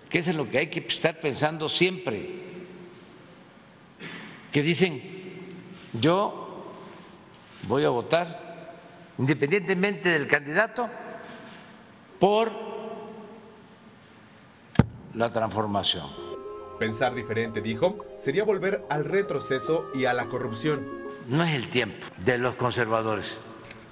que 0.09 0.21
es 0.21 0.29
en 0.29 0.39
lo 0.39 0.49
que 0.49 0.57
hay 0.57 0.69
que 0.69 0.81
estar 0.81 1.21
pensando 1.21 1.69
siempre. 1.69 2.42
Que 4.53 4.63
dicen, 4.63 5.03
yo 5.95 6.65
voy 7.67 7.85
a 7.85 7.89
votar, 7.89 8.77
independientemente 9.19 10.11
del 10.11 10.29
candidato, 10.29 10.89
por 12.21 12.53
la 15.15 15.31
transformación. 15.31 16.07
Pensar 16.79 17.15
diferente, 17.15 17.61
dijo, 17.63 17.97
sería 18.17 18.45
volver 18.45 18.85
al 18.91 19.05
retroceso 19.07 19.91
y 19.95 20.05
a 20.05 20.13
la 20.13 20.27
corrupción. 20.27 20.87
No 21.29 21.43
es 21.43 21.55
el 21.55 21.69
tiempo 21.69 22.07
de 22.19 22.39
los 22.39 22.55
conservadores 22.57 23.39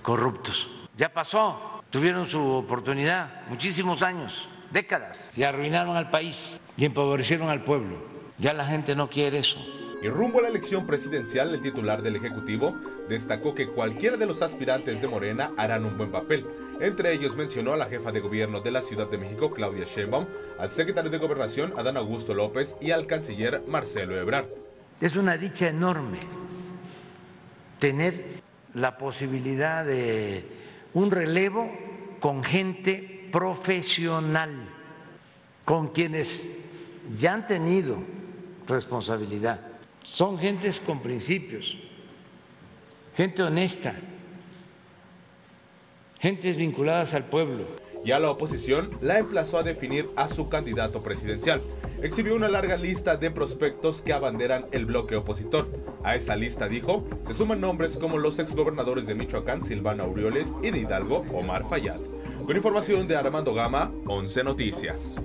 corruptos. 0.02 0.68
Ya 0.96 1.12
pasó, 1.12 1.82
tuvieron 1.88 2.28
su 2.28 2.40
oportunidad 2.40 3.46
muchísimos 3.48 4.02
años, 4.02 4.48
décadas, 4.70 5.32
y 5.36 5.42
arruinaron 5.44 5.96
al 5.96 6.10
país 6.10 6.60
y 6.76 6.84
empobrecieron 6.84 7.48
al 7.48 7.64
pueblo. 7.64 7.96
Ya 8.38 8.52
la 8.52 8.64
gente 8.64 8.94
no 8.94 9.08
quiere 9.08 9.38
eso. 9.38 9.58
Y 10.02 10.08
rumbo 10.08 10.38
a 10.38 10.42
la 10.42 10.48
elección 10.48 10.86
presidencial, 10.86 11.52
el 11.52 11.60
titular 11.60 12.02
del 12.02 12.16
Ejecutivo 12.16 12.74
destacó 13.08 13.54
que 13.54 13.68
cualquiera 13.68 14.16
de 14.16 14.24
los 14.24 14.40
aspirantes 14.40 15.02
de 15.02 15.08
Morena 15.08 15.52
harán 15.58 15.84
un 15.84 15.98
buen 15.98 16.10
papel 16.10 16.46
Entre 16.80 17.12
ellos 17.12 17.36
mencionó 17.36 17.74
a 17.74 17.76
la 17.76 17.84
jefa 17.84 18.10
de 18.10 18.20
gobierno 18.20 18.62
de 18.62 18.70
la 18.70 18.80
Ciudad 18.80 19.06
de 19.06 19.18
México, 19.18 19.50
Claudia 19.50 19.84
Sheinbaum, 19.84 20.26
al 20.58 20.70
secretario 20.70 21.10
de 21.10 21.18
Gobernación, 21.18 21.74
Adán 21.76 21.98
Augusto 21.98 22.32
López, 22.32 22.74
y 22.80 22.90
al 22.90 23.06
canciller 23.06 23.62
Marcelo 23.68 24.18
Ebrard. 24.18 24.46
Es 24.98 25.16
una 25.16 25.36
dicha 25.36 25.68
enorme 25.68 26.18
tener 27.78 28.40
la 28.72 28.96
posibilidad 28.96 29.84
de 29.84 30.44
un 30.94 31.10
relevo 31.10 31.70
con 32.20 32.42
gente 32.42 33.28
profesional, 33.30 34.50
con 35.66 35.88
quienes 35.88 36.48
ya 37.18 37.34
han 37.34 37.46
tenido 37.46 37.98
responsabilidad. 38.66 39.69
Son 40.02 40.38
gentes 40.38 40.80
con 40.80 41.00
principios, 41.00 41.76
gente 43.16 43.42
honesta, 43.42 43.94
gentes 46.18 46.56
vinculadas 46.56 47.14
al 47.14 47.24
pueblo. 47.26 47.64
Y 48.02 48.12
a 48.12 48.18
la 48.18 48.30
oposición 48.30 48.88
la 49.02 49.18
emplazó 49.18 49.58
a 49.58 49.62
definir 49.62 50.08
a 50.16 50.28
su 50.28 50.48
candidato 50.48 51.02
presidencial. 51.02 51.60
Exhibió 52.02 52.34
una 52.34 52.48
larga 52.48 52.78
lista 52.78 53.18
de 53.18 53.30
prospectos 53.30 54.00
que 54.00 54.14
abanderan 54.14 54.64
el 54.72 54.86
bloque 54.86 55.16
opositor. 55.16 55.68
A 56.02 56.14
esa 56.14 56.34
lista, 56.34 56.66
dijo, 56.66 57.06
se 57.26 57.34
suman 57.34 57.60
nombres 57.60 57.98
como 57.98 58.16
los 58.16 58.38
exgobernadores 58.38 59.06
de 59.06 59.14
Michoacán, 59.14 59.62
Silvana 59.62 60.04
Aureoles, 60.04 60.54
y 60.62 60.70
de 60.70 60.78
Hidalgo, 60.78 61.26
Omar 61.34 61.68
Fayad. 61.68 62.00
Con 62.46 62.56
información 62.56 63.06
de 63.06 63.16
Armando 63.16 63.52
Gama, 63.52 63.92
11 64.06 64.44
Noticias. 64.44 65.16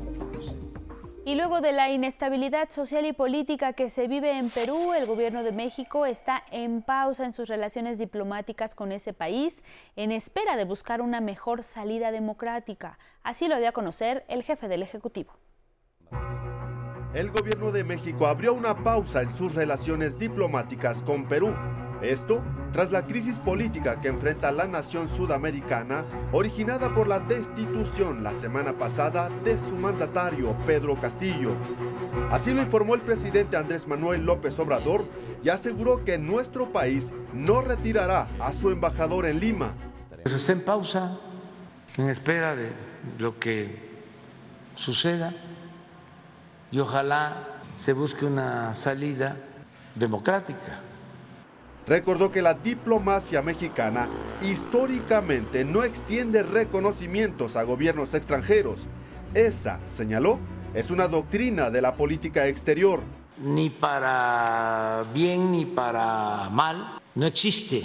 Y 1.28 1.34
luego 1.34 1.60
de 1.60 1.72
la 1.72 1.90
inestabilidad 1.90 2.70
social 2.70 3.04
y 3.04 3.12
política 3.12 3.74
que 3.74 3.90
se 3.90 4.08
vive 4.08 4.38
en 4.38 4.52
Perú, 4.52 4.94
el 4.94 5.08
gobierno 5.08 5.42
de 5.42 5.52
México 5.52 6.06
está 6.06 6.44
en 6.52 6.84
pausa 6.84 7.26
en 7.26 7.34
sus 7.34 7.48
relaciones 7.48 7.98
diplomáticas 7.98 8.76
con 8.76 8.92
ese 8.92 9.12
país 9.12 9.64
en 9.96 10.12
espera 10.12 10.56
de 10.56 10.66
buscar 10.66 11.02
una 11.02 11.22
mejor 11.22 11.64
salida 11.64 12.12
democrática. 12.12 13.00
Así 13.24 13.48
lo 13.48 13.58
dio 13.58 13.70
a 13.70 13.72
conocer 13.72 14.24
el 14.28 14.44
jefe 14.44 14.68
del 14.68 14.84
Ejecutivo. 14.84 15.34
El 17.16 17.32
gobierno 17.32 17.72
de 17.72 17.84
México 17.84 18.28
abrió 18.28 18.54
una 18.54 18.84
pausa 18.84 19.24
en 19.24 19.32
sus 19.32 19.56
relaciones 19.56 20.20
diplomáticas 20.20 21.02
con 21.02 21.28
Perú 21.28 21.56
esto 22.12 22.42
tras 22.72 22.92
la 22.92 23.06
crisis 23.06 23.40
política 23.40 24.02
que 24.02 24.10
enfrenta 24.10 24.52
la 24.52 24.68
nación 24.68 25.08
sudamericana, 25.08 26.04
originada 26.32 26.94
por 26.94 27.08
la 27.08 27.20
destitución 27.20 28.24
la 28.24 28.34
semana 28.34 28.78
pasada 28.78 29.30
de 29.44 29.58
su 29.58 29.76
mandatario 29.76 30.56
Pedro 30.66 31.00
Castillo. 31.00 31.54
Así 32.32 32.54
lo 32.54 32.62
informó 32.62 32.96
el 32.96 33.02
presidente 33.02 33.56
Andrés 33.56 33.88
Manuel 33.88 34.26
López 34.26 34.60
Obrador 34.60 35.06
y 35.44 35.50
aseguró 35.50 36.04
que 36.04 36.18
nuestro 36.18 36.74
país 36.74 37.14
no 37.34 37.62
retirará 37.62 38.28
a 38.40 38.52
su 38.52 38.70
embajador 38.72 39.26
en 39.26 39.40
Lima. 39.40 39.74
Pues 40.24 40.36
está 40.36 40.52
en 40.52 40.66
pausa, 40.66 41.20
en 41.98 42.10
espera 42.10 42.56
de 42.56 42.72
lo 43.20 43.40
que 43.40 43.96
suceda 44.76 45.34
y 46.72 46.80
ojalá 46.80 47.62
se 47.78 47.94
busque 47.94 48.26
una 48.26 48.74
salida 48.76 49.38
democrática 49.96 50.82
recordó 51.88 52.32
que 52.32 52.42
la 52.42 52.54
diplomacia 52.54 53.42
mexicana 53.42 54.08
históricamente 54.42 55.64
no 55.66 55.84
extiende 55.84 56.44
reconocimientos 56.44 57.56
a 57.56 57.64
gobiernos 57.64 58.14
extranjeros. 58.14 58.82
Esa, 59.34 59.80
señaló, 59.86 60.40
es 60.74 60.92
una 60.92 61.08
doctrina 61.08 61.70
de 61.70 61.82
la 61.82 61.96
política 61.96 62.48
exterior. 62.48 63.02
Ni 63.38 63.70
para 63.70 65.04
bien 65.14 65.52
ni 65.52 65.66
para 65.66 66.50
mal, 66.50 67.00
no 67.16 67.26
existe 67.26 67.84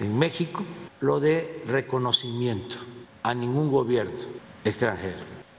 en 0.00 0.18
México 0.18 0.64
lo 1.00 1.20
de 1.20 1.62
reconocimiento 1.66 2.78
a 3.22 3.32
ningún 3.34 3.70
gobierno 3.70 4.18
extranjero. 4.64 5.18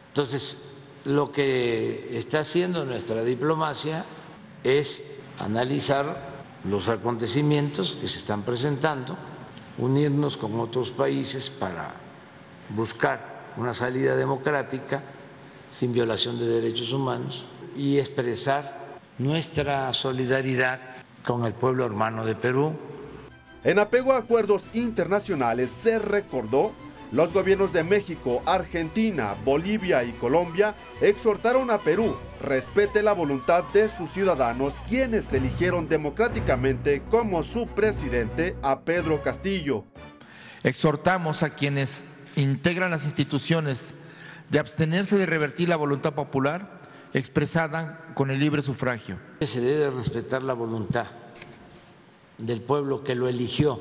Entonces, 0.10 0.66
lo 1.06 1.32
que 1.32 2.18
está 2.18 2.42
haciendo 2.42 2.84
nuestra 2.84 3.24
diplomacia 3.24 4.06
es 4.64 5.18
analizar 5.38 6.29
los 6.64 6.90
acontecimientos 6.90 7.98
que 8.00 8.08
se 8.08 8.18
están 8.18 8.44
presentando, 8.44 9.18
unirnos 9.78 10.38
con 10.38 10.60
otros 10.60 10.92
países 10.92 11.50
para 11.50 11.94
buscar 12.70 13.40
una 13.58 13.74
salida 13.74 14.16
democrática 14.16 15.04
sin 15.70 15.94
violación 15.94 16.40
de 16.40 16.48
derechos 16.48 16.92
humanos 16.92 17.46
y 17.76 17.98
expresar 17.98 19.00
nuestra 19.18 19.92
solidaridad 19.94 20.80
con 21.24 21.46
el 21.46 21.54
pueblo 21.54 21.86
hermano 21.86 22.26
de 22.26 22.36
Perú. 22.36 22.74
En 23.64 23.80
apego 23.80 24.14
a 24.14 24.18
acuerdos 24.18 24.70
internacionales 24.74 25.72
se 25.72 26.00
recordó 26.00 26.74
los 27.12 27.34
gobiernos 27.34 27.74
de 27.74 27.84
México, 27.84 28.42
Argentina, 28.46 29.36
Bolivia 29.44 30.04
y 30.04 30.12
Colombia 30.14 30.76
exhortaron 31.02 31.72
a 31.72 31.80
Perú 31.80 32.16
respete 32.42 33.04
la 33.04 33.14
voluntad 33.14 33.64
de 33.74 33.90
sus 33.90 34.12
ciudadanos 34.12 34.76
quienes 34.88 35.32
eligieron 35.34 35.90
democráticamente 35.90 37.04
como 37.10 37.44
su 37.44 37.68
presidente 37.68 38.56
a 38.62 38.82
Pedro 38.82 39.22
Castillo. 39.22 39.86
Exhortamos 40.64 41.44
a 41.44 41.50
quienes 41.50 42.26
integran 42.36 42.92
las 42.92 43.06
instituciones 43.06 43.94
de 44.50 44.60
abstenerse 44.60 45.18
de 45.18 45.26
revertir 45.26 45.70
la 45.70 45.76
voluntad 45.76 46.14
popular 46.14 46.80
expresada 47.14 48.06
con 48.14 48.32
el 48.32 48.40
libre 48.40 48.62
sufragio. 48.62 49.18
Se 49.42 49.62
debe 49.62 49.90
respetar 49.90 50.44
la 50.44 50.54
voluntad 50.54 51.08
del 52.38 52.62
pueblo 52.62 53.04
que 53.04 53.16
lo 53.16 53.28
eligió, 53.28 53.80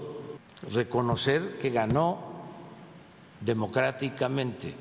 reconocer 0.73 1.59
que 1.59 1.71
ganó 1.71 2.28
democráticamente 3.41 4.75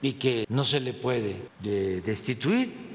y 0.00 0.14
que 0.14 0.46
no 0.48 0.64
se 0.64 0.80
le 0.80 0.94
puede 0.94 1.48
destituir. 1.60 2.88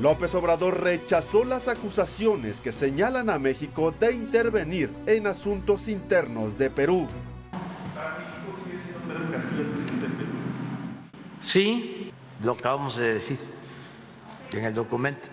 López 0.00 0.34
Obrador 0.34 0.82
rechazó 0.82 1.44
las 1.44 1.68
acusaciones 1.68 2.60
que 2.60 2.72
señalan 2.72 3.28
a 3.28 3.38
México 3.38 3.92
de 3.98 4.12
intervenir 4.14 4.90
en 5.06 5.26
asuntos 5.26 5.86
internos 5.88 6.56
de 6.56 6.70
Perú. 6.70 7.06
¿Para 7.94 8.18
México 8.18 8.56
sigue 8.64 8.78
siendo 8.78 9.00
Pedro 9.00 9.30
Castillo 9.32 9.62
el 9.62 9.68
presidente 9.68 10.06
de 10.06 10.12
Perú? 10.14 10.32
Sí, 11.42 12.12
lo 12.42 12.52
acabamos 12.52 12.96
de 12.96 13.14
decir 13.14 13.38
en 14.52 14.64
el 14.64 14.74
documento, 14.74 15.28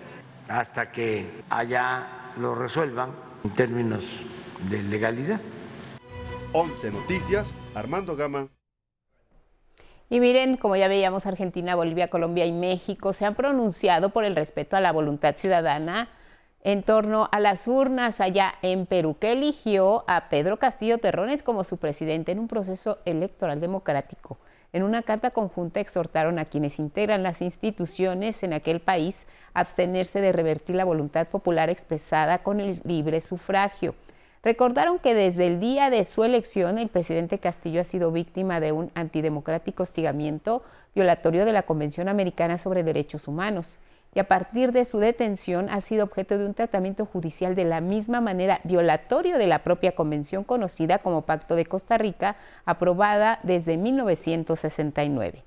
hasta 0.48 0.92
que 0.92 1.44
allá 1.50 2.34
lo 2.38 2.56
resuelvan 2.56 3.12
en 3.44 3.54
términos 3.54 4.22
de 4.70 4.84
legalidad. 4.84 5.40
11 6.52 6.92
Noticias, 6.92 7.54
Armando 7.76 8.16
Gama. 8.16 8.50
Y 10.12 10.20
miren, 10.20 10.58
como 10.58 10.76
ya 10.76 10.88
veíamos, 10.88 11.28
Argentina, 11.28 11.76
Bolivia, 11.76 12.10
Colombia 12.10 12.46
y 12.46 12.52
México 12.52 13.14
se 13.14 13.26
han 13.26 13.36
pronunciado 13.36 14.10
por 14.10 14.24
el 14.24 14.36
respeto 14.36 14.76
a 14.76 14.82
la 14.82 14.92
voluntad 14.92 15.36
ciudadana 15.36 16.08
en 16.64 16.82
torno 16.82 17.30
a 17.32 17.40
las 17.40 17.68
urnas 17.68 18.20
allá 18.20 18.56
en 18.64 18.88
Perú, 18.88 19.18
que 19.20 19.32
eligió 19.32 20.04
a 20.08 20.30
Pedro 20.30 20.58
Castillo 20.58 20.98
Terrones 20.98 21.44
como 21.44 21.64
su 21.64 21.78
presidente 21.78 22.32
en 22.32 22.40
un 22.40 22.48
proceso 22.48 22.98
electoral 23.06 23.62
democrático. 23.62 24.40
En 24.74 24.82
una 24.82 25.04
carta 25.04 25.30
conjunta 25.30 25.80
exhortaron 25.80 26.40
a 26.40 26.46
quienes 26.46 26.80
integran 26.80 27.22
las 27.22 27.44
instituciones 27.44 28.42
en 28.42 28.54
aquel 28.54 28.82
país 28.82 29.28
a 29.54 29.62
abstenerse 29.62 30.22
de 30.22 30.32
revertir 30.32 30.76
la 30.76 30.86
voluntad 30.86 31.28
popular 31.28 31.70
expresada 31.70 32.40
con 32.40 32.60
el 32.60 32.82
libre 32.84 33.22
sufragio. 33.22 33.94
Recordaron 34.42 35.00
que 35.00 35.14
desde 35.14 35.48
el 35.48 35.60
día 35.60 35.90
de 35.90 36.06
su 36.06 36.24
elección 36.24 36.78
el 36.78 36.88
presidente 36.88 37.40
Castillo 37.40 37.82
ha 37.82 37.84
sido 37.84 38.12
víctima 38.12 38.62
de 38.62 38.72
un 38.72 38.90
antidemocrático 38.96 39.84
hostigamiento 39.84 40.64
violatorio 40.96 41.44
de 41.44 41.52
la 41.52 41.64
Convención 41.64 42.08
Americana 42.08 42.58
sobre 42.58 42.84
Derechos 42.84 43.28
Humanos 43.28 43.80
y 44.16 44.20
a 44.20 44.30
partir 44.30 44.72
de 44.72 44.86
su 44.86 44.98
detención 44.98 45.70
ha 45.70 45.82
sido 45.82 46.06
objeto 46.06 46.38
de 46.38 46.46
un 46.46 46.54
tratamiento 46.54 47.06
judicial 47.06 47.54
de 47.54 47.66
la 47.66 47.82
misma 47.82 48.22
manera 48.22 48.62
violatorio 48.64 49.38
de 49.38 49.48
la 49.48 49.64
propia 49.64 49.94
convención 49.94 50.46
conocida 50.46 51.00
como 51.00 51.24
Pacto 51.24 51.56
de 51.56 51.66
Costa 51.66 51.98
Rica, 51.98 52.38
aprobada 52.66 53.40
desde 53.44 53.76
1969. 53.76 55.44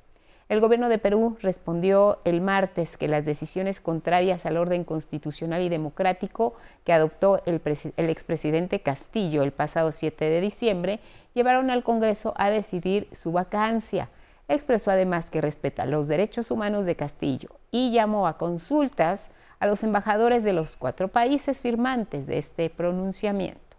El 0.49 0.61
gobierno 0.61 0.89
de 0.89 0.99
Perú 0.99 1.37
respondió 1.41 2.19
el 2.25 2.41
martes 2.41 2.97
que 2.97 3.09
las 3.09 3.25
decisiones 3.25 3.81
contrarias 3.81 4.45
al 4.45 4.57
orden 4.57 4.85
constitucional 4.85 5.63
y 5.63 5.69
democrático 5.69 6.55
que 6.85 6.93
adoptó 6.93 7.43
el, 7.47 7.61
expresidente 8.09 8.81
Castillo 8.81 9.43
el 9.43 9.53
pasado 9.53 9.93
7 9.93 10.25
de 10.25 10.41
diciembre 10.41 11.01
llevaron 11.35 11.71
al 11.71 11.85
Congreso 11.85 12.35
a 12.37 12.51
decidir 12.51 13.09
su 13.13 13.33
vacancia. 13.33 14.11
Expresó 14.49 14.91
además 14.91 15.31
que 15.31 15.41
respeta 15.41 15.87
los 15.87 16.09
derechos 16.09 16.51
humanos 16.51 16.85
de 16.85 16.97
Castillo 16.97 17.49
y 17.71 17.93
llamó 17.93 18.27
a 18.27 18.37
consultas 18.37 19.31
a 19.61 19.67
los 19.67 19.83
embajadores 19.83 20.45
de 20.45 20.53
los 20.53 20.77
cuatro 20.77 21.09
países 21.09 21.61
firmantes 21.61 22.27
de 22.27 22.39
este 22.39 22.69
pronunciamiento. 22.69 23.72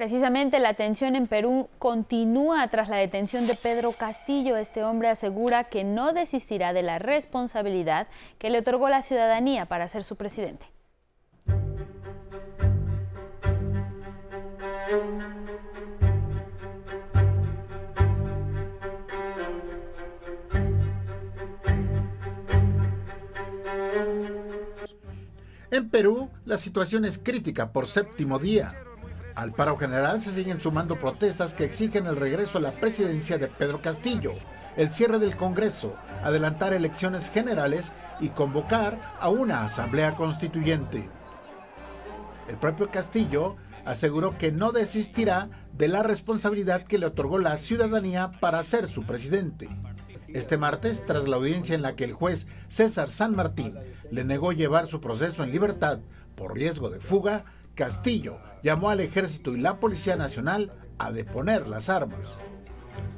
Precisamente 0.00 0.60
la 0.60 0.72
tensión 0.72 1.14
en 1.14 1.26
Perú 1.26 1.68
continúa 1.78 2.66
tras 2.68 2.88
la 2.88 2.96
detención 2.96 3.46
de 3.46 3.54
Pedro 3.54 3.92
Castillo. 3.92 4.56
Este 4.56 4.82
hombre 4.82 5.10
asegura 5.10 5.64
que 5.64 5.84
no 5.84 6.14
desistirá 6.14 6.72
de 6.72 6.80
la 6.80 6.98
responsabilidad 6.98 8.06
que 8.38 8.48
le 8.48 8.60
otorgó 8.60 8.88
la 8.88 9.02
ciudadanía 9.02 9.66
para 9.66 9.88
ser 9.88 10.02
su 10.02 10.16
presidente. 10.16 10.64
En 25.70 25.90
Perú, 25.90 26.30
la 26.46 26.56
situación 26.56 27.04
es 27.04 27.18
crítica 27.18 27.70
por 27.70 27.86
séptimo 27.86 28.38
día. 28.38 28.74
Al 29.34 29.52
paro 29.52 29.76
general 29.76 30.22
se 30.22 30.32
siguen 30.32 30.60
sumando 30.60 30.98
protestas 30.98 31.54
que 31.54 31.64
exigen 31.64 32.06
el 32.06 32.16
regreso 32.16 32.58
a 32.58 32.60
la 32.60 32.70
presidencia 32.70 33.38
de 33.38 33.48
Pedro 33.48 33.80
Castillo, 33.80 34.32
el 34.76 34.90
cierre 34.90 35.18
del 35.18 35.36
Congreso, 35.36 35.94
adelantar 36.22 36.72
elecciones 36.72 37.30
generales 37.30 37.92
y 38.20 38.28
convocar 38.28 39.16
a 39.18 39.28
una 39.28 39.64
asamblea 39.64 40.16
constituyente. 40.16 41.08
El 42.48 42.56
propio 42.56 42.90
Castillo 42.90 43.56
aseguró 43.84 44.36
que 44.36 44.52
no 44.52 44.72
desistirá 44.72 45.48
de 45.72 45.88
la 45.88 46.02
responsabilidad 46.02 46.84
que 46.84 46.98
le 46.98 47.06
otorgó 47.06 47.38
la 47.38 47.56
ciudadanía 47.56 48.32
para 48.40 48.62
ser 48.62 48.86
su 48.86 49.04
presidente. 49.04 49.68
Este 50.28 50.56
martes, 50.56 51.04
tras 51.06 51.26
la 51.26 51.36
audiencia 51.36 51.74
en 51.74 51.82
la 51.82 51.96
que 51.96 52.04
el 52.04 52.12
juez 52.12 52.46
César 52.68 53.10
San 53.10 53.34
Martín 53.34 53.74
le 54.10 54.24
negó 54.24 54.52
llevar 54.52 54.86
su 54.86 55.00
proceso 55.00 55.42
en 55.42 55.50
libertad 55.50 56.00
por 56.36 56.54
riesgo 56.54 56.88
de 56.90 57.00
fuga, 57.00 57.44
Castillo 57.80 58.36
llamó 58.62 58.90
al 58.90 59.00
ejército 59.00 59.56
y 59.56 59.58
la 59.58 59.80
Policía 59.80 60.14
Nacional 60.14 60.70
a 60.98 61.12
deponer 61.12 61.66
las 61.66 61.88
armas 61.88 62.36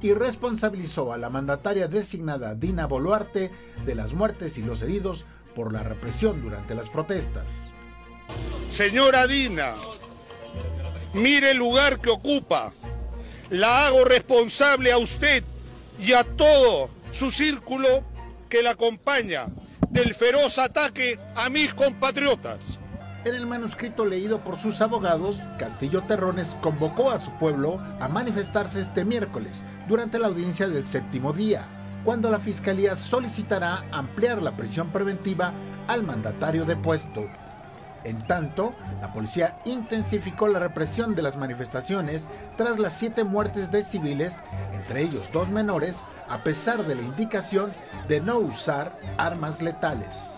y 0.01 0.13
responsabilizó 0.13 1.13
a 1.13 1.19
la 1.19 1.31
mandataria 1.31 1.89
designada 1.89 2.55
Dina 2.55 2.87
Boluarte 2.87 3.51
de 3.85 3.95
las 3.97 4.13
muertes 4.15 4.59
y 4.59 4.63
los 4.63 4.81
heridos 4.83 5.27
por 5.57 5.73
la 5.73 5.83
represión 5.83 6.41
durante 6.43 6.77
las 6.77 6.89
protestas. 6.89 7.71
Señora 8.69 9.27
Dina, 9.27 9.75
mire 11.13 11.51
el 11.51 11.57
lugar 11.57 11.99
que 11.99 12.11
ocupa. 12.11 12.73
La 13.51 13.89
hago 13.89 14.05
responsable 14.05 14.93
a 14.93 14.99
usted 14.99 15.43
y 15.99 16.13
a 16.13 16.23
todo 16.23 16.89
su 17.11 17.33
círculo 17.33 18.05
que 18.49 18.63
la 18.63 18.71
acompaña 18.71 19.49
del 19.91 20.15
feroz 20.15 20.57
ataque 20.61 21.19
a 21.35 21.51
mis 21.51 21.75
compatriotas. 21.75 22.79
En 23.25 23.37
el 23.37 23.47
manuscrito 23.47 24.05
leído 24.05 24.41
por 24.41 24.59
sus 24.59 24.81
abogados, 24.81 25.39
Castillo 25.57 26.03
Terrones 26.03 26.59
convocó 26.61 27.13
a 27.13 27.19
su 27.19 27.31
pueblo 27.35 27.79
a 28.01 28.09
manifestarse 28.09 28.81
este 28.81 29.05
miércoles 29.05 29.63
durante 29.87 30.19
la 30.19 30.27
audiencia 30.27 30.67
del 30.67 30.85
séptimo 30.85 31.33
día, 31.33 31.69
cuando 32.05 32.29
la 32.31 32.41
Fiscalía 32.41 32.97
solicitará 32.97 33.85
ampliar 33.93 34.43
la 34.43 34.57
prisión 34.57 34.91
preventiva 34.91 35.53
al 35.87 36.03
mandatario 36.03 36.65
depuesto. 36.65 37.29
En 38.03 38.19
tanto, 38.27 38.75
la 39.01 39.13
policía 39.13 39.61
intensificó 39.67 40.49
la 40.49 40.59
represión 40.59 41.15
de 41.15 41.23
las 41.23 41.37
manifestaciones 41.37 42.29
tras 42.57 42.81
las 42.81 42.95
siete 42.95 43.23
muertes 43.23 43.71
de 43.71 43.83
civiles, 43.83 44.43
entre 44.75 45.03
ellos 45.03 45.31
dos 45.33 45.49
menores, 45.49 46.03
a 46.29 46.43
pesar 46.43 46.85
de 46.85 46.97
la 46.97 47.03
indicación 47.03 47.71
de 48.09 48.21
no 48.21 48.39
usar 48.39 48.99
armas 49.17 49.63
letales. 49.63 50.32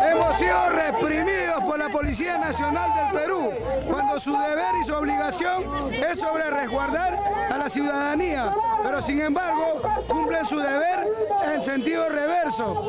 Hemos 0.00 0.36
sido 0.36 0.70
reprimidos 0.70 1.64
por 1.64 1.78
la 1.78 1.88
Policía 1.88 2.38
Nacional 2.38 2.94
del 2.94 3.22
Perú, 3.22 3.50
cuando 3.88 4.18
su 4.18 4.32
deber 4.32 4.74
y 4.80 4.84
su 4.84 4.94
obligación 4.94 5.64
es 5.92 6.18
sobre 6.18 6.50
resguardar 6.50 7.18
a 7.50 7.58
la 7.58 7.68
ciudadanía, 7.68 8.54
pero 8.82 9.02
sin 9.02 9.20
embargo 9.20 9.82
cumplen 10.08 10.44
su 10.44 10.58
deber 10.58 11.06
en 11.54 11.62
sentido 11.62 12.08
reverso. 12.08 12.88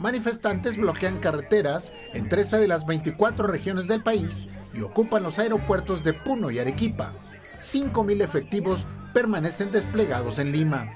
Manifestantes 0.00 0.78
bloquean 0.78 1.18
carreteras 1.18 1.92
en 2.14 2.30
13 2.30 2.56
de 2.56 2.68
las 2.68 2.86
24 2.86 3.46
regiones 3.46 3.86
del 3.86 4.02
país 4.02 4.48
y 4.72 4.80
ocupan 4.80 5.22
los 5.22 5.38
aeropuertos 5.38 6.02
de 6.02 6.14
Puno 6.14 6.50
y 6.50 6.58
Arequipa. 6.58 7.12
5.000 7.60 8.22
efectivos 8.22 8.86
permanecen 9.12 9.70
desplegados 9.70 10.38
en 10.38 10.52
Lima. 10.52 10.90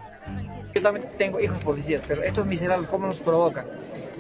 Yo 0.75 0.81
también 0.81 1.07
tengo 1.19 1.39
hijos 1.39 1.63
policías, 1.63 2.01
pero 2.09 2.23
estos 2.23 2.47
miserables, 2.47 2.89
¿cómo 2.89 3.07
nos 3.07 3.21
provocan? 3.21 3.67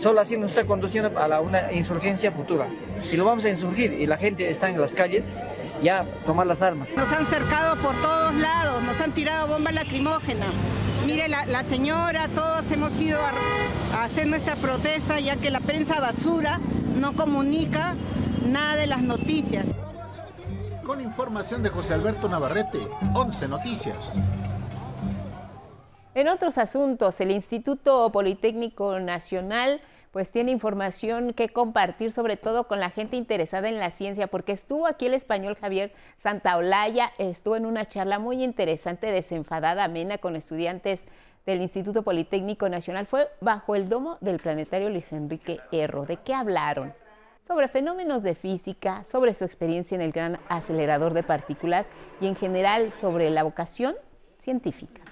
Solo 0.02 0.20
así 0.20 0.36
nos 0.36 0.50
está 0.50 0.66
conduciendo 0.66 1.18
a 1.18 1.28
la, 1.28 1.40
una 1.40 1.72
insurgencia 1.72 2.30
futura. 2.30 2.68
Si 3.08 3.16
lo 3.16 3.24
vamos 3.24 3.46
a 3.46 3.48
insurgir 3.48 3.90
y 3.90 4.04
la 4.04 4.18
gente 4.18 4.50
está 4.50 4.68
en 4.68 4.78
las 4.78 4.94
calles, 4.94 5.24
ya 5.82 6.04
tomar 6.26 6.46
las 6.46 6.60
armas. 6.60 6.88
Nos 6.94 7.10
han 7.10 7.24
cercado 7.24 7.76
por 7.76 7.94
todos 8.02 8.34
lados, 8.34 8.82
nos 8.82 9.00
han 9.00 9.12
tirado 9.12 9.48
bombas 9.48 9.72
lacrimógenas. 9.72 10.50
Mire, 11.06 11.28
la, 11.28 11.44
la 11.46 11.62
señora, 11.64 12.28
todos 12.28 12.70
hemos 12.70 12.98
ido 13.00 13.20
a, 13.20 13.98
a 13.98 14.04
hacer 14.04 14.26
nuestra 14.26 14.56
protesta, 14.56 15.20
ya 15.20 15.36
que 15.36 15.50
la 15.50 15.60
prensa 15.60 16.00
basura 16.00 16.60
no 16.98 17.14
comunica 17.14 17.94
nada 18.46 18.76
de 18.76 18.86
las 18.86 19.02
noticias. 19.02 19.66
Con 20.82 21.00
información 21.00 21.62
de 21.62 21.68
José 21.68 21.94
Alberto 21.94 22.28
Navarrete, 22.28 22.88
11 23.14 23.48
Noticias. 23.48 24.12
En 26.14 26.28
otros 26.28 26.58
asuntos, 26.58 27.20
el 27.20 27.32
Instituto 27.32 28.10
Politécnico 28.10 28.98
Nacional 29.00 29.80
pues 30.14 30.30
tiene 30.30 30.52
información 30.52 31.32
que 31.32 31.48
compartir, 31.48 32.12
sobre 32.12 32.36
todo 32.36 32.68
con 32.68 32.78
la 32.78 32.90
gente 32.90 33.16
interesada 33.16 33.68
en 33.68 33.80
la 33.80 33.90
ciencia, 33.90 34.28
porque 34.28 34.52
estuvo 34.52 34.86
aquí 34.86 35.06
el 35.06 35.14
español 35.14 35.56
Javier 35.60 35.92
Santaolalla, 36.18 37.12
estuvo 37.18 37.56
en 37.56 37.66
una 37.66 37.84
charla 37.84 38.20
muy 38.20 38.44
interesante, 38.44 39.08
desenfadada, 39.08 39.82
amena, 39.82 40.18
con 40.18 40.36
estudiantes 40.36 41.06
del 41.46 41.62
Instituto 41.62 42.04
Politécnico 42.04 42.68
Nacional. 42.68 43.06
Fue 43.06 43.26
bajo 43.40 43.74
el 43.74 43.88
domo 43.88 44.16
del 44.20 44.38
planetario 44.38 44.88
Luis 44.88 45.12
Enrique 45.12 45.58
Erro. 45.72 46.06
¿De 46.06 46.16
qué 46.18 46.32
hablaron? 46.32 46.94
sobre 47.42 47.68
fenómenos 47.68 48.22
de 48.22 48.34
física, 48.34 49.04
sobre 49.04 49.34
su 49.34 49.44
experiencia 49.44 49.96
en 49.96 50.00
el 50.00 50.12
gran 50.12 50.38
acelerador 50.48 51.12
de 51.12 51.22
partículas 51.24 51.88
y 52.18 52.26
en 52.26 52.36
general 52.36 52.90
sobre 52.90 53.28
la 53.28 53.42
vocación 53.42 53.96
científica. 54.38 55.03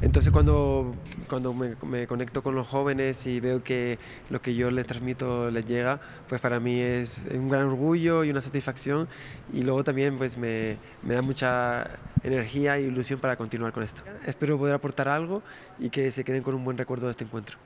Entonces 0.00 0.32
cuando, 0.32 0.94
cuando 1.28 1.54
me, 1.54 2.06
conecto 2.06 2.42
con 2.42 2.54
los 2.54 2.66
jóvenes 2.66 3.26
y 3.26 3.40
veo 3.40 3.62
que 3.62 3.98
lo 4.30 4.42
que 4.42 4.54
yo 4.54 4.70
les 4.70 4.86
transmito 4.86 5.50
les 5.50 5.66
llega, 5.66 6.00
pues 6.28 6.40
para 6.40 6.60
mí 6.60 6.80
es 6.80 7.26
un 7.32 7.48
gran 7.48 7.66
orgullo 7.66 8.24
y 8.24 8.30
una 8.30 8.40
satisfacción 8.40 9.08
y 9.52 9.62
luego 9.62 9.84
también 9.84 10.18
pues 10.18 10.36
me, 10.36 10.76
me 11.02 11.14
da 11.14 11.22
mucha 11.22 11.88
energía 12.22 12.76
e 12.76 12.82
ilusión 12.82 13.20
para 13.20 13.36
continuar 13.36 13.72
con 13.72 13.82
esto. 13.82 14.02
Espero 14.26 14.58
poder 14.58 14.74
aportar 14.74 15.08
algo 15.08 15.42
y 15.78 15.90
que 15.90 16.10
se 16.10 16.24
queden 16.24 16.42
con 16.42 16.54
un 16.54 16.64
buen 16.64 16.78
recuerdo 16.78 17.06
de 17.06 17.12
este 17.12 17.24
encuentro. 17.24 17.58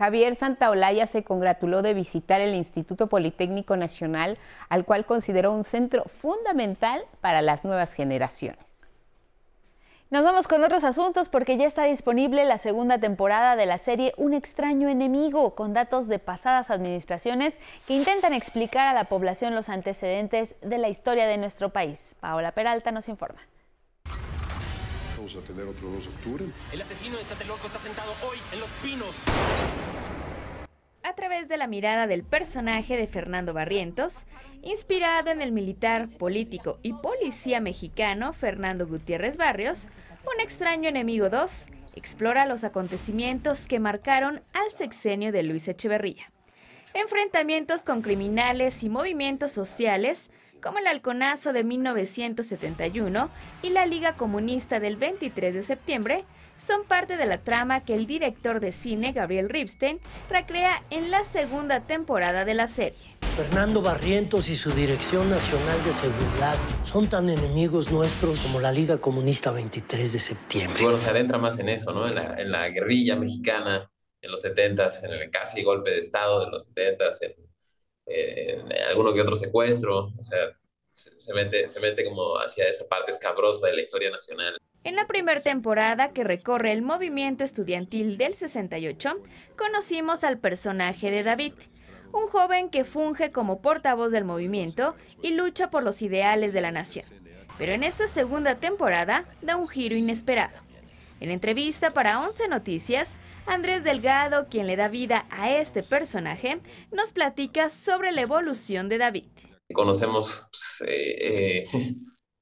Javier 0.00 0.34
Santaolalla 0.34 1.06
se 1.06 1.24
congratuló 1.24 1.82
de 1.82 1.92
visitar 1.92 2.40
el 2.40 2.54
Instituto 2.54 3.08
Politécnico 3.08 3.76
Nacional, 3.76 4.38
al 4.70 4.86
cual 4.86 5.04
consideró 5.04 5.52
un 5.52 5.62
centro 5.62 6.04
fundamental 6.04 7.02
para 7.20 7.42
las 7.42 7.66
nuevas 7.66 7.92
generaciones. 7.92 8.79
Nos 10.12 10.24
vamos 10.24 10.48
con 10.48 10.64
otros 10.64 10.82
asuntos 10.82 11.28
porque 11.28 11.56
ya 11.56 11.66
está 11.66 11.84
disponible 11.84 12.44
la 12.44 12.58
segunda 12.58 12.98
temporada 12.98 13.54
de 13.54 13.64
la 13.64 13.78
serie 13.78 14.12
Un 14.16 14.34
extraño 14.34 14.88
enemigo, 14.88 15.54
con 15.54 15.72
datos 15.72 16.08
de 16.08 16.18
pasadas 16.18 16.72
administraciones 16.72 17.60
que 17.86 17.94
intentan 17.94 18.32
explicar 18.32 18.88
a 18.88 18.92
la 18.92 19.04
población 19.04 19.54
los 19.54 19.68
antecedentes 19.68 20.56
de 20.62 20.78
la 20.78 20.88
historia 20.88 21.28
de 21.28 21.38
nuestro 21.38 21.68
país. 21.68 22.16
Paola 22.18 22.50
Peralta 22.50 22.90
nos 22.90 23.08
informa. 23.08 23.38
Vamos 25.16 25.36
a 25.36 25.42
tener 25.42 25.64
otro 25.64 25.88
2 25.90 26.04
de 26.04 26.10
octubre. 26.10 26.44
El 26.72 26.82
asesino 26.82 27.16
de 27.16 27.22
Tlatelolco 27.22 27.68
está 27.68 27.78
sentado 27.78 28.12
hoy 28.28 28.38
en 28.52 28.58
Los 28.58 28.70
Pinos. 28.82 29.14
A 31.02 31.14
través 31.14 31.48
de 31.48 31.56
la 31.56 31.66
mirada 31.66 32.06
del 32.06 32.22
personaje 32.24 32.96
de 32.96 33.06
Fernando 33.06 33.54
Barrientos, 33.54 34.24
inspirado 34.62 35.30
en 35.30 35.40
el 35.40 35.50
militar, 35.50 36.08
político 36.18 36.78
y 36.82 36.92
policía 36.92 37.60
mexicano 37.60 38.34
Fernando 38.34 38.86
Gutiérrez 38.86 39.38
Barrios, 39.38 39.86
Un 40.26 40.40
extraño 40.42 40.90
enemigo 40.90 41.30
2 41.30 41.68
explora 41.96 42.44
los 42.44 42.64
acontecimientos 42.64 43.66
que 43.66 43.80
marcaron 43.80 44.42
al 44.52 44.70
sexenio 44.76 45.32
de 45.32 45.42
Luis 45.42 45.66
Echeverría. 45.68 46.30
Enfrentamientos 46.92 47.82
con 47.82 48.02
criminales 48.02 48.82
y 48.82 48.90
movimientos 48.90 49.52
sociales 49.52 50.30
como 50.62 50.78
el 50.78 50.86
Halconazo 50.86 51.54
de 51.54 51.64
1971 51.64 53.30
y 53.62 53.70
la 53.70 53.86
Liga 53.86 54.14
Comunista 54.14 54.80
del 54.80 54.96
23 54.96 55.54
de 55.54 55.62
septiembre 55.62 56.24
son 56.60 56.84
parte 56.84 57.16
de 57.16 57.26
la 57.26 57.38
trama 57.38 57.84
que 57.84 57.94
el 57.94 58.06
director 58.06 58.60
de 58.60 58.72
cine 58.72 59.12
Gabriel 59.12 59.48
Ripstein 59.48 59.98
recrea 60.28 60.82
en 60.90 61.10
la 61.10 61.24
segunda 61.24 61.80
temporada 61.80 62.44
de 62.44 62.54
la 62.54 62.68
serie. 62.68 63.16
Fernando 63.36 63.80
Barrientos 63.80 64.48
y 64.48 64.56
su 64.56 64.70
Dirección 64.70 65.30
Nacional 65.30 65.82
de 65.84 65.94
Seguridad 65.94 66.56
son 66.84 67.08
tan 67.08 67.30
enemigos 67.30 67.90
nuestros 67.90 68.40
como 68.40 68.60
la 68.60 68.70
Liga 68.70 68.98
Comunista 68.98 69.50
23 69.50 70.12
de 70.12 70.18
septiembre. 70.18 70.82
Bueno, 70.82 70.98
se 70.98 71.08
adentra 71.08 71.38
más 71.38 71.58
en 71.58 71.70
eso, 71.70 71.92
¿no? 71.92 72.06
En 72.06 72.14
la, 72.14 72.34
en 72.38 72.50
la 72.50 72.68
guerrilla 72.68 73.16
mexicana 73.16 73.90
en 74.20 74.30
los 74.30 74.44
70s, 74.44 75.04
en 75.04 75.12
el 75.12 75.30
casi 75.30 75.62
golpe 75.62 75.90
de 75.90 76.00
Estado 76.00 76.44
de 76.44 76.50
los 76.50 76.70
70s, 76.74 77.18
en, 77.22 77.34
en, 78.06 78.72
en 78.72 78.82
alguno 78.88 79.14
que 79.14 79.22
otro 79.22 79.36
secuestro, 79.36 80.12
o 80.18 80.22
sea, 80.22 80.54
se, 80.92 81.18
se, 81.18 81.32
mete, 81.32 81.68
se 81.68 81.80
mete 81.80 82.04
como 82.04 82.36
hacia 82.36 82.68
esa 82.68 82.86
parte 82.86 83.12
escabrosa 83.12 83.68
de 83.68 83.74
la 83.74 83.80
historia 83.80 84.10
nacional. 84.10 84.60
En 84.82 84.96
la 84.96 85.06
primera 85.06 85.40
temporada 85.40 86.08
que 86.12 86.24
recorre 86.24 86.72
el 86.72 86.80
movimiento 86.80 87.44
estudiantil 87.44 88.16
del 88.16 88.32
68, 88.32 89.20
conocimos 89.56 90.24
al 90.24 90.38
personaje 90.38 91.10
de 91.10 91.22
David, 91.22 91.52
un 92.12 92.28
joven 92.28 92.70
que 92.70 92.84
funge 92.84 93.30
como 93.30 93.60
portavoz 93.60 94.10
del 94.10 94.24
movimiento 94.24 94.94
y 95.22 95.32
lucha 95.32 95.70
por 95.70 95.82
los 95.82 96.00
ideales 96.00 96.54
de 96.54 96.62
la 96.62 96.72
nación. 96.72 97.04
Pero 97.58 97.72
en 97.72 97.82
esta 97.82 98.06
segunda 98.06 98.54
temporada 98.54 99.26
da 99.42 99.56
un 99.56 99.68
giro 99.68 99.96
inesperado. 99.96 100.56
En 101.20 101.30
entrevista 101.30 101.92
para 101.92 102.18
Once 102.20 102.48
Noticias, 102.48 103.18
Andrés 103.44 103.84
Delgado, 103.84 104.48
quien 104.48 104.66
le 104.66 104.76
da 104.76 104.88
vida 104.88 105.26
a 105.28 105.50
este 105.50 105.82
personaje, 105.82 106.58
nos 106.90 107.12
platica 107.12 107.68
sobre 107.68 108.12
la 108.12 108.22
evolución 108.22 108.88
de 108.88 108.96
David. 108.96 109.26
Conocemos 109.74 110.42
pues, 110.50 110.90
eh, 110.90 111.64
eh, 111.72 111.92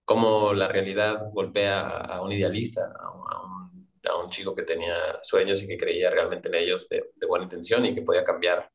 cómo 0.08 0.54
la 0.54 0.68
realidad 0.68 1.30
golpea 1.34 1.86
a 1.86 2.22
un 2.22 2.32
idealista, 2.32 2.80
a 2.98 3.10
un, 3.12 3.90
a 4.08 4.16
un, 4.16 4.30
chico 4.30 4.54
que 4.54 4.62
tenía 4.62 5.22
sueños 5.22 5.62
y 5.62 5.68
que 5.68 5.76
creía 5.76 6.08
realmente 6.08 6.48
en 6.48 6.54
ellos 6.54 6.88
de, 6.88 7.10
de, 7.14 7.26
buena 7.26 7.44
intención 7.44 7.84
y 7.84 7.94
que 7.94 8.00
podía 8.00 8.24
cambiar 8.24 8.70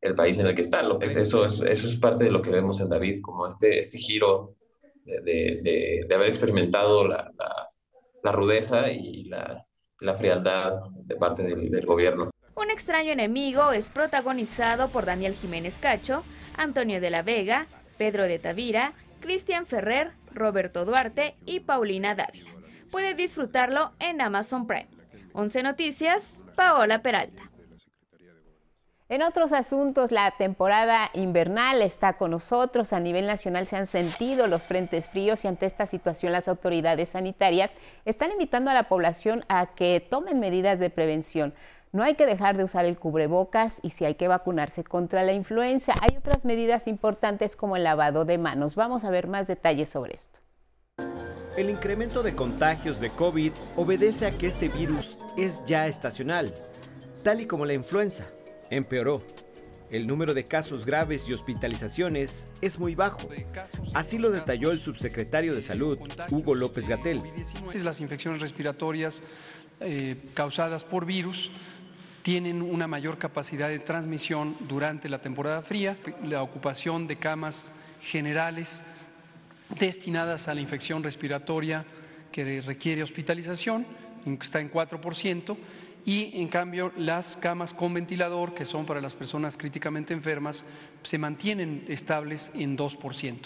el 0.00 0.14
país 0.14 0.38
en 0.38 0.46
el 0.46 0.54
que 0.54 0.62
está. 0.62 0.82
Lo 0.82 0.98
que 0.98 1.08
es, 1.08 1.16
eso, 1.16 1.44
es, 1.44 1.60
eso 1.60 1.86
es 1.86 1.96
parte 1.96 2.24
de 2.24 2.30
lo 2.30 2.40
que 2.40 2.48
vemos 2.48 2.80
en 2.80 2.88
David, 2.88 3.20
como 3.20 3.46
este, 3.46 3.78
este 3.78 3.98
giro 3.98 4.56
de, 5.04 5.60
de, 5.62 6.06
de 6.08 6.14
haber 6.14 6.28
experimentado 6.28 7.06
la, 7.06 7.30
la, 7.36 7.68
la 8.22 8.32
rudeza 8.32 8.90
y 8.90 9.24
la, 9.24 9.66
la, 10.00 10.14
frialdad 10.14 10.72
de 11.04 11.16
parte 11.16 11.42
del, 11.42 11.70
del 11.70 11.84
gobierno. 11.84 12.30
Un 12.54 12.70
extraño 12.70 13.12
enemigo 13.12 13.72
es 13.72 13.90
protagonizado 13.90 14.88
por 14.88 15.04
Daniel 15.04 15.34
Jiménez 15.34 15.78
Cacho, 15.78 16.24
Antonio 16.56 16.98
de 16.98 17.10
la 17.10 17.22
Vega, 17.22 17.66
Pedro 17.98 18.24
de 18.24 18.38
Tavira, 18.38 18.94
Cristian 19.20 19.66
Ferrer, 19.66 20.12
Roberto 20.38 20.84
Duarte 20.84 21.36
y 21.44 21.60
Paulina 21.60 22.14
Dávila. 22.14 22.50
Puede 22.90 23.14
disfrutarlo 23.14 23.92
en 23.98 24.20
Amazon 24.20 24.66
Prime. 24.66 24.88
11 25.32 25.62
Noticias, 25.62 26.44
Paola 26.56 27.02
Peralta. 27.02 27.48
En 29.10 29.22
otros 29.22 29.52
asuntos, 29.52 30.12
la 30.12 30.30
temporada 30.32 31.10
invernal 31.14 31.80
está 31.80 32.18
con 32.18 32.30
nosotros. 32.30 32.92
A 32.92 33.00
nivel 33.00 33.26
nacional 33.26 33.66
se 33.66 33.76
han 33.76 33.86
sentido 33.86 34.48
los 34.48 34.66
frentes 34.66 35.08
fríos 35.08 35.44
y 35.44 35.48
ante 35.48 35.64
esta 35.64 35.86
situación 35.86 36.30
las 36.32 36.46
autoridades 36.46 37.08
sanitarias 37.10 37.70
están 38.04 38.32
invitando 38.32 38.70
a 38.70 38.74
la 38.74 38.88
población 38.88 39.46
a 39.48 39.74
que 39.74 40.00
tomen 40.00 40.40
medidas 40.40 40.78
de 40.78 40.90
prevención. 40.90 41.54
No 41.90 42.02
hay 42.02 42.16
que 42.16 42.26
dejar 42.26 42.58
de 42.58 42.64
usar 42.64 42.84
el 42.84 42.98
cubrebocas 42.98 43.80
y 43.82 43.90
si 43.90 44.04
hay 44.04 44.14
que 44.14 44.28
vacunarse 44.28 44.84
contra 44.84 45.24
la 45.24 45.32
influenza. 45.32 45.94
Hay 46.02 46.18
otras 46.18 46.44
medidas 46.44 46.86
importantes 46.86 47.56
como 47.56 47.76
el 47.76 47.84
lavado 47.84 48.26
de 48.26 48.36
manos. 48.36 48.74
Vamos 48.74 49.04
a 49.04 49.10
ver 49.10 49.26
más 49.26 49.46
detalles 49.46 49.88
sobre 49.88 50.14
esto. 50.14 50.40
El 51.56 51.70
incremento 51.70 52.22
de 52.22 52.34
contagios 52.34 53.00
de 53.00 53.08
COVID 53.10 53.52
obedece 53.76 54.26
a 54.26 54.32
que 54.32 54.48
este 54.48 54.68
virus 54.68 55.18
es 55.38 55.64
ya 55.64 55.86
estacional, 55.86 56.52
tal 57.24 57.40
y 57.40 57.46
como 57.46 57.64
la 57.64 57.74
influenza. 57.74 58.26
Empeoró. 58.70 59.18
El 59.90 60.06
número 60.06 60.34
de 60.34 60.44
casos 60.44 60.84
graves 60.84 61.26
y 61.28 61.32
hospitalizaciones 61.32 62.52
es 62.60 62.78
muy 62.78 62.94
bajo. 62.94 63.26
Así 63.94 64.18
lo 64.18 64.30
detalló 64.30 64.70
el 64.70 64.82
subsecretario 64.82 65.54
de 65.54 65.62
Salud, 65.62 65.98
Hugo 66.30 66.54
López 66.54 66.86
Gatel. 66.86 67.22
Las 67.82 68.02
infecciones 68.02 68.42
respiratorias 68.42 69.22
eh, 69.80 70.16
causadas 70.34 70.82
por 70.84 71.06
virus 71.06 71.50
tienen 72.28 72.60
una 72.60 72.86
mayor 72.86 73.16
capacidad 73.16 73.70
de 73.70 73.78
transmisión 73.78 74.54
durante 74.68 75.08
la 75.08 75.18
temporada 75.18 75.62
fría, 75.62 75.96
la 76.22 76.42
ocupación 76.42 77.06
de 77.06 77.16
camas 77.16 77.72
generales 78.02 78.84
destinadas 79.78 80.46
a 80.46 80.52
la 80.52 80.60
infección 80.60 81.02
respiratoria 81.02 81.86
que 82.30 82.60
requiere 82.60 83.02
hospitalización, 83.02 83.86
está 84.42 84.60
en 84.60 84.70
4%, 84.70 85.56
y 86.04 86.38
en 86.38 86.48
cambio 86.48 86.92
las 86.98 87.38
camas 87.38 87.72
con 87.72 87.94
ventilador, 87.94 88.52
que 88.52 88.66
son 88.66 88.84
para 88.84 89.00
las 89.00 89.14
personas 89.14 89.56
críticamente 89.56 90.12
enfermas, 90.12 90.66
se 91.02 91.16
mantienen 91.16 91.86
estables 91.88 92.50
en 92.54 92.76
2%. 92.76 93.38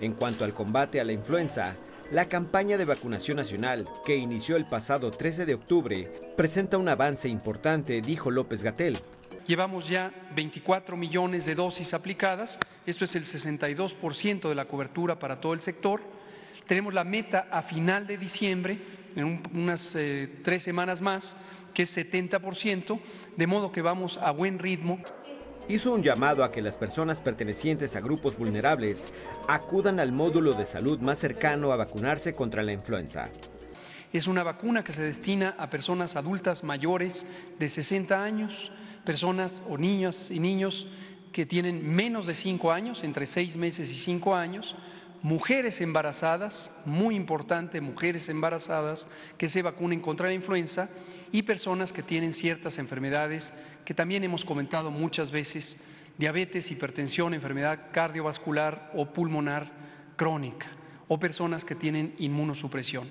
En 0.00 0.14
cuanto 0.14 0.46
al 0.46 0.54
combate 0.54 0.98
a 0.98 1.04
la 1.04 1.12
influenza, 1.12 1.76
la 2.10 2.28
campaña 2.28 2.76
de 2.76 2.84
vacunación 2.84 3.36
nacional, 3.36 3.84
que 4.04 4.16
inició 4.16 4.56
el 4.56 4.66
pasado 4.66 5.12
13 5.12 5.46
de 5.46 5.54
octubre, 5.54 6.02
presenta 6.36 6.76
un 6.76 6.88
avance 6.88 7.28
importante, 7.28 8.00
dijo 8.00 8.32
López 8.32 8.64
Gatel. 8.64 8.98
Llevamos 9.46 9.88
ya 9.88 10.12
24 10.34 10.96
millones 10.96 11.46
de 11.46 11.54
dosis 11.54 11.94
aplicadas, 11.94 12.58
esto 12.84 13.04
es 13.04 13.14
el 13.14 13.24
62% 13.24 14.48
de 14.48 14.54
la 14.54 14.64
cobertura 14.64 15.18
para 15.20 15.40
todo 15.40 15.54
el 15.54 15.60
sector. 15.60 16.00
Tenemos 16.66 16.94
la 16.94 17.04
meta 17.04 17.46
a 17.50 17.62
final 17.62 18.06
de 18.08 18.18
diciembre, 18.18 18.78
en 19.14 19.24
un, 19.24 19.42
unas 19.54 19.94
eh, 19.94 20.28
tres 20.42 20.64
semanas 20.64 21.00
más, 21.00 21.36
que 21.72 21.82
es 21.82 21.96
70%, 21.96 23.00
de 23.36 23.46
modo 23.46 23.70
que 23.70 23.82
vamos 23.82 24.18
a 24.18 24.32
buen 24.32 24.58
ritmo. 24.58 24.98
Hizo 25.70 25.92
un 25.92 26.02
llamado 26.02 26.42
a 26.42 26.50
que 26.50 26.62
las 26.62 26.76
personas 26.76 27.20
pertenecientes 27.20 27.94
a 27.94 28.00
grupos 28.00 28.36
vulnerables 28.36 29.12
acudan 29.46 30.00
al 30.00 30.10
módulo 30.10 30.52
de 30.52 30.66
salud 30.66 30.98
más 30.98 31.20
cercano 31.20 31.70
a 31.70 31.76
vacunarse 31.76 32.32
contra 32.32 32.64
la 32.64 32.72
influenza. 32.72 33.30
Es 34.12 34.26
una 34.26 34.42
vacuna 34.42 34.82
que 34.82 34.92
se 34.92 35.04
destina 35.04 35.54
a 35.60 35.70
personas 35.70 36.16
adultas 36.16 36.64
mayores 36.64 37.24
de 37.60 37.68
60 37.68 38.20
años, 38.20 38.72
personas 39.04 39.62
o 39.68 39.78
niñas 39.78 40.32
y 40.32 40.40
niños 40.40 40.88
que 41.30 41.46
tienen 41.46 41.88
menos 41.88 42.26
de 42.26 42.34
5 42.34 42.72
años, 42.72 43.04
entre 43.04 43.24
6 43.26 43.56
meses 43.56 43.92
y 43.92 43.94
5 43.94 44.34
años, 44.34 44.74
mujeres 45.22 45.80
embarazadas, 45.80 46.72
muy 46.84 47.14
importante, 47.14 47.80
mujeres 47.80 48.28
embarazadas 48.28 49.06
que 49.36 49.48
se 49.48 49.62
vacunen 49.62 50.00
contra 50.00 50.28
la 50.28 50.34
influenza 50.34 50.88
y 51.30 51.42
personas 51.42 51.92
que 51.92 52.02
tienen 52.02 52.32
ciertas 52.32 52.78
enfermedades 52.78 53.52
que 53.84 53.94
también 53.94 54.24
hemos 54.24 54.44
comentado 54.44 54.90
muchas 54.90 55.30
veces, 55.30 55.80
diabetes, 56.18 56.70
hipertensión, 56.70 57.34
enfermedad 57.34 57.88
cardiovascular 57.92 58.90
o 58.94 59.12
pulmonar 59.12 59.70
crónica, 60.16 60.68
o 61.08 61.18
personas 61.18 61.64
que 61.64 61.74
tienen 61.74 62.14
inmunosupresión. 62.18 63.08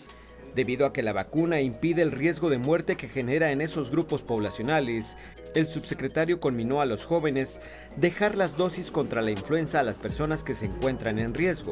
Debido 0.55 0.85
a 0.85 0.93
que 0.93 1.03
la 1.03 1.13
vacuna 1.13 1.61
impide 1.61 2.01
el 2.01 2.11
riesgo 2.11 2.49
de 2.49 2.57
muerte 2.57 2.97
que 2.97 3.07
genera 3.07 3.51
en 3.51 3.61
esos 3.61 3.91
grupos 3.91 4.21
poblacionales, 4.21 5.17
el 5.55 5.67
subsecretario 5.67 6.39
conminó 6.39 6.81
a 6.81 6.85
los 6.85 7.05
jóvenes 7.05 7.61
dejar 7.97 8.35
las 8.35 8.57
dosis 8.57 8.91
contra 8.91 9.21
la 9.21 9.31
influenza 9.31 9.79
a 9.79 9.83
las 9.83 9.99
personas 9.99 10.43
que 10.43 10.55
se 10.55 10.65
encuentran 10.65 11.19
en 11.19 11.33
riesgo. 11.33 11.71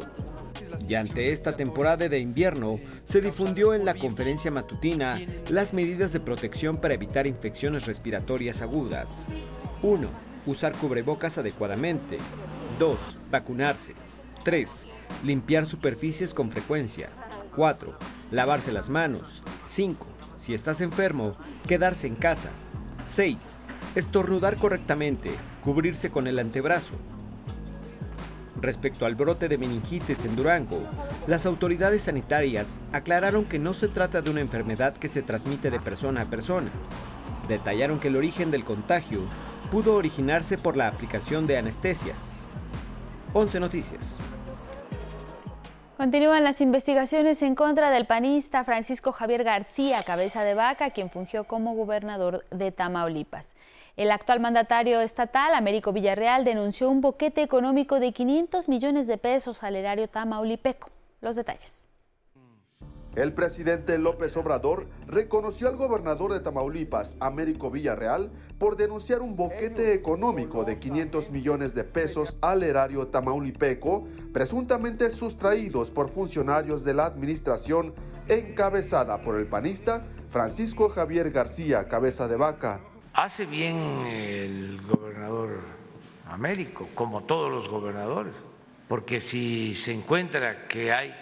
Y 0.88 0.95
ante 0.95 1.31
esta 1.31 1.56
temporada 1.56 2.07
de 2.07 2.19
invierno, 2.19 2.73
se 3.03 3.22
difundió 3.22 3.73
en 3.73 3.85
la 3.85 3.95
conferencia 3.95 4.52
matutina 4.52 5.19
las 5.49 5.73
medidas 5.73 6.14
de 6.14 6.19
protección 6.19 6.77
para 6.77 6.94
evitar 6.94 7.27
infecciones 7.27 7.85
respiratorias 7.85 8.61
agudas. 8.61 9.26
1. 9.81 10.07
Usar 10.45 10.73
cubrebocas 10.77 11.38
adecuadamente. 11.38 12.18
2. 12.80 13.18
Vacunarse. 13.31 13.94
3. 14.44 14.88
Limpiar 15.23 15.65
superficies 15.65 16.34
con 16.34 16.49
frecuencia. 16.52 17.10
4. 17.56 17.98
Lavarse 18.31 18.72
las 18.72 18.89
manos. 18.89 19.44
5. 19.65 20.07
Si 20.38 20.53
estás 20.53 20.81
enfermo, 20.81 21.35
quedarse 21.68 22.07
en 22.07 22.15
casa. 22.15 22.49
6. 23.02 23.57
Estornudar 23.95 24.57
correctamente. 24.57 25.31
Cubrirse 25.64 26.11
con 26.11 26.27
el 26.27 26.39
antebrazo. 26.39 26.94
Respecto 28.61 29.05
al 29.05 29.15
brote 29.15 29.49
de 29.49 29.57
meningitis 29.57 30.25
en 30.25 30.35
Durango, 30.35 30.81
las 31.27 31.45
autoridades 31.45 32.03
sanitarias 32.03 32.81
aclararon 32.91 33.45
que 33.45 33.59
no 33.59 33.73
se 33.73 33.88
trata 33.88 34.21
de 34.21 34.29
una 34.29 34.41
enfermedad 34.41 34.95
que 34.95 35.09
se 35.09 35.21
transmite 35.21 35.69
de 35.69 35.79
persona 35.79 36.21
a 36.21 36.25
persona. 36.25 36.71
Detallaron 37.47 37.99
que 37.99 38.07
el 38.07 38.15
origen 38.15 38.49
del 38.49 38.63
contagio 38.63 39.21
pudo 39.71 39.95
originarse 39.95 40.57
por 40.57 40.75
la 40.75 40.88
aplicación 40.88 41.45
de 41.45 41.57
anestesias. 41.57 42.45
11 43.34 43.59
Noticias. 43.59 44.15
Continúan 45.98 46.44
las 46.44 46.61
investigaciones 46.61 47.41
en 47.41 47.56
contra 47.56 47.90
del 47.90 48.06
panista 48.06 48.64
Francisco 48.64 49.11
Javier 49.11 49.44
García, 49.44 50.03
cabeza 50.03 50.44
de 50.44 50.53
vaca, 50.53 50.91
quien 50.91 51.10
fungió 51.10 51.45
como 51.45 51.74
gobernador 51.74 52.45
de 52.52 52.72
Tamaulipas. 52.72 53.56
El 53.95 54.11
actual 54.11 54.40
mandatario 54.40 55.02
estatal, 55.02 55.56
Américo 55.56 55.94
Villarreal, 55.94 56.45
denunció 56.45 56.91
un 56.91 57.02
boquete 57.02 57.41
económico 57.41 57.99
de 57.99 58.14
500 58.14 58.69
millones 58.69 59.07
de 59.07 59.18
pesos 59.18 59.64
al 59.64 59.76
erario 59.76 60.07
tamaulipeco. 60.07 60.91
Los 61.19 61.36
detalles. 61.36 61.86
El 63.18 63.34
presidente 63.34 63.98
López 63.98 64.38
Obrador 64.38 64.85
reconoció 65.07 65.68
al 65.69 65.76
gobernador 65.76 66.31
de 66.34 66.39
Tamaulipas, 66.39 67.18
Américo 67.19 67.72
Villarreal, 67.72 68.31
por 68.60 68.76
denunciar 68.77 69.23
un 69.23 69.35
boquete 69.35 69.95
económico 69.95 70.64
de 70.64 70.77
500 70.77 71.31
millones 71.31 71.73
de 71.73 71.84
pesos 71.84 72.38
al 72.41 72.61
erario 72.61 73.07
tamaulipeco, 73.07 74.07
presuntamente 74.31 75.10
sustraídos 75.10 75.89
por 75.89 76.10
funcionarios 76.10 76.84
de 76.84 76.94
la 76.94 77.07
administración 77.07 77.95
encabezada 78.27 79.19
por 79.19 79.39
el 79.39 79.48
panista 79.48 80.06
Francisco 80.30 80.89
Javier 80.89 81.31
García 81.31 81.88
Cabeza 81.88 82.27
de 82.27 82.35
Vaca. 82.35 82.81
Hace 83.14 83.48
bien 83.48 83.77
el 84.06 84.80
gobernador 84.88 85.61
Américo, 86.27 86.88
como 86.94 87.26
todos 87.26 87.52
los 87.52 87.68
gobernadores, 87.68 88.44
porque 88.88 89.22
si 89.22 89.73
se 89.73 89.91
encuentra 89.91 90.68
que 90.68 90.94
hay 90.94 91.15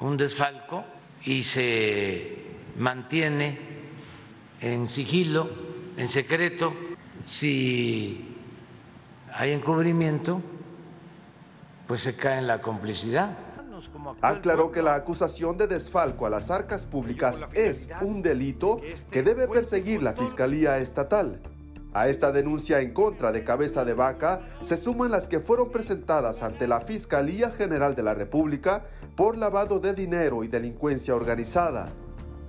un 0.00 0.16
desfalco 0.16 0.84
y 1.24 1.42
se 1.42 2.44
mantiene 2.78 3.58
en 4.60 4.88
sigilo, 4.88 5.48
en 5.96 6.08
secreto, 6.08 6.72
si 7.24 8.36
hay 9.32 9.52
encubrimiento, 9.52 10.40
pues 11.86 12.00
se 12.00 12.16
cae 12.16 12.38
en 12.38 12.46
la 12.46 12.60
complicidad. 12.60 13.38
Aclaró 14.22 14.72
que 14.72 14.82
la 14.82 14.94
acusación 14.94 15.56
de 15.56 15.66
desfalco 15.66 16.26
a 16.26 16.30
las 16.30 16.50
arcas 16.50 16.86
públicas 16.86 17.44
es 17.52 17.88
un 18.00 18.22
delito 18.22 18.80
que 19.10 19.22
debe 19.22 19.48
perseguir 19.48 20.02
la 20.02 20.12
Fiscalía 20.12 20.78
Estatal. 20.78 21.40
A 21.96 22.08
esta 22.08 22.30
denuncia 22.30 22.82
en 22.82 22.92
contra 22.92 23.32
de 23.32 23.42
Cabeza 23.42 23.86
de 23.86 23.94
Vaca 23.94 24.42
se 24.60 24.76
suman 24.76 25.10
las 25.10 25.28
que 25.28 25.40
fueron 25.40 25.70
presentadas 25.70 26.42
ante 26.42 26.68
la 26.68 26.80
Fiscalía 26.80 27.48
General 27.48 27.96
de 27.96 28.02
la 28.02 28.12
República 28.12 28.84
por 29.14 29.38
lavado 29.38 29.80
de 29.80 29.94
dinero 29.94 30.44
y 30.44 30.48
delincuencia 30.48 31.16
organizada. 31.16 31.88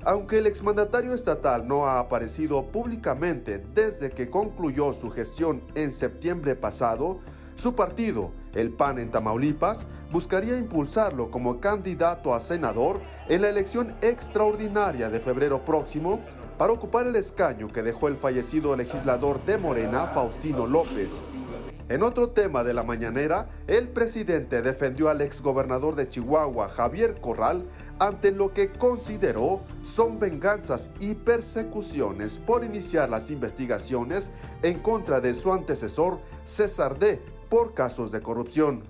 Aunque 0.04 0.40
el 0.40 0.48
exmandatario 0.48 1.14
estatal 1.14 1.66
no 1.66 1.88
ha 1.88 1.98
aparecido 1.98 2.66
públicamente 2.74 3.64
desde 3.74 4.10
que 4.10 4.30
concluyó 4.30 4.92
su 4.92 5.12
gestión 5.12 5.64
en 5.76 5.92
septiembre 5.92 6.58
pasado, 6.58 7.22
su 7.56 7.74
partido, 7.74 8.32
el 8.54 8.72
PAN 8.72 9.00
en 9.00 9.12
Tamaulipas, 9.12 9.86
buscaría 10.12 10.58
impulsarlo 10.58 11.32
como 11.32 11.62
candidato 11.62 12.34
a 12.34 12.42
senador 12.42 13.00
en 13.30 13.44
la 13.44 13.50
elección 13.50 13.96
extraordinaria 14.02 15.10
de 15.10 15.22
febrero 15.22 15.64
próximo 15.64 16.20
para 16.58 16.74
ocupar 16.74 17.08
el 17.08 17.16
escaño 17.16 17.68
que 17.68 17.84
dejó 17.84 18.08
el 18.08 18.16
fallecido 18.16 18.76
legislador 18.76 19.44
de 19.46 19.58
Morena, 19.58 20.08
Faustino 20.08 20.66
López. 20.66 21.22
En 21.90 22.04
otro 22.04 22.32
tema 22.32 22.66
de 22.66 22.74
la 22.74 22.84
mañanera, 22.84 23.48
el 23.66 23.88
presidente 23.88 24.62
defendió 24.62 25.10
al 25.10 25.22
exgobernador 25.22 25.96
de 25.96 26.10
Chihuahua, 26.10 26.68
Javier 26.68 27.22
Corral, 27.22 27.66
ante 27.98 28.32
lo 28.32 28.54
que 28.54 28.72
consideró 28.74 29.62
son 29.84 30.20
venganzas 30.20 30.92
y 31.00 31.16
persecuciones 31.16 32.40
por 32.40 32.66
iniciar 32.66 33.10
las 33.10 33.32
investigaciones 33.32 34.34
en 34.64 34.80
contra 34.80 35.22
de 35.22 35.34
su 35.34 35.54
antecesor, 35.54 36.20
César 36.44 37.00
D., 37.00 37.22
por 37.48 37.74
casos 37.74 38.12
de 38.12 38.20
corrupción. 38.20 38.84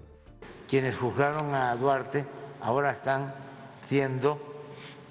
Quienes 0.67 0.97
juzgaron 0.97 1.53
a 1.53 1.75
Duarte 1.75 2.25
ahora 2.61 2.91
están 2.91 3.35
siendo 3.87 4.39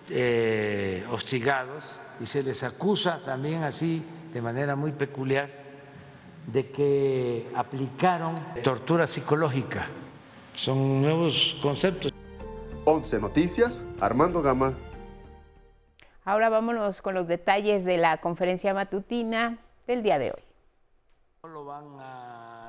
eh, 0.08 1.06
hostigados 1.12 2.00
y 2.20 2.26
se 2.26 2.42
les 2.42 2.62
acusa 2.62 3.18
también 3.18 3.62
así 3.62 4.04
de 4.32 4.42
manera 4.42 4.76
muy 4.76 4.92
peculiar 4.92 5.50
de 6.46 6.70
que 6.70 7.50
aplicaron 7.54 8.36
tortura 8.62 9.06
psicológica. 9.06 9.86
Son 10.54 11.02
nuevos 11.02 11.56
conceptos. 11.62 12.12
11 12.84 13.20
Noticias, 13.20 13.84
Armando 14.00 14.42
Gama. 14.42 14.72
Ahora 16.24 16.48
vámonos 16.48 17.02
con 17.02 17.14
los 17.14 17.26
detalles 17.28 17.84
de 17.84 17.98
la 17.98 18.18
conferencia 18.18 18.72
matutina 18.74 19.58
del 19.86 20.02
día 20.02 20.18
de 20.18 20.30
hoy. 20.30 20.42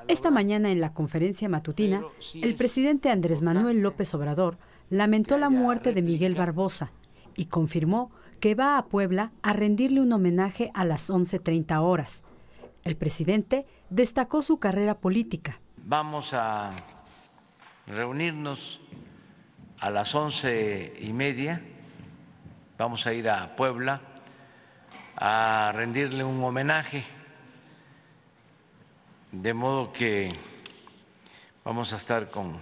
Esta 0.08 0.30
mañana 0.30 0.70
en 0.70 0.80
la 0.80 0.92
conferencia 0.92 1.48
matutina, 1.48 2.02
el 2.34 2.54
presidente 2.56 3.10
Andrés 3.10 3.42
Manuel 3.42 3.80
López 3.80 4.14
Obrador 4.14 4.58
lamentó 4.90 5.38
la 5.38 5.50
muerte 5.50 5.92
de 5.92 6.02
Miguel 6.02 6.34
Barbosa 6.34 6.92
y 7.36 7.46
confirmó 7.46 8.10
que 8.38 8.54
va 8.54 8.78
a 8.78 8.86
Puebla 8.86 9.32
a 9.42 9.52
rendirle 9.52 10.00
un 10.00 10.12
homenaje 10.12 10.70
a 10.74 10.84
las 10.84 11.10
11.30 11.10 11.80
horas. 11.80 12.22
El 12.84 12.96
presidente 12.96 13.66
destacó 13.90 14.42
su 14.42 14.58
carrera 14.58 14.98
política. 14.98 15.60
Vamos 15.84 16.32
a 16.32 16.70
reunirnos 17.86 18.80
a 19.80 19.90
las 19.90 20.14
once 20.14 20.94
y 21.00 21.12
media. 21.12 21.62
Vamos 22.76 23.06
a 23.06 23.12
ir 23.12 23.28
a 23.28 23.56
Puebla 23.56 24.00
a 25.16 25.72
rendirle 25.74 26.22
un 26.22 26.42
homenaje 26.44 27.04
de 29.32 29.52
modo 29.52 29.92
que 29.92 30.32
vamos 31.64 31.92
a 31.92 31.96
estar 31.96 32.30
con 32.30 32.56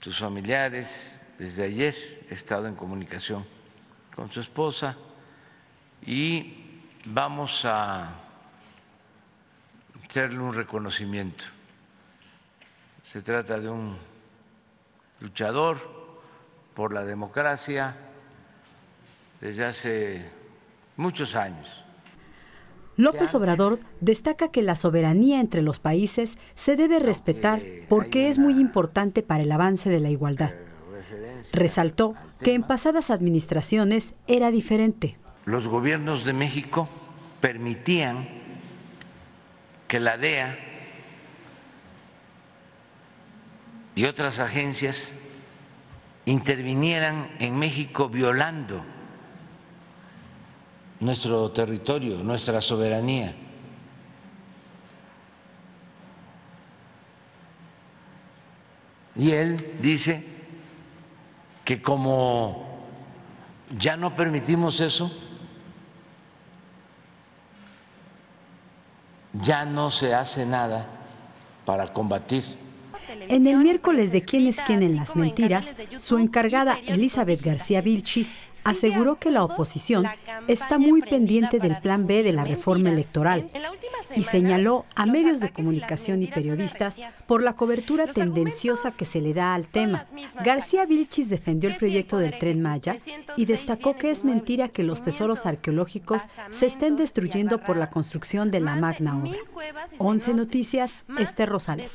sus 0.00 0.18
familiares. 0.18 1.20
Desde 1.38 1.64
ayer 1.64 2.26
he 2.30 2.34
estado 2.34 2.66
en 2.66 2.74
comunicación 2.74 3.44
con 4.14 4.30
su 4.30 4.40
esposa 4.40 4.96
y 6.06 6.80
vamos 7.06 7.64
a 7.64 8.14
hacerle 10.06 10.38
un 10.38 10.54
reconocimiento. 10.54 11.44
Se 13.02 13.22
trata 13.22 13.58
de 13.58 13.68
un 13.68 13.96
luchador 15.20 15.78
por 16.74 16.92
la 16.92 17.04
democracia 17.04 17.96
desde 19.40 19.64
hace 19.64 20.30
muchos 20.96 21.34
años 21.34 21.82
López 22.96 23.34
Obrador 23.34 23.78
destaca 24.00 24.50
que 24.50 24.62
la 24.62 24.74
soberanía 24.74 25.40
entre 25.40 25.62
los 25.62 25.80
países 25.80 26.36
se 26.54 26.76
debe 26.76 26.98
respetar 26.98 27.62
porque 27.88 28.28
es 28.28 28.38
muy 28.38 28.60
importante 28.60 29.22
para 29.22 29.42
el 29.42 29.52
avance 29.52 29.88
de 29.88 30.00
la 30.00 30.10
igualdad. 30.10 30.52
Resaltó 31.52 32.14
que 32.40 32.54
en 32.54 32.62
pasadas 32.62 33.10
administraciones 33.10 34.14
era 34.26 34.50
diferente. 34.50 35.18
Los 35.44 35.68
gobiernos 35.68 36.24
de 36.24 36.32
México 36.32 36.88
permitían 37.40 38.28
que 39.88 40.00
la 40.00 40.16
DEA 40.16 40.58
y 43.94 44.04
otras 44.04 44.40
agencias 44.40 45.14
intervinieran 46.24 47.28
en 47.40 47.58
México 47.58 48.08
violando 48.08 48.84
nuestro 51.00 51.50
territorio, 51.50 52.22
nuestra 52.22 52.60
soberanía. 52.60 53.34
Y 59.16 59.32
él 59.32 59.74
dice 59.80 60.31
que 61.64 61.80
como 61.80 62.66
ya 63.78 63.96
no 63.96 64.14
permitimos 64.14 64.80
eso, 64.80 65.10
ya 69.32 69.64
no 69.64 69.90
se 69.90 70.14
hace 70.14 70.44
nada 70.44 70.86
para 71.64 71.92
combatir. 71.92 72.44
En 73.28 73.46
el 73.46 73.58
miércoles 73.58 74.12
de 74.12 74.22
quién 74.22 74.46
es 74.46 74.60
quién 74.60 74.82
en 74.82 74.96
las 74.96 75.16
mentiras, 75.16 75.74
su 75.98 76.18
encargada 76.18 76.78
Elizabeth 76.86 77.42
García 77.42 77.80
Vilchis 77.80 78.32
aseguró 78.64 79.16
que 79.16 79.30
la 79.30 79.44
oposición 79.44 80.06
está 80.48 80.78
muy 80.78 81.02
pendiente 81.02 81.58
del 81.58 81.78
plan 81.78 82.06
B 82.06 82.22
de 82.22 82.32
la 82.32 82.44
reforma 82.44 82.90
electoral 82.90 83.50
y 84.14 84.24
señaló 84.24 84.84
a 84.94 85.06
medios 85.06 85.40
de 85.40 85.52
comunicación 85.52 86.22
y 86.22 86.26
periodistas 86.26 87.00
por 87.26 87.42
la 87.42 87.54
cobertura 87.54 88.06
tendenciosa 88.06 88.90
que 88.90 89.04
se 89.04 89.20
le 89.20 89.34
da 89.34 89.54
al 89.54 89.66
tema. 89.66 90.06
García 90.44 90.84
Vilchis 90.84 91.28
defendió 91.28 91.70
el 91.70 91.76
proyecto 91.76 92.18
del 92.18 92.38
tren 92.38 92.62
Maya 92.62 92.96
y 93.36 93.46
destacó 93.46 93.96
que 93.96 94.10
es 94.10 94.24
mentira 94.24 94.68
que 94.68 94.82
los 94.82 95.02
tesoros 95.02 95.46
arqueológicos 95.46 96.22
se 96.50 96.66
estén 96.66 96.96
destruyendo 96.96 97.58
por 97.58 97.76
la 97.76 97.88
construcción 97.88 98.50
de 98.50 98.60
la 98.60 98.76
magna 98.76 99.18
obra. 99.18 99.38
11 99.98 100.34
Noticias, 100.34 100.92
Esther 101.18 101.48
Rosales. 101.48 101.94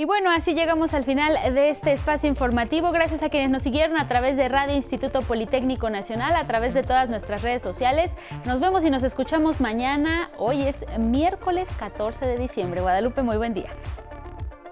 Y 0.00 0.04
bueno, 0.04 0.30
así 0.30 0.54
llegamos 0.54 0.94
al 0.94 1.02
final 1.02 1.36
de 1.56 1.70
este 1.70 1.90
espacio 1.90 2.28
informativo. 2.28 2.92
Gracias 2.92 3.24
a 3.24 3.30
quienes 3.30 3.50
nos 3.50 3.62
siguieron 3.62 3.98
a 3.98 4.06
través 4.06 4.36
de 4.36 4.48
Radio 4.48 4.76
Instituto 4.76 5.22
Politécnico 5.22 5.90
Nacional, 5.90 6.36
a 6.36 6.46
través 6.46 6.72
de 6.72 6.84
todas 6.84 7.08
nuestras 7.08 7.42
redes 7.42 7.62
sociales. 7.62 8.16
Nos 8.44 8.60
vemos 8.60 8.84
y 8.84 8.90
nos 8.90 9.02
escuchamos 9.02 9.60
mañana. 9.60 10.30
Hoy 10.38 10.62
es 10.62 10.86
miércoles 11.00 11.68
14 11.80 12.28
de 12.28 12.36
diciembre. 12.36 12.80
Guadalupe, 12.80 13.24
muy 13.24 13.38
buen 13.38 13.54
día. 13.54 13.70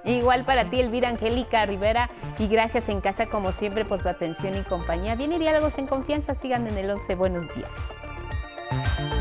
Igual 0.04 0.44
para 0.44 0.70
ti, 0.70 0.78
Elvira 0.78 1.08
Angélica 1.08 1.66
Rivera, 1.66 2.08
y 2.38 2.46
gracias 2.46 2.88
en 2.88 3.00
casa 3.00 3.26
como 3.26 3.50
siempre 3.50 3.84
por 3.84 4.00
su 4.00 4.08
atención 4.08 4.56
y 4.56 4.62
compañía. 4.62 5.16
Viene 5.16 5.40
Diálogos 5.40 5.76
en 5.78 5.88
Confianza, 5.88 6.36
sigan 6.36 6.68
en 6.68 6.78
el 6.78 6.88
11. 6.88 7.16
Buenos 7.16 7.52
días. 7.52 9.15